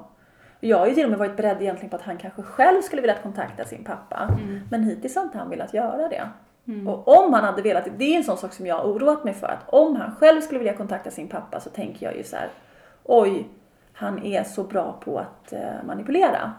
jag 0.69 0.79
har 0.79 0.87
ju 0.87 0.95
till 0.95 1.05
och 1.05 1.11
med 1.11 1.19
varit 1.19 1.37
beredd 1.37 1.63
egentligen 1.63 1.91
på 1.91 1.97
att 1.97 2.03
han 2.03 2.17
kanske 2.17 2.43
själv 2.43 2.83
skulle 2.83 3.03
vilja 3.03 3.17
kontakta 3.23 3.65
sin 3.65 3.85
pappa. 3.85 4.29
Mm. 4.33 4.61
Men 4.71 4.83
hittills 4.83 5.17
har 5.17 5.23
inte 5.23 5.39
han 5.39 5.51
velat 5.51 5.75
göra 5.75 6.09
det. 6.09 6.29
Mm. 6.67 6.89
Och 6.89 7.09
om 7.09 7.33
han 7.33 7.45
hade 7.45 7.63
velat, 7.63 7.89
det 7.97 8.05
är 8.05 8.17
en 8.17 8.25
sån 8.25 8.37
sak 8.37 8.53
som 8.53 8.67
jag 8.67 8.77
har 8.77 8.85
oroat 8.85 9.25
mig 9.25 9.35
för, 9.35 9.47
att 9.47 9.69
om 9.69 9.97
han 9.97 10.15
själv 10.17 10.41
skulle 10.41 10.59
vilja 10.59 10.77
kontakta 10.77 11.11
sin 11.11 11.29
pappa 11.29 11.61
så 11.61 11.71
tänker 11.71 12.07
jag 12.07 12.17
ju 12.17 12.23
så 12.23 12.37
här, 12.37 12.49
oj, 13.05 13.49
han 13.93 14.23
är 14.25 14.45
så 14.45 14.65
bra 14.65 15.01
på 15.05 15.19
att 15.19 15.53
eh, 15.53 15.85
manipulera. 15.87 16.53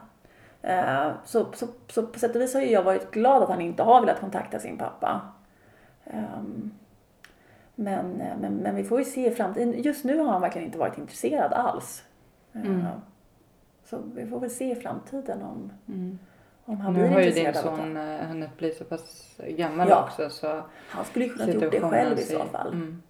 Eh, 0.62 1.12
så, 1.26 1.46
så, 1.54 1.68
så 1.88 2.04
på 2.08 2.20
sätt 2.20 2.36
och 2.36 2.42
vis 2.42 2.54
har 2.54 2.62
ju 2.62 2.72
jag 2.72 2.84
varit 2.84 3.12
glad 3.12 3.44
att 3.44 3.50
han 3.50 3.62
inte 3.62 3.84
har 3.84 4.02
velat 4.02 4.20
kontakta 4.20 4.60
sin 4.60 4.78
pappa. 4.78 5.22
Ehm, 6.06 6.72
men, 7.76 8.22
eh, 8.22 8.38
men, 8.42 8.56
men 8.56 8.76
vi 8.76 8.84
får 8.84 9.00
ju 9.00 9.06
se 9.06 9.28
i 9.28 9.32
framtiden. 9.32 9.82
Just 9.82 10.06
nu 10.06 10.20
har 10.20 10.32
han 10.32 10.42
verkligen 10.42 10.66
inte 10.66 10.78
varit 10.78 10.98
intresserad 10.98 11.54
alls. 11.54 12.04
Mm. 12.54 12.86
Så 13.86 13.98
vi 14.16 14.26
får 14.28 14.40
väl 14.40 14.50
se 14.50 14.72
i 14.72 14.76
framtiden 14.76 15.42
om, 15.42 15.72
Mm. 15.88 16.20
om 16.66 16.78
han 16.82 16.94
Nu 16.94 17.00
blir 17.00 17.10
har 17.10 17.20
ju 17.20 17.30
din 17.32 17.38
intresserad 17.48 17.74
av 17.74 17.78
son 17.78 17.94
det. 17.94 18.20
eh, 18.22 18.28
hunnit 18.28 18.58
bli 18.58 18.72
så 18.72 18.84
pass 18.84 19.36
gammal 19.48 19.90
Ja. 19.90 20.04
också 20.04 20.30
så 20.30 20.62
Han 20.90 21.06
skulle 21.06 21.26
ju 21.26 21.32
kunnat 21.32 21.54
gjort 21.54 21.72
det 21.72 21.82
själv 21.82 22.20
i 22.20 22.22
så 22.22 22.40
fall. 22.52 22.68
Mm. 22.74 23.02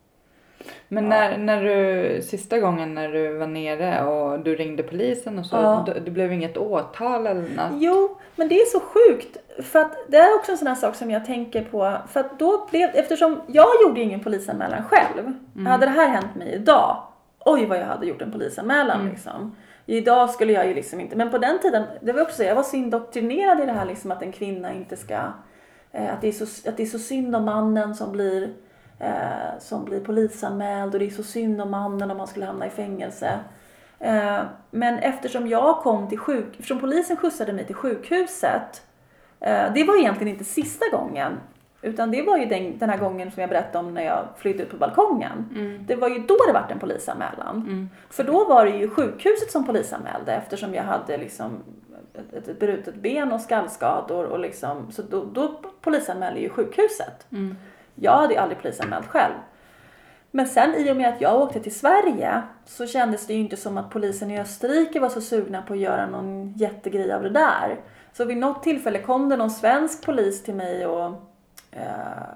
Men 0.88 1.03
Ja. 1.03 1.09
när, 1.09 1.38
när 1.38 1.63
du, 1.63 2.21
sista 2.21 2.59
gången 2.59 2.93
när 2.95 3.09
du 3.11 3.38
var 3.38 3.47
nere 3.47 4.05
och 4.05 4.39
du 4.39 4.55
ringde 4.55 4.84
polisen 4.84 5.39
och 5.39 5.45
så, 5.45 5.55
Ja. 5.55 5.84
det, 5.88 5.99
det 5.99 6.11
blev 6.11 6.34
inget 6.34 6.57
åtal 6.57 7.28
eller 7.28 7.41
något? 7.41 7.71
Jo, 7.82 8.17
men 8.36 8.47
det 8.47 8.55
är 8.61 8.65
så 8.65 8.80
sjukt. 8.80 9.38
För 9.63 9.80
att 9.80 9.91
det 10.07 10.17
är 10.17 10.36
också 10.36 10.51
en 10.51 10.57
sån 10.57 10.67
här 10.67 10.76
sak 10.76 10.95
som 10.95 11.11
jag 11.11 11.26
tänker 11.26 11.63
på. 11.63 11.97
För 12.07 12.19
att 12.19 12.39
då 12.39 12.67
blev, 12.71 12.89
eftersom 12.93 13.41
jag 13.47 13.67
gjorde 13.84 14.01
ingen 14.01 14.19
polisanmälan 14.19 14.84
själv. 14.84 15.34
Hade 15.67 15.86
det 15.86 15.91
här 15.91 16.07
hänt 16.09 16.36
mig 16.36 16.53
idag, 16.53 16.97
oj 17.45 17.65
vad 17.65 17.78
jag 17.78 17.86
hade 17.86 18.05
gjort 18.05 18.21
en 18.21 18.32
polisanmälan 18.32 19.09
liksom. 19.09 19.55
Idag 19.86 20.30
skulle 20.30 20.54
jag 20.54 20.68
ju 20.68 20.74
liksom 20.74 21.00
inte, 21.00 21.16
men 21.16 21.32
på 21.32 21.38
den 21.38 21.60
tiden, 21.60 21.84
det 22.02 22.12
var 22.12 22.20
jag 22.20 22.28
också 22.28 22.44
jag 22.44 22.56
var 22.56 22.64
så 22.64 22.76
indoktrinerad 22.76 23.60
i 23.60 23.66
det 23.66 23.72
här 23.72 23.86
liksom 23.86 24.12
att 24.12 24.22
en 24.22 24.32
kvinna 24.32 24.74
inte 24.74 24.98
ska, 24.98 25.20
eh, 25.92 26.14
att, 26.14 26.22
det 26.22 26.28
är 26.28 26.32
så, 26.32 26.70
att 26.70 26.78
det 26.78 26.84
är 26.84 26.88
så 26.88 27.00
synd 27.00 27.36
om 27.36 27.46
mannen 27.46 27.96
som 27.96 28.12
blir, 28.12 28.54
eh, 29.00 29.60
som 29.60 29.86
blir 29.86 30.00
polisanmäld 30.00 30.94
och 30.94 31.00
det 31.00 31.06
är 31.06 31.10
så 31.10 31.24
synd 31.24 31.62
om 31.62 31.72
mannen 31.72 32.12
om 32.12 32.18
han 32.18 32.28
skulle 32.28 32.46
hamna 32.46 32.68
i 32.68 32.70
fängelse. 32.70 33.40
Eh, 34.00 34.42
men 34.72 35.00
eftersom 35.00 35.48
jag 35.48 35.78
kom 35.78 36.10
till 36.10 36.20
sjuk, 36.20 36.48
eftersom 36.52 36.80
polisen 36.80 37.18
skjutsade 37.18 37.54
mig 37.54 37.66
till 37.66 37.76
sjukhuset, 37.76 38.82
det 39.74 39.84
var 39.88 40.00
egentligen 40.00 40.34
inte 40.34 40.44
sista 40.44 40.86
gången, 40.92 41.38
utan 41.86 42.12
det 42.12 42.22
var 42.22 42.38
ju 42.38 42.46
den, 42.46 42.78
den 42.78 42.90
här 42.90 42.98
gången 42.98 43.32
som 43.32 43.42
jag 43.42 43.50
berättade 43.50 43.88
om 43.88 43.94
när 43.94 44.04
jag 44.04 44.28
flydde 44.38 44.64
ut 44.64 44.70
på 44.70 44.78
balkongen. 44.78 45.46
Det 45.88 45.96
var 45.96 46.10
ju 46.10 46.20
då 46.20 46.38
det 46.48 46.54
vart 46.54 46.72
en 46.72 46.80
polisanmälan. 46.80 47.90
För 48.10 48.24
då 48.24 48.46
var 48.46 48.66
det 48.66 48.72
ju 48.72 48.90
sjukhuset 48.90 49.52
som 49.52 49.66
polisanmälde 49.66 50.34
eftersom 50.34 50.74
jag 50.74 50.84
hade 50.84 51.18
liksom 51.18 51.64
ett, 52.14 52.48
ett 52.48 52.60
brutet 52.60 52.96
ben 52.96 53.32
och 53.32 53.42
skallskador 53.42 54.26
och 54.26 54.40
liksom, 54.40 54.92
så 54.92 55.02
då, 55.02 55.24
då 55.24 55.60
polisanmälde 55.82 56.40
ju 56.40 56.50
sjukhuset. 56.50 57.28
Jag 57.96 58.12
hade 58.12 58.34
ju 58.34 58.40
aldrig 58.40 58.62
polisanmält 58.62 59.08
själv. 59.08 59.34
Men 60.32 60.48
sen 60.48 60.76
i 60.76 60.92
och 60.92 60.98
med 60.98 61.10
att 61.10 61.22
jag 61.22 61.42
åkte 61.42 61.60
till 61.60 61.76
Sverige 61.76 62.42
så 62.66 62.88
kändes 62.88 63.28
det 63.28 63.34
ju 63.34 63.40
inte 63.40 63.58
som 63.58 63.78
att 63.78 63.90
polisen 63.90 64.32
i 64.32 64.40
Österrike 64.40 65.00
var 65.00 65.10
så 65.10 65.22
sugna 65.22 65.62
på 65.62 65.74
att 65.74 65.80
göra 65.80 66.08
någon 66.08 66.54
jättegrej 66.54 67.12
av 67.12 67.24
det 67.24 67.30
där. 67.30 67.80
Så 68.14 68.26
vid 68.26 68.38
något 68.38 68.64
tillfälle 68.64 69.00
kom 69.00 69.30
det 69.30 69.38
någon 69.38 69.52
svensk 69.52 70.06
polis 70.06 70.44
till 70.44 70.56
mig 70.56 70.86
och, 70.86 71.24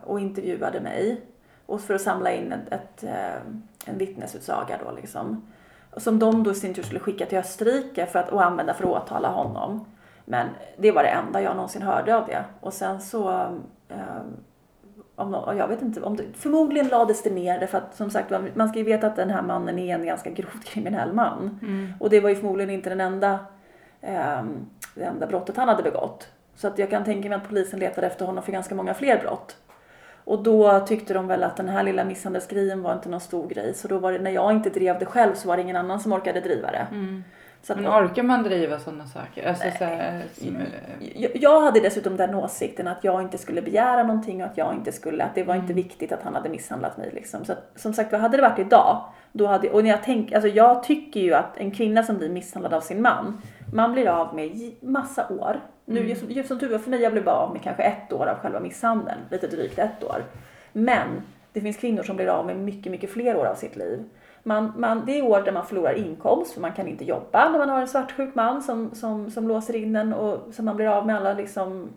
och 0.03 0.19
intervjuade 0.19 0.79
mig. 0.79 1.21
Och 1.65 1.81
för 1.81 1.93
att 1.93 2.01
samla 2.01 2.31
in 2.31 2.51
ett, 2.51 2.73
ett, 2.73 3.03
eh, 3.03 3.41
en 3.85 3.97
vittnesutsaga 3.97 4.79
då 4.85 4.91
liksom. 4.91 5.51
Som 5.97 6.19
de 6.19 6.43
då 6.43 6.51
i 6.51 6.55
sin 6.55 6.73
tur 6.73 6.83
skulle 6.83 6.99
skicka 6.99 7.25
till 7.25 7.37
Österrike 7.37 8.05
för 8.05 8.19
att, 8.19 8.29
och 8.29 8.45
använda 8.45 8.73
för 8.73 8.83
att 8.83 9.03
åtala 9.03 9.27
honom. 9.27 9.85
Men 10.25 10.47
det 10.77 10.91
var 10.91 11.03
det 11.03 11.09
enda 11.09 11.41
jag 11.41 11.55
någonsin 11.55 11.81
hörde 11.81 12.15
av 12.15 12.27
det. 12.27 12.43
Och 12.59 12.73
sen 12.73 13.01
så 13.01 13.29
eh, 13.89 14.21
om, 15.15 15.57
jag 15.57 15.67
vet 15.67 15.81
inte, 15.81 16.01
om 16.01 16.15
det, 16.15 16.23
förmodligen 16.33 16.87
lades 16.87 17.23
det 17.23 17.29
ner 17.29 17.59
därför 17.59 17.77
att 17.77 17.95
som 17.95 18.09
sagt 18.09 18.31
man 18.53 18.69
ska 18.69 18.79
ju 18.79 18.85
veta 18.85 19.07
att 19.07 19.15
den 19.15 19.29
här 19.29 19.41
mannen 19.41 19.79
är 19.79 19.95
en 19.95 20.05
ganska 20.05 20.29
grovt 20.29 20.65
kriminell 20.65 21.13
man. 21.13 21.59
Och 21.99 22.09
det 22.09 22.19
var 22.19 22.29
ju 22.29 22.35
förmodligen 22.35 22.69
inte 22.69 22.89
den 22.89 23.01
enda, 23.01 23.39
ehm, 24.01 24.65
det 24.95 25.03
enda 25.03 25.27
brottet 25.27 25.57
han 25.57 25.67
hade 25.67 25.83
begått. 25.83 26.27
Så 26.59 26.67
att 26.67 26.79
jag 26.79 26.89
kan 26.89 27.03
tänka 27.03 27.29
mig 27.29 27.35
att 27.35 27.47
polisen 27.47 27.79
letade 27.79 28.07
efter 28.07 28.25
honom 28.25 28.43
för 28.43 28.51
ganska 28.51 28.75
många 28.75 28.93
fler 28.93 29.17
brott. 29.17 29.57
Och 30.23 30.43
då 30.43 30.79
tyckte 30.79 31.13
de 31.13 31.27
väl 31.27 31.43
att 31.43 31.57
den 31.57 31.69
här 31.69 31.83
lilla 31.83 32.05
misshandelsgrejen 32.05 32.81
var 32.81 32.93
inte 32.93 33.09
någon 33.09 33.19
stor 33.19 33.47
grej. 33.47 33.73
Så 33.73 33.87
då 33.87 33.97
var 33.97 34.11
det, 34.11 34.19
när 34.19 34.31
jag 34.31 34.51
inte 34.51 34.69
drev 34.69 34.99
det 34.99 35.05
själv 35.05 35.33
så 35.35 35.47
var 35.47 35.57
det 35.57 35.63
ingen 35.63 35.75
annan 35.75 35.99
som 35.99 36.13
orkade 36.13 36.39
driva 36.39 36.71
det. 36.71 36.87
Så 37.61 37.73
att, 37.73 37.79
Men 37.79 37.91
orkar 37.91 38.23
man 38.23 38.43
driva 38.43 38.79
sådana 38.79 39.07
saker? 39.07 39.47
Alltså, 39.47 39.63
så 39.77 39.85
här, 39.85 40.23
som, 40.33 40.57
jag, 41.15 41.31
jag 41.33 41.61
hade 41.61 41.79
dessutom 41.79 42.17
den 42.17 42.35
åsikten 42.35 42.87
att 42.87 43.03
jag 43.03 43.21
inte 43.21 43.37
skulle 43.37 43.61
begära 43.61 44.03
någonting 44.03 44.43
och 44.43 44.49
att 44.49 44.57
jag 44.57 44.73
inte 44.73 44.91
skulle, 44.91 45.23
att 45.23 45.35
det 45.35 45.43
var 45.43 45.55
inte 45.55 45.73
viktigt 45.73 46.11
att 46.11 46.23
han 46.23 46.35
hade 46.35 46.49
misshandlat 46.49 46.97
mig 46.97 47.09
liksom. 47.13 47.45
Så 47.45 47.51
att, 47.51 47.71
som 47.75 47.93
sagt, 47.93 48.11
vad 48.11 48.21
hade 48.21 48.37
det 48.37 48.43
varit 48.43 48.59
idag, 48.59 49.03
då 49.31 49.47
hade, 49.47 49.69
och 49.69 49.83
när 49.83 49.89
jag 49.89 50.03
tänker, 50.03 50.35
alltså 50.35 50.49
jag 50.49 50.83
tycker 50.83 51.19
ju 51.19 51.33
att 51.33 51.57
en 51.57 51.71
kvinna 51.71 52.03
som 52.03 52.17
blir 52.17 52.29
misshandlad 52.29 52.73
av 52.73 52.81
sin 52.81 53.01
man, 53.01 53.41
man 53.73 53.91
blir 53.91 54.07
av 54.07 54.35
med 54.35 54.73
massa 54.81 55.27
år. 55.27 55.59
Nu, 55.91 56.07
just, 56.07 56.23
just 56.23 56.47
som 56.47 56.59
tur 56.59 56.69
var 56.69 56.77
för 56.77 56.89
mig, 56.89 57.01
jag 57.01 57.11
blev 57.11 57.23
bara 57.23 57.35
av 57.35 57.53
med 57.53 57.61
kanske 57.61 57.83
ett 57.83 58.13
år 58.13 58.25
av 58.25 58.37
själva 58.37 58.59
misshandeln, 58.59 59.19
lite 59.31 59.47
drygt 59.47 59.79
ett 59.79 60.03
år. 60.03 60.23
Men 60.71 61.07
det 61.53 61.61
finns 61.61 61.77
kvinnor 61.77 62.03
som 62.03 62.15
blir 62.15 62.27
av 62.27 62.45
med 62.45 62.57
mycket, 62.57 62.91
mycket 62.91 63.09
fler 63.09 63.37
år 63.37 63.45
av 63.45 63.55
sitt 63.55 63.75
liv. 63.75 64.03
Man, 64.43 64.73
man, 64.77 65.05
det 65.05 65.19
är 65.19 65.23
år 65.23 65.41
där 65.41 65.51
man 65.51 65.65
förlorar 65.65 65.93
inkomst 65.93 66.53
för 66.53 66.61
man 66.61 66.73
kan 66.73 66.87
inte 66.87 67.05
jobba 67.05 67.49
när 67.49 67.59
man 67.59 67.69
har 67.69 67.81
en 67.81 67.87
svartsjuk 67.87 68.35
man 68.35 68.61
som, 68.61 68.95
som, 68.95 69.31
som 69.31 69.47
låser 69.47 69.75
in 69.75 69.95
en 69.95 70.13
och 70.13 70.53
som 70.53 70.65
man 70.65 70.75
blir 70.75 70.87
av 70.87 71.05
med 71.05 71.15
alla 71.15 71.33
liksom, 71.33 71.89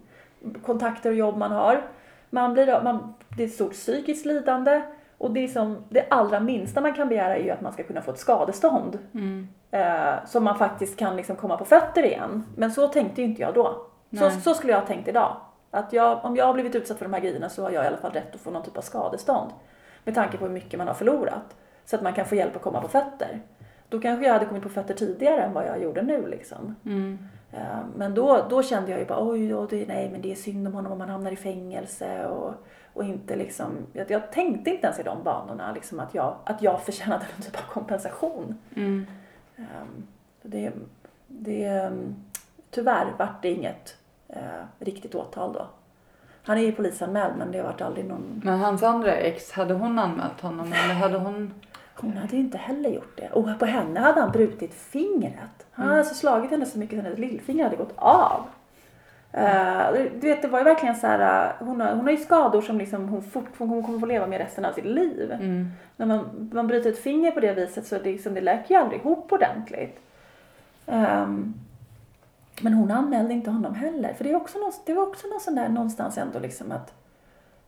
kontakter 0.63 1.11
och 1.11 1.17
jobb 1.17 1.37
man 1.37 1.53
har. 1.53 1.83
Man 2.31 2.53
blir 2.53 2.81
man, 2.85 3.15
det 3.37 3.43
är 3.43 3.47
ett 3.47 3.55
stort 3.55 3.73
psykiskt 3.73 4.27
lidande 4.27 4.83
och 5.23 5.31
det, 5.31 5.45
är 5.45 5.49
som, 5.49 5.85
det 5.89 6.07
allra 6.11 6.41
minsta 6.41 6.81
man 6.81 6.95
kan 6.95 7.09
begära 7.09 7.37
är 7.37 7.43
ju 7.43 7.51
att 7.51 7.61
man 7.61 7.73
ska 7.73 7.83
kunna 7.83 8.03
få 8.03 8.11
ett 8.11 8.19
skadestånd. 8.19 8.99
Eh, 9.71 10.15
så 10.27 10.41
man 10.41 10.59
faktiskt 10.59 10.99
kan 10.99 11.17
liksom 11.17 11.37
komma 11.37 11.57
på 11.57 11.65
fötter 11.65 12.03
igen. 12.03 12.45
Men 12.57 12.71
så 12.73 12.89
tänkte 12.89 13.21
ju 13.23 13.27
inte 13.29 13.43
jag 13.43 13.55
då. 13.55 13.87
Så, 14.19 14.31
så 14.41 14.55
skulle 14.55 14.73
jag 14.73 14.81
ha 14.81 14.87
tänkt 14.87 15.09
idag. 15.09 15.37
Att 15.71 15.93
jag, 15.93 16.25
om 16.25 16.37
jag 16.37 16.47
har 16.47 16.55
blivit 16.55 16.75
utsatt 16.75 16.99
för 16.99 17.05
de 17.05 17.13
här 17.13 17.21
grejerna 17.21 17.49
så 17.49 17.63
har 17.63 17.71
jag 17.71 17.85
i 17.85 17.87
alla 17.87 17.97
fall 17.97 18.13
rätt 18.13 18.35
att 18.35 18.41
få 18.41 18.51
någon 18.51 18.63
typ 18.63 18.77
av 18.77 18.83
skadestånd. 18.83 19.51
Med 20.05 20.15
tanke 20.15 20.37
på 20.39 20.45
hur 20.45 20.53
mycket 20.53 20.79
man 20.79 20.87
har 20.89 20.95
förlorat. 20.95 21.57
Så 21.85 21.97
att 21.97 22.03
man 22.03 22.13
kan 22.13 22.27
få 22.27 22.35
hjälp 22.35 22.57
att 22.57 22.63
komma 22.63 22.81
på 22.81 22.89
fötter. 22.89 23.41
Då 23.89 24.01
kanske 24.01 24.27
jag 24.27 24.33
hade 24.33 24.47
kommit 24.47 24.63
på 24.63 24.69
fötter 24.69 24.95
tidigare 24.95 25.41
än 25.43 25.53
vad 25.53 25.67
jag 25.67 25.83
gjorde 25.83 26.03
nu 26.03 26.27
liksom. 26.27 26.77
Eh, 27.53 27.61
Men 27.97 28.15
då, 28.15 28.47
då 28.51 28.63
kände 28.63 28.91
jag 28.91 29.01
ju 29.01 29.07
bara 29.07 29.29
oj, 29.29 29.55
oj 29.55 29.85
nej 29.89 30.09
men 30.13 30.23
det 30.23 30.33
är 30.33 30.35
synd 30.35 30.67
om 30.67 30.75
honom 30.75 30.93
om 30.93 31.01
han 31.01 31.09
hamnar 31.11 31.31
i 31.31 31.37
fängelse 31.37 32.27
och, 32.27 32.55
och 32.95 33.05
inte 33.05 33.37
liksom, 33.37 33.87
jag, 33.93 34.11
jag 34.11 34.33
tänkte 34.33 34.71
inte 34.71 34.87
ens 34.87 34.99
i 34.99 35.03
de 35.03 35.23
banorna 35.23 35.73
liksom 35.73 36.01
att 36.01 36.15
jag, 36.15 36.37
att 36.45 36.63
jag 36.63 36.83
förtjänade 36.83 37.25
någon 37.33 37.43
typ 37.43 37.57
av 37.57 37.73
kompensation. 37.73 38.59
mm. 38.77 39.07
Um, 39.57 40.07
det, 40.43 40.73
det, 41.27 41.81
um, 41.81 42.15
tyvärr 42.71 43.15
vart 43.19 43.43
det 43.43 43.51
inget 43.51 43.97
uh, 44.37 44.65
riktigt 44.79 45.15
åtal 45.15 45.53
då. 45.53 45.67
Han 46.43 46.59
är 46.59 46.63
ju 46.63 46.73
polisanmäld 46.73 47.33
men 47.39 47.53
det 47.53 47.59
har 47.59 47.65
varit 47.65 47.81
aldrig 47.81 48.05
någon, 48.05 48.41
Men 48.45 48.59
hans 48.59 48.83
andra 48.83 49.15
ex, 49.17 49.53
hade 49.53 49.75
hon 49.75 49.99
anmält 49.99 50.41
honom 50.41 50.73
eller 50.73 50.95
hade 50.95 51.19
hon? 51.19 51.55
hon 51.95 52.17
hade 52.17 52.37
inte 52.37 52.59
heller 52.59 52.91
gjort 52.91 53.17
det. 53.17 53.29
Och 53.29 53.59
på 53.59 53.67
henne 53.67 54.01
hade 54.01 54.21
han 54.21 54.33
brutit 54.33 54.75
fingret. 54.75 55.67
Han 55.71 55.87
hade 55.87 55.99
alltså 55.99 56.15
slagit 56.15 56.51
henne 56.51 56.67
så 56.67 56.79
mycket 56.79 56.99
att 56.99 57.05
hennes 57.05 57.19
lillfinger 57.19 57.65
hade 57.65 57.77
gått 57.77 57.95
av. 57.97 58.45
Uh, 59.37 59.93
du 60.21 60.29
vet 60.29 60.43
det 60.43 60.49
var 60.49 60.59
ju 60.59 60.65
verkligen 60.65 60.97
så 60.97 61.07
här, 61.07 61.47
uh, 61.47 61.67
hon, 61.67 61.81
har, 61.81 61.93
hon 61.93 62.05
har 62.05 62.11
ju 62.11 62.17
skador 62.17 62.61
som 62.61 62.79
liksom 62.79 63.09
hon, 63.09 63.23
fort, 63.23 63.49
hon 63.59 63.83
kommer 63.83 63.99
få 63.99 64.07
leva 64.07 64.27
med 64.27 64.41
resten 64.41 64.65
av 64.65 64.73
sitt 64.73 64.85
liv. 64.85 65.37
När 65.97 66.07
man, 66.07 66.51
man 66.53 66.67
bryter 66.67 66.91
ett 66.91 66.99
finger 66.99 67.31
på 67.31 67.41
det 67.41 67.53
viset 67.53 67.87
så 67.87 67.95
det, 67.95 68.13
liksom, 68.13 68.35
det 68.35 68.41
läker 68.41 68.75
ju 68.75 68.81
aldrig 68.81 69.01
ihop 69.01 69.33
ordentligt. 69.33 70.01
Ehm, 70.87 71.55
men 72.61 72.75
hon 72.75 72.91
anmälde 72.91 73.35
inte 73.35 73.51
honom 73.51 73.75
heller. 73.75 74.15
För 74.15 74.25
det, 74.25 74.31
är 74.31 74.37
också 74.37 74.59
någon, 74.59 74.73
det 74.87 74.95
var 74.95 75.07
också 75.07 75.27
någon 75.27 75.41
sån 75.41 75.55
där 75.55 75.69
någonstans 75.69 76.19
ändå 76.19 76.39
liksom 76.39 76.73
att 76.73 76.95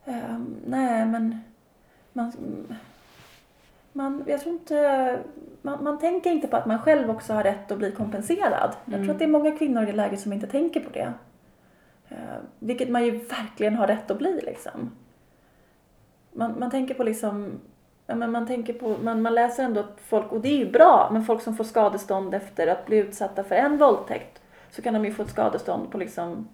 ehm, 0.05 0.55
nej 0.65 1.05
men 1.05 1.39
man, 2.13 2.33
man, 3.93 4.23
jag 4.27 4.41
tror 4.41 4.53
inte, 4.53 5.19
man, 5.61 5.83
man 5.83 5.99
tänker 5.99 6.31
inte 6.31 6.47
på 6.47 6.57
att 6.57 6.65
man 6.65 6.79
själv 6.79 7.09
också 7.09 7.33
har 7.33 7.43
rätt 7.43 7.71
att 7.71 7.77
bli 7.77 7.91
kompenserad. 7.91 8.75
Jag 8.85 8.99
tror 8.99 9.11
att 9.11 9.19
det 9.19 9.25
är 9.25 9.29
många 9.29 9.51
kvinnor 9.51 9.83
i 9.83 9.85
det 9.85 9.91
läget 9.91 10.19
som 10.19 10.33
inte 10.33 10.47
tänker 10.47 10.79
på 10.79 10.89
det. 10.89 11.13
Eh, 12.15 12.37
vilket 12.59 12.89
man 12.89 13.05
ju 13.05 13.11
verkligen 13.11 13.75
har 13.75 13.87
rätt 13.87 14.11
att 14.11 14.17
bli 14.17 14.41
liksom. 14.43 14.91
Man, 16.31 16.59
man 16.59 16.71
tänker 16.71 16.93
på 16.93 17.03
liksom, 17.03 17.59
ja, 18.07 18.15
men 18.15 18.31
man 18.31 18.47
tänker 18.47 18.73
på, 18.73 18.95
man, 19.03 19.21
man 19.21 19.35
läser 19.35 19.63
ändå 19.63 19.79
att 19.79 19.99
folk, 20.01 20.31
och 20.31 20.41
det 20.41 20.49
är 20.49 20.57
ju 20.57 20.71
bra, 20.71 21.09
men 21.11 21.25
folk 21.25 21.41
som 21.41 21.55
får 21.55 21.63
skadestånd 21.63 22.35
efter 22.35 22.67
att 22.67 22.85
bli 22.85 22.97
utsatta 22.97 23.43
för 23.43 23.55
en 23.55 23.77
våldtäkt 23.77 24.41
så 24.71 24.81
kan 24.81 24.93
de 24.93 25.05
ju 25.05 25.13
få 25.13 25.23
ett 25.23 25.29
skadestånd 25.29 25.91
på 25.91 25.97
liksom 25.97 26.47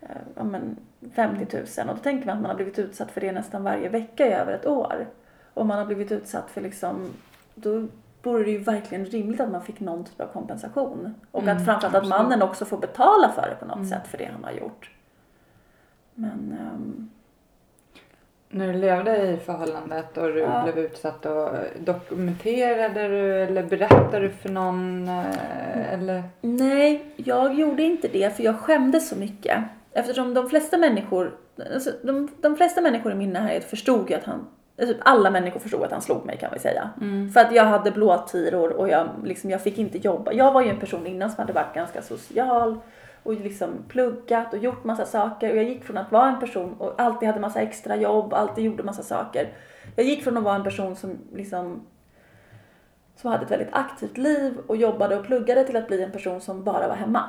eh, 0.00 0.08
ja, 0.34 0.44
men 0.44 0.76
50 1.14 1.56
000 1.56 1.88
och 1.88 1.96
då 1.96 2.02
tänker 2.02 2.26
man 2.26 2.36
att 2.36 2.42
man 2.42 2.50
har 2.50 2.56
blivit 2.56 2.78
utsatt 2.78 3.10
för 3.10 3.20
det 3.20 3.32
nästan 3.32 3.64
varje 3.64 3.88
vecka 3.88 4.26
i 4.26 4.32
över 4.32 4.52
ett 4.52 4.66
år. 4.66 5.06
Och 5.54 5.66
man 5.66 5.78
har 5.78 5.86
blivit 5.86 6.12
utsatt 6.12 6.50
för 6.50 6.60
liksom, 6.60 7.12
då 7.54 7.86
vore 8.26 8.44
det 8.44 8.50
ju 8.50 8.58
verkligen 8.58 9.04
rimligt 9.04 9.40
att 9.40 9.50
man 9.50 9.62
fick 9.62 9.80
någon 9.80 10.04
typ 10.04 10.20
av 10.20 10.26
kompensation. 10.26 11.14
Och 11.30 11.42
Mm, 11.42 11.56
att 11.56 11.64
framförallt 11.64 11.84
att 11.84 12.02
absolut. 12.02 12.18
mannen 12.18 12.42
också 12.42 12.64
får 12.64 12.78
betala 12.78 13.32
för 13.32 13.42
det 13.48 13.66
på 13.66 13.76
något 13.76 13.88
sätt 13.88 14.06
för 14.06 14.18
det 14.18 14.30
han 14.32 14.44
har 14.44 14.52
gjort. 14.52 14.90
Men 16.14 16.56
ehm, 16.60 17.10
när 18.48 18.66
du 18.66 18.72
levde 18.72 19.16
i 19.32 19.36
förhållandet 19.36 20.16
och 20.18 20.26
du 20.32 20.38
Ja. 20.40 20.62
blev 20.62 20.78
utsatt 20.78 21.26
och 21.26 21.48
dokumenterade 21.80 23.08
du 23.08 23.42
eller 23.42 23.62
berättade 23.62 24.18
du 24.20 24.30
för 24.30 24.48
någon 24.48 25.08
eh, 25.08 25.92
eller? 25.92 26.22
Nej, 26.40 27.04
jag 27.16 27.54
gjorde 27.54 27.82
inte 27.82 28.08
det 28.08 28.36
för 28.36 28.42
jag 28.42 28.56
skämdes 28.58 29.08
så 29.08 29.16
mycket. 29.16 29.64
Eftersom 29.92 30.34
de 30.34 30.48
flesta 30.50 30.78
människor, 30.78 31.34
alltså, 31.74 31.90
de, 32.02 32.28
de 32.40 32.56
flesta 32.56 32.80
människor 32.80 33.12
i 33.12 33.14
min 33.14 33.30
närhet 33.32 33.64
förstod 33.64 34.10
ju 34.10 34.16
att 34.16 34.24
han, 34.24 34.46
alla 35.00 35.30
människor 35.30 35.60
förstod 35.60 35.82
att 35.82 35.92
han 35.92 36.02
slog 36.02 36.24
mig 36.24 36.38
kan 36.38 36.50
vi 36.52 36.58
säga. 36.58 36.90
För 37.34 37.40
att 37.40 37.52
jag 37.54 37.64
hade 37.64 37.90
blåtiror 37.90 38.72
och 38.72 38.88
jag, 38.88 39.08
liksom, 39.24 39.50
jag 39.50 39.62
fick 39.62 39.78
inte 39.78 39.98
jobba. 39.98 40.32
Jag 40.32 40.52
var 40.52 40.62
ju 40.62 40.68
en 40.68 40.80
person 40.80 41.06
innan 41.06 41.30
som 41.30 41.40
hade 41.40 41.52
varit 41.52 41.74
ganska 41.74 42.02
social 42.02 42.78
och 43.22 43.32
liksom 43.32 43.68
pluggat 43.88 44.52
och 44.52 44.58
gjort 44.58 44.84
massa 44.84 45.04
saker. 45.04 45.50
Och 45.50 45.56
jag 45.56 45.64
gick 45.64 45.84
från 45.84 45.96
att 45.96 46.12
vara 46.12 46.28
en 46.28 46.40
person 46.40 46.74
och 46.78 46.94
alltid 47.00 47.28
hade 47.28 47.40
massa 47.40 47.60
extra 47.60 47.96
jobb, 47.96 48.34
alltid 48.34 48.64
gjorde 48.64 48.82
massa 48.82 49.02
saker. 49.02 49.48
Jag 49.96 50.06
gick 50.06 50.24
från 50.24 50.36
att 50.36 50.44
vara 50.44 50.56
en 50.56 50.64
person 50.64 50.96
som 50.96 51.18
liksom 51.34 51.86
som 53.16 53.30
hade 53.30 53.44
ett 53.44 53.50
väldigt 53.50 53.72
aktivt 53.72 54.16
liv 54.18 54.58
och 54.66 54.76
jobbade 54.76 55.16
och 55.16 55.26
pluggade 55.26 55.64
till 55.64 55.76
att 55.76 55.88
bli 55.88 56.02
en 56.02 56.12
person 56.12 56.40
som 56.40 56.64
bara 56.64 56.88
var 56.88 56.94
hemma. 56.94 57.24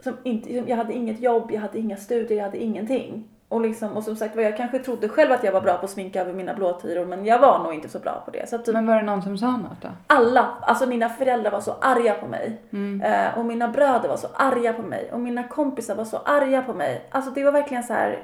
Som 0.00 0.12
inte, 0.22 0.52
jag 0.52 0.76
hade 0.76 0.92
inget 0.92 1.20
jobb, 1.20 1.50
jag 1.52 1.60
hade 1.60 1.78
inga 1.78 1.96
studier, 1.96 2.38
jag 2.38 2.44
hade 2.44 2.58
ingenting. 2.58 3.28
Och, 3.52 3.60
liksom, 3.60 3.96
och 3.96 4.04
som 4.04 4.16
sagt 4.16 4.36
jag 4.36 4.56
kanske 4.56 4.78
trodde 4.78 5.08
själv 5.08 5.32
att 5.32 5.44
jag 5.44 5.52
var 5.52 5.60
bra 5.60 5.76
på 5.78 5.84
att 5.84 5.90
sminka 5.90 6.20
över 6.20 6.32
mina 6.32 6.54
blåtiror 6.54 7.06
men 7.06 7.24
jag 7.24 7.38
var 7.38 7.58
nog 7.58 7.74
inte 7.74 7.88
så 7.88 7.98
bra 7.98 8.22
på 8.24 8.30
det. 8.30 8.48
Så 8.48 8.58
typ 8.58 8.74
Men 8.74 8.86
var 8.86 8.96
det 8.96 9.02
någon 9.02 9.22
som 9.22 9.38
sa 9.38 9.50
något 9.50 9.82
då? 9.82 9.88
alla, 10.06 10.48
alltså 10.60 10.86
mina 10.86 11.08
föräldrar 11.08 11.50
var 11.50 11.60
så 11.60 11.72
arga 11.80 12.14
på 12.14 12.26
mig. 12.26 12.60
Eh, 13.04 13.38
och 13.38 13.44
mina 13.44 13.68
bröder 13.68 14.08
var 14.08 14.16
så 14.16 14.28
arga 14.34 14.72
på 14.72 14.82
mig. 14.82 15.10
Och 15.12 15.20
mina 15.20 15.48
kompisar 15.48 15.94
var 15.94 16.04
så 16.04 16.16
arga 16.16 16.62
på 16.62 16.72
mig. 16.74 17.08
Alltså 17.10 17.30
det 17.30 17.44
var 17.44 17.52
verkligen 17.52 17.82
så 17.82 17.92
här. 17.92 18.22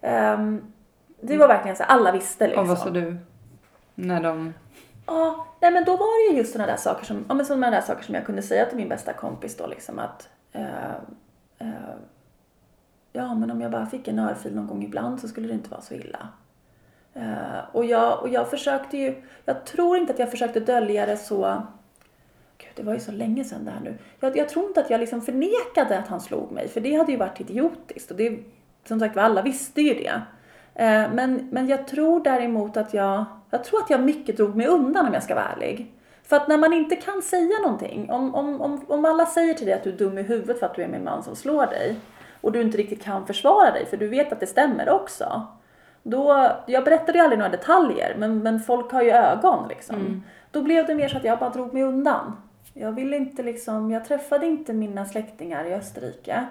ehm, 0.00 0.62
det 1.20 1.38
var 1.38 1.48
verkligen 1.48 1.76
så 1.76 1.82
här, 1.82 1.90
alla 1.90 2.12
visste 2.12 2.46
liksom. 2.46 2.62
Och 2.62 2.68
vad 2.68 2.78
sa 2.78 2.90
du? 2.90 3.16
När 3.94 4.20
de... 4.22 4.54
Ja, 5.06 5.46
nej 5.60 5.70
men 5.70 5.84
då 5.84 5.96
var 5.96 6.28
det 6.28 6.32
ju 6.32 6.38
just 6.38 6.52
sådana 6.52 6.70
där 6.72 6.78
saker 6.78 7.04
som, 7.04 7.24
ja 7.28 7.34
men 7.34 7.46
sådana 7.46 7.70
där 7.70 7.80
saker 7.80 8.04
som 8.04 8.14
jag 8.14 8.26
kunde 8.26 8.42
säga 8.42 8.66
till 8.66 8.76
min 8.76 8.88
bästa 8.88 9.12
kompis 9.12 9.56
då 9.56 9.66
liksom 9.66 9.98
att 9.98 10.28
eh, 10.52 10.90
eh, 11.58 11.66
Ja 13.16 13.34
men 13.34 13.50
om 13.50 13.60
jag 13.60 13.70
bara 13.70 13.86
fick 13.86 14.08
en 14.08 14.18
örfil 14.18 14.54
någon 14.54 14.66
gång 14.66 14.84
ibland 14.84 15.20
så 15.20 15.28
skulle 15.28 15.48
det 15.48 15.54
inte 15.54 15.70
vara 15.70 15.80
så 15.80 15.94
illa. 15.94 16.28
Uh, 17.16 17.76
och, 17.76 17.84
jag, 17.84 18.22
och 18.22 18.28
jag 18.28 18.50
försökte 18.50 18.96
ju, 18.96 19.22
jag 19.44 19.66
tror 19.66 19.96
inte 19.96 20.12
att 20.12 20.18
jag 20.18 20.30
försökte 20.30 20.60
dölja 20.60 21.06
det 21.06 21.16
så 21.16 21.62
Gud, 22.58 22.70
det 22.74 22.82
var 22.82 22.94
ju 22.94 23.00
så 23.00 23.12
länge 23.12 23.44
sedan 23.44 23.64
det 23.64 23.70
här 23.70 23.80
nu. 23.80 23.98
Jag, 24.20 24.36
jag 24.36 24.48
tror 24.48 24.66
inte 24.66 24.80
att 24.80 24.90
jag 24.90 25.00
liksom 25.00 25.22
förnekade 25.22 25.98
att 25.98 26.08
han 26.08 26.20
slog 26.20 26.52
mig, 26.52 26.68
för 26.68 26.80
det 26.80 26.94
hade 26.94 27.12
ju 27.12 27.18
varit 27.18 27.40
idiotiskt. 27.40 28.10
Och 28.10 28.16
det, 28.16 28.38
som 28.84 29.00
sagt 29.00 29.16
var, 29.16 29.22
alla 29.22 29.42
visste 29.42 29.82
ju 29.82 29.94
det. 29.94 30.12
Uh, 30.12 31.14
men, 31.14 31.48
men 31.52 31.68
jag 31.68 31.88
tror 31.88 32.24
däremot 32.24 32.76
att 32.76 32.94
jag, 32.94 33.24
jag 33.50 33.64
tror 33.64 33.82
att 33.82 33.90
jag 33.90 34.02
mycket 34.02 34.36
drog 34.36 34.56
mig 34.56 34.66
undan 34.66 35.06
om 35.06 35.14
jag 35.14 35.22
ska 35.22 35.34
vara 35.34 35.52
ärlig. 35.56 35.92
För 36.22 36.36
att 36.36 36.48
när 36.48 36.58
man 36.58 36.72
inte 36.72 36.96
kan 36.96 37.22
säga 37.22 37.58
någonting, 37.62 38.10
om, 38.10 38.34
om, 38.34 38.60
om, 38.60 38.84
om 38.88 39.04
alla 39.04 39.26
säger 39.26 39.54
till 39.54 39.66
dig 39.66 39.74
att 39.74 39.84
du 39.84 39.92
är 39.92 39.98
dum 39.98 40.18
i 40.18 40.22
huvudet 40.22 40.58
för 40.58 40.66
att 40.66 40.74
du 40.74 40.82
är 40.82 40.88
min 40.88 41.04
man 41.04 41.22
som 41.22 41.36
slår 41.36 41.66
dig 41.66 41.96
och 42.46 42.52
du 42.52 42.60
inte 42.60 42.78
riktigt 42.78 43.02
kan 43.02 43.26
försvara 43.26 43.70
dig 43.70 43.86
för 43.86 43.96
du 43.96 44.08
vet 44.08 44.32
att 44.32 44.40
det 44.40 44.46
stämmer 44.46 44.88
också. 44.88 45.46
Då, 46.02 46.50
jag 46.66 46.84
berättade 46.84 47.18
ju 47.18 47.24
aldrig 47.24 47.38
några 47.38 47.50
detaljer 47.50 48.14
men, 48.18 48.38
men 48.38 48.60
folk 48.60 48.92
har 48.92 49.02
ju 49.02 49.10
ögon 49.10 49.68
liksom. 49.68 50.22
Då 50.50 50.62
blev 50.62 50.86
det 50.86 50.94
mer 50.94 51.08
så 51.08 51.16
att 51.16 51.24
jag 51.24 51.38
bara 51.38 51.50
drog 51.50 51.74
mig 51.74 51.82
undan. 51.82 52.36
Jag 52.74 52.92
ville 52.92 53.16
inte 53.16 53.42
liksom, 53.42 53.90
jag 53.90 54.04
träffade 54.04 54.46
inte 54.46 54.72
mina 54.72 55.04
släktingar 55.04 55.64
i 55.64 55.74
Österrike. 55.74 56.46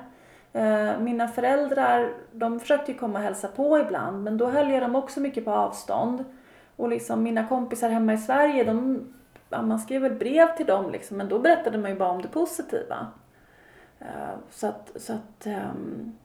Eh, 0.53 0.99
mina 0.99 1.27
föräldrar, 1.27 2.13
de 2.31 2.59
försökte 2.59 2.91
ju 2.91 2.97
komma 2.97 3.19
och 3.19 3.25
hälsa 3.25 3.47
på 3.47 3.79
ibland 3.79 4.23
men 4.23 4.37
då 4.37 4.45
höll 4.45 4.71
jag 4.71 4.81
dem 4.81 4.95
också 4.95 5.19
mycket 5.19 5.45
på 5.45 5.51
avstånd. 5.51 6.25
Och 6.75 6.89
liksom 6.89 7.23
mina 7.23 7.47
kompisar 7.47 7.89
hemma 7.89 8.13
i 8.13 8.17
Sverige, 8.17 8.63
de, 8.63 9.03
man 9.49 9.79
skrev 9.79 10.01
väl 10.01 10.13
brev 10.13 10.55
till 10.57 10.65
dem 10.65 10.91
liksom, 10.91 11.17
men 11.17 11.29
då 11.29 11.39
berättade 11.39 11.77
man 11.77 11.91
ju 11.91 11.97
bara 11.97 12.09
om 12.09 12.21
det 12.21 12.27
positiva. 12.27 13.07
Eh, 13.99 14.35
så 14.49 14.67
att, 14.67 14.91
så 14.95 15.13
att 15.13 15.45
ehm, 15.45 16.15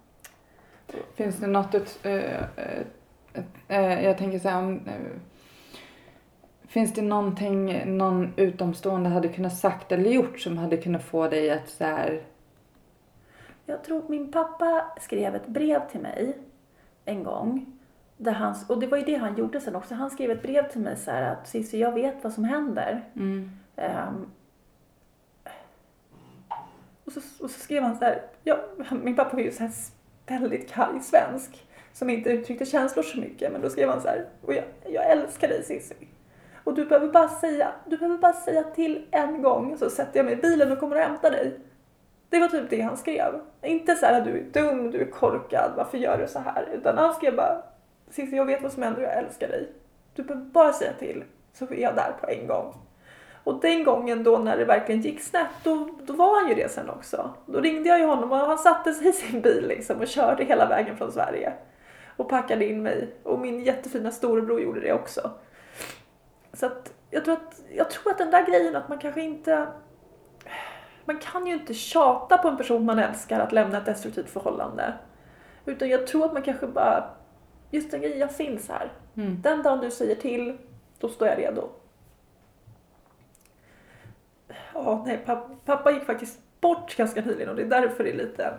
Finns 1.14 1.36
det 1.36 1.46
något 1.46 1.74
ut, 1.74 1.98
eh, 2.02 2.42
eh, 3.68 4.04
jag 4.04 4.18
tänker 4.18 4.38
här 4.38 4.58
om 4.58 4.80
Finns 6.66 6.94
det 6.94 7.02
någonting 7.02 7.96
någon 7.96 8.32
utomstående 8.36 9.08
hade 9.10 9.28
kunnat 9.28 9.56
sagt 9.56 9.92
eller 9.92 10.10
gjort 10.10 10.40
som 10.40 10.58
hade 10.58 10.76
kunnat 10.76 11.04
få 11.04 11.28
dig 11.28 11.50
att 11.50 11.68
så 11.68 11.84
här, 11.84 12.22
Jag 13.66 13.84
tror 13.84 14.02
min 14.08 14.32
pappa 14.32 14.92
skrev 15.00 15.34
ett 15.34 15.46
brev 15.46 15.88
till 15.88 16.00
mig 16.00 16.38
en 17.04 17.24
gång. 17.24 17.66
Där 18.16 18.32
han, 18.32 18.54
och 18.68 18.80
det 18.80 18.86
var 18.86 18.98
ju 18.98 19.04
det 19.04 19.14
han 19.14 19.36
gjorde 19.36 19.60
sen 19.60 19.76
också. 19.76 19.94
Han 19.94 20.10
skrev 20.10 20.30
ett 20.30 20.42
brev 20.42 20.70
till 20.70 20.80
mig 20.80 20.96
så 20.96 21.10
här 21.10 21.32
att 21.32 21.48
Cissi, 21.48 21.80
jag 21.80 21.92
vet 21.92 22.24
vad 22.24 22.32
som 22.32 22.44
händer. 22.44 23.04
Ehm, 23.76 24.30
och, 27.16 27.22
så, 27.22 27.44
och 27.44 27.50
så 27.50 27.60
skrev 27.60 27.82
han 27.82 27.98
så 27.98 28.04
här, 28.04 28.22
ja, 28.44 28.58
min 29.02 29.16
pappa 29.16 29.36
var 29.36 29.42
ju 29.42 29.52
så 29.52 29.62
här 29.62 29.72
väldigt 30.26 30.70
kall 30.70 31.00
svensk. 31.00 31.66
Som 31.92 32.10
inte 32.10 32.30
uttryckte 32.30 32.64
känslor 32.64 33.02
så 33.02 33.18
mycket. 33.18 33.52
Men 33.52 33.60
då 33.60 33.70
skrev 33.70 33.88
han 33.88 34.00
så 34.00 34.08
här, 34.08 34.28
och 34.42 34.54
jag, 34.54 34.64
jag 34.86 35.10
älskar 35.10 35.48
dig 35.48 35.62
Cissi. 35.62 35.94
Och 36.64 36.74
du 36.74 36.86
behöver 36.86 37.08
bara 37.08 37.28
säga, 37.28 37.72
du 37.86 37.96
behöver 37.96 38.18
bara 38.18 38.32
säga 38.32 38.62
till 38.62 39.06
en 39.10 39.42
gång 39.42 39.78
så 39.78 39.90
sätter 39.90 40.18
jag 40.18 40.26
mig 40.26 40.34
i 40.34 40.36
bilen 40.36 40.72
och 40.72 40.78
kommer 40.78 40.96
och 40.96 41.02
hämtar 41.02 41.30
dig. 41.30 41.58
Det 42.28 42.38
var 42.38 42.48
typ 42.48 42.70
det 42.70 42.80
han 42.80 42.96
skrev. 42.96 43.40
Inte 43.62 43.94
så 43.94 44.06
här 44.06 44.20
du 44.20 44.30
är 44.30 44.42
dum, 44.42 44.90
du 44.90 45.00
är 45.00 45.10
korkad, 45.10 45.72
varför 45.76 45.98
gör 45.98 46.18
du 46.18 46.28
så 46.28 46.38
här? 46.38 46.68
Utan 46.72 46.98
han 46.98 47.14
skrev 47.14 47.36
bara 47.36 47.62
Cissi 48.10 48.36
jag 48.36 48.46
vet 48.46 48.62
vad 48.62 48.72
som 48.72 48.82
händer 48.82 49.02
och 49.02 49.08
jag 49.08 49.18
älskar 49.18 49.48
dig. 49.48 49.68
Du 50.14 50.22
behöver 50.22 50.46
bara 50.46 50.72
säga 50.72 50.92
till 50.92 51.24
så 51.52 51.64
är 51.64 51.82
jag 51.82 51.94
där 51.94 52.12
på 52.20 52.26
en 52.30 52.46
gång. 52.46 52.74
Och 53.44 53.60
den 53.60 53.84
gången 53.84 54.24
då 54.24 54.38
när 54.38 54.56
det 54.56 54.64
verkligen 54.64 55.00
gick 55.00 55.22
snett 55.22 55.50
då, 55.64 55.88
då 56.02 56.12
var 56.12 56.40
han 56.40 56.48
ju 56.48 56.54
det 56.54 56.70
sen 56.70 56.90
också. 56.90 57.30
Då 57.46 57.60
ringde 57.60 57.88
jag 57.88 57.98
ju 57.98 58.04
honom 58.04 58.32
och 58.32 58.38
han 58.38 58.58
satte 58.58 58.92
sig 58.92 59.08
i 59.08 59.12
sin 59.12 59.40
bil 59.40 59.64
liksom 59.68 60.00
och 60.00 60.08
körde 60.08 60.44
hela 60.44 60.68
vägen 60.68 60.96
från 60.96 61.12
Sverige. 61.12 61.52
Och 62.16 62.28
packade 62.28 62.66
in 62.66 62.82
mig. 62.82 63.14
Och 63.22 63.38
min 63.38 63.60
jättefina 63.60 64.10
storebror 64.10 64.60
gjorde 64.60 64.80
det 64.80 64.92
också. 64.92 65.30
Så 66.52 66.66
att 66.66 66.92
jag 67.10 67.24
tror 67.24 67.34
att, 67.34 67.60
jag 67.74 67.90
tror 67.90 68.12
att 68.12 68.18
den 68.18 68.30
där 68.30 68.46
grejen 68.46 68.76
att 68.76 68.88
man 68.88 68.98
kanske 68.98 69.22
inte 69.22 69.66
man 71.04 71.18
kan 71.18 71.46
ju 71.46 71.52
inte 71.52 71.74
tjata 71.74 72.38
på 72.38 72.48
en 72.48 72.56
person 72.56 72.84
man 72.84 72.98
älskar 72.98 73.40
att 73.40 73.52
lämna 73.52 73.78
ett 73.78 73.84
destruktivt 73.84 74.30
förhållande. 74.30 74.94
Utan 75.64 75.88
jag 75.88 76.06
tror 76.06 76.24
att 76.24 76.32
man 76.32 76.42
kanske 76.42 76.66
bara, 76.66 77.04
just 77.70 77.90
den 77.90 78.00
grejen, 78.00 78.18
jag 78.18 78.32
finns 78.32 78.68
här. 78.68 78.92
Den 79.42 79.62
dagen 79.62 79.80
du 79.80 79.90
säger 79.90 80.14
till, 80.14 80.58
då 80.98 81.08
står 81.08 81.28
jag 81.28 81.38
redo. 81.38 81.68
Ja, 84.74 85.02
nej, 85.06 85.22
pappa, 85.26 85.50
pappa 85.64 85.90
gick 85.90 86.04
faktiskt 86.04 86.38
bort 86.60 86.96
ganska 86.96 87.20
nyligen 87.20 87.48
och 87.48 87.56
det 87.56 87.62
är 87.62 87.66
därför 87.66 88.04
det 88.04 88.10
är 88.10 88.16
lite 88.16 88.58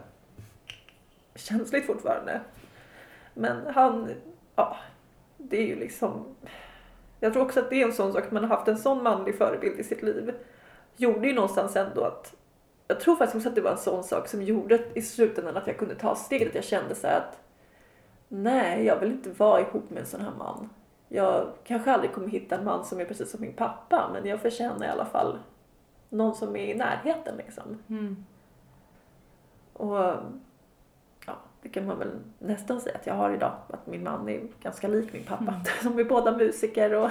känsligt 1.36 1.86
fortfarande. 1.86 2.42
Men 3.34 3.68
han, 3.68 4.10
ja, 4.56 4.78
det 5.38 5.58
är 5.58 5.68
ju 5.68 5.76
liksom, 5.76 6.26
jag 7.20 7.34
tror 7.34 7.44
också 7.44 7.60
att 7.60 7.70
det 7.70 7.82
är 7.82 7.86
en 7.86 7.94
sån 7.94 8.14
sak, 8.14 8.24
att 8.24 8.32
man 8.32 8.44
har 8.44 8.56
haft 8.58 8.68
en 8.68 8.78
sån 8.78 9.04
manlig 9.04 9.38
förebild 9.38 9.80
i 9.80 9.84
sitt 9.84 10.04
liv 10.04 10.34
gjorde 10.98 11.28
ju 11.28 11.34
någonstans 11.34 11.76
ändå 11.76 12.04
att 12.04 12.36
jag 12.88 13.00
tror 13.00 13.16
faktiskt 13.16 13.36
också 13.36 13.50
att 13.50 13.56
det 13.56 13.62
var 13.62 13.72
en 13.72 13.78
sån 13.78 14.04
sak 14.04 14.28
som 14.28 14.42
gjorde 14.42 14.80
i 14.94 15.02
slutändan 15.02 15.58
att 15.58 15.68
jag 15.68 15.78
kunde 15.78 15.96
ta 15.96 16.16
steget 16.16 16.48
att 16.48 16.56
jag 16.56 16.64
kände 16.64 16.96
så 16.96 17.08
här 17.08 17.18
att 17.18 17.40
nej, 18.28 18.86
jag 18.86 19.00
vill 19.00 19.12
inte 19.12 19.30
vara 19.30 19.62
ihop 19.62 19.90
med 19.90 20.00
en 20.00 20.06
sån 20.06 20.22
här 20.22 20.32
man. 20.38 20.70
Jag 21.08 21.48
kanske 21.64 21.92
aldrig 21.92 22.14
kommer 22.14 22.28
hitta 22.28 22.56
en 22.58 22.64
man 22.64 22.86
som 22.86 23.00
är 23.00 23.06
precis 23.06 23.32
som 23.32 23.42
min 23.42 23.54
pappa, 23.54 24.10
men 24.14 24.26
jag 24.26 24.40
förtjänar 24.40 24.86
i 24.86 24.90
alla 24.90 25.06
fall 25.06 25.38
någon 26.12 26.36
som 26.36 26.56
är 26.56 26.66
i 26.66 26.74
närheten 26.74 27.38
liksom. 27.38 27.78
Och 29.74 29.98
ja, 31.26 31.38
det 31.62 31.70
kan 31.70 31.86
man 31.86 32.00
väl 32.00 32.12
nästan 32.40 32.82
säga 32.82 32.96
att 32.96 33.08
jag 33.08 33.14
har 33.14 33.34
idag, 33.34 33.54
att 33.68 33.88
min 33.88 34.04
man 34.04 34.30
är 34.30 34.42
ganska 34.64 34.88
lik 34.88 35.14
min 35.14 35.24
pappa. 35.24 35.62
De 35.84 36.00
är 36.00 36.04
båda 36.04 36.38
musiker 36.38 36.94
och 36.94 37.10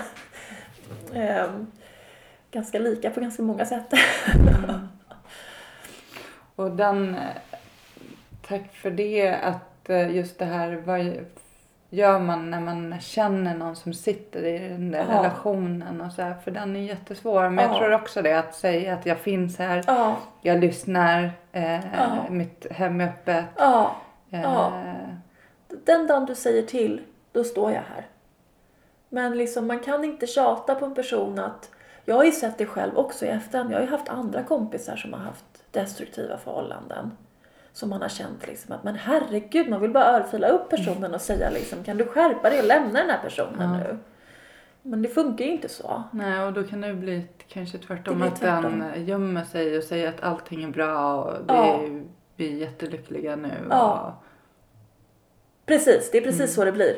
ehm, 1.15 1.67
ganska 2.51 2.79
lika 2.79 3.11
på 3.11 3.21
ganska 3.21 3.43
många 3.43 3.67
sätt. 3.67 3.93
Och 6.57 6.71
den, 6.71 7.15
eh, 7.15 7.37
tack 8.43 8.75
för 8.75 8.91
det 8.91 9.35
att 9.35 9.91
eh, 9.91 10.17
just 10.17 10.39
det 10.39 10.45
här, 10.45 10.83
vad 10.87 11.01
gör 11.91 12.19
man 12.19 12.51
när 12.51 12.61
man 12.61 13.01
känner 13.01 13.55
någon 13.55 13.77
som 13.77 13.95
sitter 13.95 14.45
i 14.45 14.69
den 14.69 14.91
där 14.91 15.07
Ja. 15.09 15.19
relationen 15.19 16.01
och 16.01 16.13
så 16.13 16.23
här, 16.23 16.35
för 16.35 16.51
den 16.51 16.77
är 16.77 16.81
jättesvår. 16.81 17.49
Men 17.51 17.65
jag 17.65 17.75
Ja. 17.75 17.79
tror 17.79 17.93
också 17.95 18.23
det 18.23 18.39
att 18.39 18.55
säga 18.55 18.95
att 18.95 19.07
jag 19.07 19.19
finns 19.19 19.59
här, 19.59 19.85
ja, 19.87 20.17
jag 20.43 20.61
lyssnar, 20.61 21.31
eh, 21.53 21.81
mitt 22.31 22.67
hem 22.73 23.01
är 23.01 23.05
öppet. 23.09 23.45
Eh. 24.31 25.09
Den 25.85 26.07
dagen 26.07 26.27
du 26.27 26.35
säger 26.35 26.63
till, 26.63 27.01
då 27.33 27.45
står 27.45 27.71
jag 27.71 27.83
här. 27.95 28.07
Men 29.09 29.39
liksom, 29.39 29.67
man 29.67 29.79
kan 29.79 30.05
inte 30.05 30.27
tjata 30.27 30.75
på 30.75 30.85
en 30.85 30.95
person 30.95 31.39
att... 31.39 31.71
Jag 32.05 32.15
har 32.17 32.25
ju 32.25 32.33
sett 32.33 32.59
det 32.59 32.67
själv 32.67 32.99
också 32.99 33.25
i 33.27 33.29
efterhand. 33.29 33.71
Jag 33.73 33.77
har 33.77 33.85
ju 33.85 33.91
haft 33.91 34.09
andra 34.09 34.43
kompisar 34.43 34.97
som 34.97 35.13
har 35.13 35.21
haft 35.21 35.45
destruktiva 35.71 36.37
förhållanden. 36.39 37.11
Som 37.73 37.89
man 37.91 38.03
har 38.03 38.09
känt 38.09 38.47
liksom 38.47 38.75
att 38.75 38.85
men 38.85 38.95
herregud, 38.95 39.69
man 39.69 39.81
vill 39.81 39.91
bara 39.91 40.05
örfila 40.05 40.49
upp 40.49 40.71
personen 40.71 41.15
och 41.15 41.21
säga 41.21 41.51
liksom 41.51 41.85
kan 41.85 41.97
du 41.97 42.07
skärpa 42.07 42.51
dig 42.51 42.59
och 42.61 42.67
lämna 42.67 43.01
den 43.01 43.11
här 43.11 43.19
personen 43.23 43.61
Ja. 43.61 43.79
nu? 43.79 43.99
Men 44.83 45.03
det 45.03 45.09
funkar 45.09 45.45
ju 45.45 45.51
inte 45.51 45.69
så. 45.69 46.03
Nej, 46.13 46.41
och 46.47 46.53
då 46.53 46.63
kan 46.63 46.81
det 46.81 46.95
bli 46.95 47.27
kanske 47.49 47.79
tvärtom. 47.79 48.15
Det 48.15 48.21
blir 48.21 48.29
att 48.33 48.41
tvärtom. 48.41 48.79
den 48.79 49.07
gömmer 49.07 49.45
sig 49.45 49.79
och 49.79 49.85
säger 49.85 50.09
att 50.09 50.23
allting 50.23 50.63
är 50.65 50.69
bra 50.69 51.23
och 51.25 51.33
det 51.47 51.55
Ja. 51.55 51.65
är, 51.83 52.05
vi 52.37 52.53
är 52.53 52.57
jättelyckliga 52.57 53.37
nu. 53.37 53.51
Ja. 53.71 54.21
Precis, 55.67 56.11
det 56.11 56.19
är 56.19 56.23
precis 56.23 56.41
Mm. 56.41 56.49
så 56.51 56.65
det 56.65 56.73
blir. 56.73 56.97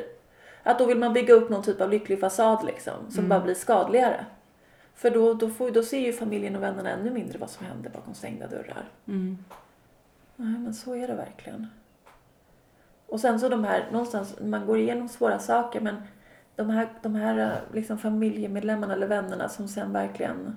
Att 0.63 0.79
då 0.79 0.85
vill 0.85 0.97
man 0.97 1.13
bygga 1.13 1.33
upp 1.33 1.49
någon 1.49 1.63
typ 1.63 1.81
av 1.81 1.89
lycklig 1.89 2.19
fasad 2.19 2.65
liksom, 2.65 2.93
som 3.09 3.19
Mm. 3.19 3.29
bara 3.29 3.39
blir 3.39 3.53
skadligare. 3.55 4.25
För 4.95 5.09
då, 5.09 5.33
då, 5.33 5.49
får, 5.49 5.71
då 5.71 5.83
ser 5.83 5.99
ju 5.99 6.13
familjen 6.13 6.55
och 6.55 6.63
vännerna 6.63 6.89
ännu 6.89 7.11
mindre 7.11 7.39
vad 7.39 7.49
som 7.49 7.65
händer 7.65 7.89
bakom 7.89 8.13
stängda 8.13 8.47
dörrar. 8.47 8.83
Och, 9.03 9.09
mm. 9.09 9.37
Nej, 10.35 10.59
men 10.59 10.73
så 10.73 10.95
är 10.95 11.07
det 11.07 11.15
verkligen. 11.15 11.67
Och 13.07 13.19
sen 13.19 13.39
så 13.39 13.49
de 13.49 13.63
här, 13.63 13.91
någonstans, 13.91 14.39
man 14.41 14.65
går 14.65 14.77
igenom 14.77 15.09
svåra 15.09 15.39
saker 15.39 15.81
men 15.81 15.95
de 16.55 16.69
här, 16.69 16.89
de 17.01 17.15
här 17.15 17.37
eh, 17.37 17.75
liksom 17.75 17.97
familjemedlemmarna 17.97 18.93
eller 18.93 19.07
vännerna 19.07 19.49
som 19.49 19.67
sen 19.67 19.93
verkligen, 19.93 20.55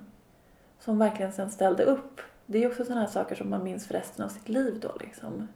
som 0.79 0.99
verkligen 0.99 1.31
sen 1.31 1.49
ställde 1.49 1.83
upp. 1.83 2.21
Det 2.45 2.63
är 2.63 2.67
också 2.67 2.85
sådana 2.85 3.01
här 3.01 3.07
saker 3.07 3.35
som 3.35 3.49
man 3.49 3.63
minns 3.63 3.87
för 3.87 3.93
resten 3.93 4.25
av 4.25 4.29
sitt 4.29 4.49
liv 4.49 4.79
då 4.81 4.91
liksom. 4.99 5.47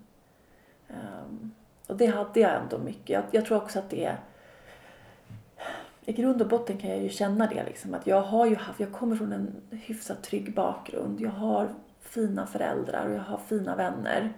Um, 0.87 1.51
och 1.87 1.97
det 1.97 2.05
hade 2.05 2.39
jag 2.39 2.55
ändå 2.55 2.77
mycket. 2.77 3.09
Jag, 3.09 3.23
jag 3.31 3.45
tror 3.45 3.57
också 3.57 3.79
att 3.79 3.89
det 3.89 4.05
är 4.05 4.17
i 6.05 6.13
grund 6.13 6.41
och 6.41 6.47
botten 6.47 6.77
kan 6.77 6.89
jag 6.89 6.99
ju 6.99 7.09
känna 7.09 7.47
det 7.47 7.63
liksom 7.63 7.93
att 7.93 8.07
jag 8.07 8.21
har 8.21 8.45
ju 8.45 8.55
haft, 8.55 8.79
jag 8.79 8.91
kommer 8.91 9.15
från 9.15 9.31
en 9.31 9.55
hyfsat 9.69 10.23
trygg 10.23 10.55
bakgrund. 10.55 11.21
Jag 11.21 11.29
har 11.29 11.69
fina 12.11 12.47
föräldrar 12.47 13.07
och 13.07 13.15
jag 13.15 13.21
har 13.21 13.37
fina 13.37 13.75
vänner. 13.75 14.33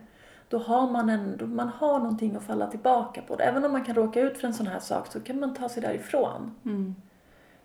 Då 0.49 0.57
har 0.57 0.91
man 0.91 1.09
ändå, 1.09 1.45
man 1.47 1.67
har 1.69 1.99
någonting 1.99 2.35
att 2.35 2.43
falla 2.43 2.67
tillbaka 2.67 3.21
på. 3.21 3.39
Även 3.39 3.65
om 3.65 3.71
man 3.71 3.83
kan 3.83 3.95
råka 3.95 4.19
ut 4.21 4.37
för 4.37 4.47
en 4.47 4.53
sån 4.53 4.67
här 4.67 4.79
sak 4.79 5.07
så 5.07 5.19
kan 5.19 5.39
man 5.39 5.53
ta 5.53 5.69
sig 5.69 5.81
därifrån. 5.81 6.55
Mm. 6.65 6.95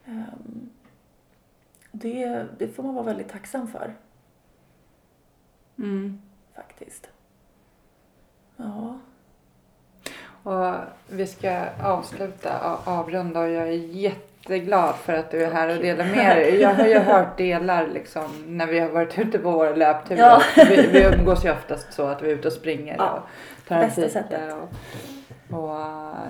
Ehm, 0.05 0.71
det, 1.93 2.47
det 2.59 2.69
får 2.69 2.83
man 2.83 2.95
vara 2.95 3.05
väldigt 3.05 3.29
tacksam 3.29 3.69
för 3.69 3.95
Mm. 5.79 6.21
faktiskt. 6.55 7.09
Ja. 8.57 8.99
Och 10.43 10.75
vi 11.09 11.27
ska 11.27 11.67
avsluta 11.83 12.73
och 12.73 12.89
avrunda 12.89 13.41
och 13.41 13.49
jag 13.49 13.69
är 13.69 13.73
jätteglad 14.43 14.95
för 14.95 15.13
att 15.13 15.31
du 15.31 15.45
är 15.45 15.51
här 15.51 15.77
och 15.77 15.83
delar 15.83 16.05
med 16.05 16.37
dig. 16.37 16.61
Jag 16.61 16.75
har 16.75 16.87
ju 16.87 16.99
hört 17.13 17.37
delar 17.37 17.87
liksom 17.87 18.25
när 18.47 18.67
vi 18.67 18.79
har 18.79 18.89
varit 18.89 19.19
ute 19.19 19.39
på 19.39 19.51
våra 19.51 19.75
löpturer. 19.75 20.19
Ja. 20.19 20.43
Vi, 20.57 20.87
vi 20.87 21.03
umgås 21.03 21.45
ju 21.45 21.51
oftast 21.51 21.93
så 21.93 22.07
att 22.07 22.23
vi 22.23 22.31
är 22.31 22.35
ute 22.35 22.49
och 22.49 22.55
springer 22.55 22.97
Ja, 22.99 23.25
och 23.59 23.69
tar 23.69 23.77
en 23.77 23.83
bästa 23.83 24.09
sättet. 24.09 24.55
Och, 24.55 25.59
och 25.59 25.81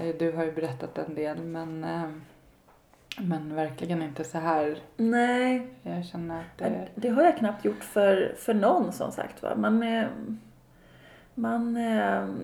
eh, 0.03 0.15
du 0.19 0.33
har 0.33 0.45
ju 0.45 0.53
berättat 0.53 0.99
en 0.99 1.15
del 1.15 1.39
men, 1.39 1.85
eh, 1.85 2.11
men 3.19 3.55
verkligen 3.55 4.03
inte 4.03 4.25
så 4.25 4.39
här. 4.39 4.79
Nej, 4.97 5.67
Jag 5.83 6.05
känner 6.05 6.41
att 6.41 6.59
det... 6.59 6.89
det... 6.95 7.09
har 7.09 7.23
jag 7.23 7.37
knappt 7.37 7.65
gjort 7.65 7.85
för, 7.85 8.35
för 8.39 8.55
någon 8.55 8.93
som 8.93 9.13
sagt 9.13 9.43
var. 9.43 9.55
Man, 9.55 9.83
eh, 9.83 10.07
man, 11.35 11.79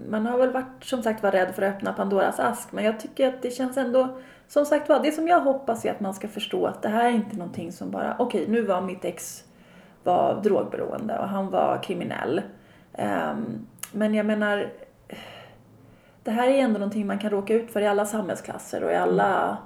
man 0.08 0.26
har 0.26 0.38
väl 0.38 0.52
varit 0.52 0.84
som 0.84 1.02
sagt 1.02 1.22
var 1.22 1.30
rädd 1.30 1.54
för 1.54 1.62
att 1.62 1.74
öppna 1.74 1.92
Pandoras 1.92 2.40
ask 2.40 2.72
men 2.72 2.84
jag 2.84 3.00
tycker 3.00 3.28
att 3.28 3.42
det 3.42 3.50
känns 3.50 3.76
ändå 3.76 4.16
som 4.48 4.64
sagt 4.64 4.88
var, 4.88 5.00
det 5.00 5.12
som 5.12 5.28
jag 5.28 5.40
hoppas 5.40 5.84
är 5.84 5.90
att 5.90 6.00
man 6.00 6.14
ska 6.14 6.28
förstå 6.28 6.66
att 6.66 6.82
det 6.82 6.88
här 6.88 7.04
är 7.04 7.10
inte 7.10 7.36
någonting 7.36 7.72
som 7.72 7.90
bara, 7.90 8.16
okej 8.18 8.44
nu 8.48 8.62
var 8.62 8.80
mitt 8.80 9.04
ex 9.04 9.44
var 10.04 10.40
drogberoende 10.42 11.18
och 11.18 11.28
han 11.28 11.50
var 11.50 11.80
kriminell. 11.82 12.42
Ehm, 12.92 13.66
men 13.92 14.14
jag 14.14 14.26
menar, 14.26 14.68
det 16.22 16.30
här 16.30 16.48
är 16.48 16.58
ändå 16.58 16.78
någonting 16.78 17.06
man 17.06 17.18
kan 17.18 17.30
råka 17.30 17.54
ut 17.54 17.70
för 17.72 17.80
i 17.80 17.86
alla 17.86 18.04
samhällsklasser 18.04 18.84
och 18.84 18.92
i 18.92 18.94
alla... 18.96 19.56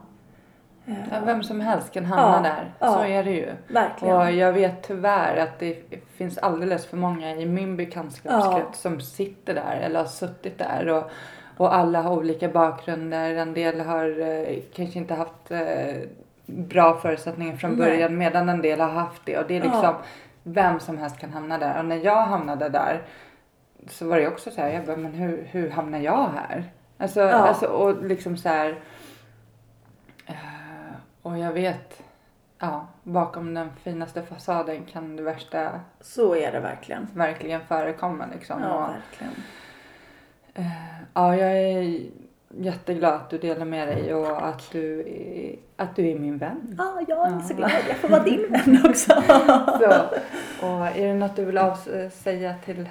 eh, 0.86 0.94
Ja, 1.12 1.16
vem 1.24 1.42
som 1.42 1.60
helst 1.60 1.92
kan 1.92 2.05
hamna 2.05 2.36
Ja, 2.48 2.55
där. 2.55 2.72
ja. 2.78 2.92
Så 2.94 3.05
är 3.05 3.24
det 3.24 3.30
ju. 3.30 3.48
verkligen. 3.68 4.16
Och 4.16 4.30
jag 4.32 4.52
vet 4.52 4.82
tyvärr 4.82 5.36
att 5.36 5.59
det 5.59 5.82
finns 6.16 6.38
alldeles 6.38 6.86
för 6.86 6.96
många 6.96 7.34
i 7.34 7.46
min 7.46 7.76
bekantskapskrets 7.76 8.80
som 8.80 9.00
sitter 9.00 9.55
där 9.55 9.76
eller 9.82 9.98
har 10.00 10.06
suttit 10.06 10.59
där. 10.59 10.88
Och, 10.88 11.10
och 11.59 11.74
alla 11.74 12.02
har 12.02 12.16
olika 12.16 12.48
bakgrunder. 12.48 13.35
En 13.35 13.55
del 13.55 13.80
har 13.80 14.20
eh, 14.20 14.59
kanske 14.74 14.98
inte 14.98 15.14
haft 15.14 15.51
eh, 15.51 15.97
bra 16.47 16.97
förutsättningar 16.98 17.56
från 17.56 17.70
Nej. 17.70 17.78
början 17.90 18.18
medan 18.18 18.48
en 18.48 18.62
del 18.62 18.80
har 18.80 18.89
haft 18.89 19.22
det. 19.24 19.39
Och 19.39 19.44
det 19.48 19.56
är 19.56 19.60
liksom, 19.62 19.80
Ja. 19.82 20.01
vem 20.43 20.80
som 20.80 20.98
helst 20.98 21.18
kan 21.18 21.32
hamna 21.32 21.59
där. 21.59 21.78
Och 21.78 21.85
när 21.85 21.97
jag 22.05 22.22
hamnade 22.22 22.68
där 22.68 23.02
så 23.89 24.09
var 24.09 24.16
det 24.16 24.28
också 24.28 24.51
så 24.51 24.60
här, 24.60 24.68
jag 24.68 24.85
bara, 24.86 24.97
men 24.97 25.12
hur, 25.12 25.44
hur 25.51 25.70
hamnar 25.70 25.98
jag 25.98 26.28
här? 26.36 26.64
Alltså, 26.98 27.20
Ja. 27.20 27.32
alltså 27.36 27.66
och 27.66 28.05
liksom 28.05 28.36
så 28.36 28.48
här. 28.48 28.78
eh, 30.26 30.35
och 31.22 31.39
jag 31.39 31.52
vet, 31.52 32.02
ja, 32.59 32.86
bakom 33.02 33.55
den 33.55 33.70
finaste 33.82 34.22
fasaden 34.22 34.85
kan 34.85 35.16
det 35.16 35.22
värsta 35.22 35.70
Så 36.01 36.35
är 36.36 36.52
det 36.52 36.60
verkligen. 36.60 37.09
verkligen 37.14 37.60
förekomma 37.60 38.24
liksom. 38.32 38.62
Ja, 38.62 38.74
Och, 38.74 38.80
verkligen. 38.94 39.35
Eh, 40.54 40.66
ja, 41.14 41.36
jag 41.36 41.58
är 41.58 42.00
jätteglad 42.58 43.14
att 43.14 43.30
du 43.30 43.38
delar 43.38 43.64
med 43.64 43.88
dig 43.88 44.14
och 44.14 44.48
att 44.48 44.70
du 44.72 45.00
är, 45.00 45.56
att 45.82 45.96
du 45.96 46.08
är 46.10 46.18
min 46.18 46.38
vän. 46.38 46.74
Ja, 46.78 47.00
jag 47.08 47.26
är 47.26 47.32
Ja. 47.32 47.40
så 47.40 47.54
glad. 47.54 47.70
Jag 47.88 47.96
får 47.96 48.08
vara 48.08 48.22
din 48.22 48.52
vän 48.52 48.82
också. 48.84 49.12
Så, 49.80 50.02
och 50.66 50.86
är 50.86 51.06
det 51.06 51.14
något 51.14 51.36
du 51.36 51.44
vill 51.44 51.60
säga 52.10 52.54
till 52.64 52.88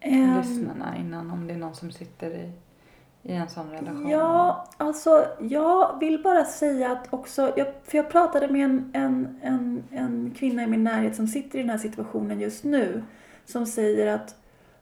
Ehm, 0.00 0.36
lyssnarna 0.36 0.96
innan 0.96 1.30
om 1.30 1.46
det 1.46 1.54
är 1.54 1.58
någon 1.58 1.74
som 1.74 1.90
sitter 1.90 2.30
i, 2.30 2.52
i 3.22 3.32
en 3.32 3.48
sån 3.48 3.70
relation? 3.70 4.08
Ja, 4.08 4.66
alltså 4.76 5.24
jag 5.40 5.98
vill 6.00 6.22
bara 6.22 6.44
säga 6.44 6.92
att 6.92 7.12
också, 7.12 7.52
jag, 7.56 7.66
för 7.84 7.96
jag 7.98 8.10
pratade 8.10 8.48
med 8.48 8.64
en, 8.64 8.90
en, 8.94 9.38
en, 9.42 9.82
en 9.90 10.34
kvinna 10.38 10.62
i 10.62 10.66
min 10.66 10.84
närhet 10.84 11.16
som 11.16 11.26
sitter 11.26 11.58
i 11.58 11.62
den 11.62 11.70
här 11.70 11.78
situationen 11.78 12.40
just 12.40 12.64
nu. 12.64 13.02
Som 13.44 13.66
säger 13.66 14.14
att, 14.14 14.36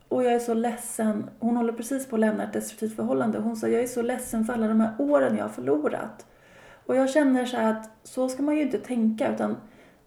och 0.09 0.25
jag 0.25 0.33
är 0.33 0.39
så 0.39 0.55
ledsen, 0.55 1.31
hon 1.39 1.57
håller 1.57 1.73
precis 1.73 2.07
på 2.07 2.17
att 2.17 2.21
lämna 2.21 2.45
ett 2.45 2.53
destruktivt 2.53 2.97
förhållande. 2.97 3.39
Hon 3.39 3.57
sa, 3.57 3.69
jag 3.69 3.83
är 3.83 3.87
så 3.87 4.03
ledsen 4.03 4.45
för 4.45 4.53
alla 4.53 4.69
de 4.69 4.81
här 4.81 4.95
åren 4.99 5.37
jag 5.37 5.45
har 5.45 5.49
förlorat. 5.49 6.27
Och 6.87 6.97
jag 6.97 7.11
känner 7.11 7.45
så 7.45 7.57
här 7.57 7.71
att 7.71 7.91
så 8.03 8.29
ska 8.29 8.43
man 8.43 8.57
ju 8.57 8.63
inte 8.63 8.79
tänka 8.79 9.35
utan 9.35 9.57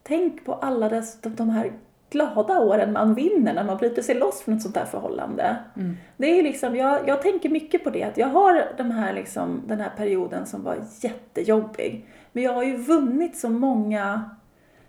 tänk 0.03 0.45
på 0.45 0.53
alla 0.53 0.89
dess, 0.89 1.21
de, 1.21 1.35
de 1.35 1.49
här 1.49 1.71
glada 2.09 2.59
åren 2.59 2.93
man 2.93 3.13
vinner 3.13 3.53
när 3.53 3.63
man 3.63 3.77
bryter 3.77 4.01
sig 4.01 4.15
loss 4.15 4.41
från 4.41 4.55
ett 4.55 4.61
sånt 4.61 4.77
här 4.77 4.85
förhållande. 4.85 5.57
Mm. 5.75 5.97
Det 6.17 6.39
är 6.39 6.43
liksom, 6.43 6.75
jag, 6.75 7.07
jag 7.07 7.21
tänker 7.21 7.49
mycket 7.49 7.83
på 7.83 7.89
det, 7.89 8.03
att 8.03 8.17
jag 8.17 8.27
har 8.27 8.65
de 8.77 8.91
här 8.91 9.13
liksom, 9.13 9.63
den 9.67 9.79
här 9.79 9.91
perioden 9.97 10.45
som 10.45 10.63
var 10.63 10.77
jättejobbig. 11.01 12.05
Men 12.31 12.43
jag 12.43 12.53
har 12.53 12.63
ju 12.63 12.77
vunnit 12.77 13.37
så 13.37 13.49
många 13.49 14.29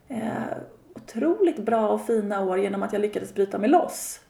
eh, 0.09 0.21
otroligt 0.95 1.59
bra 1.59 1.89
och 1.89 2.07
fina 2.07 2.45
år 2.45 2.59
genom 2.59 2.83
att 2.83 2.93
jag 2.93 3.03
lyckades 3.03 3.35
bryta 3.35 3.59
mig 3.59 3.71
loss. 3.71 4.21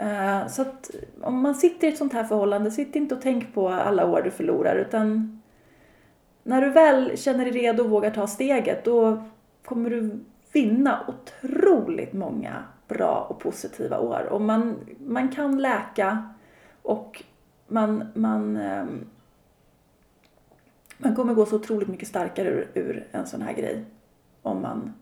Eh, 0.00 0.46
så 0.46 0.62
att 0.62 0.90
om 1.20 1.42
man 1.42 1.54
sitter 1.54 1.86
i 1.86 1.90
ett 1.90 1.98
sånt 1.98 2.12
här 2.12 2.24
förhållande, 2.24 2.70
sitt 2.70 2.96
inte 2.96 3.14
och 3.14 3.22
tänk 3.22 3.54
på 3.54 3.68
alla 3.68 4.06
år 4.06 4.22
du 4.22 4.30
förlorar 4.30 4.76
utan 4.76 5.40
när 6.42 6.60
du 6.60 6.70
väl 6.70 7.18
känner 7.18 7.44
dig 7.44 7.52
redo 7.52 7.82
och 7.82 7.90
vågar 7.90 8.10
ta 8.10 8.26
steget 8.26 8.84
då 8.84 9.22
kommer 9.64 9.90
du 9.90 10.20
vinna 10.52 11.04
otroligt 11.08 12.12
många 12.12 12.64
bra 12.88 13.26
och 13.30 13.38
positiva 13.38 13.98
år. 13.98 14.28
Och 14.30 14.40
man, 14.40 14.76
man 14.98 15.28
kan 15.28 15.58
läka 15.58 16.28
och 16.82 17.22
man, 17.68 18.04
man, 18.14 18.56
ehm, 18.56 19.06
man 20.98 21.16
kommer 21.16 21.34
gå 21.34 21.46
så 21.46 21.56
otroligt 21.56 21.88
mycket 21.88 22.08
starkare 22.08 22.48
ur, 22.48 22.68
ur 22.74 23.06
en 23.10 23.26
sån 23.26 23.42
här 23.42 23.52
grej. 23.52 23.84
Om 24.42 24.62
man, 24.62 24.94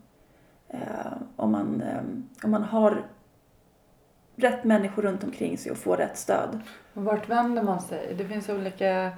eh, 0.68 1.12
om, 1.36 1.52
man, 1.52 1.82
ehm, 1.82 2.28
om 2.42 2.50
man 2.50 2.62
har 2.62 3.04
rätt 4.38 4.64
människor 4.64 5.02
runt 5.02 5.24
omkring 5.24 5.58
sig 5.58 5.72
och 5.72 5.78
får 5.78 5.96
rätt 5.96 6.18
stöd. 6.18 6.60
Vart 6.92 7.28
vänder 7.28 7.62
man 7.62 7.80
sig? 7.80 8.14
Det 8.18 8.24
finns 8.24 8.48
olika... 8.48 9.10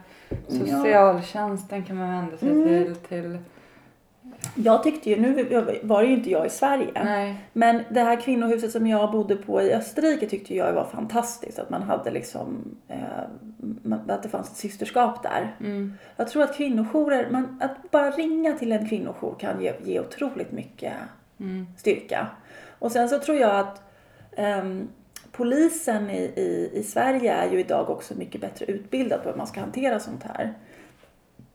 Socialtjänsten 0.48 1.84
kan 1.84 1.96
man 1.96 2.10
vända 2.10 2.36
sig 2.36 2.48
Mm. 2.50 2.64
till. 2.84 2.94
till 2.96 3.38
Jag 4.54 4.82
tyckte 4.82 5.10
ju, 5.10 5.20
nu 5.20 5.44
var 5.82 6.02
det 6.02 6.08
ju 6.08 6.14
inte 6.14 6.30
jag 6.30 6.46
i 6.46 6.50
Sverige, 6.50 6.90
nej. 7.04 7.36
Men 7.52 7.82
det 7.90 8.00
här 8.00 8.20
kvinnohuset 8.20 8.70
som 8.72 8.86
jag 8.86 9.12
bodde 9.12 9.36
på 9.36 9.62
i 9.62 9.74
Österrike 9.74 10.26
tyckte 10.28 10.54
jag 10.54 10.72
var 10.72 10.84
fantastiskt. 10.84 11.58
Att 11.58 11.70
man 11.70 11.82
hade 11.82 12.10
liksom, 12.10 12.74
eh, 12.88 14.04
att 14.08 14.22
det 14.22 14.28
fanns 14.28 14.50
ett 14.50 14.56
systerskap 14.56 15.22
där. 15.22 15.56
Mm. 15.60 15.94
Jag 16.16 16.28
tror 16.28 16.42
att 16.42 16.56
kvinnojourer, 16.56 17.30
man, 17.30 17.60
att 17.62 17.90
bara 17.90 18.10
ringa 18.10 18.52
till 18.52 18.72
en 18.72 18.88
kvinnojour 18.88 19.34
kan 19.38 19.60
ge, 19.62 19.72
ge 19.84 20.00
otroligt 20.00 20.52
mycket 20.52 20.92
Mm. 21.40 21.66
styrka. 21.78 22.26
Och 22.78 22.92
sen 22.92 23.08
så 23.08 23.18
tror 23.18 23.36
jag 23.38 23.56
att 23.60 23.82
ehm, 24.36 24.88
polisen 25.40 26.10
i, 26.10 26.22
i, 26.22 26.70
i 26.74 26.82
Sverige 26.82 27.32
är 27.32 27.50
ju 27.50 27.60
idag 27.60 27.90
också 27.90 28.14
mycket 28.14 28.40
bättre 28.40 28.66
utbildad 28.66 29.22
på 29.22 29.28
hur 29.28 29.36
man 29.36 29.46
ska 29.46 29.60
hantera 29.60 30.00
sånt 30.00 30.22
här. 30.22 30.54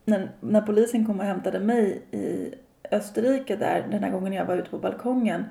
När, 0.04 0.30
när 0.40 0.60
polisen 0.60 1.06
kom 1.06 1.20
och 1.20 1.26
hämtade 1.26 1.60
mig 1.60 2.02
i 2.10 2.54
Österrike 2.90 3.56
där, 3.56 3.86
den 3.90 4.04
här 4.04 4.10
gången 4.10 4.32
jag 4.32 4.44
var 4.44 4.56
ute 4.56 4.70
på 4.70 4.78
balkongen, 4.78 5.44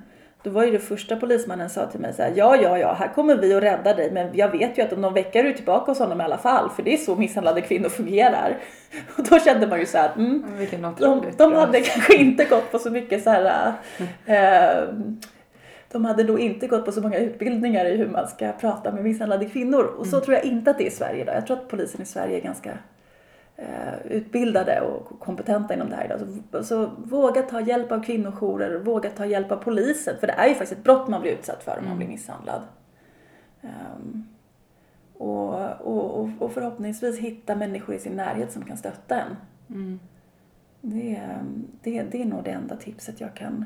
Då 0.43 0.49
var 0.49 0.63
ju 0.63 0.71
det 0.71 0.79
första 0.79 1.15
polismannen 1.15 1.69
sa 1.69 1.85
till 1.85 1.99
mig 1.99 2.13
så 2.13 2.21
här, 2.21 2.33
ja, 2.35 2.55
ja, 2.55 2.77
ja, 2.77 2.93
här 2.93 3.07
kommer 3.07 3.35
vi 3.35 3.53
att 3.53 3.63
rädda 3.63 3.93
dig, 3.93 4.11
men 4.11 4.37
jag 4.37 4.51
vet 4.51 4.77
ju 4.77 4.81
att 4.81 4.93
om 4.93 5.01
någon 5.01 5.13
vecka 5.13 5.39
är 5.39 5.43
du 5.43 5.53
tillbaka 5.53 5.91
hos 5.91 5.99
honom 5.99 6.21
i 6.21 6.23
alla 6.23 6.37
fall, 6.37 6.69
för 6.69 6.83
det 6.83 6.93
är 6.93 6.97
så 6.97 7.15
misshandlade 7.15 7.61
kvinnor 7.61 7.89
fungerar. 7.89 8.57
Och 9.17 9.23
då 9.29 9.39
kände 9.39 9.67
man 9.67 9.79
ju 9.79 9.85
så 9.85 9.97
här, 9.97 10.11
mm, 10.15 10.43
de, 10.97 11.25
de 11.37 11.53
hade 11.53 11.81
kanske 11.81 12.15
inte 12.15 12.45
gått 12.45 12.71
på 12.71 12.79
så 12.79 12.89
mycket 12.89 13.23
så 13.23 13.29
här, 13.29 13.73
eh, 14.25 14.89
de 15.95 16.05
hade 16.05 16.23
nog 16.23 16.39
inte 16.39 16.67
gått 16.67 16.85
på 16.85 16.91
så 16.91 17.01
många 17.01 17.17
utbildningar 17.17 17.85
i 17.85 17.97
hur 17.97 18.09
man 18.09 18.27
ska 18.27 18.51
prata 18.51 18.91
med 18.91 19.03
misshandlade 19.03 19.45
kvinnor. 19.45 19.83
Och 19.83 20.07
så 20.07 20.19
tror 20.19 20.35
jag 20.35 20.45
inte 20.45 20.71
att 20.71 20.77
det 20.77 20.83
är 20.83 20.87
i 20.87 20.91
Sverige 20.91 21.21
idag. 21.21 21.35
Jag 21.35 21.47
tror 21.47 21.57
att 21.57 21.67
polisen 21.67 22.01
i 22.01 22.05
Sverige 22.05 22.37
är 22.37 22.41
ganska 22.41 22.77
eh, 23.55 24.05
utbildade 24.09 24.81
och 24.81 25.19
kompetenta 25.19 25.73
inom 25.73 25.89
det 25.89 25.95
här 25.95 26.05
idag. 26.05 26.19
Så, 26.51 26.63
så 26.63 26.91
våga 26.97 27.41
ta 27.41 27.61
hjälp 27.61 27.91
av 27.91 28.03
kvinnojourer, 28.03 28.79
våga 28.79 29.09
ta 29.09 29.25
hjälp 29.25 29.51
av 29.51 29.57
polisen. 29.57 30.15
För 30.19 30.27
det 30.27 30.33
är 30.33 30.47
ju 30.47 30.53
faktiskt 30.53 30.71
ett 30.79 30.83
brott 30.83 31.07
man 31.07 31.21
blir 31.21 31.31
utsatt 31.31 31.63
för 31.63 31.77
om 31.79 31.87
man 31.87 31.97
blir 31.97 32.07
misshandlad. 32.07 32.61
Ehm, 33.61 34.27
och, 35.13 35.71
och, 35.81 36.29
och, 36.39 36.51
förhoppningsvis 36.51 37.19
hitta 37.19 37.55
människor 37.55 37.95
i 37.95 37.99
sin 37.99 38.15
närhet 38.15 38.51
som 38.51 38.65
kan 38.65 38.77
stötta 38.77 39.15
en. 39.21 39.35
Mm. 39.69 39.99
Det, 40.81 41.15
är- 41.15 41.43
det, 41.81 42.03
det 42.03 42.21
är 42.21 42.25
nog 42.25 42.43
det 42.43 42.51
enda 42.51 42.75
tipset 42.75 43.21
jag 43.21 43.33
kan, 43.33 43.65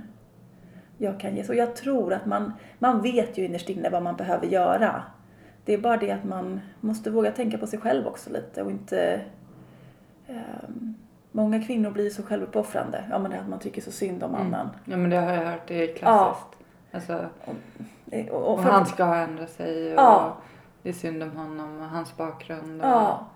jag 1.01 1.19
kan 1.19 1.35
ge. 1.35 1.43
Så 1.43 1.53
jag 1.53 1.75
tror 1.75 2.13
att 2.13 2.25
man, 2.25 2.53
man 2.79 3.01
vet 3.01 3.37
ju 3.37 3.45
innerst 3.45 3.69
inne 3.69 3.89
vad 3.89 4.03
man 4.03 4.15
behöver 4.15 4.47
göra. 4.47 5.03
Det 5.65 5.73
är 5.73 5.77
bara 5.77 5.97
det 5.97 6.11
att 6.11 6.23
man 6.23 6.59
måste 6.81 7.11
våga 7.11 7.31
tänka 7.31 7.57
på 7.57 7.67
sig 7.67 7.79
själv 7.79 8.07
också 8.07 8.29
lite 8.29 8.63
och 8.63 8.71
inte... 8.71 9.21
ehm, 10.27 10.93
många 11.31 11.63
kvinnor 11.63 11.91
blir 11.91 12.09
så 12.09 12.23
självuppoffrande. 12.23 13.03
Ja 13.11 13.19
men 13.19 13.31
det 13.31 13.37
är 13.37 13.41
att 13.41 13.49
man 13.49 13.59
tycker 13.59 13.81
så 13.81 13.91
synd 13.91 14.23
om 14.23 14.35
annan. 14.35 14.69
Ja 14.85 14.97
men 14.97 15.09
det 15.09 15.17
har 15.17 15.33
jag 15.33 15.45
hört, 15.51 15.67
det 15.67 15.89
är 15.91 15.95
klassiskt. 15.95 16.47
Alltså, 16.91 17.25
Eh, 18.11 18.27
Och, 18.27 18.41
och 18.41 18.53
och 18.53 18.63
för- 18.63 18.71
han 18.71 18.85
ska 18.85 19.03
ha 19.03 19.15
ändrat 19.15 19.49
sig 19.49 19.87
och 19.93 19.99
Ja. 19.99 20.37
det 20.83 20.89
är 20.89 20.93
synd 20.93 21.23
om 21.23 21.31
honom 21.31 21.79
och 21.79 21.85
hans 21.85 22.17
bakgrund. 22.17 22.81
Och, 22.81 22.87
Ja. 22.87 23.27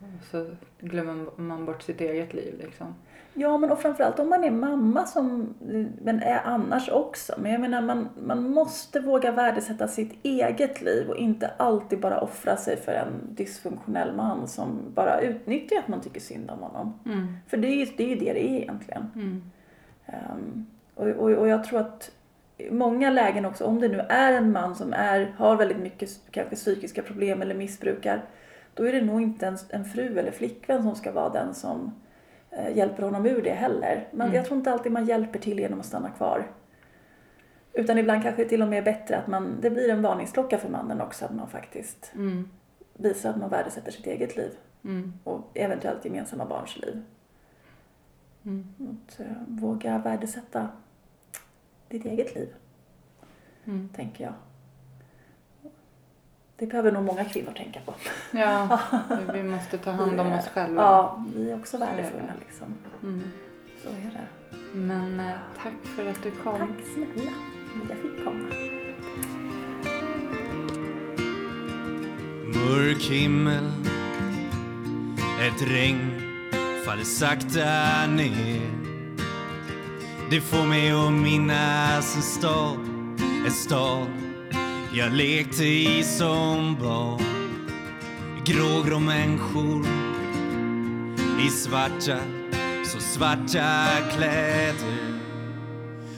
och 0.00 0.24
så 0.30 0.46
glömmer 0.80 1.26
man 1.36 1.64
bort 1.66 1.82
sitt 1.82 2.00
eget 2.00 2.34
liv 2.34 2.54
liksom. 2.64 2.94
Ja, 3.36 3.58
men 3.58 3.70
och 3.70 3.78
framförallt 3.78 4.18
om 4.18 4.28
man 4.28 4.44
är 4.44 4.50
mamma 4.50 5.06
som, 5.06 5.54
men 6.02 6.22
är 6.22 6.40
annars 6.44 6.88
också. 6.88 7.34
Men 7.38 7.52
jag 7.52 7.60
menar, 7.60 7.80
man, 7.80 8.08
man 8.22 8.50
måste 8.50 9.00
våga 9.00 9.32
värdesätta 9.32 9.88
sitt 9.88 10.18
eget 10.22 10.82
liv 10.82 11.10
och 11.10 11.16
inte 11.16 11.50
alltid 11.56 12.00
bara 12.00 12.20
offra 12.20 12.56
sig 12.56 12.76
för 12.76 12.92
en 12.92 13.34
dysfunktionell 13.34 14.16
man 14.16 14.48
som 14.48 14.78
bara 14.94 15.20
utnyttjar 15.20 15.78
att 15.78 15.88
man 15.88 16.00
tycker 16.00 16.20
synd 16.20 16.50
om 16.50 16.58
honom. 16.58 16.98
Mm. 17.06 17.36
För 17.48 17.56
det 17.56 17.68
är 17.68 17.76
ju 17.76 17.86
det, 17.96 18.04
är 18.04 18.08
ju 18.08 18.14
det 18.14 18.32
det 18.32 18.50
är 18.50 18.60
egentligen. 18.60 19.10
Mm. 19.14 19.42
Ehm, 20.06 20.66
och, 20.94 21.06
och, 21.06 21.30
och 21.30 21.48
jag 21.48 21.64
tror 21.64 21.80
att 21.80 22.10
i 22.58 22.70
många 22.70 23.10
lägen 23.10 23.44
också, 23.44 23.64
om 23.64 23.80
det 23.80 23.88
nu 23.88 23.98
är 23.98 24.32
en 24.32 24.52
man 24.52 24.74
som 24.74 24.92
är, 24.92 25.34
har 25.36 25.56
väldigt 25.56 25.78
mycket 25.78 26.10
kanske 26.30 26.56
psykiska 26.56 27.02
problem 27.02 27.42
eller 27.42 27.54
missbrukar, 27.54 28.24
då 28.74 28.84
är 28.84 28.92
det 28.92 29.02
nog 29.02 29.22
inte 29.22 29.46
en, 29.46 29.58
en 29.70 29.84
fru 29.84 30.18
eller 30.18 30.30
flickvän 30.30 30.82
som 30.82 30.94
ska 30.94 31.12
vara 31.12 31.28
den 31.28 31.54
som 31.54 31.92
hjälper 32.74 33.02
honom 33.02 33.26
ur 33.26 33.42
det 33.42 33.50
heller. 33.54 34.08
Men 34.10 34.20
Mm. 34.26 34.36
jag 34.36 34.46
tror 34.46 34.58
inte 34.58 34.72
alltid 34.72 34.92
man 34.92 35.04
hjälper 35.06 35.38
till 35.38 35.58
genom 35.58 35.80
att 35.80 35.86
stanna 35.86 36.10
kvar. 36.10 36.46
Utan 37.72 37.98
ibland 37.98 38.22
kanske 38.22 38.42
det 38.44 38.48
till 38.48 38.62
och 38.62 38.68
med 38.68 38.78
är 38.78 38.82
bättre 38.82 39.16
att 39.18 39.26
man, 39.26 39.58
det 39.60 39.70
blir 39.70 39.90
en 39.90 40.02
varningsklocka 40.02 40.58
för 40.58 40.68
mannen 40.68 41.00
också, 41.00 41.24
att 41.24 41.34
man 41.34 41.48
faktiskt 41.48 42.12
Mm. 42.14 42.48
visar 42.94 43.30
att 43.30 43.36
man 43.36 43.50
värdesätter 43.50 43.92
sitt 43.92 44.06
eget 44.06 44.36
liv 44.36 44.50
Mm. 44.84 45.12
och 45.24 45.50
eventuellt 45.54 46.04
gemensamma 46.04 46.44
barns 46.44 46.76
liv. 46.76 47.02
Mm. 48.44 48.66
Att 49.08 49.20
eh, 49.20 49.26
våga 49.48 49.98
värdesätta 49.98 50.68
ditt 51.88 52.04
eget 52.04 52.34
liv, 52.34 52.54
Mm. 53.64 53.88
tänker 53.88 54.24
jag. 54.24 54.32
Det 56.56 56.66
behöver 56.66 56.92
nog 56.92 57.04
många 57.04 57.24
kvinnor 57.24 57.52
tänka 57.52 57.80
på. 57.80 57.94
Ja, 58.30 58.80
vi 59.32 59.42
måste 59.42 59.78
ta 59.78 59.90
hand 59.90 60.20
om 60.20 60.32
oss 60.32 60.48
själva. 60.48 60.82
Ja, 60.82 61.24
vi 61.36 61.50
är 61.50 61.54
också 61.54 61.78
värdefulla 61.78 62.32
liksom. 62.46 62.74
Mm. 63.02 63.22
Så 63.82 63.88
är 63.88 64.10
det. 64.12 64.56
Men 64.78 65.20
eh, 65.20 65.36
tack 65.62 65.94
för 65.96 66.06
att 66.10 66.22
du 66.22 66.30
kom. 66.30 66.58
Tack 66.58 66.86
snälla 66.94 67.30
att 67.82 67.90
jag 67.90 67.98
fick 67.98 68.24
komma. 68.24 68.74
Mörk 72.54 73.02
himmel 73.02 73.70
Ett 75.40 75.62
regn 75.62 76.10
faller 76.86 77.04
sakta 77.04 78.06
ner 78.06 78.70
Det 80.30 80.40
får 80.40 80.66
mig 80.66 80.90
att 80.90 81.12
minnas 81.12 82.16
en 82.16 82.22
stad 82.22 82.78
En 83.46 83.50
stad 83.50 84.06
jag 84.96 85.12
lekte 85.12 85.64
i 85.64 86.02
som 86.02 86.76
barn 86.80 87.22
Grågrå 88.44 88.98
människor. 88.98 89.86
I 91.46 91.50
svarta, 91.50 92.18
så 92.84 92.98
svarta 93.00 93.86
kläder. 94.16 95.20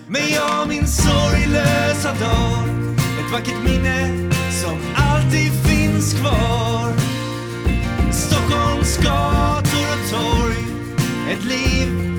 Men 0.06 0.28
jag 0.30 0.68
minns 0.68 0.96
sorglösa 0.96 2.08
dag, 2.08 2.68
Ett 3.20 3.32
vackert 3.32 3.64
minne 3.64 4.30
som 4.50 4.78
alltid 4.96 5.52
finns 5.52 6.14
kvar. 6.14 6.92
Stockholms 8.12 8.96
gator 8.96 9.86
och 9.92 10.10
torg. 10.10 10.64
Ett 11.30 11.44
liv 11.44 12.15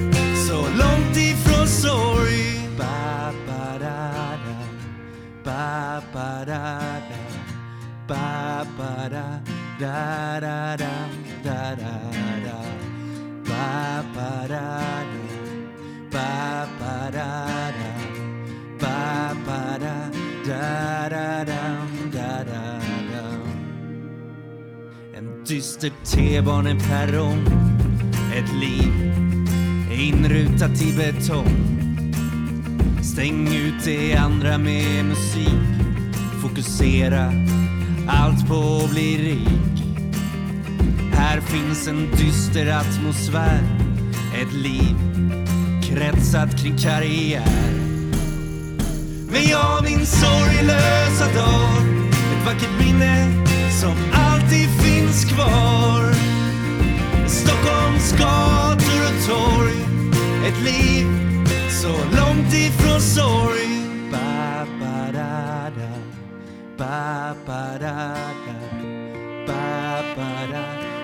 da, 9.79 10.39
da, 10.39 10.75
da, 10.75 10.93
da, 11.43 11.75
da, 11.75 11.93
da, 12.11 12.29
da. 12.45 12.59
Ba, 13.47 14.03
ba, 14.15 14.47
da, 14.47 15.03
da. 15.03 15.27
Ba, 16.11 16.67
ba, 16.79 17.11
da, 17.11 17.71
da. 17.77 17.91
Ba, 18.79 19.35
ba, 19.45 19.77
da, 19.79 20.09
da, 20.47 21.09
da, 21.09 21.43
da 21.43 21.67
da, 22.11 22.43
da, 22.43 22.63
da 23.11 23.23
En 25.17 25.43
dyster 25.45 25.91
T-baneperrong 26.03 27.47
Ett 28.35 28.51
liv 28.61 28.93
inrutat 29.91 30.81
i 30.81 30.93
betong 30.93 31.57
Stäng 33.01 33.47
ut 33.47 33.83
det 33.85 34.15
andra 34.15 34.57
med 34.57 35.05
musik 35.05 35.65
Fokusera 36.41 37.31
allt 38.07 38.47
på 38.47 38.81
att 38.83 38.91
bli 38.91 39.17
rik. 39.17 39.83
Här 41.13 41.41
finns 41.41 41.87
en 41.87 42.11
dyster 42.11 42.67
atmosfär. 42.67 43.63
Ett 44.41 44.53
liv 44.53 44.95
kretsat 45.83 46.61
kring 46.61 46.77
karriär. 46.77 47.77
Men 49.31 49.43
jag 49.49 49.83
minns 49.83 50.11
sorglösa 50.21 51.25
dag. 51.35 51.77
Ett 52.07 52.45
vackert 52.45 52.79
minne 52.79 53.45
som 53.81 53.93
alltid 54.13 54.69
finns 54.69 55.25
kvar. 55.25 56.13
Stockholms 57.27 58.11
gator 58.11 59.01
och 59.07 59.27
torg. 59.27 59.77
Ett 60.47 60.63
liv 60.63 61.07
så 61.69 61.87
långt 61.87 62.53
ifrån 62.53 63.01
sorg. 63.01 63.66
Ba, 67.27 67.35
ba, 67.45 67.77
da, 67.77 67.95
da. 68.45 68.55
Ba, 69.47 70.01
ba, 70.15 70.29
da, 70.51 70.63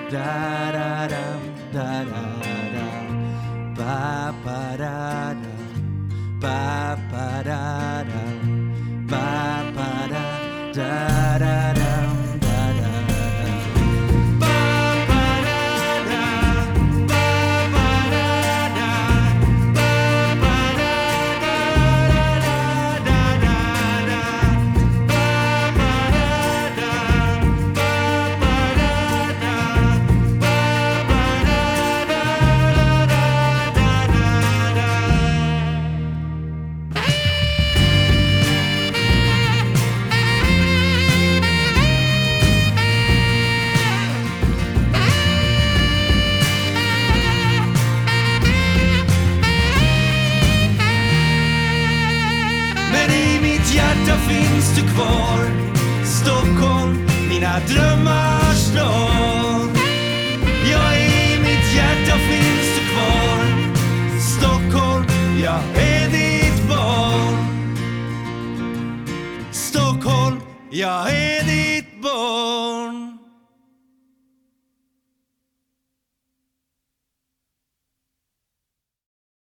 da, 0.09 0.31
da, 0.71 1.07
da, 1.73 1.87
da, 2.07 2.23
da. 2.73 2.87
Ba, 3.75 4.33
ba, 4.45 4.77
da, 4.77 4.95
ba, 6.39 7.43
da, 7.43 8.03
da. 8.07 8.22